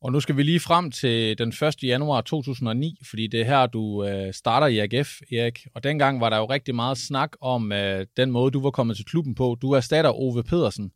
Og 0.04 0.12
nu 0.12 0.20
skal 0.20 0.36
vi 0.36 0.42
lige 0.42 0.66
frem 0.68 0.86
til 1.00 1.38
den 1.38 1.48
1. 1.48 1.82
januar 1.92 2.20
2009, 2.20 2.96
fordi 3.10 3.24
det 3.32 3.40
er 3.40 3.44
her, 3.52 3.66
du 3.66 3.84
øh, 4.08 4.32
starter 4.32 4.68
i 4.74 4.78
AGF, 4.84 5.10
Erik. 5.38 5.58
Og 5.74 5.84
dengang 5.84 6.20
var 6.20 6.30
der 6.30 6.38
jo 6.42 6.46
rigtig 6.56 6.74
meget 6.74 6.98
snak 7.08 7.32
om 7.54 7.62
øh, 7.72 8.00
den 8.20 8.30
måde, 8.36 8.50
du 8.50 8.62
var 8.66 8.70
kommet 8.78 8.96
til 8.96 9.10
klubben 9.12 9.34
på. 9.40 9.46
Du 9.62 9.68
erstatter 9.78 10.12
Ove 10.24 10.42
Pedersen. 10.50 10.86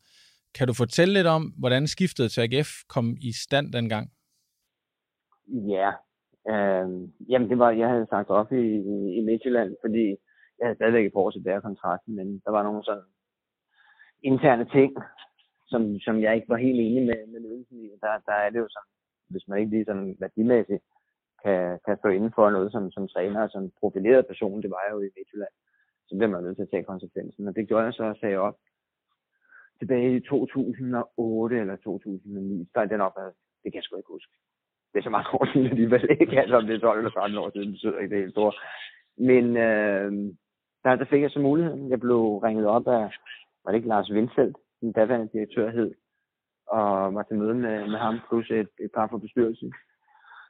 Kan 0.56 0.66
du 0.68 0.74
fortælle 0.82 1.14
lidt 1.14 1.26
om, 1.36 1.42
hvordan 1.60 1.86
skiftet 1.86 2.26
til 2.30 2.40
AGF 2.44 2.70
kom 2.94 3.06
i 3.28 3.30
stand 3.44 3.66
dengang? 3.78 4.06
Ja, 5.74 5.90
øh, 6.52 6.86
jamen 7.30 7.48
det 7.50 7.58
var, 7.58 7.70
jeg 7.70 7.88
havde 7.88 8.06
sagt 8.10 8.30
op 8.30 8.52
i, 8.52 8.64
i 9.18 9.20
Midtjylland, 9.28 9.70
fordi 9.84 10.04
jeg 10.56 10.64
havde 10.66 10.78
stadigvæk 10.78 11.06
et 11.06 11.12
par 11.12 11.20
år 11.20 11.30
tilbage 11.30 11.60
kontrakten, 11.60 12.16
men 12.16 12.26
der 12.44 12.50
var 12.50 12.62
nogle 12.62 12.84
sådan 12.84 13.08
interne 14.22 14.66
ting, 14.76 14.90
som, 15.66 15.98
som 16.00 16.22
jeg 16.22 16.34
ikke 16.34 16.48
var 16.48 16.56
helt 16.56 16.80
enig 16.80 17.02
med, 17.06 17.26
med 17.32 17.40
ledelsen 17.40 17.78
i. 17.84 17.88
Der, 18.00 18.12
der 18.26 18.36
er 18.44 18.50
det 18.50 18.58
jo 18.58 18.68
sådan, 18.70 18.92
hvis 19.30 19.48
man 19.48 19.58
ikke 19.58 19.70
lige 19.70 19.84
sådan 19.84 20.16
værdimæssigt 20.20 20.82
kan, 21.44 21.78
kan 21.84 21.96
stå 21.98 22.08
inden 22.08 22.32
for 22.34 22.50
noget 22.50 22.72
som, 22.72 22.90
som 22.90 23.08
træner 23.08 23.42
og 23.42 23.50
som 23.50 23.72
profileret 23.80 24.26
person, 24.26 24.62
det 24.62 24.70
var 24.70 24.82
jeg 24.86 24.92
jo 24.94 25.00
i 25.00 25.14
Midtjylland, 25.16 25.54
så 26.06 26.16
bliver 26.16 26.30
man 26.30 26.42
nødt 26.42 26.56
til 26.56 26.62
at 26.62 26.70
tage 26.70 26.90
konsekvensen. 26.92 27.48
Og 27.48 27.56
det 27.56 27.68
gjorde 27.68 27.84
jeg 27.84 27.94
så 27.94 28.04
og 28.04 28.16
sagde 28.16 28.36
op 28.36 28.56
tilbage 29.78 30.16
i 30.16 30.20
2008 30.20 31.60
eller 31.60 31.76
2009. 31.76 32.68
Der 32.74 32.80
er 32.80 32.84
op 32.84 32.98
nok, 32.98 33.34
det 33.62 33.72
kan 33.72 33.74
jeg 33.74 33.82
sgu 33.84 33.96
ikke 33.96 34.12
huske. 34.12 34.32
Det 34.92 34.98
er 34.98 35.02
så 35.02 35.10
mange 35.10 35.28
år 35.34 35.44
siden 35.52 35.66
alligevel, 35.66 36.06
ikke? 36.20 36.40
Altså 36.40 36.56
om 36.56 36.66
det 36.66 36.74
er 36.74 36.80
12 36.80 36.98
eller 36.98 37.10
13 37.10 37.38
år 37.38 37.50
siden, 37.50 37.66
det 37.66 37.74
betyder 37.74 37.98
ikke 37.98 38.14
det 38.14 38.22
helt 38.22 38.32
store. 38.32 38.52
Men 39.16 39.56
øh, 39.56 40.12
der, 40.84 40.96
der 40.96 41.04
fik 41.04 41.22
jeg 41.22 41.30
så 41.30 41.40
muligheden. 41.40 41.90
Jeg 41.90 42.00
blev 42.00 42.20
ringet 42.36 42.66
op 42.66 42.86
af, 42.88 43.10
var 43.64 43.70
det 43.70 43.74
ikke 43.74 43.88
Lars 43.88 44.12
Vindfeldt, 44.12 44.56
den 44.84 44.92
daværende 44.92 45.32
direktør 45.32 45.70
hed, 45.70 45.90
og 46.66 47.14
var 47.14 47.22
til 47.22 47.38
møde 47.38 47.54
med, 47.54 47.76
med 47.92 47.98
ham, 48.06 48.16
plus 48.28 48.50
et, 48.50 48.70
et 48.84 48.90
par 48.96 49.06
fra 49.08 49.18
bestyrelsen. 49.18 49.72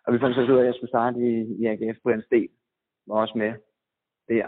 Og 0.04 0.12
vi 0.12 0.18
fandt 0.18 0.34
så 0.36 0.42
ud 0.42 0.58
af, 0.58 0.60
at 0.60 0.66
jeg 0.66 0.74
skulle 0.74 0.94
starte 0.94 1.18
i, 1.30 1.32
i 1.60 1.62
AGF. 1.72 1.98
Brian 2.02 2.22
Sten 2.26 2.48
var 3.06 3.16
også 3.22 3.34
med 3.42 3.52
der. 4.32 4.46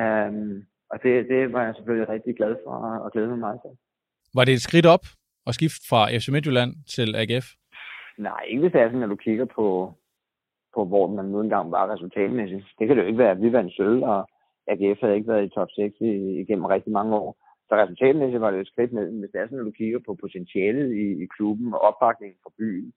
Um, 0.00 0.66
og 0.90 0.96
det, 1.02 1.28
det 1.28 1.52
var 1.52 1.62
jeg 1.64 1.74
selvfølgelig 1.74 2.08
rigtig 2.08 2.36
glad 2.36 2.56
for, 2.64 2.72
og 3.04 3.12
glæde 3.12 3.28
mig 3.28 3.38
meget 3.38 3.60
til. 3.64 3.70
Var 4.36 4.44
det 4.44 4.54
et 4.54 4.66
skridt 4.68 4.86
op 4.86 5.04
at 5.46 5.54
skifte 5.54 5.82
fra 5.90 6.02
FC 6.18 6.28
Midtjylland 6.28 6.72
til 6.94 7.08
AGF? 7.22 7.46
Nej, 8.18 8.42
ikke 8.48 8.60
hvis 8.60 8.72
det 8.72 8.80
er 8.80 8.88
sådan, 8.88 9.02
at 9.02 9.08
du 9.14 9.16
kigger 9.16 9.44
på, 9.44 9.66
på 10.74 10.84
hvor 10.84 11.06
man 11.06 11.24
nu 11.24 11.40
engang 11.40 11.70
var 11.70 11.92
resultatmæssigt. 11.92 12.66
Det 12.78 12.86
kan 12.86 12.96
det 12.96 13.02
jo 13.02 13.06
ikke 13.06 13.24
være, 13.24 13.40
vi 13.40 13.52
vandt 13.52 13.76
sølv, 13.76 14.02
og 14.02 14.28
AGF 14.68 15.00
havde 15.00 15.14
ikke 15.14 15.28
været 15.28 15.46
i 15.46 15.54
top 15.54 15.68
6 15.70 15.94
i, 16.00 16.10
igennem 16.42 16.64
rigtig 16.64 16.92
mange 16.92 17.14
år. 17.16 17.43
Så 17.74 17.78
resultatmæssigt 17.82 18.40
var 18.40 18.50
det 18.50 18.60
et 18.60 18.72
skridt 18.72 18.92
ned. 18.92 19.06
Hvis 19.20 19.30
det 19.32 19.40
er 19.40 19.46
sådan, 19.46 19.62
at 19.64 19.68
du 19.70 19.78
kigger 19.80 20.00
på 20.06 20.12
potentialet 20.22 20.88
i, 21.04 21.06
i 21.24 21.26
klubben 21.36 21.74
og 21.74 21.80
opbakningen 21.88 22.38
fra 22.42 22.52
byen, 22.58 22.88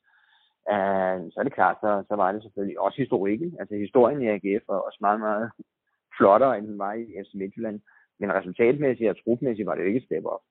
øh, 0.73 1.17
så 1.32 1.36
er 1.39 1.45
det 1.45 1.57
klart, 1.59 1.78
så, 1.84 1.91
så 2.09 2.15
var 2.21 2.32
det 2.32 2.43
selvfølgelig 2.43 2.80
også 2.86 2.97
historikken. 3.03 3.49
Altså 3.59 3.75
historien 3.75 4.21
i 4.21 4.28
AGF 4.36 4.63
var 4.69 4.80
også 4.88 4.99
meget, 5.01 5.19
meget 5.28 5.47
flottere, 6.17 6.57
end 6.57 6.67
den 6.67 6.78
var 6.86 6.93
i 6.93 7.03
FC 7.23 7.32
Midtjylland. 7.41 7.80
Men 8.19 8.34
resultatmæssigt 8.38 9.09
og 9.09 9.17
trupmæssigt 9.23 9.67
var 9.67 9.75
det 9.75 9.82
jo 9.82 9.88
ikke 9.88 10.01
et 10.03 10.09
step 10.09 10.25
op. 10.36 10.43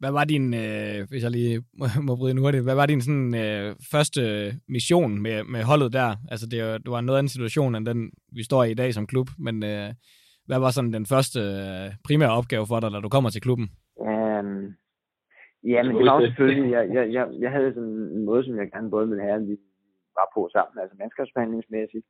Hvad 0.00 0.12
var 0.12 0.24
din, 0.24 0.46
øh, 0.64 0.98
hvis 1.10 1.22
jeg 1.24 1.30
lige 1.30 1.62
må, 1.78 1.86
må 2.08 2.16
bryde 2.16 2.34
nu 2.34 2.42
hurtigt, 2.42 2.64
hvad 2.68 2.78
var 2.80 2.86
din 2.86 3.02
sådan, 3.06 3.34
øh, 3.44 3.74
første 3.92 4.20
øh, 4.30 4.52
mission 4.68 5.22
med, 5.22 5.36
med 5.54 5.62
holdet 5.70 5.92
der? 5.92 6.10
Altså 6.32 6.46
det, 6.52 6.58
det 6.84 6.90
var 6.90 6.98
en 6.98 7.06
noget 7.06 7.18
anden 7.18 7.36
situation 7.36 7.74
end 7.74 7.86
den, 7.86 8.10
vi 8.38 8.42
står 8.42 8.64
i 8.64 8.70
i 8.70 8.80
dag 8.82 8.94
som 8.94 9.06
klub, 9.06 9.28
men 9.38 9.56
øh, 9.64 9.90
hvad 10.48 10.58
var 10.64 10.70
sådan 10.70 10.96
den 10.98 11.06
første 11.12 11.40
øh, 11.40 11.86
primære 12.06 12.36
opgave 12.38 12.64
for 12.70 12.78
dig, 12.80 12.90
da 12.92 12.98
du 13.00 13.08
kommer 13.08 13.30
til 13.30 13.44
klubben? 13.46 13.68
Um, 14.10 14.62
ja, 15.72 15.78
men 15.82 15.92
det 15.96 16.04
var 16.06 16.16
jo 16.20 16.26
selvfølgelig, 16.26 16.70
jeg, 16.76 16.84
jeg, 16.96 17.04
jeg, 17.16 17.24
jeg 17.44 17.50
havde 17.56 17.74
sådan 17.74 17.98
en 18.16 18.24
måde, 18.30 18.44
som 18.44 18.58
jeg 18.58 18.70
gerne 18.70 18.90
både 18.90 19.08
ville 19.08 19.26
have, 19.28 19.40
at 19.42 19.48
vi 19.50 19.56
var 20.18 20.28
på 20.34 20.40
sammen, 20.54 20.74
altså 20.82 20.94
mandskabsbehandlingsmæssigt, 21.00 22.06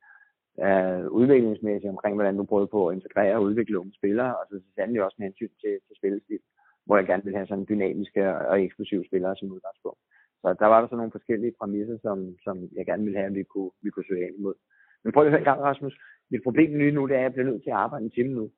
uh, 0.65 1.03
udviklingsmæssigt 1.19 1.93
omkring, 1.95 2.15
hvordan 2.15 2.37
du 2.37 2.43
prøvede 2.51 2.73
på 2.75 2.87
at 2.87 2.95
integrere 2.95 3.35
og 3.35 3.43
udvikle 3.47 3.79
unge 3.79 3.93
spillere, 3.99 4.31
og 4.37 4.43
så 4.49 4.55
sandelig 4.75 5.03
også 5.03 5.15
med 5.19 5.27
hensyn 5.27 5.53
til, 5.61 5.73
til 5.85 5.95
spillestil, 5.99 6.39
hvor 6.85 6.97
jeg 6.97 7.07
gerne 7.07 7.23
ville 7.23 7.37
have 7.39 7.47
sådan 7.47 7.69
dynamiske 7.69 8.21
og 8.51 8.55
eksplosive 8.65 9.05
spillere 9.09 9.35
som 9.35 9.51
udgangspunkt. 9.55 10.01
Så 10.41 10.47
der 10.61 10.67
var 10.71 10.79
der 10.81 10.87
så 10.87 10.95
nogle 10.95 11.17
forskellige 11.17 11.53
præmisser, 11.59 11.97
som, 12.05 12.17
som 12.45 12.55
jeg 12.77 12.85
gerne 12.85 13.03
ville 13.03 13.19
have, 13.19 13.31
at 13.31 13.39
vi 13.39 13.43
kunne, 13.43 13.71
vi 13.83 13.89
kunne 13.89 14.09
søge 14.09 14.27
ind 14.27 14.35
imod. 14.39 14.55
Men 15.03 15.13
prøv 15.13 15.21
lige 15.23 15.29
at 15.29 15.35
høre 15.35 15.45
en 15.45 15.51
gang, 15.51 15.61
Rasmus. 15.61 15.95
Mit 16.31 16.43
problem 16.43 16.77
lige 16.77 16.91
nu, 16.91 17.07
det 17.07 17.15
er, 17.15 17.19
at 17.19 17.23
jeg 17.23 17.33
bliver 17.33 17.49
nødt 17.49 17.63
til 17.63 17.69
at 17.69 17.75
arbejde 17.75 18.05
en 18.05 18.11
time 18.11 18.33
nu. 18.33 18.51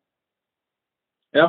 Ja. 1.36 1.48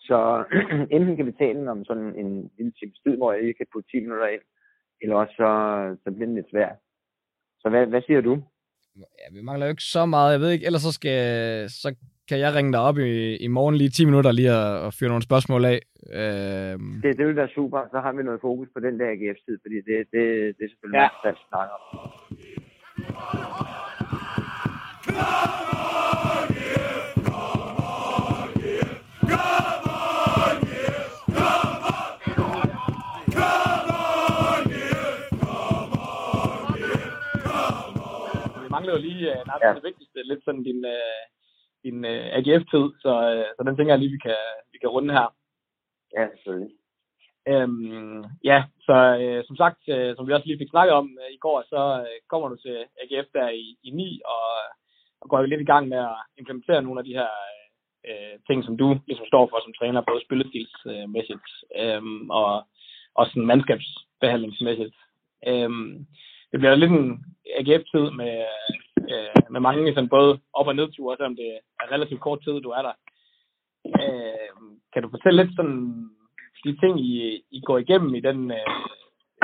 Så 0.00 0.44
enten 0.96 1.16
kan 1.16 1.26
vi 1.26 1.32
tale 1.32 1.70
om 1.70 1.84
sådan 1.84 2.16
en 2.16 2.50
lille 2.56 2.72
times 2.72 2.98
tid, 3.04 3.16
hvor 3.16 3.32
jeg 3.32 3.40
ikke 3.42 3.58
kan 3.58 3.66
putte 3.72 3.90
10 3.90 4.00
minutter 4.00 4.26
ind, 4.26 4.42
eller 5.00 5.16
også 5.16 5.34
så, 5.36 5.50
så 6.04 6.10
bliver 6.14 6.26
det 6.26 6.34
lidt 6.34 6.50
svært. 6.50 6.76
Så 7.60 7.68
hvad, 7.68 7.86
hvad 7.86 8.02
siger 8.02 8.20
du? 8.20 8.42
Ja, 8.96 9.26
vi 9.32 9.40
mangler 9.42 9.66
jo 9.66 9.70
ikke 9.70 9.82
så 9.82 10.06
meget. 10.06 10.32
Jeg 10.32 10.40
ved 10.40 10.50
ikke, 10.50 10.66
ellers 10.66 10.82
så, 10.82 10.92
skal, 10.92 11.20
så 11.70 11.94
kan 12.28 12.38
jeg 12.38 12.54
ringe 12.54 12.72
dig 12.72 12.80
op 12.80 12.98
i, 12.98 13.36
i 13.36 13.46
morgen 13.46 13.74
lige 13.74 13.90
10 13.90 14.04
minutter 14.04 14.32
lige 14.32 14.52
og, 14.52 14.80
og 14.80 14.94
fyre 14.94 15.08
nogle 15.08 15.22
spørgsmål 15.22 15.64
af. 15.64 15.80
Øhm. 16.20 17.00
Det, 17.02 17.18
det 17.18 17.26
vil 17.26 17.36
være 17.36 17.48
super. 17.54 17.88
Så 17.92 18.00
har 18.00 18.12
vi 18.12 18.22
noget 18.22 18.40
fokus 18.40 18.68
på 18.74 18.80
den 18.80 19.00
der 19.00 19.06
AGF-tid, 19.10 19.58
fordi 19.62 19.76
det, 19.76 19.98
det, 20.12 20.22
det 20.56 20.64
er 20.64 20.68
selvfølgelig 20.68 20.98
ja. 20.98 21.08
meget 21.22 21.34
at 21.34 21.40
snakke 21.48 21.72
om. 21.74 21.80
Mangler 38.74 38.92
jo 38.92 38.98
lige 38.98 39.30
uh, 39.30 39.42
ja. 39.62 39.74
det 39.74 39.84
vigtigste, 39.84 40.22
lidt 40.22 40.44
sådan 40.44 40.62
din, 40.62 40.84
uh, 40.84 41.22
din 41.84 41.98
uh, 42.04 42.26
AGF-tid, 42.38 42.86
så, 43.04 43.12
uh, 43.38 43.48
så 43.56 43.60
den 43.66 43.76
tænker 43.76 43.92
jeg 43.92 43.98
lige, 44.02 44.14
vi 44.16 44.20
kan, 44.26 44.40
vi 44.72 44.78
kan 44.78 44.88
runde 44.88 45.14
her. 45.14 45.28
Ja, 46.16 46.24
selvfølgelig. 46.36 46.74
Øhm, 47.48 48.24
ja, 48.44 48.58
så 48.86 48.96
øh, 49.22 49.44
som 49.48 49.56
sagt, 49.56 49.82
øh, 49.88 50.16
som 50.16 50.26
vi 50.26 50.32
også 50.32 50.46
lige 50.46 50.58
fik 50.62 50.70
snakket 50.70 50.94
om 50.94 51.18
øh, 51.22 51.30
i 51.36 51.38
går, 51.44 51.64
så 51.72 51.80
øh, 52.08 52.18
kommer 52.30 52.48
du 52.48 52.56
til 52.56 52.76
AGF 53.02 53.28
der 53.32 53.48
i, 53.48 53.76
i 53.82 53.90
9, 53.90 54.20
og, 54.24 54.44
og 55.24 55.30
går 55.30 55.38
jo 55.40 55.46
lidt 55.46 55.60
i 55.60 55.70
gang 55.72 55.88
med 55.88 55.98
at 55.98 56.16
implementere 56.38 56.82
nogle 56.82 57.00
af 57.00 57.04
de 57.04 57.16
her 57.18 57.30
øh, 57.46 57.60
øh 58.10 58.34
ting, 58.48 58.64
som 58.64 58.76
du 58.76 58.86
ligesom 59.06 59.26
står 59.26 59.44
for 59.50 59.58
som 59.62 59.74
træner, 59.78 60.08
både 60.10 60.24
spillestilsmæssigt 60.26 61.48
øh, 61.80 62.02
og, 62.40 62.52
og 63.18 63.26
sådan 63.26 63.46
mandskabsbehandlingsmæssigt. 63.50 64.96
Øh, 65.48 65.70
det 66.50 66.58
bliver 66.60 66.74
lidt 66.74 66.92
en 66.92 67.24
AGF-tid 67.58 68.06
med, 68.20 68.34
øh, 69.12 69.36
med 69.52 69.60
mange 69.60 69.94
sådan 69.94 70.14
både 70.16 70.30
op- 70.58 70.70
og 70.72 70.76
nedture, 70.76 71.16
selvom 71.16 71.36
det 71.36 71.48
er 71.80 71.92
relativt 71.94 72.20
kort 72.20 72.40
tid, 72.44 72.60
du 72.60 72.70
er 72.78 72.82
der. 72.88 72.94
Øh, 74.02 74.56
kan 74.92 75.02
du 75.02 75.08
fortælle 75.10 75.42
lidt 75.42 75.56
sådan 75.56 76.10
de 76.64 76.76
ting, 76.80 77.00
I, 77.00 77.42
I 77.50 77.60
går 77.60 77.78
igennem 77.78 78.14
i 78.14 78.20
den 78.20 78.50
øh, 78.50 78.72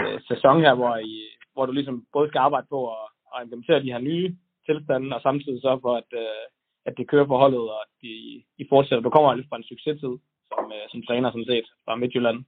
øh, 0.00 0.20
sæson 0.28 0.60
her, 0.60 0.74
hvor, 0.74 0.96
I, 0.96 1.28
hvor 1.52 1.66
du 1.66 1.72
ligesom 1.72 2.06
både 2.12 2.28
skal 2.28 2.38
arbejde 2.38 2.66
på 2.70 2.88
at, 2.96 3.04
at 3.34 3.42
implementere 3.42 3.82
de 3.82 3.92
her 3.92 3.98
nye 3.98 4.36
tilstande, 4.70 5.16
og 5.16 5.22
samtidig 5.28 5.60
så 5.62 5.72
for, 5.84 5.92
at, 6.02 6.10
øh, 6.24 6.44
at 6.88 6.94
det 6.98 7.10
kører 7.12 7.26
for 7.30 7.38
holdet, 7.42 7.64
og 7.74 7.80
at 7.84 7.92
de, 8.02 8.12
I 8.62 8.64
fortsætter. 8.72 9.02
Du 9.06 9.14
kommer 9.14 9.34
lidt 9.34 9.50
fra 9.50 9.60
en 9.60 9.70
succestid 9.72 10.14
som, 10.50 10.64
øh, 10.76 10.86
som 10.92 11.00
træner, 11.08 11.28
sådan 11.30 11.50
set, 11.52 11.68
fra 11.84 11.94
Midtjylland. 12.02 12.38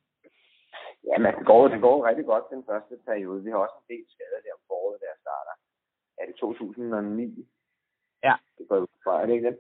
Ja, 1.08 1.16
men 1.22 1.30
det 1.38 1.46
går, 1.50 1.62
det 1.74 1.80
går 1.86 1.96
rigtig 2.08 2.26
godt 2.32 2.52
den 2.54 2.64
første 2.70 2.94
periode. 3.08 3.44
Vi 3.44 3.50
har 3.50 3.58
også 3.64 3.78
en 3.80 3.90
del 3.92 4.04
skader 4.14 4.40
der 4.44 4.52
om 4.58 4.62
foråret, 4.70 4.98
der 5.04 5.22
starter. 5.24 5.54
Er 6.20 6.24
det 6.28 6.34
2009? 6.36 7.48
Ja. 8.26 8.34
Det 8.58 8.64
går 8.68 8.76
jo 8.82 8.86
fra, 9.04 9.12
er 9.22 9.26
det 9.26 9.34
ikke 9.34 9.48
det? 9.50 9.58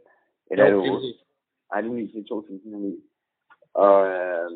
Eller 0.50 0.66
jo, 0.74 0.78
er 0.78 0.82
det 0.82 0.90
jo? 0.92 0.98
Nej, 1.70 1.80
det 1.80 2.18
er 2.20 2.28
2009. 2.28 3.02
Og, 3.84 3.96
øh, 4.14 4.50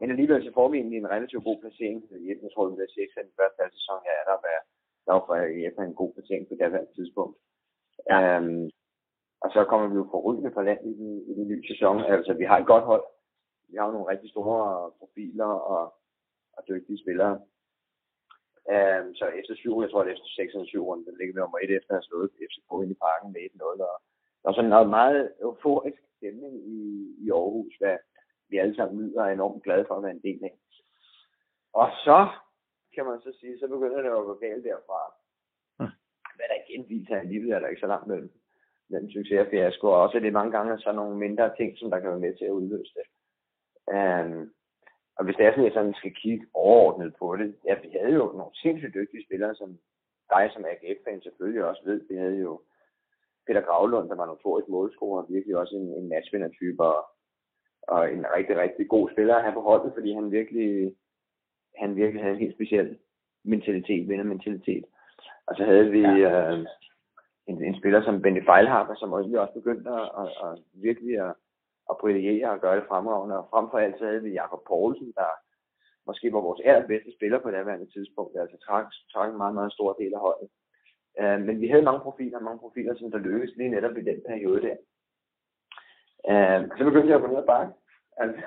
men 0.00 0.10
alligevel 0.10 0.42
så 0.44 0.50
får 0.58 0.68
vi 0.68 0.76
egentlig 0.78 0.98
en 0.98 1.14
relativt 1.16 1.44
god 1.48 1.58
placering. 1.62 1.98
Jeg 2.44 2.50
tror, 2.52 2.66
det 2.66 2.76
bliver 2.76 2.92
6 2.94 3.16
af 3.18 3.24
den 3.24 3.36
første 3.38 3.58
halv 3.62 3.74
sæson 3.78 4.00
her, 4.08 4.18
der 4.30 4.36
var, 4.46 4.58
der 5.06 5.12
var 5.12 5.24
for 5.26 5.34
AGF 5.34 5.78
en 5.78 6.00
god 6.02 6.12
placering 6.14 6.48
på 6.48 6.54
det 6.54 6.70
her 6.70 6.84
tidspunkt. 6.96 7.36
Ja. 8.10 8.38
Um, 8.38 8.70
og 9.42 9.48
så 9.54 9.60
kommer 9.70 9.86
vi 9.88 9.96
jo 10.00 10.06
forrygende 10.10 10.52
fra 10.54 10.62
land 10.62 10.80
i 10.90 10.94
den, 11.00 11.10
i 11.30 11.32
den 11.38 11.48
nye 11.48 11.64
sæson. 11.68 12.04
Altså, 12.04 12.32
vi 12.40 12.44
har 12.44 12.58
et 12.58 12.66
godt 12.72 12.84
hold. 12.84 13.04
Vi 13.68 13.76
har 13.76 13.86
jo 13.86 13.92
nogle 13.92 14.10
rigtig 14.12 14.30
store 14.30 14.90
profiler 14.98 15.50
og, 15.74 15.84
og 16.56 16.62
dygtige 16.68 17.02
spillere. 17.02 17.34
Um, 18.74 19.06
så 19.18 19.26
efter 19.40 19.54
syv, 19.54 19.74
jeg 19.82 19.90
tror, 19.90 20.02
det 20.02 20.10
er 20.10 20.16
efter 20.16 20.30
6 20.36 20.54
eller 20.54 20.66
7 20.66 20.84
runder, 20.86 21.10
der 21.10 21.18
ligger 21.18 21.34
vi 21.34 21.40
nummer 21.40 21.58
1 21.58 21.70
efter 21.76 21.90
at 21.92 21.98
have 21.98 22.08
slået 22.08 22.30
FCK 22.50 22.70
ind 22.82 22.92
i 22.92 23.02
parken 23.06 23.32
med 23.32 23.40
1-0. 23.40 23.62
Og 23.88 23.98
der 24.42 24.48
er 24.48 24.54
sådan 24.54 24.70
noget 24.74 24.90
meget 24.98 25.32
euforisk 25.42 26.00
stemning 26.16 26.54
i, 26.76 26.80
i 27.24 27.26
Aarhus, 27.30 27.74
hvad, 27.80 27.96
vi 28.48 28.58
alle 28.58 28.76
sammen 28.76 28.98
nyder 28.98 29.20
og 29.22 29.28
er 29.28 29.32
enormt 29.32 29.62
glade 29.62 29.84
for 29.88 29.94
at 29.94 30.02
være 30.02 30.16
en 30.18 30.26
del 30.28 30.44
af. 30.44 30.54
Og 31.72 31.88
så 32.04 32.28
kan 32.96 33.04
man 33.10 33.20
så 33.20 33.30
sige, 33.40 33.58
så 33.58 33.66
begynder 33.74 34.00
det 34.02 34.12
at 34.18 34.28
gå 34.30 34.34
galt 34.44 34.64
derfra. 34.64 35.00
Hmm. 35.78 35.94
Hvad 36.36 36.46
der 36.50 36.58
igen 36.62 36.84
viser, 36.88 37.16
at 37.16 37.26
livet 37.32 37.50
er 37.52 37.58
der 37.60 37.68
ikke 37.68 37.84
så 37.84 37.90
langt 37.94 38.06
mellem 38.06 38.30
den 38.90 39.10
succes 39.10 39.40
og 39.44 39.46
fiasko, 39.50 39.86
og 39.86 40.02
også 40.02 40.16
er 40.16 40.24
det 40.24 40.32
mange 40.32 40.52
gange 40.56 40.78
så 40.78 40.92
nogle 40.92 41.16
mindre 41.24 41.56
ting, 41.56 41.78
som 41.78 41.90
der 41.90 41.98
kan 42.00 42.10
være 42.10 42.24
med 42.26 42.34
til 42.36 42.44
at 42.44 42.58
udløse 42.60 42.92
det. 42.98 43.06
Um, 43.96 44.50
og 45.16 45.24
hvis 45.24 45.36
det 45.36 45.44
er 45.46 45.50
sådan, 45.50 45.64
at 45.64 45.68
jeg 45.70 45.78
sådan 45.78 46.00
skal 46.00 46.14
kigge 46.22 46.46
overordnet 46.54 47.14
på 47.18 47.36
det, 47.36 47.48
ja, 47.64 47.74
vi 47.82 47.88
havde 48.00 48.14
jo 48.20 48.24
nogle 48.38 48.54
sindssygt 48.62 48.94
dygtige 48.94 49.26
spillere, 49.26 49.54
som 49.54 49.78
dig 50.32 50.50
som 50.52 50.64
AGF-fan 50.64 51.20
selvfølgelig 51.22 51.64
også 51.64 51.82
ved. 51.84 52.00
Vi 52.10 52.16
havde 52.16 52.38
jo 52.46 52.60
Peter 53.46 53.60
Gravlund, 53.60 54.08
der 54.08 54.16
var 54.16 54.26
notorisk 54.26 54.68
målscorer, 54.68 55.26
virkelig 55.28 55.56
også 55.56 55.74
en, 55.76 55.88
en 55.98 56.08
matchvinder-type, 56.08 56.82
og, 56.84 56.98
og 57.82 58.12
en 58.12 58.26
rigtig, 58.36 58.56
rigtig 58.56 58.88
god 58.88 59.10
spiller 59.10 59.34
at 59.34 59.42
have 59.42 59.54
på 59.54 59.60
holdet, 59.60 59.92
fordi 59.94 60.12
han 60.12 60.30
virkelig, 60.30 60.96
han 61.78 61.96
virkelig 61.96 62.22
havde 62.22 62.34
en 62.34 62.40
helt 62.40 62.54
speciel 62.54 62.98
mentalitet, 63.44 64.08
vindermentalitet. 64.08 64.84
Og 65.46 65.56
så 65.56 65.64
havde 65.64 65.90
vi 65.90 66.00
ja. 66.00 66.52
øh, 66.52 66.66
en, 67.46 67.64
en 67.64 67.78
spiller 67.78 68.02
som 68.02 68.22
Benny 68.22 68.44
Feilhaber, 68.44 68.94
som 68.94 69.12
også, 69.12 69.40
også 69.40 69.54
begyndte 69.54 69.90
at, 69.90 70.08
at, 70.22 70.28
at 70.46 70.58
virkelig 70.74 71.14
at, 71.28 71.34
at 71.90 71.96
brillere 72.00 72.50
og 72.50 72.60
gøre 72.60 72.76
det 72.76 72.88
fremragende. 72.88 73.38
Og 73.38 73.48
frem 73.50 73.66
for 73.70 73.78
alt 73.78 73.98
så 73.98 74.04
havde 74.06 74.22
vi 74.22 74.30
Jakob 74.30 74.62
Poulsen, 74.66 75.12
der 75.16 75.30
måske 76.06 76.32
var 76.32 76.40
vores 76.40 76.60
allerbedste 76.64 77.12
spiller 77.16 77.38
på 77.38 77.48
det 77.48 77.56
daværende 77.56 77.90
tidspunkt, 77.94 78.40
altså 78.40 78.56
trak, 78.66 78.86
trak 79.12 79.30
en 79.30 79.36
meget, 79.36 79.54
meget 79.54 79.72
stor 79.72 79.92
del 79.92 80.14
af 80.14 80.20
holdet. 80.20 80.48
Uh, 81.20 81.40
men 81.46 81.60
vi 81.60 81.68
havde 81.68 81.88
mange 81.88 82.00
profiler, 82.00 82.40
mange 82.40 82.58
profiler, 82.58 82.94
som 82.94 83.10
der 83.10 83.18
lykkedes 83.18 83.56
lige 83.56 83.68
netop 83.68 83.96
i 83.96 84.08
den 84.10 84.22
periode 84.28 84.62
der. 84.66 84.76
Uh, 86.32 86.60
så 86.78 86.84
begyndte 86.84 87.08
jeg 87.08 87.16
at 87.16 87.22
gå 87.22 87.28
ned 87.28 87.44
ad 87.44 87.46
bakke. 87.46 87.72
Altså, 88.16 88.42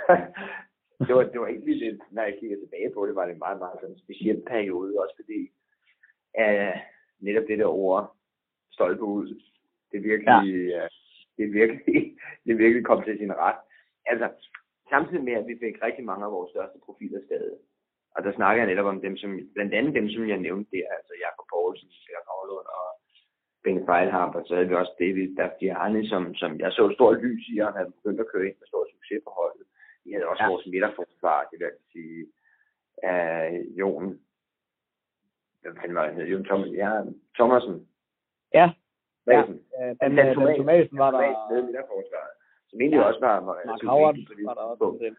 det, 1.07 1.15
var, 1.15 1.23
det 1.23 1.39
var 1.41 1.47
egentlig 1.47 1.77
lidt, 1.77 2.01
når 2.11 2.23
jeg 2.23 2.37
kigger 2.39 2.57
tilbage 2.57 2.91
på 2.93 3.05
det, 3.07 3.15
var 3.15 3.25
det 3.25 3.33
en 3.33 3.45
meget, 3.45 3.59
meget 3.59 3.77
sådan 3.81 3.97
speciel 3.97 4.43
periode, 4.47 4.99
også 5.03 5.15
fordi 5.21 5.39
uh, 6.41 6.77
netop 7.25 7.47
det 7.47 7.59
der 7.59 7.71
ord, 7.85 8.15
stolpe 8.71 9.03
ud, 9.03 9.27
det 9.91 10.03
virkelig, 10.03 10.69
ja. 10.69 10.83
uh, 10.83 10.89
det 11.37 11.53
virkelig, 11.53 12.17
det 12.45 12.57
virkelig 12.57 12.85
kom 12.85 13.03
til 13.03 13.17
sin 13.17 13.33
ret. 13.33 13.59
Altså, 14.05 14.27
samtidig 14.89 15.23
med, 15.23 15.33
at 15.33 15.47
vi 15.47 15.55
fik 15.63 15.83
rigtig 15.83 16.05
mange 16.05 16.25
af 16.25 16.31
vores 16.31 16.51
største 16.53 16.79
profiler 16.85 17.21
stadig. 17.25 17.57
Og 18.15 18.23
der 18.23 18.31
snakker 18.33 18.63
jeg 18.63 18.69
netop 18.71 18.91
om 18.93 19.01
dem, 19.01 19.17
som, 19.17 19.31
blandt 19.55 19.73
andet 19.73 19.93
dem, 19.99 20.09
som 20.09 20.29
jeg 20.29 20.39
nævnte 20.47 20.71
der, 20.75 20.87
altså 20.97 21.13
Jakob 21.25 21.45
Poulsen, 21.51 21.89
Peter 22.05 22.23
Ravlund 22.29 22.69
og 22.79 22.87
Benny 23.63 23.83
Feilhamp, 23.89 24.33
og 24.35 24.43
så 24.45 24.51
havde 24.55 24.69
vi 24.69 24.75
også 24.81 24.95
David 25.03 25.35
Dafdiani, 25.37 26.01
som, 26.11 26.23
som 26.41 26.51
jeg 26.59 26.71
så 26.71 26.81
et 26.85 26.97
stort 26.97 27.17
lys 27.25 27.43
i, 27.53 27.55
og 27.59 27.67
han 27.67 27.77
havde 27.77 27.95
begyndt 27.97 28.23
at 28.23 28.31
køre 28.31 28.45
ind 28.47 28.57
med 28.59 28.67
stor 28.67 28.83
succes 28.93 29.21
på 29.25 29.31
holdet. 29.39 29.65
Vi 30.03 30.11
havde 30.11 30.27
også 30.27 30.43
ja. 30.43 30.49
vores 30.49 30.65
midterforsvar, 30.73 31.47
det 31.51 31.57
vil 31.59 31.71
sige, 31.91 32.19
uh, 33.09 33.79
Jon, 33.79 34.05
hvad 35.61 35.71
fanden 35.75 35.95
var 35.95 36.05
han 36.07 36.27
Jon 36.31 36.45
Thomas, 36.49 36.71
ja, 36.81 36.91
Thomasen. 37.37 37.87
Ja. 38.53 38.67
Ja, 39.27 39.41
øh, 39.41 39.95
Dan, 40.01 40.15
Dan, 40.15 40.15
Dan 40.17 40.35
Thomasen 40.35 40.97
var 40.97 41.11
der. 41.11 41.51
Med 41.51 41.61
midterforsvaret, 41.67 42.33
som 42.69 42.81
egentlig 42.81 43.01
ja. 43.01 43.07
også 43.09 43.19
var, 43.19 43.35
var 43.47 43.55
Mark 43.65 43.83
Howard 43.83 44.15
var 44.45 44.53
der 44.53 44.61
også. 44.61 45.15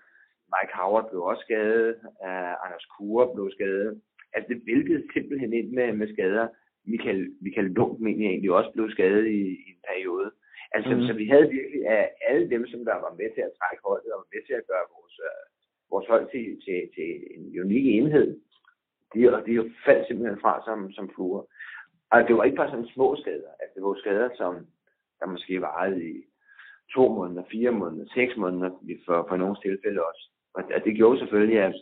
Mike 0.54 0.74
Howard 0.78 1.06
blev 1.10 1.22
også 1.22 1.42
skadet, 1.46 1.88
uh, 2.26 2.64
Anders 2.64 2.86
Kure 2.94 3.34
blev 3.34 3.50
skadet. 3.56 4.00
Altså 4.32 4.48
det 4.52 4.62
væltede 4.66 5.02
simpelthen 5.12 5.52
ind 5.52 5.68
med, 5.72 5.92
med 5.92 6.08
skader. 6.14 6.48
Michael, 6.84 7.34
Michael 7.40 7.70
Lund 7.76 7.98
mener 7.98 8.28
egentlig 8.30 8.52
også 8.52 8.70
blev 8.74 8.90
skadet 8.90 9.26
i, 9.26 9.40
i 9.66 9.68
en 9.74 9.82
periode. 9.88 10.30
Altså, 10.74 10.92
mm. 10.94 11.02
så 11.06 11.12
vi 11.12 11.26
havde 11.32 11.48
virkelig 11.58 11.86
af 11.86 12.04
alle 12.28 12.50
dem, 12.50 12.66
som 12.66 12.80
der 12.84 12.94
var 12.94 13.12
med 13.20 13.28
til 13.34 13.42
at 13.48 13.56
trække 13.58 13.82
holdet, 13.88 14.12
og 14.12 14.18
var 14.18 14.32
med 14.34 14.42
til 14.46 14.56
at 14.60 14.66
gøre 14.70 14.86
vores, 14.96 15.16
uh, 15.28 15.42
vores 15.92 16.06
hold 16.12 16.26
til, 16.34 16.46
til, 16.64 16.78
til 16.96 17.10
en 17.34 17.60
unik 17.64 17.86
enhed. 17.86 18.28
De, 19.14 19.20
de 19.46 19.72
faldt 19.86 20.06
simpelthen 20.06 20.40
fra 20.40 20.54
som, 20.66 20.92
som 20.92 21.10
fluer. 21.14 21.42
Og 22.12 22.18
det 22.26 22.36
var 22.36 22.44
ikke 22.44 22.60
bare 22.60 22.70
sådan 22.70 22.94
små 22.94 23.16
skader. 23.16 23.50
Altså, 23.60 23.72
det 23.74 23.82
var 23.82 23.94
skader, 23.94 24.28
som 24.36 24.52
der 25.20 25.26
måske 25.26 25.60
varede 25.60 26.04
i 26.10 26.14
to 26.94 27.08
måneder, 27.08 27.42
fire 27.50 27.70
måneder, 27.70 28.06
seks 28.14 28.36
måneder 28.36 28.70
for, 29.06 29.26
for 29.28 29.36
nogle 29.36 29.56
tilfælde 29.62 30.00
også. 30.08 30.30
Og 30.54 30.62
det 30.84 30.96
gjorde 30.96 31.18
selvfølgelig, 31.18 31.58
at 31.58 31.74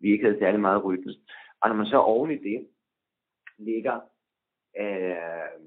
vi 0.00 0.12
ikke 0.12 0.24
havde 0.24 0.38
særlig 0.38 0.60
meget 0.60 0.84
rytme. 0.84 1.14
Og 1.60 1.68
når 1.68 1.76
man 1.76 1.86
så 1.86 1.98
oven 1.98 2.30
i 2.30 2.38
det 2.38 2.66
ligger, 3.58 4.00
øh, 4.80 5.60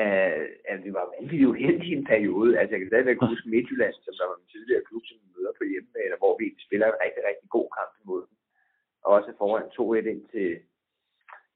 øh, 0.00 0.44
at 0.72 0.78
vi 0.84 0.90
var 0.98 1.04
vanvittigt 1.14 1.50
uheldige 1.52 1.92
i 1.94 1.98
en 1.98 2.10
periode. 2.12 2.50
Altså 2.58 2.72
jeg 2.72 2.80
kan 2.80 2.90
stadigvæk 2.92 3.18
huske 3.28 3.50
Midtjylland, 3.54 3.94
som 4.18 4.28
var 4.30 4.38
en 4.38 4.52
tidligere 4.54 4.86
klub, 4.88 5.02
som 5.06 5.16
vi 5.22 5.28
møder 5.36 5.52
på 5.58 5.64
hjemmebane, 5.70 6.16
hvor 6.22 6.34
vi 6.40 6.46
spiller 6.66 6.86
en 6.88 7.02
rigtig, 7.04 7.22
rigtig 7.30 7.48
god 7.56 7.68
kamp 7.78 7.92
imod 8.02 8.22
dem. 8.28 8.36
Og 9.04 9.08
også 9.16 9.30
foran 9.40 9.66
2-1 9.76 10.12
ind 10.12 10.24
til, 10.34 10.48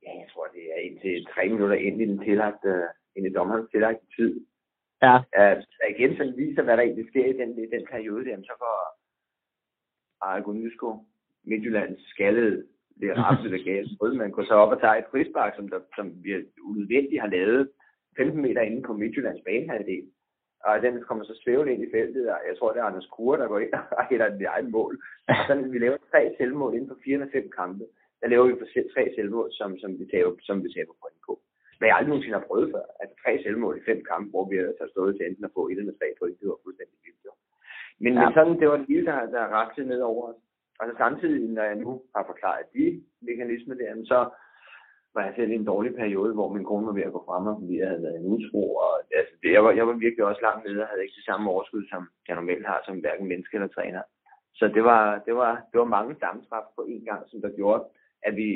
ja, 0.04 0.10
jeg 0.22 0.28
tror 0.32 0.46
det 0.56 0.64
er 0.74 0.80
indtil 0.88 1.26
tre 1.34 1.42
minutter 1.52 1.78
ind 1.86 1.96
i 2.02 2.06
den 2.10 2.20
tillagte, 2.26 2.70
ind 3.16 3.26
i 3.26 3.36
dommerens 3.36 3.70
tillagte 3.70 4.06
tid. 4.16 4.32
Ja. 5.04 5.14
Uh, 5.38 5.56
så 5.76 5.82
igen 5.94 6.12
så 6.16 6.24
viser, 6.42 6.62
hvad 6.62 6.76
der 6.76 6.82
egentlig 6.82 7.08
sker 7.10 7.26
i 7.26 7.38
den, 7.40 7.50
i 7.64 7.66
den 7.74 7.84
periode, 7.92 8.24
der, 8.24 8.36
så 8.50 8.54
går 8.64 8.76
Argo 10.20 10.52
Nysko, 10.52 10.88
Midtjyllands 11.44 12.10
skaldede, 12.12 12.66
det 13.00 13.08
er 13.08 13.14
eller 13.44 13.64
galt. 13.64 14.16
Man 14.16 14.30
går 14.30 14.44
så 14.44 14.54
op 14.54 14.72
og 14.72 14.80
tager 14.80 14.94
et 14.94 15.10
frispark, 15.10 15.52
som, 15.56 15.68
der, 15.68 15.80
som 15.96 16.24
vi 16.24 16.30
unødvendigt 16.70 17.20
har 17.20 17.28
lavet 17.28 17.70
15 18.18 18.42
meter 18.42 18.60
inde 18.60 18.82
på 18.82 18.92
Midtjyllands 18.92 19.42
banehalvdel. 19.46 20.06
Og 20.64 20.82
den 20.82 20.94
kommer 21.08 21.24
så 21.24 21.34
svævende 21.42 21.72
ind 21.72 21.82
i 21.84 21.92
feltet, 21.94 22.24
og 22.34 22.38
jeg 22.48 22.54
tror, 22.58 22.72
det 22.72 22.80
er 22.80 22.84
Anders 22.90 23.10
Kure, 23.14 23.38
der 23.40 23.48
går 23.48 23.58
ind 23.58 23.72
og 23.72 24.04
hætter 24.10 24.28
den 24.28 24.40
i 24.40 24.52
egen 24.54 24.70
mål. 24.70 24.92
Og 25.28 25.34
så 25.46 25.54
vi 25.74 25.78
laver 25.78 25.98
tre 26.10 26.34
selvmål 26.38 26.74
inden 26.74 26.88
for 26.88 26.98
405 27.04 27.50
kampe. 27.60 27.84
Der 28.20 28.28
laver 28.28 28.46
vi 28.46 28.60
for 28.60 28.68
tre 28.94 29.04
selvmål, 29.16 29.48
som, 29.58 29.78
som 29.82 29.90
vi 30.00 30.04
tager, 30.12 30.30
som 30.48 30.64
vi 30.64 30.68
tager 30.72 30.86
på 30.86 30.96
point 31.02 31.20
på. 31.26 31.32
Men 31.78 31.86
jeg 31.86 31.96
aldrig 31.96 32.10
nogensinde 32.12 32.38
har 32.38 32.48
prøvet 32.50 32.68
før. 32.74 32.84
Altså 33.00 33.14
tre 33.22 33.32
selvmål 33.44 33.74
i 33.78 33.86
fem 33.90 34.00
kampe, 34.10 34.28
hvor 34.30 34.44
vi 34.50 34.56
har 34.56 34.90
stået 34.94 35.12
til 35.14 35.26
enten 35.26 35.44
at 35.48 35.54
få 35.56 35.62
et 35.68 35.78
eller 35.78 35.98
tre 36.00 36.08
point. 36.18 36.40
Det 36.40 36.48
var 36.48 36.64
fuldstændig 36.64 36.98
vildt. 37.04 37.22
Jo. 37.26 37.32
Men, 38.02 38.12
ja. 38.14 38.20
men 38.20 38.28
sådan, 38.36 38.56
det 38.60 38.68
var 38.68 38.76
det 38.80 38.90
hele, 38.92 39.06
der, 39.10 39.18
der 39.36 39.54
rakte 39.58 39.82
ned 39.92 40.00
over 40.12 40.22
os. 40.30 40.40
Og 40.78 40.84
så 40.88 40.94
samtidig, 41.04 41.40
når 41.56 41.64
jeg 41.70 41.76
nu 41.84 41.90
har 42.14 42.24
forklaret 42.30 42.64
de 42.74 42.84
mekanismer 43.28 43.74
der, 43.74 43.90
så 44.12 44.18
var 45.14 45.22
jeg 45.24 45.34
selv 45.36 45.50
i 45.50 45.54
en 45.54 45.70
dårlig 45.72 45.94
periode, 45.94 46.34
hvor 46.34 46.48
min 46.52 46.64
kone 46.64 46.86
var 46.86 46.92
ved 46.92 47.08
at 47.08 47.12
gå 47.12 47.22
frem, 47.26 47.44
fordi 47.60 47.78
jeg 47.78 47.88
havde 47.88 48.02
været 48.02 48.20
en 48.20 48.32
utro. 48.34 48.62
Og, 48.84 48.92
altså, 49.18 49.34
det, 49.42 49.52
jeg, 49.52 49.64
var, 49.64 49.72
jeg 49.78 49.86
var 49.86 49.92
virkelig 49.92 50.24
også 50.24 50.42
langt 50.42 50.64
nede 50.64 50.82
og 50.82 50.88
havde 50.88 51.02
ikke 51.02 51.18
det 51.20 51.28
samme 51.30 51.50
overskud, 51.50 51.84
som 51.92 52.02
jeg 52.28 52.34
normalt 52.36 52.66
har 52.66 52.82
som 52.86 52.98
hverken 52.98 53.26
menneske 53.28 53.54
eller 53.54 53.68
træner. 53.68 54.02
Så 54.58 54.64
det 54.76 54.84
var, 54.84 55.22
det 55.26 55.34
var, 55.34 55.52
det 55.70 55.78
var 55.82 55.94
mange 55.96 56.16
sammentræf 56.20 56.66
på 56.76 56.82
en 56.82 57.04
gang, 57.04 57.22
som 57.30 57.40
der 57.40 57.56
gjorde, 57.60 57.84
at 58.22 58.36
vi 58.36 58.48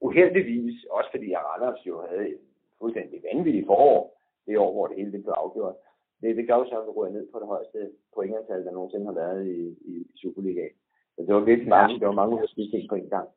uheldigvis, 0.00 0.84
også 0.90 1.10
fordi 1.12 1.30
jeg 1.30 1.40
Randers 1.48 1.86
jo 1.86 1.94
havde 2.08 2.28
et 2.28 2.38
fuldstændig 2.80 3.18
vanvittigt 3.28 3.66
forår, 3.66 4.00
det 4.46 4.58
år, 4.58 4.72
hvor 4.72 4.86
det 4.86 4.96
hele 4.96 5.12
det 5.12 5.22
blev 5.22 5.34
afgjort, 5.36 5.76
det, 6.20 6.36
det 6.36 6.48
jo 6.48 6.64
så, 6.64 6.80
at 6.80 6.86
vi 6.86 6.90
ryger 6.90 7.12
ned 7.12 7.26
på 7.32 7.38
det 7.38 7.46
højeste 7.46 7.78
pointantal, 8.14 8.64
der 8.64 8.72
nogensinde 8.72 9.06
har 9.06 9.12
været 9.22 9.46
i, 9.46 9.58
i, 9.92 9.94
i 10.12 10.16
Superligaen. 10.16 10.76
Så 11.14 11.22
det 11.26 11.34
var 11.34 11.40
virkelig 11.40 11.68
mange, 11.68 11.98
det 12.00 12.06
var 12.06 12.20
mange 12.22 12.38
forskellige 12.38 12.72
ting 12.72 12.88
på 12.88 12.94
en 12.94 13.08
gang. 13.08 13.28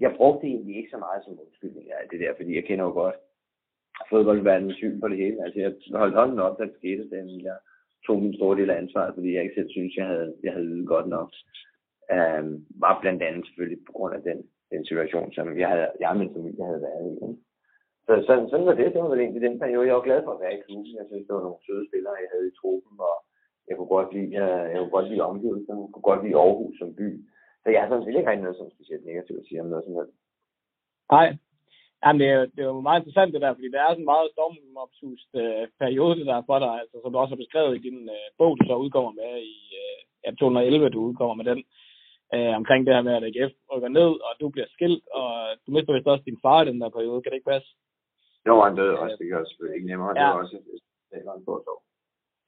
Jeg 0.00 0.14
brugte 0.16 0.46
egentlig 0.46 0.76
ikke 0.76 0.90
så 0.90 0.98
meget 0.98 1.24
som 1.24 1.40
undskyldning 1.44 1.92
af 1.92 2.08
det 2.10 2.20
der, 2.20 2.32
fordi 2.36 2.54
jeg 2.54 2.64
kender 2.64 2.84
jo 2.84 2.92
godt 2.92 3.14
fodboldverdenens 4.10 4.76
syn 4.76 5.00
på 5.00 5.08
det 5.08 5.16
hele. 5.16 5.44
Altså, 5.44 5.58
jeg 5.60 5.72
holdt 6.02 6.14
hånden 6.14 6.38
op, 6.38 6.58
da 6.58 6.64
det 6.64 6.76
skete, 6.78 7.10
da 7.10 7.16
jeg 7.48 7.58
tog 8.06 8.22
min 8.22 8.36
store 8.36 8.58
del 8.58 8.70
af 8.70 8.76
ansvaret, 8.78 9.14
fordi 9.14 9.34
jeg 9.34 9.42
ikke 9.42 9.54
selv 9.54 9.70
synes, 9.70 9.96
jeg 9.96 10.06
havde, 10.06 10.34
jeg 10.44 10.52
havde 10.52 10.66
ydet 10.66 10.88
godt 10.94 11.08
nok. 11.08 11.30
Um, 12.14 12.66
var 12.84 13.00
blandt 13.02 13.22
andet 13.22 13.46
selvfølgelig 13.46 13.80
på 13.86 13.92
grund 13.92 14.14
af 14.14 14.22
den, 14.22 14.38
den 14.72 14.82
situation, 14.84 15.32
som 15.32 15.58
jeg, 15.58 15.68
havde, 15.68 15.90
jeg 16.00 16.08
og 16.10 16.16
min 16.16 16.34
familie 16.36 16.64
havde 16.70 16.86
været 16.88 17.04
i. 17.06 17.14
Så 18.06 18.12
sådan, 18.26 18.48
sådan 18.48 18.66
var 18.66 18.74
det. 18.74 18.92
Det 18.92 19.02
var 19.02 19.12
vel 19.12 19.20
egentlig 19.20 19.42
den 19.48 19.58
periode. 19.58 19.86
Jeg 19.86 19.94
var 19.94 20.08
glad 20.08 20.20
for 20.24 20.32
at 20.34 20.42
være 20.44 20.54
i 20.56 20.62
klubben. 20.66 20.98
Jeg 21.00 21.06
synes, 21.08 21.26
det 21.26 21.34
var 21.34 21.46
nogle 21.46 21.64
søde 21.66 21.84
spillere, 21.90 22.22
jeg 22.24 22.30
havde 22.32 22.48
i 22.48 22.56
truppen, 22.60 22.94
og 23.10 23.16
jeg 23.68 23.74
kunne 23.76 23.92
godt 23.96 24.10
lide, 24.14 24.30
jeg, 24.38 24.48
jeg 24.72 24.78
kunne 24.80 24.96
godt 24.98 25.08
lide 25.10 25.28
omgivelserne. 25.32 25.82
Jeg 25.84 25.92
kunne 25.92 26.10
godt 26.10 26.22
lide 26.24 26.38
Aarhus 26.42 26.76
som 26.78 26.90
by. 27.00 27.08
Så 27.64 27.70
jeg 27.70 27.80
har 27.80 27.88
sådan 27.88 28.04
set 28.04 28.18
ikke 28.18 28.30
rigtig 28.30 28.46
noget 28.46 28.60
som 28.60 28.70
specielt 28.76 29.04
negativt 29.10 29.40
at 29.40 29.46
sige 29.48 29.60
om 29.60 29.70
noget 29.72 29.84
som 29.84 29.96
helst. 29.98 30.16
Nej. 31.14 31.28
Jamen, 32.02 32.20
det 32.20 32.28
er, 32.34 32.40
det 32.54 32.60
er 32.62 32.70
jo 32.72 32.80
meget 32.88 33.00
interessant 33.00 33.32
det 33.34 33.44
der, 33.44 33.54
fordi 33.54 33.68
det 33.72 33.80
er 33.80 33.90
sådan 33.90 34.04
en 34.04 34.12
meget 34.14 34.28
stormopsust 34.34 35.30
øh, 35.42 35.64
periode 35.82 36.26
der 36.30 36.48
for 36.48 36.58
dig, 36.64 36.72
altså, 36.80 36.96
som 37.02 37.12
du 37.12 37.18
også 37.18 37.34
har 37.34 37.42
beskrevet 37.44 37.72
i 37.76 37.84
din 37.86 38.00
øh, 38.16 38.26
bog, 38.38 38.52
du 38.58 38.64
så 38.66 38.76
udkommer 38.84 39.12
med 39.22 39.32
i 39.54 39.56
øh, 39.82 39.98
ja, 40.24 40.30
211, 40.30 40.88
du 40.88 41.00
udkommer 41.08 41.34
med 41.40 41.46
den, 41.50 41.60
øh, 42.34 42.52
omkring 42.60 42.80
det 42.86 42.94
her 42.94 43.02
med, 43.08 43.14
at 43.16 43.26
AGF 43.28 43.52
rykker 43.72 43.90
ned, 43.98 44.10
og 44.26 44.32
du 44.40 44.46
bliver 44.54 44.68
skilt, 44.74 45.04
og 45.20 45.30
du 45.64 45.68
mister 45.72 45.92
vist 45.92 46.12
også 46.12 46.24
din 46.26 46.42
far 46.44 46.58
i 46.62 46.68
den 46.70 46.80
der 46.80 46.96
periode, 46.96 47.22
kan 47.22 47.30
det 47.30 47.38
ikke 47.38 47.52
passe? 47.54 47.68
Jo, 48.48 48.54
han 48.66 48.76
døde 48.80 48.98
også, 49.02 49.16
det 49.20 49.30
gør 49.32 49.44
selvfølgelig 49.44 49.76
ikke 49.78 49.90
nemmere, 49.90 50.10
ja. 50.10 50.14
det 50.14 50.34
var 50.34 50.42
også 50.42 50.56
det 51.10 51.26
var 51.28 51.36
en 51.36 51.44
god 51.44 51.80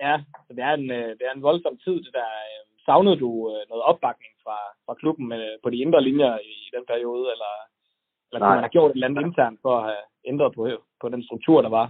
Ja, 0.06 0.14
så 0.46 0.50
det 0.56 0.62
er 0.68 0.74
en, 0.80 0.90
øh, 0.98 1.10
det 1.18 1.24
er 1.26 1.34
en 1.34 1.46
voldsom 1.48 1.76
tid, 1.84 1.96
det 2.06 2.12
der. 2.20 2.30
Øh, 2.50 2.65
savnede 2.88 3.18
du 3.24 3.30
øh, 3.52 3.62
noget 3.70 3.84
opbakning 3.90 4.34
fra, 4.44 4.58
fra 4.86 4.94
klubben 5.00 5.26
med, 5.28 5.44
på 5.62 5.70
de 5.70 5.82
indre 5.84 6.00
linjer 6.08 6.38
i, 6.38 6.52
i 6.66 6.70
den 6.76 6.84
periode, 6.92 7.26
eller, 7.34 7.54
eller 8.26 8.40
kunne 8.40 8.56
man 8.56 8.66
have 8.66 8.76
gjort 8.76 8.90
et 8.90 8.94
eller 8.94 9.08
andet 9.08 9.26
internt 9.26 9.58
for 9.64 9.72
at 9.78 9.84
have 9.90 10.02
ændret 10.30 10.54
på, 10.54 10.62
på 11.00 11.06
den 11.08 11.22
struktur, 11.22 11.62
der 11.62 11.72
var? 11.78 11.86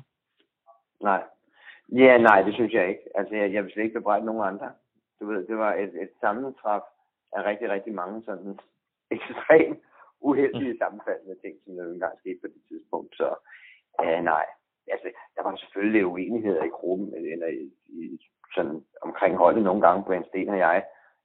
Nej. 1.02 1.22
Ja, 1.92 2.18
nej, 2.18 2.42
det 2.42 2.54
synes 2.54 2.72
jeg 2.72 2.88
ikke. 2.88 3.04
Altså, 3.14 3.34
jeg, 3.34 3.52
jeg 3.52 3.64
vil 3.64 3.72
slet 3.72 3.84
ikke 3.84 3.98
bebrejde 3.98 4.24
nogen 4.26 4.48
andre. 4.52 4.70
Du 5.20 5.26
ved, 5.26 5.46
det 5.46 5.56
var 5.56 5.74
et, 5.74 5.92
et 6.02 6.12
sammentræf 6.20 6.82
af 7.32 7.44
rigtig, 7.44 7.70
rigtig 7.70 7.94
mange 7.94 8.22
sådan 8.22 8.58
ekstremt 9.16 9.80
uheldige 10.20 10.72
mm. 10.72 10.78
sammenfaldende 10.78 11.36
ting, 11.44 11.54
som 11.64 11.74
der 11.76 11.84
engang 11.84 12.18
skete 12.18 12.38
på 12.42 12.46
det 12.46 12.62
tidspunkt. 12.68 13.16
Så 13.16 13.28
uh, 14.02 14.20
nej, 14.32 14.46
altså, 14.94 15.08
der 15.36 15.42
var 15.42 15.56
selvfølgelig 15.56 16.06
uenigheder 16.06 16.64
i 16.64 16.76
gruppen, 16.78 17.14
eller 17.14 17.46
i, 17.46 17.64
i, 17.88 18.20
sådan 18.56 18.76
omkring 19.06 19.32
holdet 19.36 19.62
nogle 19.64 19.82
gange, 19.86 20.04
Brian 20.06 20.28
Sten 20.28 20.48
og 20.48 20.58
jeg. 20.58 20.78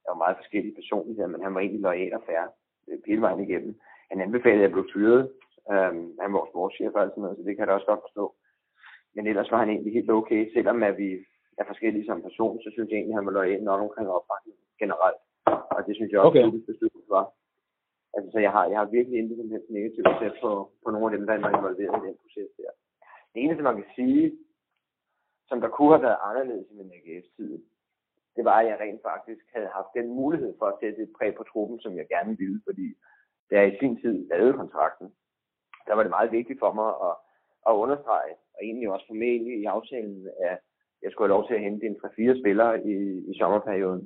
var 0.08 0.22
meget 0.24 0.36
forskellige 0.40 0.78
personligheder, 0.80 1.30
men 1.32 1.42
han 1.44 1.54
var 1.54 1.60
egentlig 1.60 1.80
lojal 1.86 2.14
og 2.18 2.22
færre 2.28 2.48
øh, 2.88 2.98
hele 3.06 3.22
vejen 3.26 3.40
igennem. 3.46 3.72
Han 4.10 4.20
anbefalede, 4.20 4.62
at 4.62 4.66
jeg 4.66 4.74
blev 4.76 4.86
fyret. 4.94 5.22
Um, 5.72 5.98
han 6.22 6.28
var 6.32 6.38
vores 6.38 6.50
sportschef 6.52 6.94
og 6.94 7.02
alt 7.02 7.12
sådan 7.12 7.22
noget, 7.22 7.36
så 7.36 7.42
det 7.42 7.52
kan 7.52 7.62
jeg 7.62 7.68
da 7.68 7.78
også 7.78 7.90
godt 7.92 8.04
forstå. 8.06 8.24
Men 9.14 9.26
ellers 9.30 9.50
var 9.52 9.58
han 9.62 9.70
egentlig 9.70 9.92
helt 9.92 10.10
okay, 10.10 10.40
selvom 10.54 10.82
at 10.82 10.94
vi 11.02 11.10
er 11.60 11.64
forskellige 11.70 12.06
som 12.06 12.22
person, 12.28 12.62
så 12.64 12.68
synes 12.72 12.88
jeg 12.88 12.96
egentlig, 12.96 13.14
at 13.14 13.20
han 13.20 13.26
var 13.28 13.36
lojal 13.38 13.62
nok 13.62 13.80
omkring 13.86 14.08
opbakning 14.16 14.56
generelt. 14.82 15.20
Og 15.76 15.80
det 15.86 15.94
synes 15.96 16.10
jeg 16.12 16.20
også, 16.20 16.28
Okay. 16.30 16.46
at 16.46 16.66
beslutning 16.70 17.06
var. 17.16 17.26
Altså, 18.14 18.28
så 18.34 18.38
jeg 18.46 18.52
har, 18.56 18.64
jeg 18.72 18.78
har 18.80 18.88
virkelig 18.96 19.16
intet 19.18 19.36
som 19.38 19.50
helst 19.54 19.68
negativt 19.70 20.08
at 20.12 20.18
sætte 20.22 20.38
på, 20.44 20.50
på 20.84 20.88
nogle 20.90 21.06
af 21.06 21.12
dem, 21.14 21.26
der 21.26 21.34
var 21.44 21.52
involveret 21.58 21.94
i 21.98 22.06
den 22.06 22.16
proces 22.22 22.50
der. 22.58 22.72
Det 23.32 23.38
eneste, 23.44 23.62
man 23.68 23.76
kan 23.80 23.88
sige, 23.98 24.22
som 25.52 25.60
der 25.60 25.76
kunne 25.76 25.94
have 25.96 26.06
været 26.08 26.24
anderledes 26.28 26.66
i 26.70 26.74
min 26.74 26.92
AGF-tid, 26.96 27.52
det 28.36 28.44
var, 28.44 28.56
at 28.60 28.66
jeg 28.66 28.80
rent 28.80 29.02
faktisk 29.10 29.44
havde 29.54 29.70
haft 29.78 29.90
den 29.98 30.06
mulighed 30.20 30.52
for 30.58 30.66
at 30.66 30.78
sætte 30.80 31.02
et 31.02 31.12
præg 31.18 31.34
på 31.34 31.44
truppen, 31.50 31.80
som 31.80 31.92
jeg 31.96 32.06
gerne 32.14 32.32
ville, 32.42 32.60
fordi 32.68 32.86
da 33.50 33.54
jeg 33.60 33.68
i 33.68 33.78
sin 33.78 34.00
tid 34.02 34.28
lavede 34.28 34.58
kontrakten, 34.60 35.08
der 35.86 35.94
var 35.94 36.02
det 36.02 36.16
meget 36.16 36.32
vigtigt 36.32 36.58
for 36.58 36.72
mig 36.78 36.90
at, 37.08 37.14
at 37.68 37.78
understrege, 37.82 38.34
og 38.54 38.60
egentlig 38.62 38.88
også 38.90 39.06
formentlig 39.06 39.54
i 39.62 39.64
aftalen, 39.64 40.28
at 40.48 40.58
jeg 41.02 41.10
skulle 41.10 41.28
have 41.28 41.36
lov 41.36 41.46
til 41.46 41.54
at 41.54 41.64
hente 41.66 41.86
en 41.86 41.96
3-4 41.96 42.40
spillere 42.40 42.74
i, 42.92 42.94
i 43.30 43.32
sommerperioden. 43.38 44.04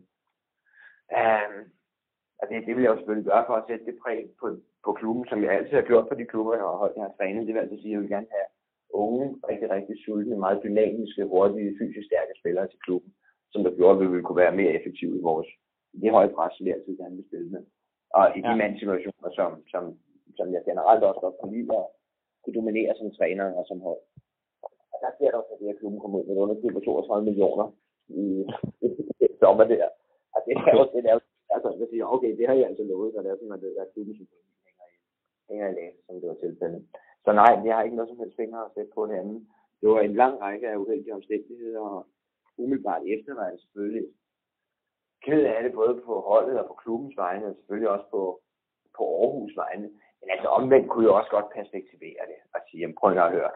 Um, 1.20 1.54
og 2.38 2.44
det, 2.48 2.66
det 2.66 2.72
vil 2.74 2.82
jeg 2.84 2.92
jo 2.92 2.98
selvfølgelig 2.98 3.30
gøre 3.30 3.46
for 3.46 3.56
at 3.56 3.66
sætte 3.68 3.84
det 3.88 3.96
præg 4.02 4.20
på, 4.40 4.46
på 4.84 4.92
klubben, 4.92 5.24
som 5.28 5.42
jeg 5.42 5.52
altid 5.52 5.74
har 5.80 5.88
gjort 5.90 6.08
på 6.08 6.14
de 6.14 6.26
klubber, 6.32 6.54
jeg 6.54 6.62
har 6.62 6.80
holdt, 6.82 6.96
jeg 6.96 7.04
har 7.04 7.14
trænet. 7.18 7.46
Det 7.46 7.54
vil 7.54 7.64
altså 7.64 7.76
sige, 7.76 7.90
at 7.90 7.92
jeg 7.92 8.00
vil 8.00 8.14
gerne 8.16 8.32
have 8.36 8.48
unge, 8.90 9.24
rigtig, 9.50 9.70
rigtig 9.70 9.96
sultne, 10.04 10.36
meget 10.44 10.60
dynamiske, 10.66 11.24
hurtige, 11.24 11.76
fysisk 11.80 12.06
stærke 12.06 12.32
spillere 12.40 12.68
til 12.68 12.78
klubben, 12.86 13.10
som 13.52 13.64
der 13.64 13.76
gjorde, 13.76 13.94
at 13.96 14.00
vi 14.02 14.06
ville 14.12 14.24
kunne 14.24 14.42
være 14.44 14.56
mere 14.60 14.72
effektive 14.78 15.14
i 15.18 15.22
vores 15.30 15.48
i 15.94 15.98
det 16.00 16.10
høje 16.10 16.32
pres, 16.36 16.54
vi 16.64 16.70
altid 16.70 16.96
gerne 16.96 17.16
vil 17.16 17.28
spille 17.28 17.50
med. 17.54 17.62
Og 18.18 18.24
i 18.38 18.40
de 18.40 18.48
Ja. 18.52 18.56
mandsituationer, 18.62 19.30
som, 19.38 19.50
som, 19.72 19.82
som 20.38 20.46
jeg 20.54 20.62
generelt 20.70 21.02
også 21.04 21.20
godt 21.20 21.36
kan 21.40 21.52
lide 21.54 21.76
at 21.80 21.86
kunne 22.42 22.54
dominere 22.60 22.92
som 23.00 23.10
træner 23.18 23.46
og 23.58 23.64
som 23.70 23.80
hold. 23.86 24.02
Og 24.92 24.96
der 25.02 25.10
sker 25.16 25.30
der 25.30 25.38
også, 25.38 25.52
at 25.52 25.58
det 25.60 25.68
her 25.70 25.78
klubben 25.80 26.00
kommer 26.00 26.18
ud 26.18 26.24
med 26.26 26.34
et 26.36 26.42
underskud 26.44 26.72
på 26.76 26.80
32 26.80 27.24
millioner 27.28 27.66
i, 28.08 28.24
i, 28.86 29.26
sommer 29.42 29.64
der. 29.74 29.88
Og 30.34 30.40
det 30.46 30.52
er 30.56 30.72
jo, 30.78 30.82
det 30.94 31.02
er 31.10 31.14
jo, 31.18 31.20
altså, 31.54 31.68
jeg 31.80 31.86
siger, 31.90 32.04
okay, 32.14 32.30
det 32.38 32.44
har 32.48 32.54
jeg 32.60 32.66
altså 32.70 32.84
lovet, 32.90 33.12
så 33.14 33.18
det 33.22 33.30
er 33.30 33.36
sådan, 33.40 33.52
at 33.56 33.60
det 33.64 33.70
er 33.82 33.92
klubben, 33.94 34.14
som 34.18 34.26
hænger 34.66 34.86
i, 34.94 34.96
hænger 35.50 35.66
i 35.70 35.74
læse, 35.78 35.98
som 36.06 36.14
det 36.20 36.28
var 36.32 36.38
tilfældet. 36.44 36.82
Så 37.26 37.32
nej, 37.32 37.52
jeg 37.64 37.74
har 37.76 37.82
ikke 37.82 37.96
noget 37.96 38.10
som 38.10 38.18
helst 38.18 38.36
fingre 38.36 38.64
at 38.64 38.74
sætte 38.74 38.92
på 38.94 39.06
det 39.06 39.14
andet. 39.22 39.40
Det 39.80 39.88
var 39.88 40.00
en 40.00 40.14
lang 40.22 40.34
række 40.40 40.68
af 40.68 40.76
uheldige 40.76 41.14
omstændigheder, 41.14 41.80
og 41.80 42.06
umiddelbart 42.58 43.02
efter 43.14 43.34
var 43.34 43.46
jeg 43.48 43.58
selvfølgelig 43.58 44.06
ked 45.26 45.42
af 45.44 45.62
det, 45.62 45.72
både 45.72 45.94
på 46.06 46.14
holdet 46.20 46.58
og 46.60 46.66
på 46.66 46.74
klubbens 46.82 47.16
vegne, 47.16 47.46
og 47.46 47.54
selvfølgelig 47.56 47.90
også 47.90 48.06
på, 48.10 48.22
på 48.96 49.02
Aarhus 49.22 49.56
vegne. 49.56 49.88
Men 50.20 50.28
altså 50.34 50.48
omvendt 50.58 50.88
kunne 50.88 51.04
jeg 51.06 51.18
også 51.18 51.30
godt 51.36 51.54
perspektivere 51.58 52.22
det 52.30 52.38
og 52.54 52.60
sige, 52.66 52.80
jamen 52.80 52.98
prøv 52.98 53.10
lige 53.10 53.28
at 53.28 53.36
høre. 53.38 53.52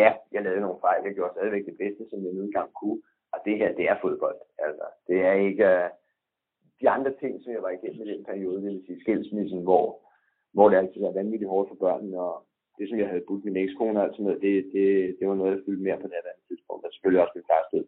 Ja, 0.00 0.08
jeg 0.32 0.42
lavede 0.42 0.60
nogle 0.60 0.80
fejl, 0.86 1.04
jeg 1.04 1.14
gjorde 1.14 1.34
stadigvæk 1.34 1.64
det 1.66 1.76
bedste, 1.82 2.02
som 2.10 2.18
jeg 2.24 2.32
nu 2.32 2.42
engang 2.42 2.70
kunne. 2.80 3.00
Og 3.32 3.38
det 3.44 3.58
her, 3.58 3.70
det 3.78 3.84
er 3.90 3.96
fodbold. 4.02 4.38
Altså, 4.58 4.86
det 5.08 5.18
er 5.28 5.32
ikke 5.32 5.64
uh, 5.74 5.88
de 6.80 6.86
andre 6.96 7.12
ting, 7.20 7.32
som 7.42 7.52
jeg 7.52 7.62
var 7.62 7.70
igennem 7.70 8.02
i 8.02 8.12
den 8.12 8.24
periode, 8.24 8.62
det 8.62 8.70
vil 8.70 8.86
sige 8.86 9.00
skilsmissen, 9.00 9.62
hvor, 9.62 9.84
hvor 10.54 10.68
det 10.68 10.76
altid 10.76 11.00
var 11.00 11.12
vanvittigt 11.20 11.50
hårdt 11.50 11.68
for 11.68 11.76
børnene, 11.84 12.20
og 12.20 12.46
det, 12.78 12.88
som 12.88 12.98
jeg 12.98 13.08
havde 13.08 13.24
budt 13.28 13.44
min 13.44 13.56
ekskone 13.56 14.02
og 14.02 14.08
sådan 14.12 14.24
noget, 14.26 14.42
det, 14.42 14.54
det, 14.74 14.86
det 15.18 15.28
var 15.28 15.34
noget, 15.34 15.52
der 15.56 15.64
fyldte 15.64 15.82
mere 15.82 16.00
på 16.00 16.06
det 16.06 16.16
her 16.24 16.46
tidspunkt, 16.48 16.84
og 16.84 16.90
selvfølgelig 16.92 17.22
også 17.22 17.36
min 17.36 17.44
død. 17.72 17.86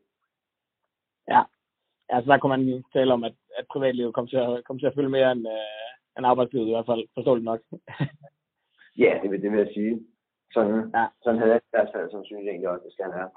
Ja. 1.32 1.42
Altså, 2.14 2.26
der 2.30 2.38
kunne 2.38 2.54
man 2.56 2.84
tale 2.92 3.12
om, 3.12 3.24
at, 3.24 3.34
at 3.58 3.64
privatlivet 3.72 4.14
kom 4.14 4.26
til 4.28 4.36
at, 4.36 4.64
kom 4.64 4.78
til 4.78 4.86
at 4.86 4.94
fylde 4.94 5.14
mere 5.16 5.32
end, 5.32 5.44
øh, 5.56 5.90
end 6.16 6.26
arbejdslivet 6.26 6.66
i 6.68 6.74
hvert 6.74 6.90
fald, 6.90 7.02
forståeligt 7.14 7.50
nok. 7.50 7.60
Ja, 9.04 9.18
det 9.22 9.30
vil, 9.30 9.42
det 9.42 9.50
vil 9.52 9.58
jeg 9.58 9.70
sige. 9.74 10.06
Sådan, 10.54 10.90
Ja. 10.94 11.00
ja. 11.00 11.06
sådan 11.22 11.38
havde 11.38 11.52
jeg 11.52 11.60
i 11.60 11.70
hvert 11.70 11.90
fald, 11.94 12.10
som 12.10 12.24
synes 12.24 12.44
jeg 12.44 12.50
egentlig 12.50 12.68
også, 12.68 12.84
det 12.84 12.92
skal 12.92 13.10
være. 13.10 13.30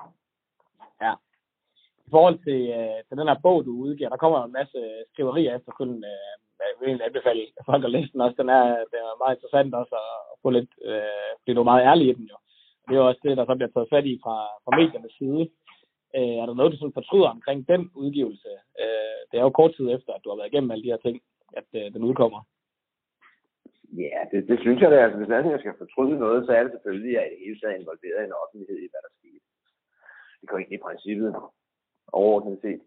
I 2.08 2.14
forhold 2.16 2.38
til, 2.48 2.62
øh, 2.80 3.00
til 3.08 3.18
den 3.20 3.28
her 3.32 3.40
bog, 3.46 3.66
du 3.66 3.72
udgiver, 3.86 4.10
der 4.10 4.24
kommer 4.24 4.40
en 4.44 4.52
masse 4.60 4.80
skriverier 5.14 5.56
efterfølgende. 5.56 6.08
Øh, 6.08 6.36
jeg 6.70 6.76
vil 6.80 6.88
egentlig 6.88 7.08
anbefale 7.08 7.42
folk 7.72 7.84
at 7.86 7.94
læse 7.96 8.12
den 8.14 8.22
også. 8.26 8.38
Den 8.42 8.50
er, 8.60 8.66
den 8.92 9.00
er 9.10 9.22
meget 9.22 9.36
interessant 9.36 9.72
også 9.82 9.96
at 10.06 10.38
få 10.44 10.50
lidt, 10.58 10.72
øh, 10.90 11.32
fordi 11.40 11.54
du 11.54 11.62
er 11.62 11.72
meget 11.72 11.88
ærlig 11.90 12.06
i 12.08 12.18
den 12.20 12.26
jo. 12.34 12.38
Det 12.86 12.94
er 12.94 13.02
jo 13.02 13.08
også 13.08 13.22
det, 13.24 13.38
der 13.38 13.46
så 13.46 13.56
bliver 13.56 13.74
taget 13.74 13.92
fat 13.94 14.06
i 14.12 14.16
fra, 14.24 14.36
fra 14.64 14.72
mediernes 14.78 15.16
side. 15.20 15.44
Øh, 16.18 16.36
er 16.42 16.46
der 16.46 16.56
noget, 16.58 16.72
du 16.72 16.78
sådan 16.78 17.00
fortryder 17.00 17.30
omkring 17.36 17.60
den 17.72 17.82
udgivelse? 18.04 18.52
Øh, 18.84 19.20
det 19.30 19.36
er 19.38 19.46
jo 19.48 19.58
kort 19.60 19.74
tid 19.76 19.88
efter, 19.96 20.12
at 20.14 20.22
du 20.24 20.30
har 20.30 20.38
været 20.38 20.52
igennem 20.52 20.72
alle 20.72 20.84
de 20.86 20.94
her 20.94 21.04
ting, 21.06 21.18
at 21.60 21.70
øh, 21.80 21.88
den 21.94 22.04
udkommer. 22.10 22.42
Ja, 24.06 24.20
det, 24.32 24.40
det 24.50 24.58
synes 24.60 24.80
jeg 24.82 24.92
da. 24.92 24.98
Altså, 25.04 25.18
hvis 25.18 25.30
der 25.30 25.38
er 25.38 25.52
jeg 25.56 25.60
skal 25.60 25.82
fortryde 25.84 26.18
noget, 26.26 26.46
så 26.46 26.52
er 26.52 26.64
det 26.64 26.72
selvfølgelig, 26.72 27.14
at 27.18 27.24
jeg 27.24 27.26
i 27.28 27.32
det 27.32 27.46
hele 27.46 27.60
taget 27.60 27.74
er 27.76 27.82
involveret 27.82 28.22
i 28.22 28.28
en 28.28 28.40
offentlighed 28.44 28.78
i, 28.86 28.92
hvad 28.92 29.02
der 29.06 29.14
skete. 29.20 29.46
Det 30.40 30.46
kan 30.50 30.60
ikke 30.60 30.76
i 30.76 30.86
princippet 30.86 31.30
overordnet 32.20 32.60
set. 32.62 32.82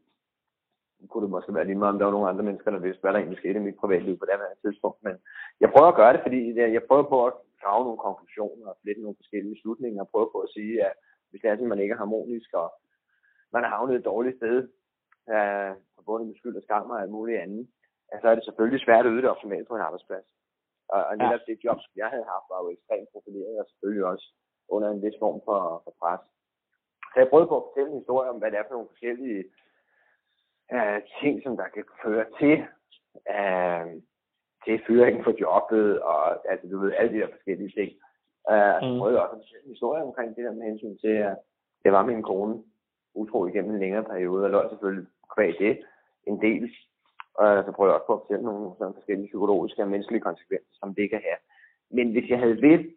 Kunne 1.08 1.24
det 1.24 1.30
måske 1.30 1.54
være 1.54 1.68
lige 1.68 1.80
meget, 1.82 1.92
om 1.92 1.98
der 1.98 2.06
var 2.06 2.16
nogle 2.16 2.30
andre 2.30 2.46
mennesker, 2.48 2.70
der 2.70 2.86
vidste, 2.86 3.00
hvad 3.00 3.12
der 3.12 3.18
egentlig 3.18 3.42
skete 3.42 3.58
i 3.58 3.66
mit 3.68 3.80
privatliv 3.82 4.14
på 4.18 4.24
det 4.24 4.34
her 4.34 4.62
tidspunkt. 4.64 4.98
Men 5.06 5.14
jeg 5.62 5.68
prøver 5.72 5.88
at 5.90 6.00
gøre 6.00 6.12
det, 6.12 6.22
fordi 6.26 6.40
jeg, 6.76 6.82
prøver 6.88 7.06
på 7.12 7.18
at 7.26 7.32
grave 7.62 7.84
nogle 7.84 8.04
konklusioner 8.06 8.66
og 8.72 8.76
flette 8.82 9.02
nogle 9.02 9.20
forskellige 9.20 9.60
slutninger 9.60 10.00
og 10.02 10.10
prøve 10.12 10.28
på 10.34 10.38
at 10.46 10.52
sige, 10.56 10.74
at 10.86 10.92
hvis 11.30 11.40
det 11.40 11.48
er 11.48 11.54
sådan, 11.54 11.72
man 11.72 11.82
ikke 11.84 11.94
er 11.96 12.02
harmonisk, 12.04 12.50
og 12.62 12.68
man 13.52 13.62
har 13.62 13.70
havnet 13.70 13.96
et 13.96 14.08
dårligt 14.10 14.36
sted, 14.40 14.56
øh, 15.34 15.72
forbundet 15.96 16.26
med 16.28 16.36
skyld 16.36 16.56
og 16.56 16.62
skam 16.62 16.90
og 16.90 17.00
alt 17.02 17.16
muligt 17.18 17.40
andet, 17.44 17.64
så 18.20 18.26
er 18.28 18.34
det 18.34 18.44
selvfølgelig 18.44 18.80
svært 18.80 19.06
at 19.06 19.12
yde 19.12 19.22
det 19.22 19.32
optimalt 19.34 19.68
på 19.68 19.74
en 19.74 19.86
arbejdsplads. 19.88 20.26
Og, 20.94 21.00
og 21.08 21.14
netop 21.16 21.42
ja. 21.44 21.48
det 21.48 21.64
job, 21.64 21.78
som 21.80 21.92
jeg 22.02 22.08
havde 22.14 22.26
haft, 22.34 22.46
var 22.52 22.58
jo 22.62 22.68
ekstremt 22.76 23.12
profileret, 23.12 23.54
og 23.60 23.66
selvfølgelig 23.70 24.04
også 24.12 24.26
under 24.74 24.88
en 24.90 25.02
vis 25.04 25.18
form 25.24 25.38
for, 25.48 25.60
for 25.84 25.92
pres. 26.00 26.22
Så 27.12 27.16
jeg 27.20 27.28
prøvede 27.30 27.50
på 27.50 27.56
at 27.58 27.66
fortælle 27.66 27.90
en 27.90 28.00
historie 28.02 28.30
om, 28.30 28.38
hvad 28.38 28.50
det 28.50 28.58
er 28.58 28.66
for 28.66 28.74
nogle 28.74 28.92
forskellige 28.92 29.40
øh, 30.72 31.00
ting, 31.20 31.42
som 31.42 31.56
der 31.56 31.68
kan 31.74 31.84
føre 32.04 32.26
til, 32.40 32.56
øh, 33.36 33.86
til 34.64 34.80
fyringen 34.86 35.24
for 35.24 35.34
jobbet, 35.40 36.00
og 36.02 36.50
altså, 36.50 36.66
du 36.68 36.78
ved, 36.78 36.92
alle 36.92 37.12
de 37.12 37.20
der 37.20 37.34
forskellige 37.34 37.72
ting. 37.78 37.90
Øh, 38.52 38.76
mm. 38.82 38.86
Jeg 38.86 38.98
prøvede 38.98 39.22
også 39.22 39.54
en 39.64 39.70
historie 39.70 40.02
omkring 40.02 40.36
det 40.36 40.44
der 40.44 40.52
med 40.52 40.66
hensyn 40.70 40.96
til, 40.98 41.14
at 41.30 41.36
det 41.84 41.92
var 41.92 42.06
min 42.06 42.22
kone 42.22 42.62
utro 43.14 43.46
igennem 43.46 43.74
en 43.74 43.80
længere 43.80 44.04
periode, 44.04 44.44
og 44.44 44.50
løg 44.50 44.70
selvfølgelig 44.70 45.06
kvæg 45.34 45.54
det 45.58 45.84
en 46.26 46.40
del. 46.40 46.70
Og 47.34 47.64
så 47.64 47.72
prøver 47.72 47.90
jeg 47.90 48.00
også 48.00 48.06
på 48.06 48.14
at 48.14 48.20
fortælle 48.20 48.44
nogle 48.44 48.70
sådan 48.78 48.94
forskellige 48.94 49.26
psykologiske 49.26 49.82
og 49.82 49.88
menneskelige 49.88 50.26
konsekvenser, 50.28 50.74
som 50.80 50.94
det 50.94 51.10
kan 51.10 51.20
have. 51.28 51.40
Men 51.90 52.12
hvis 52.12 52.30
jeg 52.30 52.38
havde 52.38 52.60
vidst, 52.60 52.88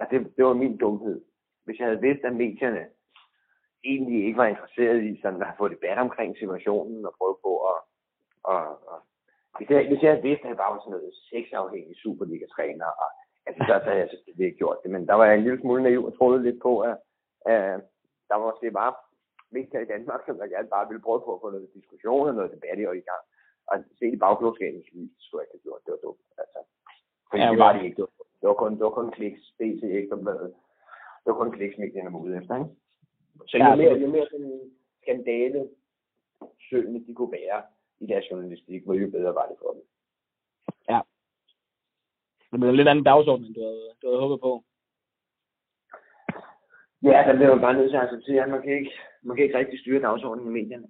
at 0.00 0.06
det, 0.10 0.36
det 0.36 0.44
var 0.44 0.54
min 0.54 0.76
dumhed, 0.76 1.20
hvis 1.64 1.78
jeg 1.78 1.86
havde 1.86 2.00
vidst, 2.00 2.24
at 2.24 2.36
medierne 2.36 2.84
egentlig 3.84 4.26
ikke 4.26 4.40
var 4.42 4.46
interesseret 4.46 5.02
i 5.02 5.20
sådan 5.22 5.42
at 5.42 5.58
få 5.58 5.68
debat 5.68 5.98
omkring 5.98 6.36
situationen 6.36 7.06
og 7.06 7.14
prøve 7.18 7.36
på 7.46 7.52
at... 7.70 7.78
at, 8.52 8.68
at 8.92 9.00
hvis, 9.58 9.70
jeg, 9.70 9.86
hvis 9.88 10.02
jeg 10.02 10.10
havde 10.10 10.28
vidst, 10.28 10.42
at 10.42 10.48
jeg 10.48 10.56
bare 10.62 10.72
var 10.74 10.80
sådan 10.80 10.96
noget 10.96 11.14
sexafhængig 11.30 11.96
Superliga-træner, 12.02 12.90
og, 13.02 13.10
altså, 13.46 13.60
så, 13.68 13.72
så 13.84 13.88
havde 13.90 14.02
jeg 14.04 14.10
selvfølgelig 14.12 14.46
ikke 14.46 14.62
gjort 14.62 14.78
det. 14.82 14.90
Men 14.90 15.06
der 15.08 15.14
var 15.14 15.24
jeg 15.26 15.34
en 15.36 15.44
lille 15.46 15.60
smule 15.60 15.82
naiv 15.82 16.04
og 16.04 16.16
troede 16.18 16.42
lidt 16.42 16.60
på, 16.62 16.72
at, 16.80 16.96
at 17.46 17.80
der 18.28 18.34
var 18.38 18.46
måske 18.50 18.70
bare 18.70 18.92
medier 19.56 19.80
i 19.80 19.90
Danmark, 19.94 20.20
som 20.26 20.38
der 20.38 20.54
gerne 20.54 20.68
bare 20.76 20.88
ville 20.88 21.04
prøve 21.06 21.22
på 21.24 21.34
at 21.34 21.40
få 21.42 21.50
noget 21.50 21.74
diskussion 21.78 22.28
og 22.28 22.34
noget 22.34 22.54
debat 22.54 22.78
i 22.78 22.84
og 22.90 22.96
i 22.96 23.06
gang. 23.10 23.22
Og 23.70 23.76
se 23.98 24.06
i 24.06 24.22
bagklodskabens 24.24 24.88
lys, 24.94 25.12
skulle 25.24 25.40
jeg 25.40 25.46
ikke 25.46 25.56
have 25.56 25.66
gjort. 25.66 25.82
Det 25.84 25.92
var 25.94 26.02
dumt. 26.06 26.26
Altså. 26.42 26.58
Fordi 27.30 27.42
Ja, 27.42 27.50
det 27.50 27.58
var 27.64 27.72
det 27.72 27.82
ikke. 27.84 27.96
Det 27.96 28.04
var, 28.06 28.14
det 28.40 28.46
var 28.50 28.58
kun, 28.62 28.72
det 28.78 28.84
var 28.88 28.94
kun 29.00 29.10
kliks, 29.16 29.42
BT, 29.58 29.82
Ekstrabladet. 29.84 30.50
Det 31.22 31.28
var 31.30 31.38
kun 31.42 31.52
kliks, 31.56 31.78
medierne 31.78 32.12
var 32.12 32.18
ude 32.24 32.36
efter, 32.40 32.54
ikke? 32.60 32.70
Så 33.48 33.56
Ja, 33.58 33.70
jo 33.70 33.76
mere, 33.76 33.98
jo 33.98 34.06
mere 34.06 34.26
sådan 34.30 34.70
skandale 35.02 35.68
søgende 36.70 37.06
de 37.06 37.14
kunne 37.14 37.32
være 37.32 37.62
i 38.00 38.06
deres 38.06 38.30
journalistik, 38.30 38.84
hvor 38.84 38.94
jo 38.94 39.10
bedre 39.10 39.34
var 39.34 39.46
det 39.46 39.56
for 39.60 39.72
dem. 39.72 39.82
Det 42.52 42.60
blev 42.60 42.70
en 42.70 42.80
lidt 42.80 42.92
anden 42.92 43.08
dagsorden, 43.10 43.44
end 43.46 43.54
du 43.54 43.62
havde, 43.68 43.88
du 44.00 44.04
havde 44.08 44.22
håbet 44.24 44.40
på. 44.46 44.52
Ja, 47.08 47.18
der 47.26 47.34
bliver 47.36 47.52
jo 47.54 47.64
bare 47.66 47.76
nødt 47.78 47.90
til 47.90 47.98
at 48.00 48.06
acceptere, 48.06 48.44
at 48.44 48.52
man 48.54 48.62
kan 48.64 48.72
ikke, 48.80 48.92
man 49.26 49.34
kan 49.34 49.44
ikke 49.44 49.58
rigtig 49.58 49.78
styre 49.80 50.04
dagsordenen 50.06 50.48
i 50.50 50.56
medierne. 50.58 50.88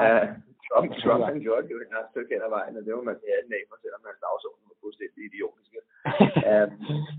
Uh, 0.00 0.26
Trump, 0.66 0.88
Trump 1.02 1.22
han 1.30 1.40
gjorde 1.44 1.62
det 1.64 1.72
jo 1.74 1.80
et 1.80 1.92
langt 1.94 2.10
stykke 2.12 2.30
hen 2.34 2.46
ad 2.46 2.52
vejen, 2.56 2.76
og 2.78 2.82
det 2.84 2.92
var 2.96 3.04
man 3.08 3.18
til 3.20 3.30
alle 3.36 3.50
af, 3.58 3.62
selvom 3.84 4.02
hans 4.08 4.20
dagsorden 4.26 4.62
var 4.68 4.76
fuldstændig 4.84 5.20
idiotiske. 5.30 5.78
uh, 6.50 6.68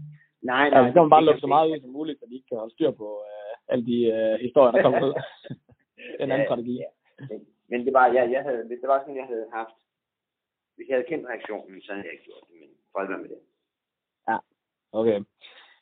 nej, 0.52 0.66
nej. 0.70 0.80
Ja, 0.80 0.88
så 0.88 0.94
kan 0.94 1.06
man 1.06 1.16
bare 1.16 1.28
lukke 1.28 1.44
så 1.46 1.50
meget 1.54 1.70
ud 1.72 1.80
som 1.82 1.96
muligt, 1.98 2.20
så 2.20 2.26
de 2.30 2.38
ikke 2.38 2.50
kan 2.50 2.62
holde 2.62 2.76
styr 2.76 2.92
på 3.02 3.08
øh, 3.30 3.41
alle 3.68 3.86
de 3.92 3.98
øh, 4.16 4.40
historier, 4.46 4.72
der 4.72 4.82
kommer 4.82 5.08
ud. 5.08 5.14
en 6.22 6.32
anden 6.32 6.48
strategi. 6.48 6.76
Ja, 6.86 6.92
men, 7.30 7.40
men 7.70 7.86
det 7.86 7.94
var, 7.94 8.06
jeg, 8.18 8.32
jeg 8.32 8.44
havde, 8.48 8.64
hvis 8.68 8.80
det 8.82 8.90
var 8.90 9.00
sådan, 9.00 9.22
jeg 9.22 9.28
havde 9.32 9.48
haft, 9.54 9.76
hvis 10.76 10.88
jeg 10.88 10.96
havde 10.96 11.10
kendt 11.12 11.28
reaktionen, 11.28 11.82
så 11.82 11.90
havde 11.94 12.06
jeg 12.06 12.14
ikke 12.14 12.28
gjort 12.30 12.44
det, 12.48 12.56
men 12.62 12.70
fred 12.94 13.08
med 13.24 13.30
det. 13.30 13.42
Okay. 14.92 15.20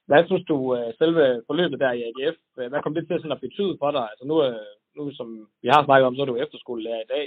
Hvad 0.10 0.26
synes 0.26 0.46
du, 0.52 0.58
øh, 0.78 0.94
selve 1.02 1.44
forløbet 1.48 1.80
der 1.80 1.92
i 1.92 2.04
AGF, 2.10 2.38
øh, 2.60 2.68
hvad 2.70 2.82
kom 2.82 2.94
det 2.94 3.08
til 3.08 3.20
sådan 3.20 3.38
at 3.38 3.46
betyde 3.46 3.78
for 3.82 3.92
dig? 3.92 4.06
Altså 4.12 4.26
nu, 4.30 4.36
øh, 4.48 4.72
nu 4.98 5.12
som 5.12 5.28
vi 5.62 5.68
har 5.74 5.86
snakket 5.86 6.08
om, 6.08 6.16
så 6.16 6.22
er 6.22 6.26
du 6.32 6.36
efterskolelærer 6.36 7.02
i 7.02 7.12
dag, 7.16 7.26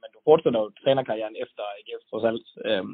men 0.00 0.08
du 0.14 0.18
fortsætter 0.24 0.60
jo 0.60 0.70
trænerkarrieren 0.70 1.36
efter 1.44 1.62
AGF 1.76 2.02
trods 2.10 2.24
alt. 2.30 2.46
Øh, 2.68 2.84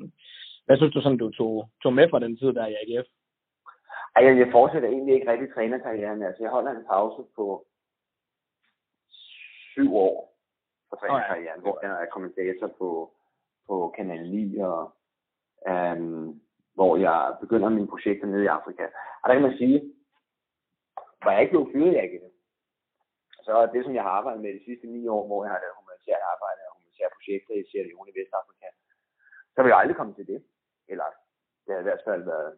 hvad 0.67 0.77
synes 0.77 0.95
du 0.95 1.01
sådan, 1.01 1.23
du 1.25 1.31
tog, 1.31 1.69
tog 1.83 1.93
med 1.93 2.07
fra 2.11 2.19
den 2.25 2.37
tid 2.37 2.51
der 2.59 2.67
i 2.67 2.79
AGF? 2.83 3.09
Ej, 4.19 4.25
jeg, 4.27 4.39
jeg 4.39 4.49
fortsætter 4.53 4.89
egentlig 4.89 5.15
ikke 5.15 5.31
rigtig 5.33 5.55
trænerkarrieren. 5.55 6.23
Altså, 6.23 6.43
jeg 6.43 6.51
holder 6.51 6.71
en 6.71 6.85
pause 6.85 7.23
på 7.37 7.67
syv 9.73 9.97
år 9.97 10.17
på 10.91 10.97
trænerkarrieren, 10.97 11.61
hvor 11.61 11.79
jeg 11.83 12.03
er 12.03 12.07
kommentator 12.15 12.69
på, 12.79 12.89
på 13.67 13.93
Kanal 13.97 14.31
9, 14.31 14.59
og 14.59 14.81
øhm, 15.69 16.41
hvor 16.75 16.97
jeg 16.97 17.37
begynder 17.41 17.69
mine 17.69 17.93
projekter 17.93 18.27
nede 18.27 18.45
i 18.45 18.55
Afrika. 18.59 18.85
Og 19.21 19.25
der 19.29 19.35
kan 19.35 19.47
man 19.49 19.59
sige, 19.63 19.95
hvor 21.21 21.31
jeg 21.31 21.41
ikke 21.43 21.55
blev 21.55 21.71
fyret 21.73 21.93
i 21.93 22.01
AGF, 22.05 22.35
så 23.47 23.71
det, 23.73 23.85
som 23.85 23.95
jeg 23.95 24.03
har 24.03 24.15
arbejdet 24.19 24.43
med 24.43 24.53
de 24.55 24.65
sidste 24.65 24.87
ni 24.87 25.09
år, 25.09 25.27
hvor 25.27 25.45
jeg 25.45 25.53
har 25.53 25.61
lavet 25.65 25.81
humanitært 25.81 26.23
arbejde 26.33 26.61
og 26.69 26.73
humanitære 26.77 27.17
projekter 27.17 27.55
i 27.55 27.67
Sierra 27.69 27.87
Leone 27.87 28.11
i 28.11 28.17
Vestafrika, 28.19 28.69
så 29.55 29.59
vil 29.63 29.71
jeg 29.71 29.79
aldrig 29.79 29.97
komme 29.97 30.15
til 30.15 30.27
det. 30.33 30.41
Eller 30.93 31.09
det 31.65 31.71
har 31.75 31.81
i 31.81 31.89
hvert 31.89 32.05
fald 32.09 32.23
været 32.35 32.53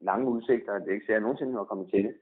lange 0.00 0.26
udsigter, 0.34 0.72
og 0.72 0.80
det 0.80 0.88
er 0.88 0.92
ikke 0.92 1.06
sikkert, 1.06 1.16
at 1.16 1.20
jeg 1.20 1.26
nogensinde 1.26 1.52
har 1.52 1.64
kommet 1.64 1.90
til 1.90 2.04
det. 2.04 2.14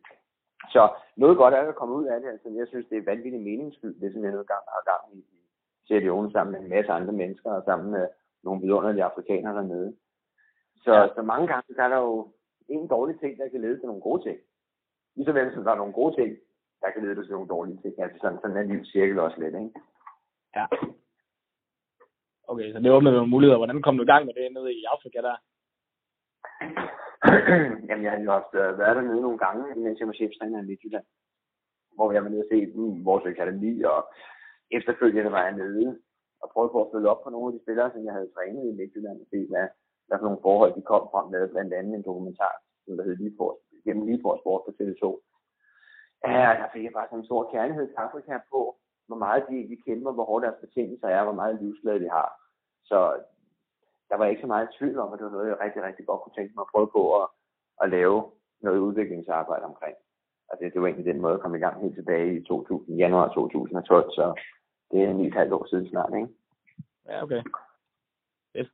Så 0.74 0.82
noget 1.16 1.36
godt 1.36 1.54
er 1.54 1.68
at 1.68 1.80
komme 1.80 1.94
ud 1.94 2.06
af 2.06 2.20
det. 2.20 2.28
Altså, 2.28 2.48
jeg 2.48 2.66
synes, 2.68 2.86
det 2.90 2.98
er 2.98 3.10
vanvittigt 3.12 3.42
meningsfyldt, 3.42 4.00
det 4.00 4.12
som 4.12 4.24
jeg 4.24 4.32
nu 4.32 4.42
gang 4.52 4.64
har 4.74 4.82
gang 4.90 5.02
i, 5.16 5.18
i 5.18 5.38
Sierra 5.86 6.00
Leone 6.00 6.32
sammen 6.32 6.52
med 6.52 6.60
en 6.60 6.68
masse 6.74 6.92
andre 6.92 7.12
mennesker 7.12 7.50
og 7.50 7.62
sammen 7.64 7.90
med 7.90 8.08
nogle 8.44 8.60
vidunderlige 8.60 9.04
afrikanere 9.04 9.54
dernede. 9.54 9.96
Så, 10.84 10.92
ja. 10.94 11.08
så 11.14 11.22
mange 11.22 11.46
gange 11.46 11.74
så 11.74 11.82
er 11.82 11.88
der 11.88 11.96
jo 11.96 12.32
en 12.68 12.88
dårlig 12.88 13.20
ting, 13.20 13.38
der 13.38 13.48
kan 13.48 13.60
lede 13.60 13.78
til 13.78 13.86
nogle 13.86 14.02
gode 14.02 14.22
ting. 14.22 14.38
Ligeså 15.16 15.32
vel 15.32 15.54
som 15.54 15.64
der 15.64 15.72
er 15.72 15.82
nogle 15.82 15.92
gode 15.92 16.14
ting, 16.16 16.36
der 16.80 16.90
kan 16.90 17.02
lede 17.02 17.24
til 17.24 17.32
nogle 17.32 17.48
dårlige 17.48 17.78
ting. 17.82 17.94
Altså 18.02 18.18
sådan, 18.20 18.38
sådan 18.42 18.56
en 18.56 18.68
lille 18.68 18.86
cirkel 18.86 19.18
også 19.18 19.40
lidt, 19.40 19.54
ikke? 19.54 19.80
Ja. 20.56 20.66
Okay, 22.48 22.72
så 22.72 22.78
det 22.78 22.90
åbner 22.90 23.10
nogle 23.10 23.30
muligheder. 23.30 23.58
Hvordan 23.58 23.82
kom 23.82 23.96
du 23.96 24.02
i 24.02 24.12
gang 24.12 24.26
med 24.26 24.34
det 24.34 24.52
nede 24.52 24.72
i 24.72 24.84
Afrika 24.94 25.18
der? 25.28 25.36
Jamen, 27.88 28.04
jeg 28.04 28.12
har 28.12 28.20
jo 28.26 28.30
haft 28.38 28.52
uh, 28.62 28.78
været 28.80 28.96
dernede 28.96 29.20
nogle 29.26 29.38
gange, 29.38 29.62
mens 29.84 30.00
jeg 30.00 30.08
var 30.08 30.20
cheftræner 30.20 30.62
i 30.62 30.68
Midtjylland. 30.70 31.06
Hvor 31.94 32.12
jeg 32.12 32.22
var 32.24 32.30
nede 32.30 32.44
og 32.46 32.50
se 32.52 32.58
mm, 32.66 33.04
vores 33.04 33.24
akademi, 33.26 33.72
og 33.82 34.00
efterfølgende 34.76 35.32
var 35.36 35.42
jeg 35.44 35.54
nede 35.62 35.98
og 36.42 36.46
prøvede 36.52 36.72
på 36.72 36.80
at 36.84 36.90
følge 36.92 37.10
op 37.12 37.22
på 37.22 37.30
nogle 37.30 37.48
af 37.48 37.54
de 37.54 37.64
spillere, 37.64 37.90
som 37.92 38.04
jeg 38.04 38.12
havde 38.16 38.32
trænet 38.34 38.64
i 38.66 38.78
Midtjylland, 38.78 39.18
og 39.22 39.26
se, 39.32 39.38
hvad, 39.50 39.66
hvad 40.06 40.16
for 40.18 40.26
nogle 40.28 40.44
forhold 40.46 40.72
de 40.74 40.88
kom 40.92 41.04
frem 41.12 41.26
med, 41.34 41.48
blandt 41.52 41.72
andet 41.78 41.94
en 41.94 42.08
dokumentar, 42.10 42.54
som 42.84 42.96
der 42.96 43.04
hed 43.04 43.16
Ligeport, 43.16 43.56
gennem 43.84 44.06
Ligeport 44.06 44.40
Sport 44.42 44.62
på 44.64 44.72
TV2. 44.78 45.04
Ja, 46.26 46.48
der 46.60 46.68
fik 46.72 46.84
jeg 46.84 46.92
bare 46.98 47.08
sådan 47.08 47.18
en 47.18 47.30
stor 47.30 47.42
kærlighed 47.54 47.86
til 47.88 48.02
Afrika 48.06 48.34
på, 48.52 48.60
hvor 49.08 49.18
meget 49.24 49.42
de, 49.50 49.56
de 49.70 49.76
kæmper, 49.86 50.12
hvor 50.12 50.24
hårdt 50.30 50.44
deres 50.44 50.62
betingelser 50.64 51.08
er, 51.08 51.22
hvor 51.24 51.38
meget 51.40 51.60
livsglæde 51.62 52.00
de 52.04 52.10
har. 52.18 52.30
Så 52.90 52.98
der 54.10 54.16
var 54.16 54.26
ikke 54.26 54.44
så 54.44 54.50
meget 54.54 54.74
tvivl 54.78 54.98
om, 54.98 55.12
at 55.12 55.18
det 55.18 55.26
var 55.26 55.36
noget, 55.36 55.48
jeg 55.48 55.60
rigtig, 55.64 55.82
rigtig 55.82 56.06
godt 56.06 56.20
kunne 56.20 56.36
tænke 56.36 56.52
mig 56.54 56.64
at 56.64 56.72
prøve 56.74 56.90
på 56.96 57.02
at, 57.20 57.26
at 57.82 57.90
lave 57.96 58.18
noget 58.66 58.78
udviklingsarbejde 58.86 59.64
omkring. 59.64 59.96
Altså, 60.48 60.60
det 60.64 60.74
det 60.74 60.80
var 60.80 60.88
egentlig 60.88 61.12
den 61.12 61.22
måde 61.22 61.34
at 61.34 61.40
komme 61.40 61.56
i 61.56 61.64
gang 61.64 61.82
helt 61.82 61.96
tilbage 61.96 62.36
i 62.36 62.44
2000, 62.44 62.96
januar 62.96 63.28
2012, 63.28 64.10
så 64.18 64.24
det 64.90 64.98
er 65.02 65.10
et 65.10 65.34
halvt 65.40 65.52
år 65.52 65.66
siden 65.70 65.88
snart, 65.88 66.12
ikke? 66.16 66.28
Ja, 67.08 67.22
okay. 67.22 67.42
Yes. 68.56 68.68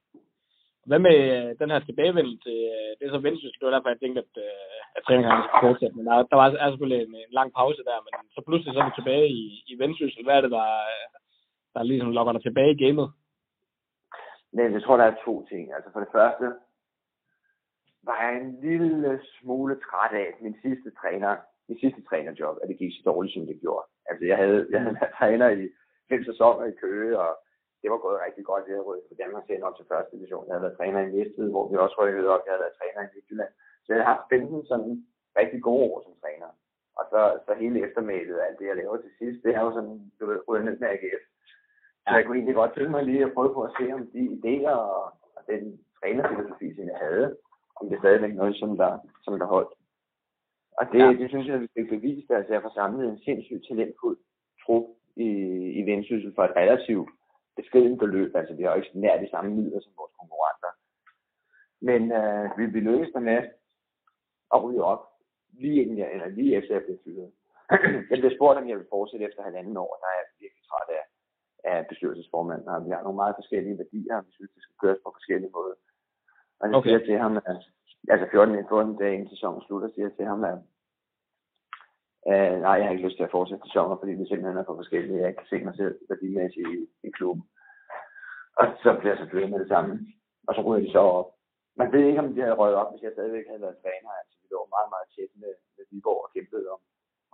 Hvad 0.88 0.98
med 1.06 1.16
øh, 1.36 1.48
den 1.60 1.70
her 1.70 1.80
tilbagevendelse 1.80 2.38
til, 2.46 2.58
det 2.98 3.04
er 3.04 3.12
så 3.12 3.18
Vendsyssel, 3.26 3.58
det 3.58 3.66
var 3.66 3.74
derfor, 3.74 3.88
jeg 3.88 4.00
tænkte, 4.00 4.20
at, 4.26 4.34
øh, 4.46 4.96
at 4.96 5.02
træningerne 5.06 5.42
skulle 5.44 5.66
fortsætte, 5.66 5.96
men 5.96 6.06
der, 6.06 6.14
der 6.30 6.36
var 6.40 6.46
er 6.64 6.70
selvfølgelig 6.70 7.00
en, 7.02 7.14
en, 7.14 7.34
lang 7.38 7.50
pause 7.58 7.82
der, 7.88 7.98
men 8.06 8.12
så 8.34 8.40
pludselig 8.46 8.70
så 8.72 8.80
er 8.80 8.88
vi 8.88 8.98
tilbage 8.98 9.28
i, 9.40 9.42
i 9.72 9.74
Vendsyssel. 9.80 10.24
Hvad 10.24 10.36
er 10.36 10.42
det, 10.44 10.52
der, 10.58 10.68
der 11.74 11.82
ligesom 11.82 12.10
lokker 12.16 12.32
dig 12.32 12.42
tilbage 12.42 12.72
i 12.74 12.80
gamet? 12.84 13.08
Men 14.56 14.72
jeg 14.72 14.82
tror, 14.82 14.96
der 14.96 15.04
er 15.04 15.22
to 15.24 15.46
ting. 15.46 15.74
Altså 15.74 15.90
for 15.92 16.00
det 16.00 16.08
første 16.12 16.46
var 18.08 18.18
jeg 18.22 18.32
en 18.40 18.60
lille 18.60 19.20
smule 19.38 19.74
træt 19.86 20.12
af 20.22 20.28
min 20.40 20.56
sidste 20.62 20.90
træner, 21.00 21.36
min 21.68 21.78
sidste 21.78 22.02
trænerjob, 22.08 22.56
at 22.62 22.68
det 22.68 22.78
gik 22.78 22.92
så 22.92 23.02
dårligt, 23.10 23.34
som 23.34 23.46
det 23.46 23.60
gjorde. 23.60 23.86
Altså 24.08 24.24
jeg 24.30 24.36
havde, 24.36 24.66
jeg 24.70 24.80
havde 24.80 24.96
været 25.00 25.14
træner 25.18 25.48
i 25.48 25.62
fem 26.10 26.24
sæsoner 26.24 26.64
i 26.66 26.78
Køge, 26.82 27.18
og 27.24 27.32
det 27.82 27.90
var 27.90 27.98
gået 28.06 28.24
rigtig 28.26 28.44
godt. 28.44 28.66
Jeg 28.66 28.74
havde 28.74 28.88
rykket 28.88 29.08
på 29.08 29.16
Danmark 29.22 29.44
selv 29.46 29.64
op 29.64 29.76
til 29.76 29.90
første 29.92 30.16
division. 30.16 30.46
Jeg 30.46 30.54
havde 30.54 30.66
været 30.66 30.78
træner 30.78 31.00
i 31.00 31.10
Næstved, 31.16 31.50
hvor 31.50 31.64
vi 31.70 31.76
også 31.76 31.96
rykkede 32.02 32.28
op. 32.34 32.42
Jeg 32.44 32.52
havde 32.52 32.64
været 32.64 32.78
træner 32.80 33.00
i 33.02 33.12
Midtjylland. 33.14 33.52
Så 33.84 33.88
jeg 33.92 34.00
har 34.04 34.14
haft 34.14 34.28
15 34.30 34.66
sådan 34.70 34.92
rigtig 35.40 35.60
gode 35.68 35.84
år 35.90 36.02
som 36.04 36.14
træner. 36.22 36.50
Og 36.98 37.04
så, 37.12 37.20
så 37.46 37.52
hele 37.62 37.78
eftermælet, 37.86 38.40
alt 38.46 38.58
det, 38.58 38.66
jeg 38.66 38.76
laver 38.76 38.96
til 38.96 39.12
sidst, 39.18 39.38
det 39.44 39.52
er 39.54 39.62
jo 39.66 39.70
sådan, 39.76 39.96
du 40.18 40.26
ved, 40.26 40.38
ryddet 40.48 40.64
ned 40.64 40.76
med 40.78 40.88
AGF. 40.88 41.24
Så 42.08 42.14
jeg 42.16 42.24
kunne 42.24 42.36
egentlig 42.36 42.54
godt 42.54 42.74
tænke 42.74 42.90
mig 42.90 43.04
lige 43.04 43.24
at 43.24 43.34
prøve 43.34 43.54
på 43.54 43.62
at 43.62 43.74
se, 43.78 43.92
om 43.92 44.06
de 44.14 44.22
idéer 44.36 44.70
og, 44.70 45.04
og 45.36 45.42
den 45.46 45.80
trænerfilosofi, 46.00 46.74
som 46.74 46.84
jeg 46.92 46.98
havde, 47.06 47.36
om 47.80 47.88
det 47.88 47.98
stadigvæk 47.98 48.34
noget, 48.34 48.56
som 48.56 48.76
der, 48.76 48.98
som 49.24 49.38
der 49.38 49.46
holdt. 49.46 49.72
Og 50.78 50.84
det, 50.92 50.98
ja. 50.98 51.08
det 51.20 51.28
synes 51.28 51.46
jeg, 51.48 51.60
vi 51.60 51.68
fik 51.76 51.88
bevist, 51.88 52.30
altså 52.30 52.52
jeg 52.52 52.62
får 52.62 52.74
samlet 52.74 53.08
en 53.08 53.18
sindssygt 53.18 53.66
talentfuld 53.68 54.18
trup 54.62 54.84
i, 55.16 55.28
i 55.78 55.82
Vendsyssel 55.86 56.34
for 56.34 56.44
et 56.44 56.56
relativt 56.56 57.10
beskeden 57.56 57.98
beløb. 57.98 58.36
Altså, 58.36 58.54
vi 58.54 58.62
har 58.62 58.70
jo 58.70 58.76
ikke 58.76 59.00
nær 59.00 59.20
de 59.20 59.30
samme 59.30 59.50
midler 59.54 59.80
som 59.80 59.92
vores 59.96 60.12
konkurrenter. 60.20 60.72
Men 61.88 62.02
øh, 62.12 62.58
vi, 62.58 62.64
vi 62.66 62.80
lykkedes 62.80 63.12
der 63.12 63.20
med 63.20 63.40
at 64.54 64.62
ryge 64.64 64.84
op 64.84 65.02
lige, 65.52 65.82
inden 65.82 65.98
jeg, 65.98 66.12
eller 66.12 66.28
lige 66.28 66.56
efter 66.56 66.74
jeg 66.74 66.84
blev 66.84 66.98
fyret. 67.04 67.32
jeg 68.10 68.18
blev 68.20 68.32
spurgt, 68.36 68.58
om 68.58 68.68
jeg 68.68 68.76
vil 68.78 68.92
fortsætte 68.94 69.26
efter 69.26 69.42
halvanden 69.42 69.76
år, 69.76 69.90
og 69.94 69.98
der 70.02 70.08
er 70.12 70.18
jeg 70.20 70.26
virkelig 70.40 70.64
træt 70.68 70.90
af, 70.98 71.03
af 71.64 71.86
bestyrelsesformanden. 71.90 72.68
Og 72.68 72.84
vi 72.86 72.90
har 72.90 73.02
nogle 73.02 73.22
meget 73.22 73.38
forskellige 73.40 73.78
værdier, 73.82 74.16
og 74.16 74.24
vi 74.26 74.32
synes, 74.32 74.52
det 74.54 74.62
skal 74.62 74.76
køres 74.82 75.00
på 75.04 75.10
forskellige 75.18 75.54
måder. 75.56 75.76
Og 76.60 76.64
jeg 76.66 76.74
okay. 76.76 76.88
siger 76.88 77.02
til 77.08 77.16
ham, 77.24 77.32
at, 77.36 77.60
altså 78.12 78.26
14, 78.30 78.68
14 78.68 78.96
dage 79.00 79.14
inden 79.14 79.32
sæsonen 79.34 79.62
slutter, 79.62 79.88
siger 79.88 80.06
jeg 80.08 80.16
til 80.16 80.26
ham, 80.32 80.44
at 80.52 80.58
Uh, 82.32 82.56
nej, 82.66 82.74
jeg 82.78 82.86
har 82.86 82.94
ikke 82.94 83.06
lyst 83.06 83.18
til 83.18 83.28
at 83.28 83.36
fortsætte 83.36 83.66
sæsoner, 83.68 83.96
fordi 84.00 84.12
vi 84.12 84.24
simpelthen 84.26 84.60
er 84.60 84.68
for 84.68 84.80
forskellige. 84.82 85.24
Jeg 85.26 85.36
kan 85.36 85.46
se 85.50 85.56
mig 85.66 85.74
selv 85.80 85.94
værdimæssigt 86.08 86.68
i, 86.74 86.76
i 87.08 87.10
klubben. 87.18 87.44
Og 88.60 88.66
så 88.82 88.90
bliver 88.98 89.12
jeg 89.12 89.18
så 89.18 89.22
selvfølgelig 89.22 89.52
med 89.52 89.60
det 89.64 89.72
samme. 89.74 89.92
Og 90.48 90.52
så 90.54 90.60
ryger 90.66 90.82
de 90.84 90.92
så 90.96 91.02
op. 91.18 91.28
Man 91.80 91.92
ved 91.92 92.02
ikke, 92.06 92.22
om 92.24 92.28
de 92.34 92.40
havde 92.44 92.60
røget 92.60 92.76
op, 92.80 92.90
hvis 92.90 93.02
jeg 93.04 93.12
stadigvæk 93.14 93.46
havde 93.50 93.64
været 93.66 93.82
træner. 93.82 94.10
Altså, 94.20 94.34
vi 94.40 94.46
lå 94.54 94.60
meget, 94.76 94.88
meget 94.94 95.08
tæt 95.14 95.32
med, 95.42 95.52
med 95.76 95.84
Viborg 95.90 96.20
og 96.24 96.30
kæmpede 96.34 96.66
om, 96.74 96.80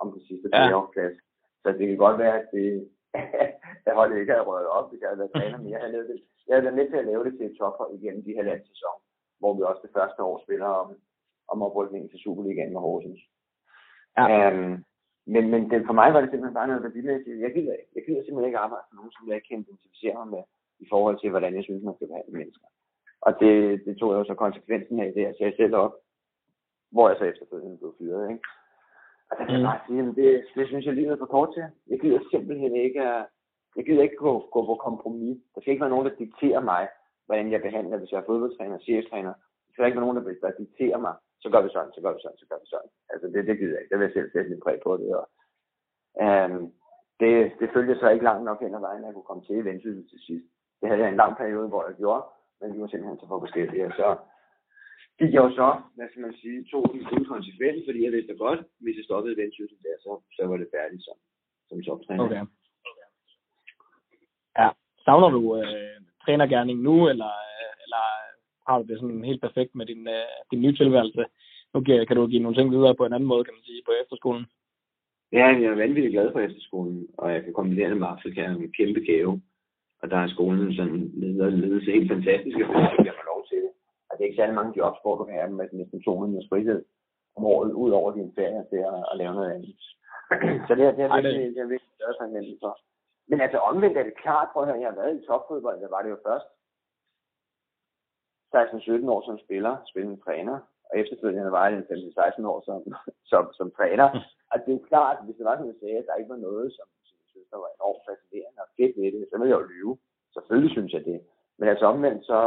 om 0.02 0.06
den 0.14 0.22
sidste 0.28 0.46
ja. 0.52 0.86
plads. 0.94 1.16
Så 1.62 1.68
det 1.78 1.84
kan 1.88 2.00
godt 2.06 2.18
være, 2.24 2.36
at 2.42 2.48
det, 2.54 2.66
jeg 3.86 3.94
holdt 3.98 4.18
ikke 4.18 4.32
havde 4.32 4.48
røget 4.50 4.68
op, 4.76 4.86
hvis 4.90 5.00
jeg 5.00 5.08
havde 5.08 5.22
været 5.22 5.34
træner, 5.36 5.58
men 5.58 5.70
jeg 5.70 5.80
havde, 5.80 6.08
det, 6.10 6.18
jeg 6.46 6.54
havde 6.54 6.66
været 6.66 6.78
med 6.80 6.88
til 6.88 6.96
at 7.02 7.08
lave 7.10 7.24
det 7.24 7.32
til 7.34 7.46
et 7.46 7.58
tophold 7.58 7.92
igen 7.94 8.24
de 8.26 8.36
halvandet 8.36 8.66
sæson, 8.68 8.96
hvor 9.40 9.52
vi 9.54 9.62
også 9.62 9.82
det 9.86 9.96
første 9.98 10.20
år 10.22 10.36
spiller 10.44 10.70
om, 10.82 10.88
om 11.52 11.62
oprykningen 11.62 12.10
til 12.10 12.22
Superligaen 12.24 12.72
med 12.72 12.80
Horsens. 12.80 13.20
Ja. 14.18 14.48
Um, 14.48 14.84
men, 15.26 15.44
men 15.52 15.70
det, 15.70 15.86
for 15.86 15.96
mig 16.00 16.08
var 16.14 16.20
det 16.20 16.30
simpelthen 16.30 16.58
bare 16.58 16.70
noget 16.70 16.82
værdimæssigt. 16.82 17.40
Jeg 17.46 17.52
gider, 17.54 17.76
jeg 17.96 18.02
gider 18.06 18.22
simpelthen 18.22 18.50
ikke 18.50 18.64
arbejde 18.64 18.86
for 18.88 18.96
nogen, 18.96 19.12
som 19.12 19.28
jeg 19.28 19.36
ikke 19.36 19.48
kan 19.48 19.60
identificere 19.60 20.14
mig 20.20 20.28
med 20.34 20.44
i 20.84 20.86
forhold 20.92 21.16
til, 21.18 21.30
hvordan 21.30 21.54
jeg 21.56 21.64
synes, 21.64 21.84
man 21.84 21.96
skal 21.96 22.08
behandle 22.08 22.38
mennesker. 22.38 22.68
Og 23.26 23.32
det, 23.40 23.52
det 23.86 23.94
tog 23.96 24.12
jeg 24.12 24.18
jo 24.18 24.24
så 24.24 24.34
konsekvensen 24.34 25.00
af 25.00 25.12
det, 25.16 25.22
jeg 25.22 25.34
sagde 25.38 25.56
selv 25.56 25.74
op, 25.84 25.94
hvor 26.94 27.08
jeg 27.08 27.16
så 27.18 27.24
efterfølgende 27.24 27.78
blev 27.78 27.94
fyret. 27.98 28.30
Ikke? 28.30 28.42
Og 29.30 29.34
der 29.38 29.44
kan 29.44 29.54
jeg 29.54 29.62
mm. 29.64 29.70
bare 29.70 29.84
sige, 29.86 30.00
at 30.08 30.16
det, 30.20 30.30
det 30.56 30.66
synes 30.66 30.86
jeg 30.86 30.94
lige 30.94 31.08
er 31.08 31.22
for 31.22 31.34
kort 31.36 31.50
til. 31.54 31.66
Jeg 31.90 31.98
gider 32.00 32.20
simpelthen 32.32 32.74
ikke, 32.86 33.02
jeg 33.76 33.84
gider 33.86 34.02
ikke 34.02 34.16
gå, 34.26 34.32
gå 34.54 34.60
på 34.66 34.74
kompromis. 34.86 35.38
Der 35.54 35.60
skal 35.60 35.70
ikke 35.72 35.84
være 35.84 35.94
nogen, 35.94 36.06
der 36.06 36.20
dikterer 36.24 36.62
mig, 36.72 36.88
hvordan 37.26 37.52
jeg 37.52 37.62
behandler, 37.62 37.98
hvis 37.98 38.12
jeg 38.12 38.20
er 38.20 38.28
fodboldtræner 38.30 38.78
cheftræner. 38.78 39.32
Der 39.66 39.70
skal 39.72 39.86
ikke 39.86 39.98
være 39.98 40.06
nogen, 40.06 40.18
der, 40.18 40.34
der 40.42 40.60
dikterer 40.62 40.98
mig, 40.98 41.14
så 41.42 41.50
gør 41.50 41.62
vi 41.62 41.70
sådan, 41.72 41.92
så 41.92 42.00
gør 42.00 42.12
vi 42.14 42.20
sådan, 42.22 42.38
så 42.42 42.46
gør 42.50 42.58
vi 42.62 42.68
sådan. 42.74 42.90
Altså 43.12 43.26
det, 43.32 43.46
det 43.48 43.58
gider 43.58 43.74
jeg 43.74 43.80
ikke. 43.80 43.92
Der 43.92 43.98
vil 43.98 44.08
jeg 44.08 44.16
selv 44.16 44.30
sætte 44.32 44.50
lidt 44.50 44.62
præg 44.64 44.78
på 44.86 44.96
det. 44.96 45.10
Og, 45.20 45.26
um, 46.26 46.72
det, 47.20 47.32
det 47.60 47.70
følte 47.74 47.98
så 47.98 48.08
ikke 48.08 48.28
langt 48.28 48.44
nok 48.44 48.60
hen 48.60 48.74
ad 48.74 48.80
vejen, 48.80 49.02
at 49.02 49.06
jeg 49.06 49.14
kunne 49.14 49.30
komme 49.30 49.44
til 49.44 49.64
Vendsyssel 49.64 50.08
til 50.08 50.20
sidst. 50.26 50.46
Det 50.80 50.88
havde 50.88 51.02
jeg 51.02 51.10
en 51.10 51.22
lang 51.22 51.36
periode, 51.36 51.68
hvor 51.68 51.86
jeg 51.88 51.96
gjorde, 51.96 52.22
men 52.60 52.74
vi 52.74 52.80
var 52.80 52.86
simpelthen 52.86 53.20
så 53.20 53.26
for 53.28 53.40
forskellige. 53.40 53.86
Og 53.86 53.92
så 53.92 54.06
gik 55.20 55.32
jeg 55.34 55.42
jo 55.46 55.50
så, 55.60 55.68
hvad 55.96 56.08
skal 56.08 56.22
man 56.26 56.34
sige, 56.40 56.64
to 56.72 56.78
den 56.92 57.06
fulde 57.08 57.24
konsekvens, 57.34 57.78
fordi 57.86 58.04
jeg 58.04 58.12
vidste 58.12 58.34
godt, 58.44 58.60
hvis 58.82 58.96
jeg 58.96 59.04
stoppede 59.04 59.36
Vendsyssel 59.40 59.78
der, 59.86 59.96
så, 60.04 60.10
så 60.36 60.42
var 60.50 60.56
det 60.56 60.68
færdigt 60.76 61.02
som, 61.06 61.16
som 61.68 61.82
toptræner. 61.82 62.24
Okay. 62.24 62.44
Ja. 64.58 64.68
Savner 65.04 65.30
du 65.36 65.42
øh, 65.56 65.96
trænergærning 66.24 66.78
nu, 66.88 66.96
eller, 67.12 67.32
eller 67.84 68.04
har 68.66 68.76
du 68.78 68.84
det 68.88 69.00
sådan 69.00 69.24
helt 69.30 69.42
perfekt 69.46 69.74
med 69.74 69.86
din, 69.86 70.08
øh, 70.08 70.32
din 70.50 70.60
nye 70.62 70.76
tilværelse? 70.76 71.24
Nu 71.74 71.80
kan, 71.80 72.06
kan 72.06 72.16
du 72.16 72.26
give 72.26 72.42
nogle 72.42 72.58
ting 72.58 72.70
videre 72.70 72.94
på 72.94 73.04
en 73.06 73.12
anden 73.12 73.30
måde, 73.32 73.44
kan 73.44 73.54
man 73.54 73.68
sige, 73.68 73.82
på 73.86 73.92
efterskolen. 74.02 74.46
Ja, 75.32 75.46
jeg 75.62 75.70
er 75.72 75.82
vanvittigt 75.84 76.12
glad 76.12 76.32
for 76.32 76.40
efterskolen, 76.40 77.08
og 77.18 77.32
jeg 77.32 77.44
kan 77.44 77.52
kombinere 77.52 77.90
det 77.90 77.98
med 77.98 78.12
Afrika 78.14 78.40
en 78.44 78.72
kæmpe 78.72 79.00
gave. 79.00 79.42
Og 80.02 80.10
der 80.10 80.16
er 80.16 80.28
skolen 80.28 80.74
sådan 80.74 81.10
leder 81.14 81.50
ledelse 81.50 81.92
helt 81.92 82.12
fantastisk, 82.12 82.56
at 82.56 83.06
jeg 83.06 83.14
får 83.18 83.34
lov 83.34 83.46
til 83.50 83.69
det. 84.20 84.24
Det 84.24 84.26
er 84.26 84.30
ikke 84.30 84.40
særlig 84.40 84.54
mange 84.54 84.76
jobs, 84.76 84.98
hvor 85.02 85.16
du 85.16 85.24
kan 85.24 85.34
have 85.34 85.50
med 85.50 85.68
næsten 85.72 86.02
200 86.02 86.32
med 86.32 86.48
frihed 86.48 86.84
om 87.36 87.44
året, 87.44 87.72
ud 87.72 87.90
over 87.90 88.10
din 88.12 88.32
ferie 88.38 88.64
til 88.70 88.80
at, 88.92 89.00
at 89.10 89.14
lave 89.20 89.34
noget 89.34 89.50
andet. 89.56 89.74
Så 90.68 90.72
det, 90.78 90.84
er, 90.88 90.92
det, 90.96 91.04
er, 91.04 91.10
virkelig, 91.14 91.54
det, 91.54 91.62
er 91.64 91.72
virkelig, 91.74 91.94
større 91.96 92.18
taknemmelig 92.20 92.58
for. 92.62 92.72
Men 93.30 93.40
altså 93.40 93.58
omvendt 93.70 93.96
er 93.98 94.02
det 94.02 94.22
klart, 94.24 94.48
prøv 94.52 94.62
at 94.62 94.68
høre, 94.68 94.80
jeg 94.80 94.90
har 94.90 95.00
været 95.00 95.16
i 95.16 95.26
topfodbold, 95.26 95.80
der 95.80 95.94
var 95.96 96.02
det 96.02 96.10
jo 96.10 96.18
først 96.28 96.48
16-17 98.54 99.14
år 99.14 99.22
som 99.28 99.38
spiller, 99.44 99.72
spillende 99.90 100.20
træner, 100.24 100.56
og 100.88 100.98
efterfølgende 100.98 101.52
var 101.52 101.68
jeg 101.68 101.78
15-16 101.78 102.46
år 102.52 102.58
som, 102.68 102.78
som, 103.32 103.42
som 103.58 103.70
træner. 103.78 104.06
Og 104.52 104.56
det 104.66 104.74
er 104.74 104.88
klart, 104.90 105.24
hvis 105.24 105.36
det 105.36 105.44
var 105.44 105.56
som 105.56 105.66
jeg 105.66 105.80
sagde, 105.80 105.98
at 105.98 106.06
der 106.08 106.20
ikke 106.20 106.34
var 106.34 106.46
noget, 106.48 106.66
som, 106.76 106.86
som 107.08 107.16
jeg 107.22 107.28
synes, 107.32 107.48
der 107.52 107.58
var 107.64 107.70
enormt 107.76 108.02
fascinerende 108.08 108.60
og 108.66 108.70
fedt 108.78 108.94
ved 109.00 109.08
det, 109.14 109.28
så 109.30 109.34
ville 109.38 109.52
jeg 109.52 109.60
jo 109.60 109.72
lyve. 109.74 109.92
Selvfølgelig 110.34 110.72
synes 110.76 110.92
jeg 110.96 111.04
det. 111.10 111.20
Men 111.58 111.68
altså 111.68 111.84
omvendt, 111.92 112.22
så, 112.30 112.40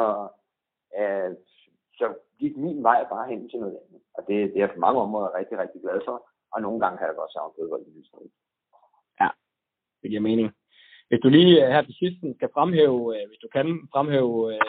øh, 0.99 1.31
så 1.98 2.06
gik 2.40 2.57
min 2.57 2.84
vej 2.84 2.99
bare 3.10 3.30
hen 3.30 3.49
til 3.49 3.60
noget 3.60 3.78
andet. 3.82 4.02
Og 4.18 4.22
det, 4.28 4.36
det 4.52 4.57
er 4.57 4.65
jeg 4.65 4.74
på 4.74 4.80
mange 4.80 4.99
områder 5.02 5.38
rigtig, 5.40 5.57
rigtig 5.57 5.82
glad 5.82 6.02
for. 6.06 6.18
Og 6.53 6.61
nogle 6.61 6.80
gange 6.80 6.98
kan 6.98 7.07
jeg 7.07 7.15
godt 7.15 7.34
savne 7.34 7.53
fodbold 7.57 7.82
i 7.88 8.32
Ja, 9.22 9.30
det 10.02 10.10
giver 10.10 10.28
mening. 10.30 10.49
Hvis 11.07 11.24
du 11.24 11.30
lige 11.30 11.65
øh, 11.65 11.72
her 11.74 11.82
til 11.82 11.95
sidst 12.02 12.18
skal 12.38 12.49
fremhæve, 12.53 12.99
øh, 13.15 13.24
hvis 13.30 13.41
du 13.44 13.48
kan 13.56 13.68
fremhæve 13.94 14.53
øh, 14.53 14.61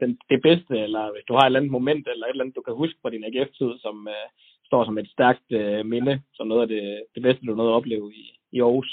den, 0.00 0.10
det 0.30 0.40
bedste, 0.42 0.74
eller 0.86 1.12
hvis 1.12 1.24
du 1.28 1.32
har 1.34 1.42
et 1.42 1.46
eller 1.46 1.60
andet 1.60 1.76
moment, 1.78 2.08
eller 2.08 2.26
et 2.26 2.30
eller 2.30 2.44
andet, 2.44 2.56
du 2.56 2.66
kan 2.66 2.74
huske 2.82 2.98
fra 3.02 3.10
din 3.10 3.24
AGF-tid, 3.24 3.70
som 3.84 3.96
uh, 4.16 4.26
står 4.68 4.84
som 4.84 4.98
et 4.98 5.08
stærkt 5.16 5.48
uh, 5.60 5.86
minde, 5.92 6.14
som 6.36 6.46
noget 6.46 6.62
af 6.62 6.68
det, 6.68 6.84
det 7.14 7.22
bedste, 7.22 7.46
du 7.46 7.54
nåede 7.54 7.72
at 7.72 7.78
opleve 7.80 8.06
i, 8.14 8.24
i 8.52 8.60
Aarhus. 8.60 8.90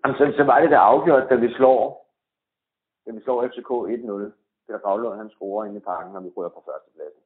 Jamen, 0.00 0.16
så, 0.18 0.24
så 0.36 0.44
var 0.44 0.60
det 0.60 0.70
der 0.70 0.78
afgjort, 0.78 1.30
da 1.30 1.34
vi 1.34 1.48
slår, 1.58 1.80
da 3.06 3.10
vi 3.12 3.20
slår 3.24 3.46
FCK 3.48 3.70
1-0. 3.70 4.43
Peter 4.66 4.80
Gravlund, 4.84 5.16
han 5.22 5.30
scorer 5.30 5.64
inde 5.64 5.80
i 5.80 5.88
parken, 5.90 6.16
og 6.16 6.24
vi 6.24 6.30
ryger 6.36 6.52
på 6.56 6.62
førstepladsen. 6.68 7.22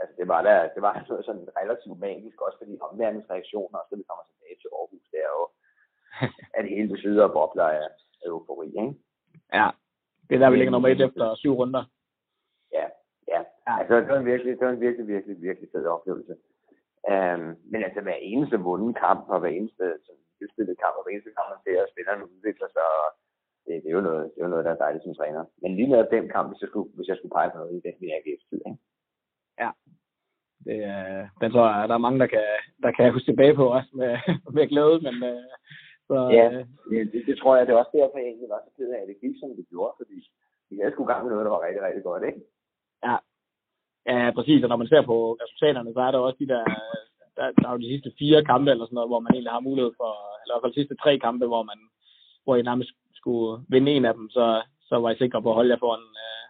Altså, 0.00 0.14
det 0.18 0.26
var, 0.32 0.40
der, 0.48 0.56
det 0.74 0.82
var 0.82 1.04
noget 1.08 1.24
sådan 1.24 1.48
relativt 1.60 1.98
magisk, 1.98 2.36
også 2.46 2.58
fordi 2.58 2.78
omverdens 2.80 3.30
reaktioner, 3.30 3.78
også 3.78 3.90
da 3.90 3.96
vi 3.96 4.08
kommer 4.08 4.24
tilbage 4.30 4.56
til 4.62 4.70
Aarhus, 4.76 5.06
det 5.12 5.20
er 5.26 5.32
jo, 5.38 5.44
at 6.54 6.60
det 6.64 6.76
hele 6.76 6.88
besidder 6.94 7.24
og 7.28 7.32
bobler 7.32 7.68
af, 7.78 7.88
af 8.22 8.28
eufori, 8.28 8.66
ikke? 8.66 8.94
Ja, 9.58 9.68
det 10.26 10.34
er 10.34 10.38
der, 10.38 10.50
vi 10.50 10.56
ligger 10.56 10.74
nummer 10.74 10.88
et 10.88 11.00
efter 11.08 11.34
syv 11.34 11.52
runder. 11.60 11.84
Ja, 12.78 12.86
ja. 13.32 13.40
Altså, 13.66 13.94
det 13.96 14.08
var 14.08 14.18
en 14.18 14.30
virkelig, 14.32 14.52
det 14.58 14.66
var 14.66 14.72
en 14.72 14.84
virkelig, 14.86 15.06
virkelig, 15.14 15.42
virkelig 15.48 15.68
fed 15.72 15.86
oplevelse. 15.86 16.34
Um, 17.12 17.44
men 17.72 17.80
altså, 17.86 18.00
hver 18.00 18.18
eneste 18.30 18.56
vunden 18.68 18.94
kamp, 18.94 19.22
og 19.28 19.40
hver 19.40 19.52
eneste 19.58 19.84
sådan, 20.04 20.76
kamp, 20.84 20.94
og 20.96 21.02
hver 21.02 21.12
eneste 21.12 21.34
kamp, 21.36 21.48
man 21.50 21.64
ser, 21.64 21.82
at 21.82 21.92
spillerne 21.92 22.24
udvikler 22.32 22.68
sig, 22.76 22.86
og 23.02 23.08
det, 23.66 23.74
det, 23.82 23.88
er 23.90 23.96
jo 23.98 24.06
noget, 24.08 24.24
det 24.32 24.38
er 24.40 24.46
jo 24.46 24.52
noget, 24.54 24.64
der 24.64 24.72
er 24.72 24.82
dejligt 24.84 25.04
som 25.04 25.14
træner. 25.14 25.44
Men 25.62 25.76
lige 25.76 25.90
med 25.90 26.10
den 26.16 26.28
kamp, 26.34 26.46
hvis 26.50 26.62
jeg 26.62 26.68
skulle, 26.70 26.90
hvis 26.96 27.08
jeg 27.08 27.16
skulle 27.16 27.36
pege 27.36 27.50
på 27.50 27.58
noget 27.58 27.72
i 27.72 27.84
den, 27.86 27.94
vil 28.00 28.12
jeg 28.14 28.22
give 28.24 28.40
tid, 28.50 28.60
ikke? 28.68 28.80
Ja, 29.62 29.70
det, 30.66 30.76
den 31.40 31.48
tror 31.50 31.66
jeg, 31.68 31.88
der 31.88 31.94
er 31.96 32.06
mange, 32.06 32.20
der 32.22 32.28
kan, 32.34 32.46
der 32.84 32.90
kan 32.92 33.12
huske 33.12 33.30
tilbage 33.30 33.54
på 33.60 33.64
også 33.78 33.90
med, 34.00 34.12
med 34.56 34.68
glæde, 34.72 34.98
men 35.06 35.16
øh, 35.30 35.44
så, 36.08 36.16
ja, 36.38 36.46
det, 36.90 36.98
det, 37.12 37.20
det, 37.28 37.34
tror 37.38 37.52
jeg, 37.56 37.66
det 37.66 37.72
er 37.72 37.82
også 37.82 37.94
derfor, 37.98 38.18
jeg 38.18 38.28
egentlig 38.28 38.52
var 38.54 38.60
så 38.64 38.70
ked 38.76 38.90
af, 38.94 39.00
at 39.02 39.08
det 39.10 39.20
gik, 39.22 39.34
som 39.40 39.50
det 39.58 39.66
gjorde, 39.72 39.94
fordi 40.00 40.18
vi 40.70 40.76
havde 40.80 40.92
sgu 40.92 41.04
gang 41.04 41.22
med 41.22 41.32
noget, 41.32 41.46
der 41.46 41.54
var 41.56 41.66
rigtig, 41.66 41.82
rigtig 41.86 42.04
godt, 42.08 42.22
ikke? 42.28 42.40
Ja, 43.06 43.16
ja 44.10 44.30
præcis, 44.36 44.62
og 44.64 44.68
når 44.68 44.80
man 44.82 44.90
ser 44.92 45.02
på 45.10 45.16
resultaterne, 45.42 45.92
så 45.92 46.00
er 46.06 46.10
der 46.10 46.18
også 46.18 46.38
de 46.42 46.52
der, 46.54 46.64
der, 47.36 47.44
der 47.58 47.66
er 47.66 47.72
jo 47.74 47.82
de 47.84 47.92
sidste 47.92 48.10
fire 48.18 48.40
kampe 48.50 48.70
eller 48.70 48.86
sådan 48.86 48.98
noget, 48.98 49.12
hvor 49.12 49.24
man 49.24 49.32
egentlig 49.32 49.54
har 49.56 49.68
mulighed 49.68 49.92
for, 50.00 50.10
eller 50.40 50.52
i 50.52 50.54
hvert 50.54 50.64
fald 50.64 50.74
de 50.74 50.80
sidste 50.80 50.96
tre 51.02 51.12
kampe, 51.26 51.46
hvor 51.52 51.62
man 51.70 51.78
hvor 52.44 52.56
I 52.56 52.62
nærmest 52.70 52.90
skulle 53.20 53.64
vinde 53.68 53.92
en 53.92 54.04
af 54.04 54.14
dem, 54.14 54.26
så, 54.36 54.62
så 54.88 54.94
var 55.00 55.08
jeg 55.08 55.18
sikker 55.18 55.40
på 55.40 55.48
at 55.50 55.58
holde 55.58 55.72
jer 55.72 55.82
foran 55.84 56.06
øh, 56.24 56.46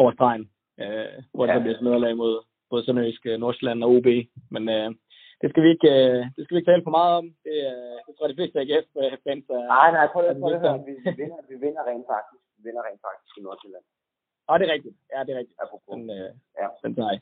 over 0.00 0.12
stregen, 0.12 0.44
øh, 0.82 1.14
hvor 1.34 1.46
ja. 1.46 1.54
det 1.54 1.62
bliver 1.62 1.82
nederlag 1.82 2.16
mod 2.22 2.34
både 2.70 2.84
Sønderjysk, 2.84 3.24
Nordsjælland 3.24 3.84
og 3.84 3.90
OB. 3.96 4.08
Men 4.54 4.64
øh, 4.76 4.88
det 5.40 5.48
skal 5.50 5.62
vi 5.64 5.70
ikke, 5.74 5.90
øh, 5.98 6.20
det 6.34 6.42
skal 6.42 6.54
vi 6.54 6.58
ikke 6.60 6.70
tale 6.72 6.86
for 6.86 6.96
meget 6.98 7.12
om. 7.20 7.26
Det, 7.46 7.56
øh, 7.70 7.96
det 8.04 8.12
tror 8.12 8.24
jeg, 8.24 8.32
de 8.32 8.40
fleste 8.40 8.60
AGF-fans 8.62 9.46
er... 9.56 9.62
Nej, 9.76 9.88
nej, 9.96 10.06
prøv 10.12 10.22
at 10.24 10.62
høre. 10.64 10.78
Vi, 10.88 10.92
vi, 11.04 11.10
vinder, 11.20 11.38
vi 11.50 11.56
vinder 11.64 11.82
rent 11.90 12.06
faktisk. 12.12 12.42
Vi 12.56 12.60
vinder 12.66 12.82
rent 12.88 13.02
faktisk 13.06 13.34
i 13.38 13.42
Nordsjælland. 13.46 13.84
Ja, 14.46 14.52
det 14.58 14.64
er 14.68 14.72
rigtigt. 14.76 14.96
Ja, 15.12 15.18
det 15.24 15.30
er 15.34 15.38
rigtigt. 15.40 15.58
Den, 15.92 16.02
øh, 16.18 16.30
ja. 16.60 16.68
den 16.84 16.92
tager 16.96 17.18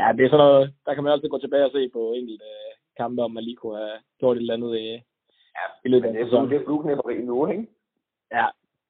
Ja, 0.00 0.06
det 0.16 0.22
er 0.24 0.30
sådan 0.30 0.44
noget, 0.46 0.64
der 0.86 0.94
kan 0.94 1.02
man 1.04 1.12
altid 1.12 1.28
gå 1.28 1.38
tilbage 1.38 1.64
og 1.68 1.74
se 1.76 1.82
på 1.96 2.02
enkelte 2.20 2.48
øh, 2.54 2.72
kampe, 3.00 3.22
om 3.22 3.32
man 3.36 3.44
lige 3.44 3.56
kunne 3.56 3.78
have 3.84 3.98
gjort 4.20 4.36
et 4.36 4.40
eller 4.40 4.54
andet 4.54 4.72
i, 4.84 4.88
ja, 5.58 5.66
i 5.84 5.88
løbet 5.88 6.08
af 6.08 6.14
sæsonen. 6.24 6.50
Det 6.50 6.56
er 6.60 6.64
flueknæpperi 6.64 7.16
nu, 7.30 7.36
ikke? 7.52 7.66
Ja, 8.38 8.46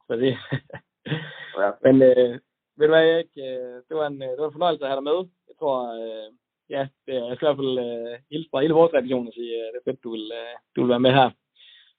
så 0.06 0.12
det... 0.22 0.32
ja. 1.62 1.70
Men 1.84 1.94
øh, 2.02 2.32
ved 2.76 2.86
du 2.86 2.92
hvad, 2.94 3.04
Erik, 3.12 3.32
øh, 3.46 3.76
det 3.88 3.94
var, 3.98 4.06
en, 4.06 4.20
det 4.20 4.38
var 4.38 4.46
en 4.46 4.58
fornøjelse 4.58 4.84
at 4.84 4.90
have 4.90 5.00
dig 5.00 5.08
med. 5.10 5.18
Jeg 5.48 5.56
tror, 5.60 5.76
øh, 6.00 6.28
ja, 6.74 6.82
det 7.06 7.14
er 7.16 7.32
i 7.32 7.36
hvert 7.44 7.60
fald 7.60 7.74
øh, 7.86 8.14
hilse 8.30 8.48
fra 8.50 8.60
hele 8.64 8.78
vores 8.80 8.94
revision 8.94 9.28
at 9.28 9.34
sige, 9.34 9.54
øh, 9.60 9.66
det 9.72 9.78
er 9.78 9.86
fedt, 9.88 10.04
du 10.04 10.10
vil, 10.10 10.26
øh, 10.40 10.54
du 10.74 10.80
vil 10.80 10.90
være 10.94 11.06
med 11.06 11.12
her. 11.20 11.30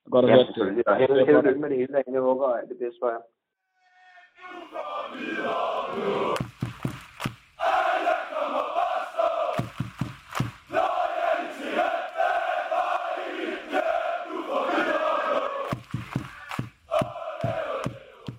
Og 0.05 0.09
godt 0.11 0.25
at 0.25 0.29
ja, 0.31 0.35
høre. 0.35 0.45
selvfølgelig. 0.45 0.87
Og 0.87 0.95
held, 0.97 1.25
held 1.25 1.43
lykke 1.47 1.61
med 1.61 1.69
det 1.69 1.77
hele, 1.77 2.03
jeg 2.07 2.21
håber, 2.29 2.47
at 2.47 2.69
det 2.69 2.77
bedste 2.79 2.99
for 3.01 3.09
jer. 3.13 3.23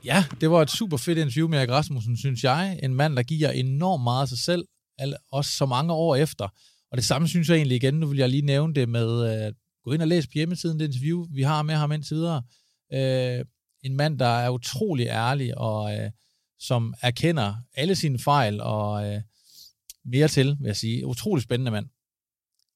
Ja, 0.06 0.24
det 0.40 0.50
var 0.50 0.62
et 0.62 0.70
super 0.70 0.96
fedt 0.96 1.18
interview 1.18 1.48
med 1.48 1.58
Erik 1.58 1.70
Rasmussen, 1.70 2.16
synes 2.16 2.44
jeg. 2.44 2.80
En 2.82 2.94
mand, 2.94 3.16
der 3.16 3.22
giver 3.22 3.50
enormt 3.50 4.02
meget 4.02 4.22
af 4.22 4.28
sig 4.28 4.38
selv, 4.38 4.64
også 5.32 5.50
så 5.50 5.66
mange 5.66 5.92
år 5.92 6.16
efter. 6.16 6.48
Og 6.90 6.96
det 6.96 7.04
samme 7.04 7.28
synes 7.28 7.48
jeg 7.48 7.56
egentlig 7.56 7.76
igen, 7.76 7.94
nu 7.94 8.06
vil 8.06 8.18
jeg 8.18 8.28
lige 8.28 8.42
nævne 8.42 8.74
det 8.74 8.88
med, 8.88 9.24
at 9.24 9.54
gå 9.84 9.92
ind 9.92 10.02
og 10.02 10.08
læse 10.08 10.28
på 10.28 10.32
hjemmesiden 10.34 10.80
det 10.80 10.86
interview, 10.86 11.26
vi 11.30 11.42
har 11.42 11.62
med 11.62 11.74
ham 11.74 11.92
indtil 11.92 12.16
videre. 12.16 12.42
Uh, 12.94 13.46
en 13.82 13.96
mand, 13.96 14.18
der 14.18 14.26
er 14.26 14.50
utrolig 14.50 15.06
ærlig, 15.06 15.58
og 15.58 15.98
øh, 15.98 16.10
som 16.58 16.94
erkender 17.02 17.54
alle 17.74 17.94
sine 17.94 18.18
fejl, 18.18 18.60
og 18.60 19.22
mere 20.04 20.28
til, 20.28 20.56
vil 20.60 20.66
jeg 20.66 20.76
sige. 20.76 21.06
Utrolig 21.06 21.42
spændende 21.42 21.70
mand. 21.70 21.86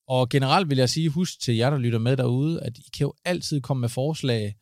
Og 0.09 0.29
generelt 0.29 0.71
vil 0.71 0.79
jeg 0.79 0.91
sige, 0.91 1.09
husk 1.09 1.41
til 1.41 1.57
jer, 1.57 1.71
der 1.71 1.79
lytter 1.79 1.99
med 1.99 2.17
derude, 2.17 2.63
at 2.63 2.79
I 2.79 2.89
kan 2.97 3.05
jo 3.05 3.15
altid 3.25 3.61
komme 3.61 3.81
med 3.81 3.89
forslag, 3.89 4.55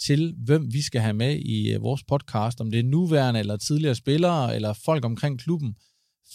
til, 0.00 0.34
hvem 0.44 0.72
vi 0.72 0.82
skal 0.82 1.00
have 1.00 1.14
med 1.14 1.36
i 1.36 1.72
øh, 1.72 1.82
vores 1.82 2.04
podcast, 2.04 2.60
om 2.60 2.70
det 2.70 2.80
er 2.80 2.84
nuværende 2.84 3.40
eller 3.40 3.56
tidligere 3.56 3.94
spillere, 3.94 4.54
eller 4.54 4.72
folk 4.72 5.04
omkring 5.04 5.38
klubben, 5.38 5.76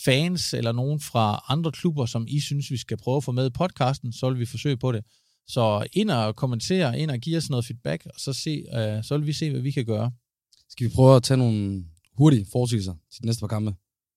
fans 0.06 0.54
eller 0.54 0.72
nogen 0.72 1.00
fra 1.00 1.46
andre 1.50 1.72
klubber, 1.72 2.06
som 2.06 2.26
I 2.28 2.40
synes, 2.40 2.72
vi 2.72 2.78
skal 2.78 2.98
prøve 2.98 3.18
at 3.18 3.24
få 3.24 3.32
med 3.32 3.48
i 3.48 3.50
podcasten, 3.50 4.14
så 4.14 4.30
vil 4.30 4.40
vi 4.40 4.46
forsøge 4.46 4.78
på 4.78 4.92
det. 4.92 5.04
Så 5.48 5.88
ind 5.94 6.10
og 6.10 6.36
kommentere, 6.36 7.00
ind 7.00 7.12
og 7.12 7.20
give 7.20 7.38
os 7.38 7.50
noget 7.50 7.66
feedback, 7.66 8.06
og 8.06 8.20
så, 8.20 8.34
se, 8.34 8.64
uh, 8.74 9.04
så 9.04 9.18
vil 9.18 9.28
vi 9.28 9.34
se, 9.34 9.52
hvad 9.52 9.62
vi 9.62 9.72
kan 9.72 9.86
gøre. 9.86 10.12
Skal 10.70 10.88
vi 10.88 10.92
prøve 10.96 11.16
at 11.16 11.24
tage 11.24 11.38
nogle 11.38 11.86
hurtige 12.18 12.46
forudsigelser 12.52 12.94
til 13.14 13.22
de 13.22 13.26
næste 13.26 13.40
par 13.40 13.48
kampe? 13.48 13.74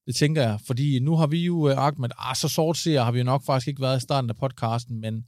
Det 0.07 0.15
tænker 0.15 0.43
jeg, 0.43 0.61
fordi 0.67 0.99
nu 0.99 1.17
har 1.17 1.27
vi 1.27 1.45
jo, 1.45 1.57
uh, 1.57 1.87
Ahmed, 1.87 2.09
ah, 2.19 2.37
så 2.37 2.49
sort 2.49 2.77
ser 2.77 3.03
har 3.03 3.13
vi 3.13 3.19
jo 3.19 3.25
nok 3.25 3.45
faktisk 3.45 3.69
ikke 3.69 3.83
været 3.83 3.99
i 3.99 4.01
starten 4.01 4.31
af 4.31 4.37
podcasten, 4.37 5.01
men 5.01 5.25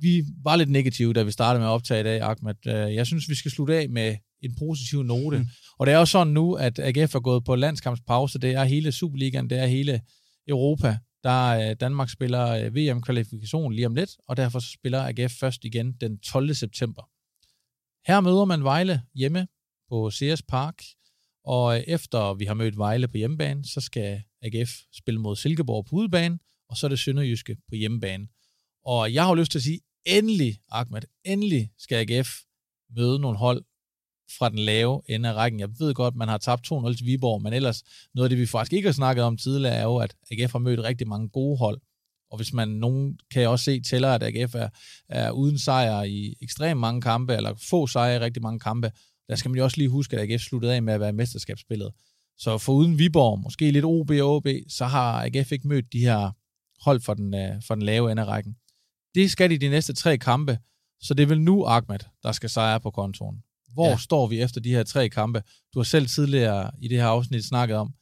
vi 0.00 0.24
var 0.44 0.56
lidt 0.56 0.70
negative, 0.70 1.12
da 1.12 1.22
vi 1.22 1.30
startede 1.30 1.60
med 1.60 1.68
at 1.68 1.72
optage 1.72 2.00
i 2.00 2.04
dag, 2.04 2.20
Ahmed. 2.20 2.66
Øh, 2.66 2.94
jeg 2.94 3.06
synes, 3.06 3.28
vi 3.28 3.34
skal 3.34 3.50
slutte 3.50 3.74
af 3.74 3.88
med 3.88 4.16
en 4.42 4.54
positiv 4.58 5.02
note. 5.02 5.38
Mm. 5.38 5.46
Og 5.78 5.86
det 5.86 5.94
er 5.94 5.98
jo 5.98 6.06
sådan 6.06 6.32
nu, 6.32 6.54
at 6.54 6.78
AGF 6.78 7.14
er 7.14 7.20
gået 7.20 7.44
på 7.44 7.56
landskampspause. 7.56 8.38
Det 8.38 8.50
er 8.50 8.64
hele 8.64 8.92
Superligaen, 8.92 9.50
det 9.50 9.58
er 9.58 9.66
hele 9.66 10.00
Europa. 10.48 10.98
Der 11.24 11.74
Danmark 11.74 12.10
spiller 12.10 12.48
øh, 12.48 12.74
VM-kvalifikation 12.74 13.72
lige 13.72 13.86
om 13.86 13.94
lidt, 13.94 14.10
og 14.28 14.36
derfor 14.36 14.58
så 14.58 14.70
spiller 14.70 15.00
AGF 15.02 15.32
først 15.32 15.64
igen 15.64 15.92
den 15.92 16.18
12. 16.18 16.54
september. 16.54 17.02
Her 18.06 18.20
møder 18.20 18.44
man 18.44 18.64
Vejle 18.64 19.02
hjemme 19.14 19.48
på 19.88 20.10
CS 20.10 20.42
Park, 20.42 20.82
og 21.44 21.78
øh, 21.78 21.84
efter 21.86 22.34
vi 22.34 22.44
har 22.44 22.54
mødt 22.54 22.78
Vejle 22.78 23.08
på 23.08 23.16
hjemmebane, 23.16 23.64
så 23.64 23.80
skal 23.80 24.22
AGF 24.42 24.70
spille 24.92 25.20
mod 25.20 25.36
Silkeborg 25.36 25.86
på 25.86 25.96
udebane, 25.96 26.38
og 26.68 26.76
så 26.76 26.86
er 26.86 26.88
det 26.88 26.98
Sønderjyske 26.98 27.56
på 27.68 27.74
hjemmebane. 27.74 28.28
Og 28.84 29.14
jeg 29.14 29.24
har 29.24 29.34
lyst 29.34 29.50
til 29.50 29.58
at 29.58 29.62
sige, 29.62 29.80
endelig, 30.06 30.60
Ahmed, 30.70 31.02
endelig 31.24 31.70
skal 31.78 31.96
AGF 32.10 32.28
møde 32.96 33.18
nogle 33.18 33.38
hold 33.38 33.64
fra 34.38 34.48
den 34.48 34.58
lave 34.58 35.02
ende 35.08 35.28
af 35.28 35.34
rækken. 35.34 35.60
Jeg 35.60 35.68
ved 35.78 35.94
godt, 35.94 36.16
man 36.16 36.28
har 36.28 36.38
tabt 36.38 36.72
2-0 36.72 36.96
til 36.96 37.06
Viborg, 37.06 37.42
men 37.42 37.52
ellers 37.52 37.82
noget 38.14 38.24
af 38.24 38.30
det, 38.30 38.38
vi 38.38 38.46
faktisk 38.46 38.72
ikke 38.72 38.88
har 38.88 38.92
snakket 38.92 39.24
om 39.24 39.36
tidligere, 39.36 39.74
er 39.74 39.82
jo, 39.82 39.96
at 39.96 40.16
AGF 40.30 40.52
har 40.52 40.58
mødt 40.58 40.84
rigtig 40.84 41.08
mange 41.08 41.28
gode 41.28 41.58
hold. 41.58 41.80
Og 42.30 42.36
hvis 42.36 42.52
man 42.52 42.68
nogen 42.68 43.18
kan 43.32 43.48
også 43.48 43.64
se 43.64 43.80
tæller, 43.80 44.14
at 44.14 44.22
AGF 44.22 44.54
er, 44.54 44.68
er 45.08 45.30
uden 45.30 45.58
sejr 45.58 46.02
i 46.02 46.34
ekstremt 46.42 46.80
mange 46.80 47.00
kampe, 47.00 47.34
eller 47.34 47.54
få 47.70 47.86
sejre 47.86 48.16
i 48.16 48.18
rigtig 48.18 48.42
mange 48.42 48.60
kampe, 48.60 48.92
der 49.28 49.36
skal 49.36 49.48
man 49.50 49.58
jo 49.58 49.64
også 49.64 49.76
lige 49.76 49.88
huske, 49.88 50.18
at 50.18 50.30
AGF 50.30 50.42
sluttede 50.42 50.74
af 50.74 50.82
med 50.82 50.94
at 50.94 51.00
være 51.00 51.12
mesterskabsspillet. 51.12 51.92
Så 52.38 52.58
for 52.58 52.72
uden 52.72 52.98
Viborg, 52.98 53.40
måske 53.40 53.70
lidt 53.70 53.84
OB 53.84 54.10
og 54.10 54.36
OB, 54.36 54.46
så 54.68 54.86
har 54.86 55.24
AGF 55.24 55.52
ikke 55.52 55.68
mødt 55.68 55.92
de 55.92 56.00
her 56.00 56.30
hold 56.84 57.00
for 57.00 57.14
den, 57.14 57.34
øh, 57.34 57.62
for 57.66 57.74
den 57.74 57.82
lave 57.82 58.12
ende 58.12 58.22
af 58.22 58.26
rækken. 58.26 58.56
Det 59.14 59.30
skal 59.30 59.50
de 59.50 59.58
de 59.58 59.68
næste 59.68 59.92
tre 59.92 60.18
kampe, 60.18 60.58
så 61.00 61.14
det 61.14 61.22
er 61.22 61.26
vel 61.26 61.40
nu 61.40 61.64
Ahmed, 61.64 61.98
der 62.22 62.32
skal 62.32 62.50
sejre 62.50 62.80
på 62.80 62.90
kontoren. 62.90 63.42
Hvor 63.72 63.88
ja. 63.88 63.96
står 63.96 64.26
vi 64.26 64.40
efter 64.40 64.60
de 64.60 64.70
her 64.70 64.82
tre 64.82 65.08
kampe? 65.08 65.42
Du 65.74 65.78
har 65.78 65.84
selv 65.84 66.06
tidligere 66.06 66.70
i 66.80 66.88
det 66.88 66.98
her 66.98 67.06
afsnit 67.06 67.44
snakket 67.44 67.76
om 67.76 67.94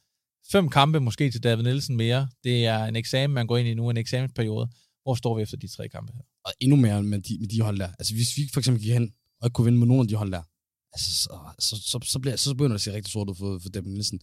fem 0.51 0.69
kampe 0.69 0.99
måske 0.99 1.31
til 1.31 1.43
David 1.43 1.63
Nielsen 1.63 1.97
mere. 1.97 2.29
Det 2.43 2.65
er 2.65 2.85
en 2.85 2.95
eksamen, 2.95 3.33
man 3.33 3.47
går 3.47 3.57
ind 3.57 3.67
i 3.67 3.73
nu, 3.73 3.89
en 3.89 3.97
eksamensperiode. 3.97 4.69
Hvor 5.03 5.15
står 5.15 5.35
vi 5.35 5.41
efter 5.41 5.57
de 5.57 5.67
tre 5.67 5.89
kampe 5.89 6.13
her? 6.13 6.21
og 6.45 6.51
endnu 6.59 6.75
mere 6.75 7.03
med 7.03 7.19
de, 7.19 7.39
med 7.39 7.47
de 7.47 7.61
hold 7.61 7.79
der. 7.79 7.89
Altså 7.99 8.13
hvis 8.13 8.37
vi 8.37 8.41
for 8.53 8.59
eksempel 8.59 8.83
gik 8.83 8.93
hen 8.93 9.13
og 9.41 9.45
ikke 9.45 9.53
kunne 9.53 9.65
vinde 9.65 9.79
med 9.79 9.87
nogen 9.87 10.01
af 10.01 10.07
de 10.07 10.15
hold 10.15 10.31
der, 10.31 10.43
altså, 10.93 11.11
så, 11.23 11.29
så, 11.59 11.75
så, 11.91 11.99
så, 12.03 12.19
bliver, 12.19 12.35
så 12.35 12.53
begynder 12.53 12.69
det 12.69 12.75
at 12.75 12.81
se 12.81 12.93
rigtig 12.93 13.11
sort 13.11 13.29
ud 13.29 13.35
for, 13.35 13.59
for 13.61 13.69
Devin 13.69 13.93
Nielsen. 13.93 14.19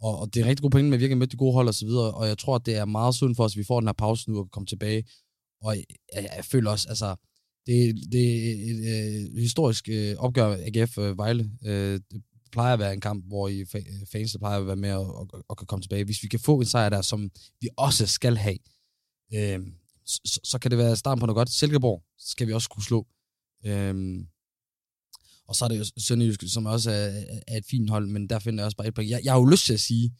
Og, 0.00 0.18
og 0.18 0.34
det 0.34 0.40
er 0.40 0.44
en 0.44 0.48
rigtig 0.48 0.62
god 0.62 0.70
pointe 0.70 0.90
med 0.90 0.96
at 0.96 1.00
virkelig 1.00 1.18
med 1.18 1.26
de 1.26 1.36
gode 1.36 1.52
hold 1.52 1.68
og 1.68 1.74
så 1.74 1.86
videre, 1.86 2.14
og 2.14 2.28
jeg 2.28 2.38
tror, 2.38 2.54
at 2.54 2.66
det 2.66 2.76
er 2.76 2.84
meget 2.84 3.14
sundt 3.14 3.36
for 3.36 3.44
os, 3.44 3.52
at 3.52 3.58
vi 3.58 3.64
får 3.64 3.80
den 3.80 3.88
her 3.88 3.92
pause 3.92 4.30
nu 4.30 4.38
og 4.38 4.50
komme 4.50 4.66
tilbage. 4.66 5.04
Og 5.62 5.76
jeg, 5.76 5.84
jeg, 6.14 6.28
jeg 6.36 6.44
føler 6.44 6.70
også, 6.70 6.88
altså, 6.88 7.16
det, 7.66 7.94
det 8.12 8.50
er 8.50 8.54
et 8.70 8.80
øh, 8.94 9.40
historisk 9.40 9.88
øh, 9.88 10.16
opgør 10.16 10.56
AGF 10.60 10.98
øh, 10.98 11.18
Vejle. 11.18 11.50
Øh, 11.64 12.00
det 12.10 12.22
plejer 12.52 12.72
at 12.72 12.78
være 12.78 12.92
en 12.92 13.00
kamp, 13.00 13.24
hvor 13.26 13.48
I 13.48 13.62
fa- 13.62 14.04
fans 14.12 14.32
der 14.32 14.38
plejer 14.38 14.60
at 14.60 14.66
være 14.66 14.76
med 14.76 14.92
og, 14.92 15.14
og, 15.14 15.44
og 15.48 15.56
kan 15.56 15.66
komme 15.66 15.82
tilbage. 15.82 16.04
Hvis 16.04 16.22
vi 16.22 16.28
kan 16.28 16.40
få 16.40 16.58
en 16.58 16.66
sejr 16.66 16.88
der, 16.88 17.02
som 17.02 17.30
vi 17.60 17.68
også 17.76 18.06
skal 18.06 18.36
have, 18.36 18.58
øh, 19.34 19.60
så, 20.06 20.40
så 20.44 20.58
kan 20.58 20.70
det 20.70 20.78
være 20.78 20.96
starten 20.96 21.20
på 21.20 21.26
noget 21.26 21.36
godt. 21.36 21.50
Silkeborg 21.50 22.02
skal 22.18 22.46
vi 22.46 22.52
også 22.52 22.68
kunne 22.68 22.84
slå. 22.84 23.06
Øh, 23.66 24.24
og 25.48 25.56
så 25.56 25.64
er 25.64 25.68
det 25.68 25.78
jo 25.78 25.84
Sønderjysk, 25.98 26.44
som 26.46 26.66
også 26.66 26.90
er, 26.90 27.24
er 27.46 27.56
et 27.56 27.64
fint 27.70 27.90
hold, 27.90 28.06
men 28.08 28.28
der 28.28 28.38
finder 28.38 28.60
jeg 28.60 28.64
også 28.64 28.76
bare 28.76 28.88
et 28.88 28.94
point. 28.94 29.10
Jeg, 29.10 29.20
jeg 29.24 29.32
har 29.32 29.38
jo 29.38 29.46
lyst 29.46 29.64
til 29.66 29.72
at 29.72 29.80
sige, 29.80 30.14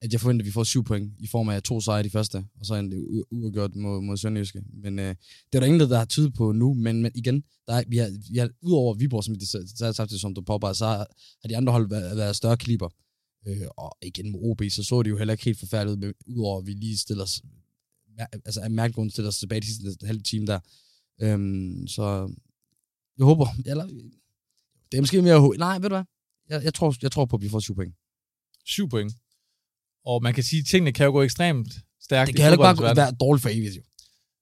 at 0.00 0.12
jeg 0.12 0.20
forventer, 0.20 0.42
at 0.42 0.46
vi 0.46 0.52
får 0.52 0.64
syv 0.64 0.84
point 0.84 1.12
i 1.18 1.26
form 1.26 1.48
af 1.48 1.62
to 1.62 1.80
sejre 1.80 2.00
i 2.00 2.02
de 2.02 2.10
første, 2.10 2.44
og 2.60 2.66
så 2.66 2.74
en 2.74 2.92
uafgjort 3.30 3.76
mod, 3.76 4.00
mod 4.02 4.16
Sønderjyske. 4.16 4.62
Men 4.72 4.98
øh, 4.98 5.14
det 5.52 5.54
er 5.54 5.60
der 5.60 5.66
ingen, 5.66 5.80
der 5.80 5.98
har 5.98 6.04
tydet 6.04 6.34
på 6.34 6.52
nu, 6.52 6.74
men, 6.74 7.02
men 7.02 7.12
igen, 7.14 7.44
der 7.66 7.74
er, 7.74 7.84
vi 7.88 7.96
har, 7.96 8.10
vi 8.30 8.38
har, 8.38 8.50
udover 8.62 8.94
Viborg, 8.94 9.24
som 9.24 9.34
det 9.34 9.48
samtidig, 9.96 10.20
som 10.20 10.34
du 10.34 10.40
påpeger, 10.40 10.72
så 10.72 10.86
har, 10.86 11.06
de 11.48 11.56
andre 11.56 11.72
hold 11.72 11.88
været, 11.88 12.16
været 12.16 12.36
større 12.36 12.56
kaliber. 12.56 12.88
Øh, 13.46 13.66
og 13.76 13.96
igen 14.02 14.32
med 14.32 14.40
OB, 14.42 14.62
så 14.70 14.82
så 14.82 15.02
det 15.02 15.10
jo 15.10 15.18
heller 15.18 15.34
ikke 15.34 15.44
helt 15.44 15.58
forfærdeligt 15.58 16.04
ud, 16.04 16.12
udover 16.26 16.58
at 16.58 16.66
vi 16.66 16.72
lige 16.72 16.98
stiller 16.98 17.24
os, 17.24 17.42
altså 18.44 18.60
af 18.60 18.70
mærkegrund 18.70 19.10
stiller 19.10 19.28
os 19.28 19.38
tilbage 19.38 19.60
de 19.60 19.66
sidste 19.66 20.06
halve 20.06 20.22
time 20.22 20.46
der. 20.46 20.60
Øhm, 21.22 21.86
så 21.86 22.34
jeg 23.18 23.24
håber, 23.24 23.46
eller 23.66 23.86
det 24.92 24.96
er 24.96 25.00
måske 25.00 25.22
mere... 25.22 25.58
Nej, 25.58 25.78
ved 25.78 25.88
du 25.88 25.94
hvad? 25.94 26.04
Jeg, 26.48 26.64
jeg, 26.64 26.74
tror, 26.74 26.94
jeg 27.02 27.12
tror 27.12 27.24
på, 27.24 27.36
at 27.36 27.42
vi 27.42 27.48
får 27.48 27.60
syv 27.60 27.74
point. 27.74 27.94
Syv 28.64 28.88
point. 28.88 29.12
Og 30.06 30.22
man 30.22 30.34
kan 30.34 30.44
sige, 30.44 30.60
at 30.60 30.66
tingene 30.66 30.92
kan 30.92 31.06
jo 31.06 31.12
gå 31.12 31.22
ekstremt 31.22 31.68
stærkt. 32.02 32.26
Det 32.26 32.36
kan 32.36 32.44
heller 32.44 32.68
ikke 32.68 32.82
bare 32.82 32.96
være 32.96 33.12
dårligt 33.20 33.42
for 33.42 33.48
evigt, 33.48 33.76
jo. 33.76 33.82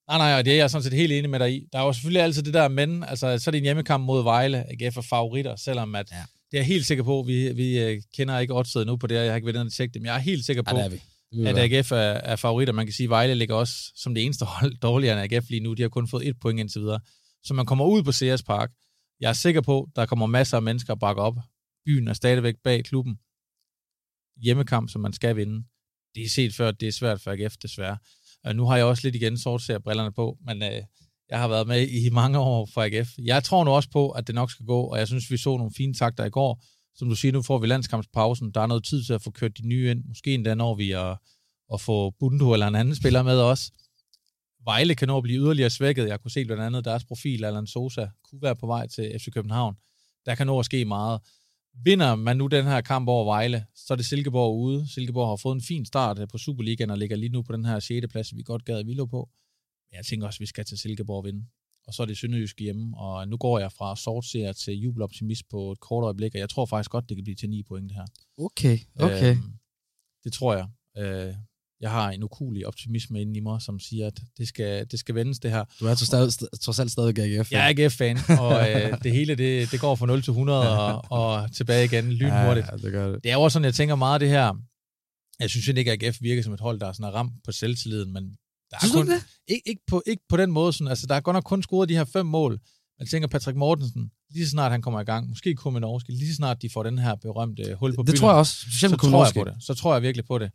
Nej, 0.09 0.19
nej, 0.19 0.39
og 0.39 0.45
det 0.45 0.53
er 0.53 0.57
jeg 0.57 0.71
sådan 0.71 0.83
set 0.83 0.93
helt 0.93 1.13
enig 1.13 1.31
med 1.31 1.39
dig 1.39 1.53
i. 1.55 1.67
Der 1.73 1.79
er 1.79 1.83
jo 1.83 1.93
selvfølgelig 1.93 2.23
altid 2.23 2.43
det 2.43 2.55
der 2.55 2.69
men, 2.69 3.05
altså 3.05 3.39
så 3.39 3.51
er 3.51 3.53
det 3.53 3.59
en 3.59 3.65
hjemmekamp 3.65 4.05
mod 4.05 4.23
Vejle, 4.23 4.65
AGF 4.71 4.97
er 4.97 5.03
favoritter, 5.03 5.57
selvom 5.57 5.95
at, 5.95 6.11
ja. 6.13 6.17
det 6.17 6.57
er 6.57 6.59
jeg 6.59 6.67
helt 6.67 6.87
sikker 6.87 7.05
på, 7.05 7.25
vi, 7.27 7.53
vi 7.53 7.95
uh, 7.95 8.03
kender 8.17 8.39
ikke 8.39 8.55
oddset 8.55 8.87
nu 8.87 8.97
på 8.97 9.07
det, 9.07 9.15
jeg 9.15 9.29
har 9.29 9.35
ikke 9.37 9.47
været 9.47 9.57
inde 9.57 9.69
og 9.69 9.73
tjekke 9.73 9.95
det, 9.95 10.03
men 10.03 10.07
jeg 10.07 10.15
er 10.15 10.21
helt 10.21 10.45
sikker 10.45 10.63
på, 10.63 10.77
ja, 10.77 10.85
det 10.85 11.01
er 11.49 11.49
at 11.49 11.59
AGF 11.59 11.93
er, 11.93 11.97
er 11.97 12.37
favoritter. 12.37 12.75
Man 12.75 12.87
kan 12.87 12.93
sige, 12.93 13.05
at 13.05 13.11
Vejle 13.11 13.35
ligger 13.35 13.55
også 13.55 13.75
som 13.97 14.15
det 14.15 14.25
eneste 14.25 14.45
hold 14.45 14.77
dårligere 14.89 15.25
end 15.25 15.35
AGF 15.35 15.51
lige 15.51 15.61
nu. 15.61 15.75
De 15.75 15.83
har 15.83 15.89
kun 15.89 16.09
fået 16.09 16.29
et 16.29 16.41
point 16.41 16.61
indtil 16.61 16.81
videre. 16.81 17.01
Så 17.45 17.55
man 17.55 17.67
kommer 17.67 17.85
ud 17.85 18.03
på 18.03 18.13
CS 18.13 18.43
Park, 18.43 18.71
jeg 19.21 19.29
er 19.29 19.33
sikker 19.33 19.61
på, 19.61 19.89
der 19.97 20.07
kommer 20.07 20.27
masser 20.27 20.57
af 20.57 20.63
mennesker 20.63 20.93
at 20.93 20.99
bakke 20.99 21.23
op. 21.23 21.37
Byen 21.87 22.09
er 22.09 22.13
stadigvæk 22.13 22.55
bag 22.65 22.85
klubben. 22.85 23.19
Hjemmekamp, 24.43 24.91
som 24.91 25.01
man 25.01 25.13
skal 25.13 25.37
vinde. 25.37 25.65
Det 26.15 26.25
er 26.25 26.29
set 26.29 26.55
før, 26.55 26.69
at 26.69 26.81
det 26.81 26.89
er 26.89 26.93
svært 26.93 27.21
for 27.21 27.31
AGF, 27.31 27.57
desværre. 27.57 27.99
Og 28.45 28.57
nu 28.57 28.67
har 28.67 28.77
jeg 28.77 28.87
også 28.87 29.07
lidt 29.07 29.15
igen 29.15 29.39
sortser 29.39 29.79
brillerne 29.79 30.13
på, 30.13 30.39
men 30.47 30.63
øh, 30.63 30.83
jeg 31.31 31.39
har 31.39 31.49
været 31.49 31.67
med 31.67 31.89
i 31.89 32.11
mange 32.21 32.39
år 32.39 32.69
for 32.75 32.83
AGF. 32.83 33.09
Jeg 33.19 33.45
tror 33.45 33.65
nu 33.65 33.71
også 33.71 33.91
på, 33.91 34.11
at 34.11 34.27
det 34.27 34.35
nok 34.35 34.51
skal 34.51 34.67
gå, 34.67 34.81
og 34.81 34.99
jeg 34.99 35.09
synes, 35.09 35.31
vi 35.31 35.37
så 35.37 35.57
nogle 35.57 35.73
fine 35.77 35.95
takter 35.95 36.25
i 36.25 36.31
går. 36.31 36.63
Som 36.97 37.09
du 37.09 37.15
siger, 37.15 37.33
nu 37.33 37.43
får 37.43 37.59
vi 37.59 37.67
landskampspausen. 37.67 38.51
Der 38.51 38.61
er 38.61 38.67
noget 38.67 38.85
tid 38.85 39.05
til 39.05 39.13
at 39.13 39.23
få 39.23 39.31
kørt 39.31 39.59
de 39.59 39.69
nye 39.69 39.91
ind. 39.91 40.05
Måske 40.05 40.35
endda 40.35 40.55
når 40.55 40.75
vi 40.75 40.93
at, 40.93 41.17
at 41.73 41.81
få 41.81 42.11
Bundu 42.11 42.53
eller 42.53 42.67
en 42.67 42.75
anden 42.75 42.95
spiller 42.95 43.23
med 43.23 43.41
os. 43.41 43.71
Vejle 44.65 44.95
kan 44.95 45.09
nå 45.09 45.17
at 45.17 45.23
blive 45.23 45.39
yderligere 45.39 45.71
svækket. 45.71 46.09
Jeg 46.09 46.21
kunne 46.21 46.31
se 46.31 46.45
blandt 46.45 46.63
andet 46.63 46.85
deres 46.85 47.05
profil, 47.05 47.45
Allan 47.45 47.67
Sosa, 47.67 48.07
kunne 48.31 48.43
være 48.43 48.57
på 48.57 48.67
vej 48.67 48.87
til 48.87 49.19
FC 49.21 49.33
København. 49.33 49.77
Der 50.27 50.35
kan 50.35 50.47
nå 50.47 50.59
at 50.59 50.65
ske 50.65 50.85
meget. 50.85 51.21
Vinder 51.83 52.15
man 52.15 52.37
nu 52.37 52.47
den 52.47 52.65
her 52.65 52.81
kamp 52.81 53.09
over 53.09 53.25
Vejle, 53.25 53.67
så 53.75 53.95
er 53.95 53.97
det 53.97 54.07
Silkeborg 54.07 54.59
ude. 54.59 54.89
Silkeborg 54.89 55.29
har 55.29 55.37
fået 55.37 55.55
en 55.55 55.61
fin 55.61 55.85
start 55.85 56.29
på 56.33 56.39
Superligaen 56.39 56.91
og 56.91 56.99
ligger 56.99 57.17
lige 57.17 57.29
nu 57.29 57.43
på 57.43 57.53
den 57.53 57.65
her 57.65 57.81
6. 57.81 58.07
plads, 58.11 58.37
vi 58.37 58.43
godt 58.43 58.65
gad 58.65 58.85
Vilo 58.85 59.07
på. 59.07 59.29
Men 59.91 59.97
jeg 59.97 60.07
tænker 60.07 60.27
også, 60.27 60.37
at 60.37 60.41
vi 60.41 60.47
skal 60.47 60.65
til 60.65 60.79
Silkeborg 60.79 61.17
og 61.17 61.25
vinde. 61.25 61.47
Og 61.87 61.95
så 61.95 62.03
er 62.03 62.07
det 62.07 62.19
Sønderjysk 62.19 62.61
hjemme, 62.61 62.99
og 62.99 63.29
nu 63.29 63.37
går 63.37 63.59
jeg 63.59 63.73
fra 63.73 63.97
sortseer 63.97 64.53
til 64.53 64.75
jubeloptimist 64.75 65.49
på 65.49 65.73
et 65.73 65.81
kort 65.81 66.05
øjeblik, 66.05 66.35
og 66.35 66.41
jeg 66.41 66.51
tror 66.51 66.67
faktisk 66.67 66.91
godt, 66.91 67.09
det 67.09 67.17
kan 67.17 67.25
blive 67.25 67.37
til 67.37 67.51
9 67.51 67.63
point 67.63 67.89
det 67.89 67.97
her. 67.97 68.07
Okay, 68.39 68.79
okay. 68.97 69.37
Øhm, 69.37 69.53
det 70.25 70.33
tror 70.33 70.55
jeg. 70.55 70.67
Øh, 70.99 71.35
jeg 71.81 71.91
har 71.91 72.11
en 72.11 72.23
ukulig 72.23 72.67
optimisme 72.67 73.21
inde 73.21 73.37
i 73.37 73.41
mig, 73.41 73.63
som 73.63 73.79
siger, 73.79 74.07
at 74.07 74.21
det 74.39 74.49
skal, 74.49 74.87
det 74.91 74.99
skal 74.99 75.15
vendes 75.15 75.39
det 75.39 75.51
her. 75.51 75.65
Du 75.81 75.87
er 75.87 75.95
trods 76.61 76.79
alt 76.79 76.91
stadig 76.91 77.19
AGF. 77.19 77.53
Jeg 77.53 77.73
er 77.73 77.85
AGF-fan, 77.85 78.19
og 78.39 78.71
øh, 78.71 78.99
det 79.03 79.13
hele 79.13 79.35
det, 79.35 79.71
det 79.73 79.81
går 79.81 79.95
fra 79.95 80.07
0 80.07 80.23
til 80.23 80.31
100 80.31 80.79
og, 80.79 81.05
og 81.11 81.53
tilbage 81.53 81.85
igen 81.85 82.13
lynhurtigt. 82.13 82.67
Ja, 82.73 82.77
det, 82.77 82.93
gør 82.93 83.13
det. 83.13 83.25
det 83.25 83.33
er 83.33 83.37
også 83.37 83.53
sådan, 83.53 83.65
jeg 83.65 83.75
tænker 83.75 83.95
meget 83.95 84.21
det 84.21 84.29
her. 84.29 84.55
Jeg 85.41 85.51
synes 85.51 85.69
ikke, 85.69 85.93
at 85.93 86.03
AGF 86.03 86.19
virker 86.21 86.43
som 86.43 86.53
et 86.53 86.61
hold, 86.61 86.81
der 86.81 86.87
er 86.87 86.93
sådan 86.93 87.15
ramt 87.15 87.33
på 87.45 87.53
selvtilliden, 87.53 88.13
men 88.13 88.25
der 88.71 88.77
er 88.77 88.93
kun, 88.93 89.07
det? 89.07 89.25
Ikke, 89.49 89.69
ikke, 89.69 89.83
på, 89.87 90.03
ikke 90.07 90.23
på 90.29 90.37
den 90.37 90.51
måde. 90.51 90.73
Sådan, 90.73 90.89
altså, 90.89 91.07
der 91.07 91.15
er 91.15 91.21
godt 91.21 91.35
nok 91.35 91.45
kun 91.45 91.63
scoret 91.63 91.89
de 91.89 91.95
her 91.95 92.05
fem 92.05 92.27
mål. 92.27 92.61
Man 92.99 93.07
tænker 93.09 93.29
Patrick 93.29 93.57
Mortensen, 93.57 94.11
lige 94.35 94.45
så 94.47 94.51
snart 94.51 94.71
han 94.71 94.83
kommer 94.83 95.01
i 95.01 95.05
gang, 95.05 95.29
måske 95.29 95.55
Kuminovski, 95.55 96.13
lige 96.13 96.29
så 96.29 96.35
snart 96.35 96.63
de 96.63 96.71
får 96.71 96.83
den 96.83 96.99
her 96.99 97.15
berømte 97.15 97.75
hul 97.75 97.95
på 97.95 98.03
Det, 98.03 98.11
det 98.11 98.21
tror 98.21 98.31
jeg 98.31 98.39
også, 98.39 98.55
specielt 98.61 98.91
så 99.01 99.11
tror 99.11 99.25
jeg 99.25 99.35
på 99.35 99.45
det. 99.51 99.57
Så 99.61 99.75
tror 99.75 99.93
jeg 99.95 100.03
virkelig 100.03 100.27
på 100.27 100.39
det. 100.39 100.51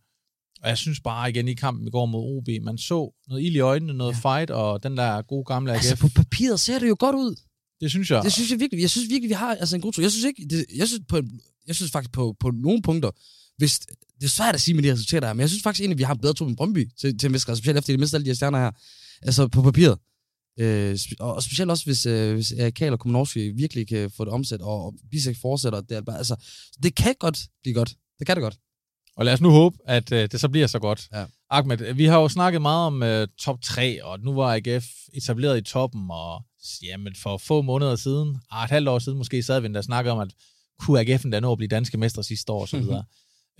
Og 0.63 0.69
jeg 0.69 0.77
synes 0.77 0.99
bare 0.99 1.29
igen 1.29 1.47
i 1.47 1.53
kampen 1.53 1.87
i 1.87 1.91
går 1.91 2.05
mod 2.05 2.37
OB, 2.37 2.63
man 2.63 2.77
så 2.77 3.15
noget 3.27 3.43
ild 3.43 3.55
i 3.55 3.59
øjnene, 3.59 3.93
noget 3.93 4.15
ja. 4.23 4.37
fight, 4.37 4.51
og 4.51 4.83
den 4.83 4.97
der 4.97 5.21
gode 5.21 5.45
gamle 5.45 5.71
AGF. 5.71 5.91
Altså 5.91 5.95
på 5.95 6.09
papiret 6.15 6.59
ser 6.59 6.79
det 6.79 6.89
jo 6.89 6.95
godt 6.99 7.15
ud. 7.15 7.35
Det 7.81 7.89
synes 7.89 8.11
jeg. 8.11 8.23
Det 8.23 8.33
synes 8.33 8.51
jeg 8.51 8.59
virkelig. 8.59 8.81
Jeg 8.81 8.89
synes 8.89 9.09
virkelig, 9.09 9.29
vi 9.29 9.33
har 9.33 9.55
altså 9.55 9.75
en 9.75 9.81
god 9.81 9.93
tro. 9.93 10.01
Jeg 10.01 10.11
synes 10.11 10.25
ikke, 10.25 10.47
det, 10.49 10.65
jeg 10.75 10.87
synes, 10.87 11.03
på, 11.09 11.21
jeg 11.67 11.75
synes 11.75 11.91
faktisk 11.91 12.11
på, 12.11 12.35
på 12.39 12.51
nogle 12.51 12.81
punkter, 12.81 13.11
hvis, 13.57 13.79
det 14.19 14.23
er 14.23 14.27
svært 14.27 14.55
at 14.55 14.61
sige 14.61 14.75
med 14.75 14.83
de 14.83 14.91
resultater 14.91 15.27
her, 15.27 15.33
men 15.33 15.41
jeg 15.41 15.49
synes 15.49 15.63
faktisk 15.63 15.81
egentlig, 15.81 15.95
at 15.95 15.99
vi 15.99 16.03
har 16.03 16.13
en 16.13 16.19
bedre 16.19 16.33
tro 16.33 16.47
end 16.47 16.57
Brøndby 16.57 16.89
til, 16.99 17.17
til 17.17 17.27
en 17.27 17.33
vis 17.33 17.45
grad, 17.45 17.55
specielt 17.55 17.77
efter 17.77 17.93
de 17.93 17.97
mistede 17.97 18.17
alle 18.17 18.25
de 18.25 18.29
her 18.29 18.35
stjerner 18.35 18.59
her. 18.59 18.71
Altså 19.21 19.47
på 19.47 19.61
papiret. 19.61 19.97
Øh, 20.59 20.99
og 21.19 21.43
specielt 21.43 21.71
også, 21.71 21.85
hvis, 21.85 22.05
øh, 22.05 22.33
hvis 22.33 22.53
Karl 22.75 22.93
og 22.93 22.99
Komanovski 22.99 23.49
virkelig 23.49 23.87
kan 23.87 24.11
få 24.11 24.25
det 24.25 24.33
omsat, 24.33 24.61
og, 24.61 24.85
og 24.85 24.95
Bisek 25.11 25.37
fortsætter. 25.41 25.81
Det, 25.81 25.97
er 25.97 26.01
bare, 26.01 26.17
altså, 26.17 26.35
det 26.83 26.95
kan 26.95 27.15
godt 27.19 27.47
blive 27.63 27.73
godt. 27.73 27.95
Det 28.19 28.27
kan 28.27 28.35
det 28.35 28.41
godt. 28.41 28.57
Og 29.19 29.25
lad 29.25 29.33
os 29.33 29.41
nu 29.41 29.49
håbe, 29.49 29.77
at 29.85 30.11
øh, 30.11 30.29
det 30.31 30.39
så 30.39 30.49
bliver 30.49 30.67
så 30.67 30.79
godt. 30.79 31.07
Ja. 31.13 31.25
Ahmed, 31.49 31.93
vi 31.93 32.05
har 32.05 32.19
jo 32.19 32.27
snakket 32.27 32.61
meget 32.61 32.87
om 32.87 33.03
øh, 33.03 33.27
top 33.39 33.61
3, 33.61 34.03
og 34.03 34.19
nu 34.19 34.33
var 34.33 34.55
AGF 34.55 34.85
etableret 35.13 35.57
i 35.57 35.61
toppen, 35.61 36.07
og 36.11 36.43
jamen, 36.83 37.15
for 37.15 37.37
få 37.37 37.61
måneder 37.61 37.95
siden, 37.95 38.37
ah, 38.51 38.63
et 38.63 38.69
halvt 38.69 38.89
år 38.89 38.99
siden 38.99 39.17
måske, 39.17 39.43
sad 39.43 39.59
vi 39.59 39.67
der 39.67 39.81
snakkede 39.81 40.13
om, 40.13 40.19
at 40.19 40.33
kunne 40.79 41.01
AGF'en 41.01 41.29
da 41.29 41.39
nå 41.39 41.51
at 41.51 41.57
blive 41.57 41.67
danske 41.67 41.97
mestre 41.97 42.23
sidste 42.23 42.51
år, 42.51 42.61
og 42.61 42.67
så 42.67 42.79
videre. 42.79 43.03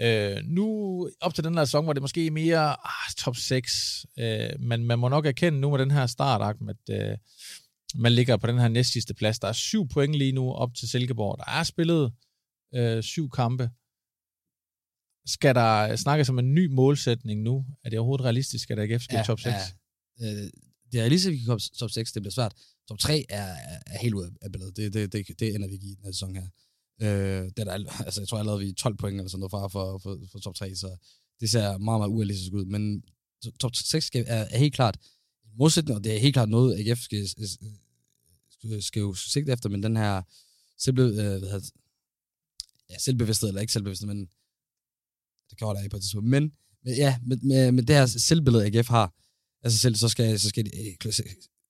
øh, 0.02 0.44
nu, 0.46 1.10
op 1.22 1.34
til 1.34 1.44
den 1.44 1.58
her 1.58 1.66
sæson, 1.66 1.88
var 1.88 1.94
det 1.94 2.02
måske 2.02 2.32
mere 2.32 2.70
ah, 2.70 3.14
top 3.18 3.36
6, 3.36 4.06
øh, 4.20 4.50
men 4.60 4.86
man 4.86 5.00
må 5.00 5.10
nok 5.10 5.26
erkende 5.26 5.60
nu 5.60 5.70
med 5.70 5.80
den 5.80 5.92
her 5.92 6.06
start, 6.06 6.42
Ahmed, 6.42 6.76
at 6.90 7.12
øh, 7.12 7.18
man 7.96 8.12
ligger 8.12 8.38
på 8.38 8.48
den 8.48 8.60
her 8.60 8.68
næstsidste 8.68 9.14
plads. 9.14 9.40
Der 9.40 9.48
er 9.48 9.54
syv 9.54 9.88
point 9.88 10.16
lige 10.16 10.32
nu 10.32 10.54
op 10.54 10.76
til 10.76 10.90
Silkeborg. 10.90 11.38
Der 11.38 11.52
er 11.52 11.64
spillet 11.64 12.12
øh, 12.76 13.04
syv 13.04 13.30
kampe. 13.30 13.70
Skal 15.30 15.56
der 15.56 15.96
snakkes 15.96 16.30
om 16.30 16.40
en 16.40 16.54
ny 16.54 16.66
målsætning 16.66 17.42
nu? 17.42 17.66
Er 17.84 17.90
det 17.90 18.00
overhovedet 18.00 18.24
realistisk, 18.26 18.72
at 18.72 18.80
AGF 18.80 19.04
skal 19.04 19.16
ja, 19.16 19.24
top 19.24 19.40
6? 19.40 19.56
Ja. 20.20 20.26
Øh, 20.26 20.50
det 20.92 20.98
er 20.98 21.02
realistisk, 21.02 21.28
at 21.28 21.34
vi 21.34 21.44
kan 21.46 21.60
top 21.80 21.92
6. 21.92 22.12
Det 22.12 22.22
bliver 22.22 22.32
svært. 22.32 22.54
Top 22.88 23.00
3 23.00 23.26
er, 23.30 23.56
er 23.88 23.98
helt 24.02 24.14
ud 24.14 24.32
af 24.42 24.52
billedet. 24.52 24.78
Det, 24.78 24.94
det, 24.94 25.14
det, 25.14 25.40
det 25.40 25.56
ender 25.56 25.68
vi 25.68 25.74
ikke 25.74 25.88
i 25.88 25.96
den 25.96 26.04
her 26.04 26.12
sæson 26.12 26.36
her. 26.36 26.48
Øh, 27.02 27.44
det 27.46 27.60
er 27.60 27.64
der, 27.64 28.02
altså, 28.06 28.22
jeg 28.22 28.28
tror 28.28 28.40
allerede, 28.40 28.60
vi 28.60 28.70
er 28.70 28.74
12 28.74 28.98
point 28.98 29.18
eller 29.18 29.30
sådan 29.30 29.40
noget 29.40 29.52
fra 29.52 29.68
for, 29.68 29.98
for, 29.98 30.20
for 30.32 30.40
top 30.40 30.56
3, 30.56 30.76
så 30.76 30.98
det 31.40 31.50
ser 31.50 31.78
meget, 31.78 32.00
meget 32.00 32.10
urealistisk 32.10 32.54
ud. 32.54 32.66
Men 32.66 33.04
top 33.60 33.76
6 33.76 34.06
skal, 34.06 34.26
er, 34.28 34.46
er 34.52 34.58
helt 34.58 34.74
klart 34.74 34.98
en 35.46 35.52
modsætning, 35.58 35.98
og 35.98 36.04
det 36.04 36.16
er 36.16 36.20
helt 36.20 36.34
klart 36.34 36.50
noget, 36.50 36.80
AGF 36.80 37.02
skal, 37.02 37.30
skal, 37.30 37.48
skal 38.84 39.00
jo 39.00 39.14
sigte 39.14 39.52
efter, 39.52 39.70
men 39.70 39.84
den 39.84 39.98
her 39.98 40.22
simple, 40.78 41.04
øh, 41.04 41.14
hvad 41.14 41.40
hedder, 41.40 41.70
ja, 42.90 42.98
selvbevidsthed, 42.98 43.50
eller 43.50 43.62
ikke 43.62 43.74
selvbevidsthed, 43.74 44.08
men 44.08 44.30
det 45.50 45.58
gjorde 45.58 45.76
der 45.76 45.84
ikke 45.84 45.94
på 45.94 45.98
et 45.98 46.04
tidspunkt. 46.04 46.30
Men, 46.30 46.52
men 46.84 46.96
ja, 46.96 47.18
med, 47.26 47.38
med, 47.38 47.72
med 47.72 47.84
det 47.84 47.96
her 47.96 48.06
selvbillede, 48.06 48.66
AGF 48.66 48.88
har, 48.88 49.14
altså 49.64 49.80
selv, 49.80 49.96
så 49.96 50.10
skal, 50.10 50.40
så 50.40 50.50
skal 50.50 50.66
de, 50.66 50.72
øh, 51.06 51.14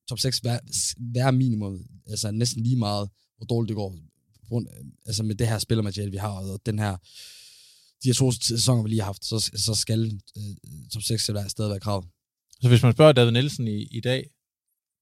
top 0.10 0.20
6 0.20 0.44
være, 0.44 0.60
være 0.98 1.32
minimum, 1.32 1.80
altså 2.08 2.32
næsten 2.32 2.64
lige 2.64 2.76
meget, 2.76 3.10
hvor 3.38 3.46
dårligt 3.46 3.70
det 3.70 3.76
går, 3.76 3.98
grund, 4.48 4.68
altså 5.06 5.24
med 5.24 5.36
det 5.36 5.48
her 5.48 5.60
spillermateriale, 5.60 6.12
vi 6.12 6.18
har, 6.18 6.30
og 6.30 6.60
den 6.66 6.80
her, 6.80 6.98
de 8.04 8.10
her 8.10 8.14
to 8.14 8.32
sæsoner, 8.32 8.84
vi 8.84 8.90
lige 8.90 9.00
har 9.00 9.06
haft, 9.06 9.26
så, 9.26 9.52
så 9.56 9.76
skal 9.76 10.20
øh, 10.38 10.56
top 10.94 11.02
6 11.02 11.24
stadig 11.24 11.70
være 11.70 11.80
kravet. 11.80 12.06
Så 12.62 12.68
hvis 12.68 12.84
man 12.84 12.94
spørger 12.94 13.12
David 13.12 13.32
Nielsen 13.32 13.68
i, 13.68 13.84
i 13.84 14.00
dag, 14.00 14.30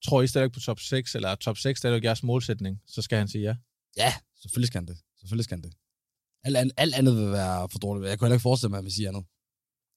tror 0.06 0.22
I 0.22 0.28
stadig 0.28 0.52
på 0.52 0.60
top 0.60 0.80
6, 0.80 1.16
eller 1.16 1.36
top 1.36 1.58
6 1.58 1.80
stadig 1.80 2.04
jeres 2.04 2.24
målsætning, 2.24 2.82
så 2.88 3.02
skal 3.02 3.18
han 3.18 3.28
sige 3.28 3.44
ja? 3.44 3.56
Ja, 3.98 4.14
selvfølgelig 4.42 4.68
skal 4.68 4.80
han 4.80 4.88
det. 4.88 4.98
Selvfølgelig 5.20 5.44
skal 5.44 5.58
han 5.58 5.64
det. 5.64 5.74
Alt, 6.44 6.58
alt, 6.58 6.74
alt 6.78 6.96
andet 6.96 7.16
vil 7.18 7.32
være 7.32 7.70
for 7.72 7.80
dårligt. 7.80 8.10
Jeg 8.10 8.20
kunne 8.20 8.28
heller 8.28 8.36
ikke 8.36 8.50
forestille 8.50 8.70
mig, 8.70 8.78
at 8.78 8.84
man 8.84 8.92
siger 8.92 9.10
andet. 9.10 9.26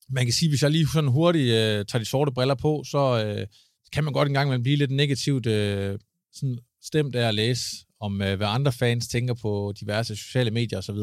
Man 0.08 0.24
kan 0.24 0.32
sige, 0.32 0.48
hvis 0.48 0.62
jeg 0.62 0.70
lige 0.70 0.86
sådan 0.86 1.10
hurtigt 1.10 1.44
øh, 1.44 1.84
tager 1.86 1.98
de 1.98 2.04
sorte 2.04 2.32
briller 2.32 2.54
på, 2.54 2.84
så 2.86 3.24
øh, 3.24 3.46
kan 3.92 4.04
man 4.04 4.12
godt 4.12 4.28
engang 4.28 4.50
man 4.50 4.62
blive 4.62 4.76
lidt 4.76 4.90
negativt 4.90 5.46
øh, 5.46 5.98
sådan 6.32 6.58
stemt 6.82 7.16
af 7.16 7.28
at 7.28 7.34
læse 7.34 7.66
om, 8.00 8.22
øh, 8.22 8.36
hvad 8.36 8.46
andre 8.46 8.72
fans 8.72 9.08
tænker 9.08 9.34
på 9.34 9.72
diverse 9.80 10.16
sociale 10.16 10.50
medier 10.50 10.78
osv. 10.78 10.96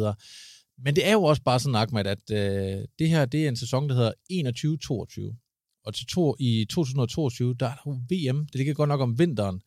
Men 0.84 0.95
det 0.95 1.07
er 1.07 1.11
jo 1.11 1.23
også 1.23 1.41
bare 1.43 1.59
sådan, 1.59 1.76
Ahmed, 1.76 2.05
at 2.05 2.31
øh, 2.31 2.85
det 2.99 3.09
her 3.09 3.26
det 3.26 3.43
er 3.43 3.47
en 3.47 3.57
sæson, 3.57 3.89
der 3.89 3.95
hedder 3.95 4.11
21-22. 5.34 5.81
Og 5.85 5.93
til 5.93 6.07
to, 6.07 6.35
i 6.39 6.65
2022, 6.69 7.55
der 7.59 7.65
er 7.65 7.76
der 7.76 7.91
VM. 7.91 8.45
Det 8.45 8.55
ligger 8.55 8.73
godt 8.73 8.88
nok 8.88 9.01
om 9.01 9.19
vinteren. 9.19 9.61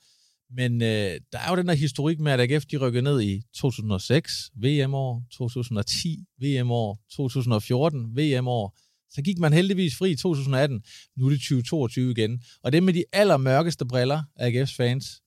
Men 0.52 0.82
øh, 0.82 1.20
der 1.32 1.38
er 1.38 1.50
jo 1.50 1.56
den 1.56 1.68
der 1.68 1.74
historik 1.74 2.20
med, 2.20 2.32
at 2.32 2.40
AGF 2.40 2.64
de 2.64 2.76
rykkede 2.76 3.02
ned 3.02 3.22
i 3.22 3.42
2006 3.54 4.50
VM-år, 4.56 5.26
2010 5.32 6.24
VM-år, 6.42 7.00
2014 7.10 8.16
VM-år. 8.16 8.78
Så 9.10 9.22
gik 9.22 9.38
man 9.38 9.52
heldigvis 9.52 9.96
fri 9.96 10.10
i 10.10 10.16
2018. 10.16 10.82
Nu 11.16 11.26
er 11.26 11.30
det 11.30 11.38
2022 11.38 12.10
igen. 12.10 12.42
Og 12.62 12.72
det 12.72 12.82
med 12.82 12.94
de 12.94 13.04
allermørkeste 13.12 13.84
briller 13.84 14.22
af 14.36 14.50
AGF's 14.50 14.76
fans, 14.76 15.22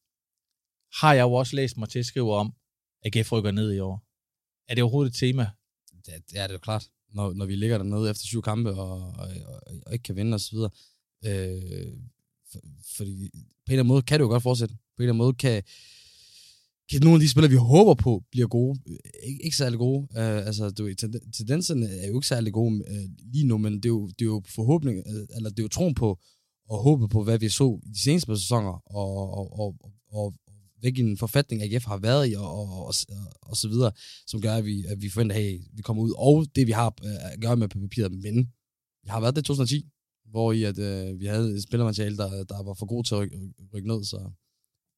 har 1.02 1.14
jeg 1.14 1.22
jo 1.22 1.34
også 1.34 1.56
læst 1.56 1.78
mig 1.78 1.90
til 1.90 2.00
at 2.00 2.06
skrive 2.06 2.34
om, 2.34 2.54
at 3.02 3.16
AGF 3.16 3.32
rykker 3.32 3.52
ned 3.52 3.74
i 3.74 3.80
år. 3.80 4.04
Er 4.68 4.76
det 4.76 4.84
overhovedet 4.84 5.12
et 5.12 5.18
tema? 5.18 5.48
Ja, 6.08 6.14
det 6.30 6.40
er 6.40 6.48
det 6.48 6.54
jo 6.54 6.60
klart. 6.60 6.90
Når, 7.14 7.34
når 7.34 7.46
vi 7.46 7.56
ligger 7.56 7.78
dernede 7.78 8.10
efter 8.10 8.26
syv 8.26 8.42
kampe 8.42 8.70
og, 8.70 8.92
og, 8.92 9.28
og, 9.46 9.62
og 9.86 9.94
ikke 9.94 10.04
kan 10.04 10.16
vinde 10.16 10.36
osv. 10.36 10.58
Øh, 11.26 11.94
for, 12.52 12.60
fordi 12.98 13.30
på 13.66 13.70
en 13.70 13.74
eller 13.74 13.84
anden 13.84 13.88
måde 13.88 14.02
kan 14.02 14.20
det 14.20 14.24
jo 14.24 14.30
godt 14.30 14.44
fortsætte. 14.44 14.76
På 14.96 15.00
en 15.00 15.04
eller 15.04 15.14
anden 15.14 15.18
måde 15.18 15.34
kan, 15.34 15.64
kan 16.90 17.02
nogle 17.02 17.16
af 17.16 17.20
de 17.20 17.30
spillere, 17.30 17.52
vi 17.52 17.58
håber 17.58 17.94
på, 17.94 18.24
bliver 18.32 18.48
gode. 18.48 18.80
Ikke, 19.24 19.44
ikke 19.44 19.58
særlig 19.58 19.80
gode. 19.80 20.00
Uh, 20.00 20.48
altså, 20.48 20.70
du, 20.70 20.94
tendenserne 21.34 21.86
er 21.86 22.08
jo 22.08 22.16
ikke 22.18 22.28
særlig 22.28 22.54
gode 22.54 22.76
uh, 22.76 23.32
lige 23.34 23.48
nu, 23.48 23.58
men 23.58 23.74
det 23.74 23.86
er 23.86 23.90
jo, 23.90 24.08
det 24.08 24.22
er 24.22 24.26
jo 24.26 24.42
forhåbning, 24.48 24.98
uh, 24.98 25.36
eller 25.36 25.50
det 25.50 25.60
er 25.60 25.64
jo 25.64 25.70
troen 25.70 25.96
på, 25.96 26.20
og 26.70 26.84
håbet 26.84 27.10
på, 27.10 27.24
hvad 27.24 27.40
vi 27.40 27.50
så 27.50 27.80
i 27.86 27.90
de 27.90 28.02
seneste 28.02 28.38
sæsoner, 28.38 28.82
og, 28.86 29.34
og, 29.38 29.60
og, 29.60 29.76
og, 30.12 30.34
hvilken 30.80 31.18
forfatning 31.18 31.62
AGF 31.64 31.86
har 31.86 31.98
været 31.98 32.32
i, 32.32 32.34
og, 32.34 32.52
og, 32.52 32.86
og, 32.88 32.94
og 33.42 33.58
så 33.58 33.68
videre, 33.68 33.92
som 34.28 34.42
gør, 34.42 34.56
at 34.56 34.66
vi, 34.66 34.86
at 34.86 35.02
vi 35.02 35.10
forventer, 35.10 35.36
at 35.36 35.42
hey, 35.42 35.62
vi 35.74 35.82
kommer 35.82 36.04
ud, 36.04 36.14
og 36.18 36.46
det 36.56 36.68
vi 36.68 36.72
har 36.72 36.96
at 37.32 37.40
gøre 37.42 37.58
med 37.58 37.68
på 37.68 37.80
papiret, 37.80 38.12
men 38.12 38.52
jeg 39.06 39.14
har 39.14 39.20
været 39.20 39.36
det 39.36 39.42
i 39.42 39.46
2010, 39.46 39.90
hvor 40.30 40.52
i 40.52 40.64
at 40.64 40.78
øh, 40.78 41.20
vi 41.20 41.26
havde 41.26 41.56
et 41.56 41.64
spillermateriale, 41.64 42.18
der, 42.18 42.44
der 42.44 42.64
var 42.64 42.74
for 42.74 42.86
god 42.86 43.04
til 43.04 43.16
at 43.16 43.20
rykke, 43.22 43.38
rykke 43.74 43.88
ned, 43.88 44.04
så 44.04 44.32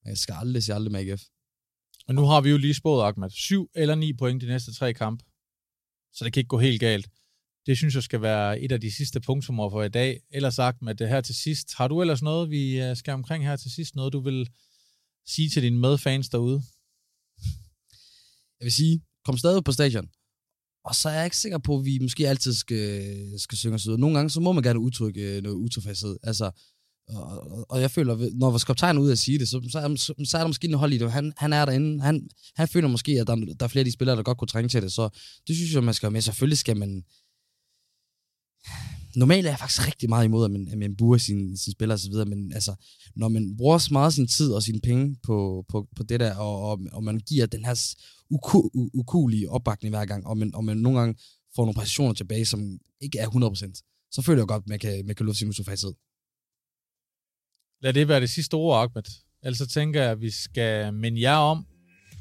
jeg 0.05 0.17
skal 0.17 0.35
aldrig 0.35 0.63
se 0.63 0.73
aldrig 0.73 0.91
med 0.91 0.99
AGF. 0.99 1.23
Og 2.07 2.15
nu 2.15 2.21
har 2.25 2.41
vi 2.41 2.49
jo 2.49 2.57
lige 2.57 2.73
spået, 2.73 3.03
Ahmed, 3.03 3.29
syv 3.29 3.69
eller 3.75 3.95
ni 3.95 4.13
point 4.13 4.41
de 4.41 4.47
næste 4.47 4.73
tre 4.73 4.93
kampe, 4.93 5.23
så 6.13 6.25
det 6.25 6.33
kan 6.33 6.39
ikke 6.39 6.47
gå 6.47 6.59
helt 6.59 6.79
galt. 6.79 7.09
Det 7.65 7.77
synes 7.77 7.95
jeg 7.95 8.03
skal 8.03 8.21
være 8.21 8.59
et 8.61 8.71
af 8.71 8.81
de 8.81 8.91
sidste 8.91 9.21
punktummer 9.21 9.69
for 9.69 9.83
i 9.83 9.89
dag. 9.89 10.21
Ellers 10.29 10.55
sagt 10.55 10.81
med 10.81 10.95
det 10.95 11.09
her 11.09 11.21
til 11.21 11.35
sidst. 11.35 11.73
Har 11.73 11.87
du 11.87 12.01
ellers 12.01 12.21
noget, 12.21 12.49
vi 12.49 12.81
øh, 12.81 12.95
skal 12.95 13.13
omkring 13.13 13.45
her 13.45 13.55
til 13.55 13.71
sidst? 13.71 13.95
Noget, 13.95 14.13
du 14.13 14.19
vil 14.19 14.49
sige 15.27 15.49
til 15.49 15.63
dine 15.63 15.79
medfans 15.79 16.29
derude? 16.29 16.63
Jeg 18.59 18.65
vil 18.65 18.71
sige, 18.71 19.01
kom 19.25 19.37
stadig 19.37 19.63
på 19.63 19.71
stadion. 19.71 20.09
Og 20.85 20.95
så 20.95 21.09
er 21.09 21.13
jeg 21.13 21.25
ikke 21.25 21.37
sikker 21.37 21.57
på, 21.57 21.77
at 21.77 21.85
vi 21.85 21.99
måske 21.99 22.29
altid 22.29 22.53
skal, 22.53 23.39
skal 23.39 23.57
synge 23.57 23.75
os 23.75 23.87
ud. 23.87 23.97
Nogle 23.97 24.15
gange, 24.15 24.29
så 24.29 24.39
må 24.39 24.51
man 24.51 24.63
gerne 24.63 24.79
udtrykke 24.79 25.37
øh, 25.37 25.43
noget 25.43 25.55
utilfredshed. 25.55 26.17
Altså, 26.23 26.51
og, 27.07 27.65
og 27.71 27.81
jeg 27.81 27.91
føler, 27.91 28.29
når 28.33 28.49
vores 28.49 28.63
kaptajn 28.63 28.97
er 28.97 29.01
ude 29.01 29.11
at 29.11 29.19
sige 29.19 29.39
det, 29.39 29.47
så, 29.47 29.61
så, 29.71 29.79
er, 29.79 29.95
så, 29.95 30.13
så 30.25 30.37
er 30.37 30.41
der 30.41 30.47
måske 30.47 30.67
en 30.67 30.73
hold 30.73 30.93
i 30.93 30.97
det. 30.97 31.11
Han, 31.11 31.33
han 31.37 31.53
er 31.53 31.65
derinde. 31.65 32.01
Han, 32.01 32.29
han 32.55 32.67
føler 32.67 32.87
måske, 32.87 33.11
at 33.11 33.27
der, 33.27 33.35
der 33.35 33.63
er 33.63 33.67
flere 33.67 33.81
af 33.81 33.85
de 33.85 33.91
spillere, 33.91 34.15
der 34.15 34.23
godt 34.23 34.37
kunne 34.37 34.47
trænge 34.47 34.69
til 34.69 34.81
det. 34.81 34.91
Så 34.91 35.09
det 35.47 35.55
synes 35.55 35.73
jeg, 35.73 35.83
man 35.83 35.93
skal 35.93 36.11
med. 36.11 36.21
Selvfølgelig 36.21 36.57
skal 36.57 36.77
man 36.77 37.03
normalt 39.15 39.45
er 39.45 39.49
jeg 39.49 39.59
faktisk 39.59 39.87
rigtig 39.87 40.09
meget 40.09 40.25
imod, 40.25 40.45
at 40.45 40.51
man, 40.51 40.67
at 40.71 40.77
man 40.77 40.95
burer 40.95 41.17
sine, 41.17 41.57
sin 41.57 41.73
spillere 41.73 41.95
osv., 41.95 42.13
men 42.27 42.53
altså, 42.53 42.75
når 43.15 43.27
man 43.27 43.57
bruger 43.57 43.77
så 43.77 43.89
meget 43.91 44.13
sin 44.13 44.27
tid 44.27 44.51
og 44.51 44.63
sine 44.63 44.79
penge 44.79 45.15
på, 45.23 45.65
på, 45.69 45.87
på 45.95 46.03
det 46.03 46.19
der, 46.19 46.35
og, 46.35 46.69
og, 46.69 46.79
og 46.91 47.03
man 47.03 47.19
giver 47.19 47.45
den 47.45 47.65
her 47.65 47.95
uku, 48.29 48.69
ukulige 48.93 49.49
opbakning 49.49 49.95
hver 49.95 50.05
gang, 50.05 50.27
og 50.27 50.37
man, 50.37 50.55
og 50.55 50.65
man 50.65 50.77
nogle 50.77 50.99
gange 50.99 51.15
får 51.55 51.63
nogle 51.63 51.75
præcisioner 51.75 52.13
tilbage, 52.13 52.45
som 52.45 52.77
ikke 53.01 53.19
er 53.19 53.27
100%, 53.27 54.09
så 54.11 54.21
føler 54.21 54.41
jeg 54.41 54.47
godt, 54.47 54.63
at 54.63 54.69
man 54.69 54.79
kan, 54.79 55.05
man 55.05 55.15
kan 55.15 55.25
lufte 55.25 55.39
sin 55.39 55.49
utilfredshed. 55.49 55.93
Lad 57.81 57.93
det 57.93 58.07
være 58.07 58.21
det 58.21 58.29
sidste 58.29 58.53
ord, 58.53 58.81
Ahmed. 58.81 59.03
Ellers 59.43 59.57
så 59.57 59.67
tænker 59.67 60.01
jeg, 60.01 60.11
at 60.11 60.21
vi 60.21 60.29
skal 60.29 60.93
minde 60.93 61.21
jer 61.21 61.35
om, 61.35 61.65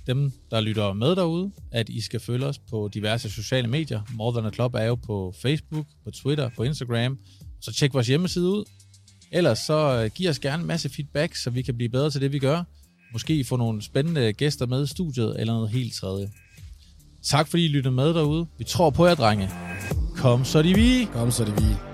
dem, 0.07 0.33
der 0.51 0.61
lytter 0.61 0.93
med 0.93 1.17
derude, 1.17 1.51
at 1.73 1.89
I 1.89 2.01
skal 2.01 2.21
følge 2.21 2.47
os 2.47 2.59
på 2.59 2.91
diverse 2.95 3.31
sociale 3.31 3.69
medier. 3.69 4.01
More 4.15 4.33
Than 4.33 4.47
a 4.47 4.51
Club 4.51 4.75
er 4.75 4.83
jo 4.85 4.95
på 4.95 5.35
Facebook, 5.43 5.87
på 6.05 6.11
Twitter, 6.11 6.51
på 6.57 6.63
Instagram. 6.63 7.19
Så 7.61 7.73
tjek 7.73 7.95
vores 7.95 8.07
hjemmeside 8.07 8.49
ud. 8.49 8.65
Ellers 9.33 9.59
så 9.59 10.03
øh, 10.03 10.11
giv 10.15 10.31
os 10.31 10.39
gerne 10.39 10.61
en 10.61 10.67
masse 10.67 10.89
feedback, 10.89 11.37
så 11.37 11.51
vi 11.51 11.63
kan 11.63 11.77
blive 11.77 11.89
bedre 11.89 12.11
til 12.11 12.21
det, 12.21 12.33
vi 12.33 12.39
gør. 12.39 12.63
Måske 13.13 13.45
få 13.45 13.57
nogle 13.57 13.83
spændende 13.83 14.33
gæster 14.33 14.67
med 14.67 14.85
i 14.85 14.87
studiet, 14.87 15.41
eller 15.41 15.53
noget 15.53 15.71
helt 15.71 15.95
tredje. 15.95 16.31
Tak 17.23 17.49
fordi 17.49 17.65
I 17.65 17.69
lyttede 17.69 17.95
med 17.95 18.15
derude. 18.15 18.47
Vi 18.59 18.65
tror 18.65 18.91
på 18.91 19.07
jer, 19.07 19.15
drenge. 19.15 19.51
Kom 20.17 20.45
så 20.45 20.63
de 20.63 20.75
vi. 20.75 21.09
Kom 21.13 21.31
så 21.31 21.45
de 21.45 21.53
vi. 21.53 21.94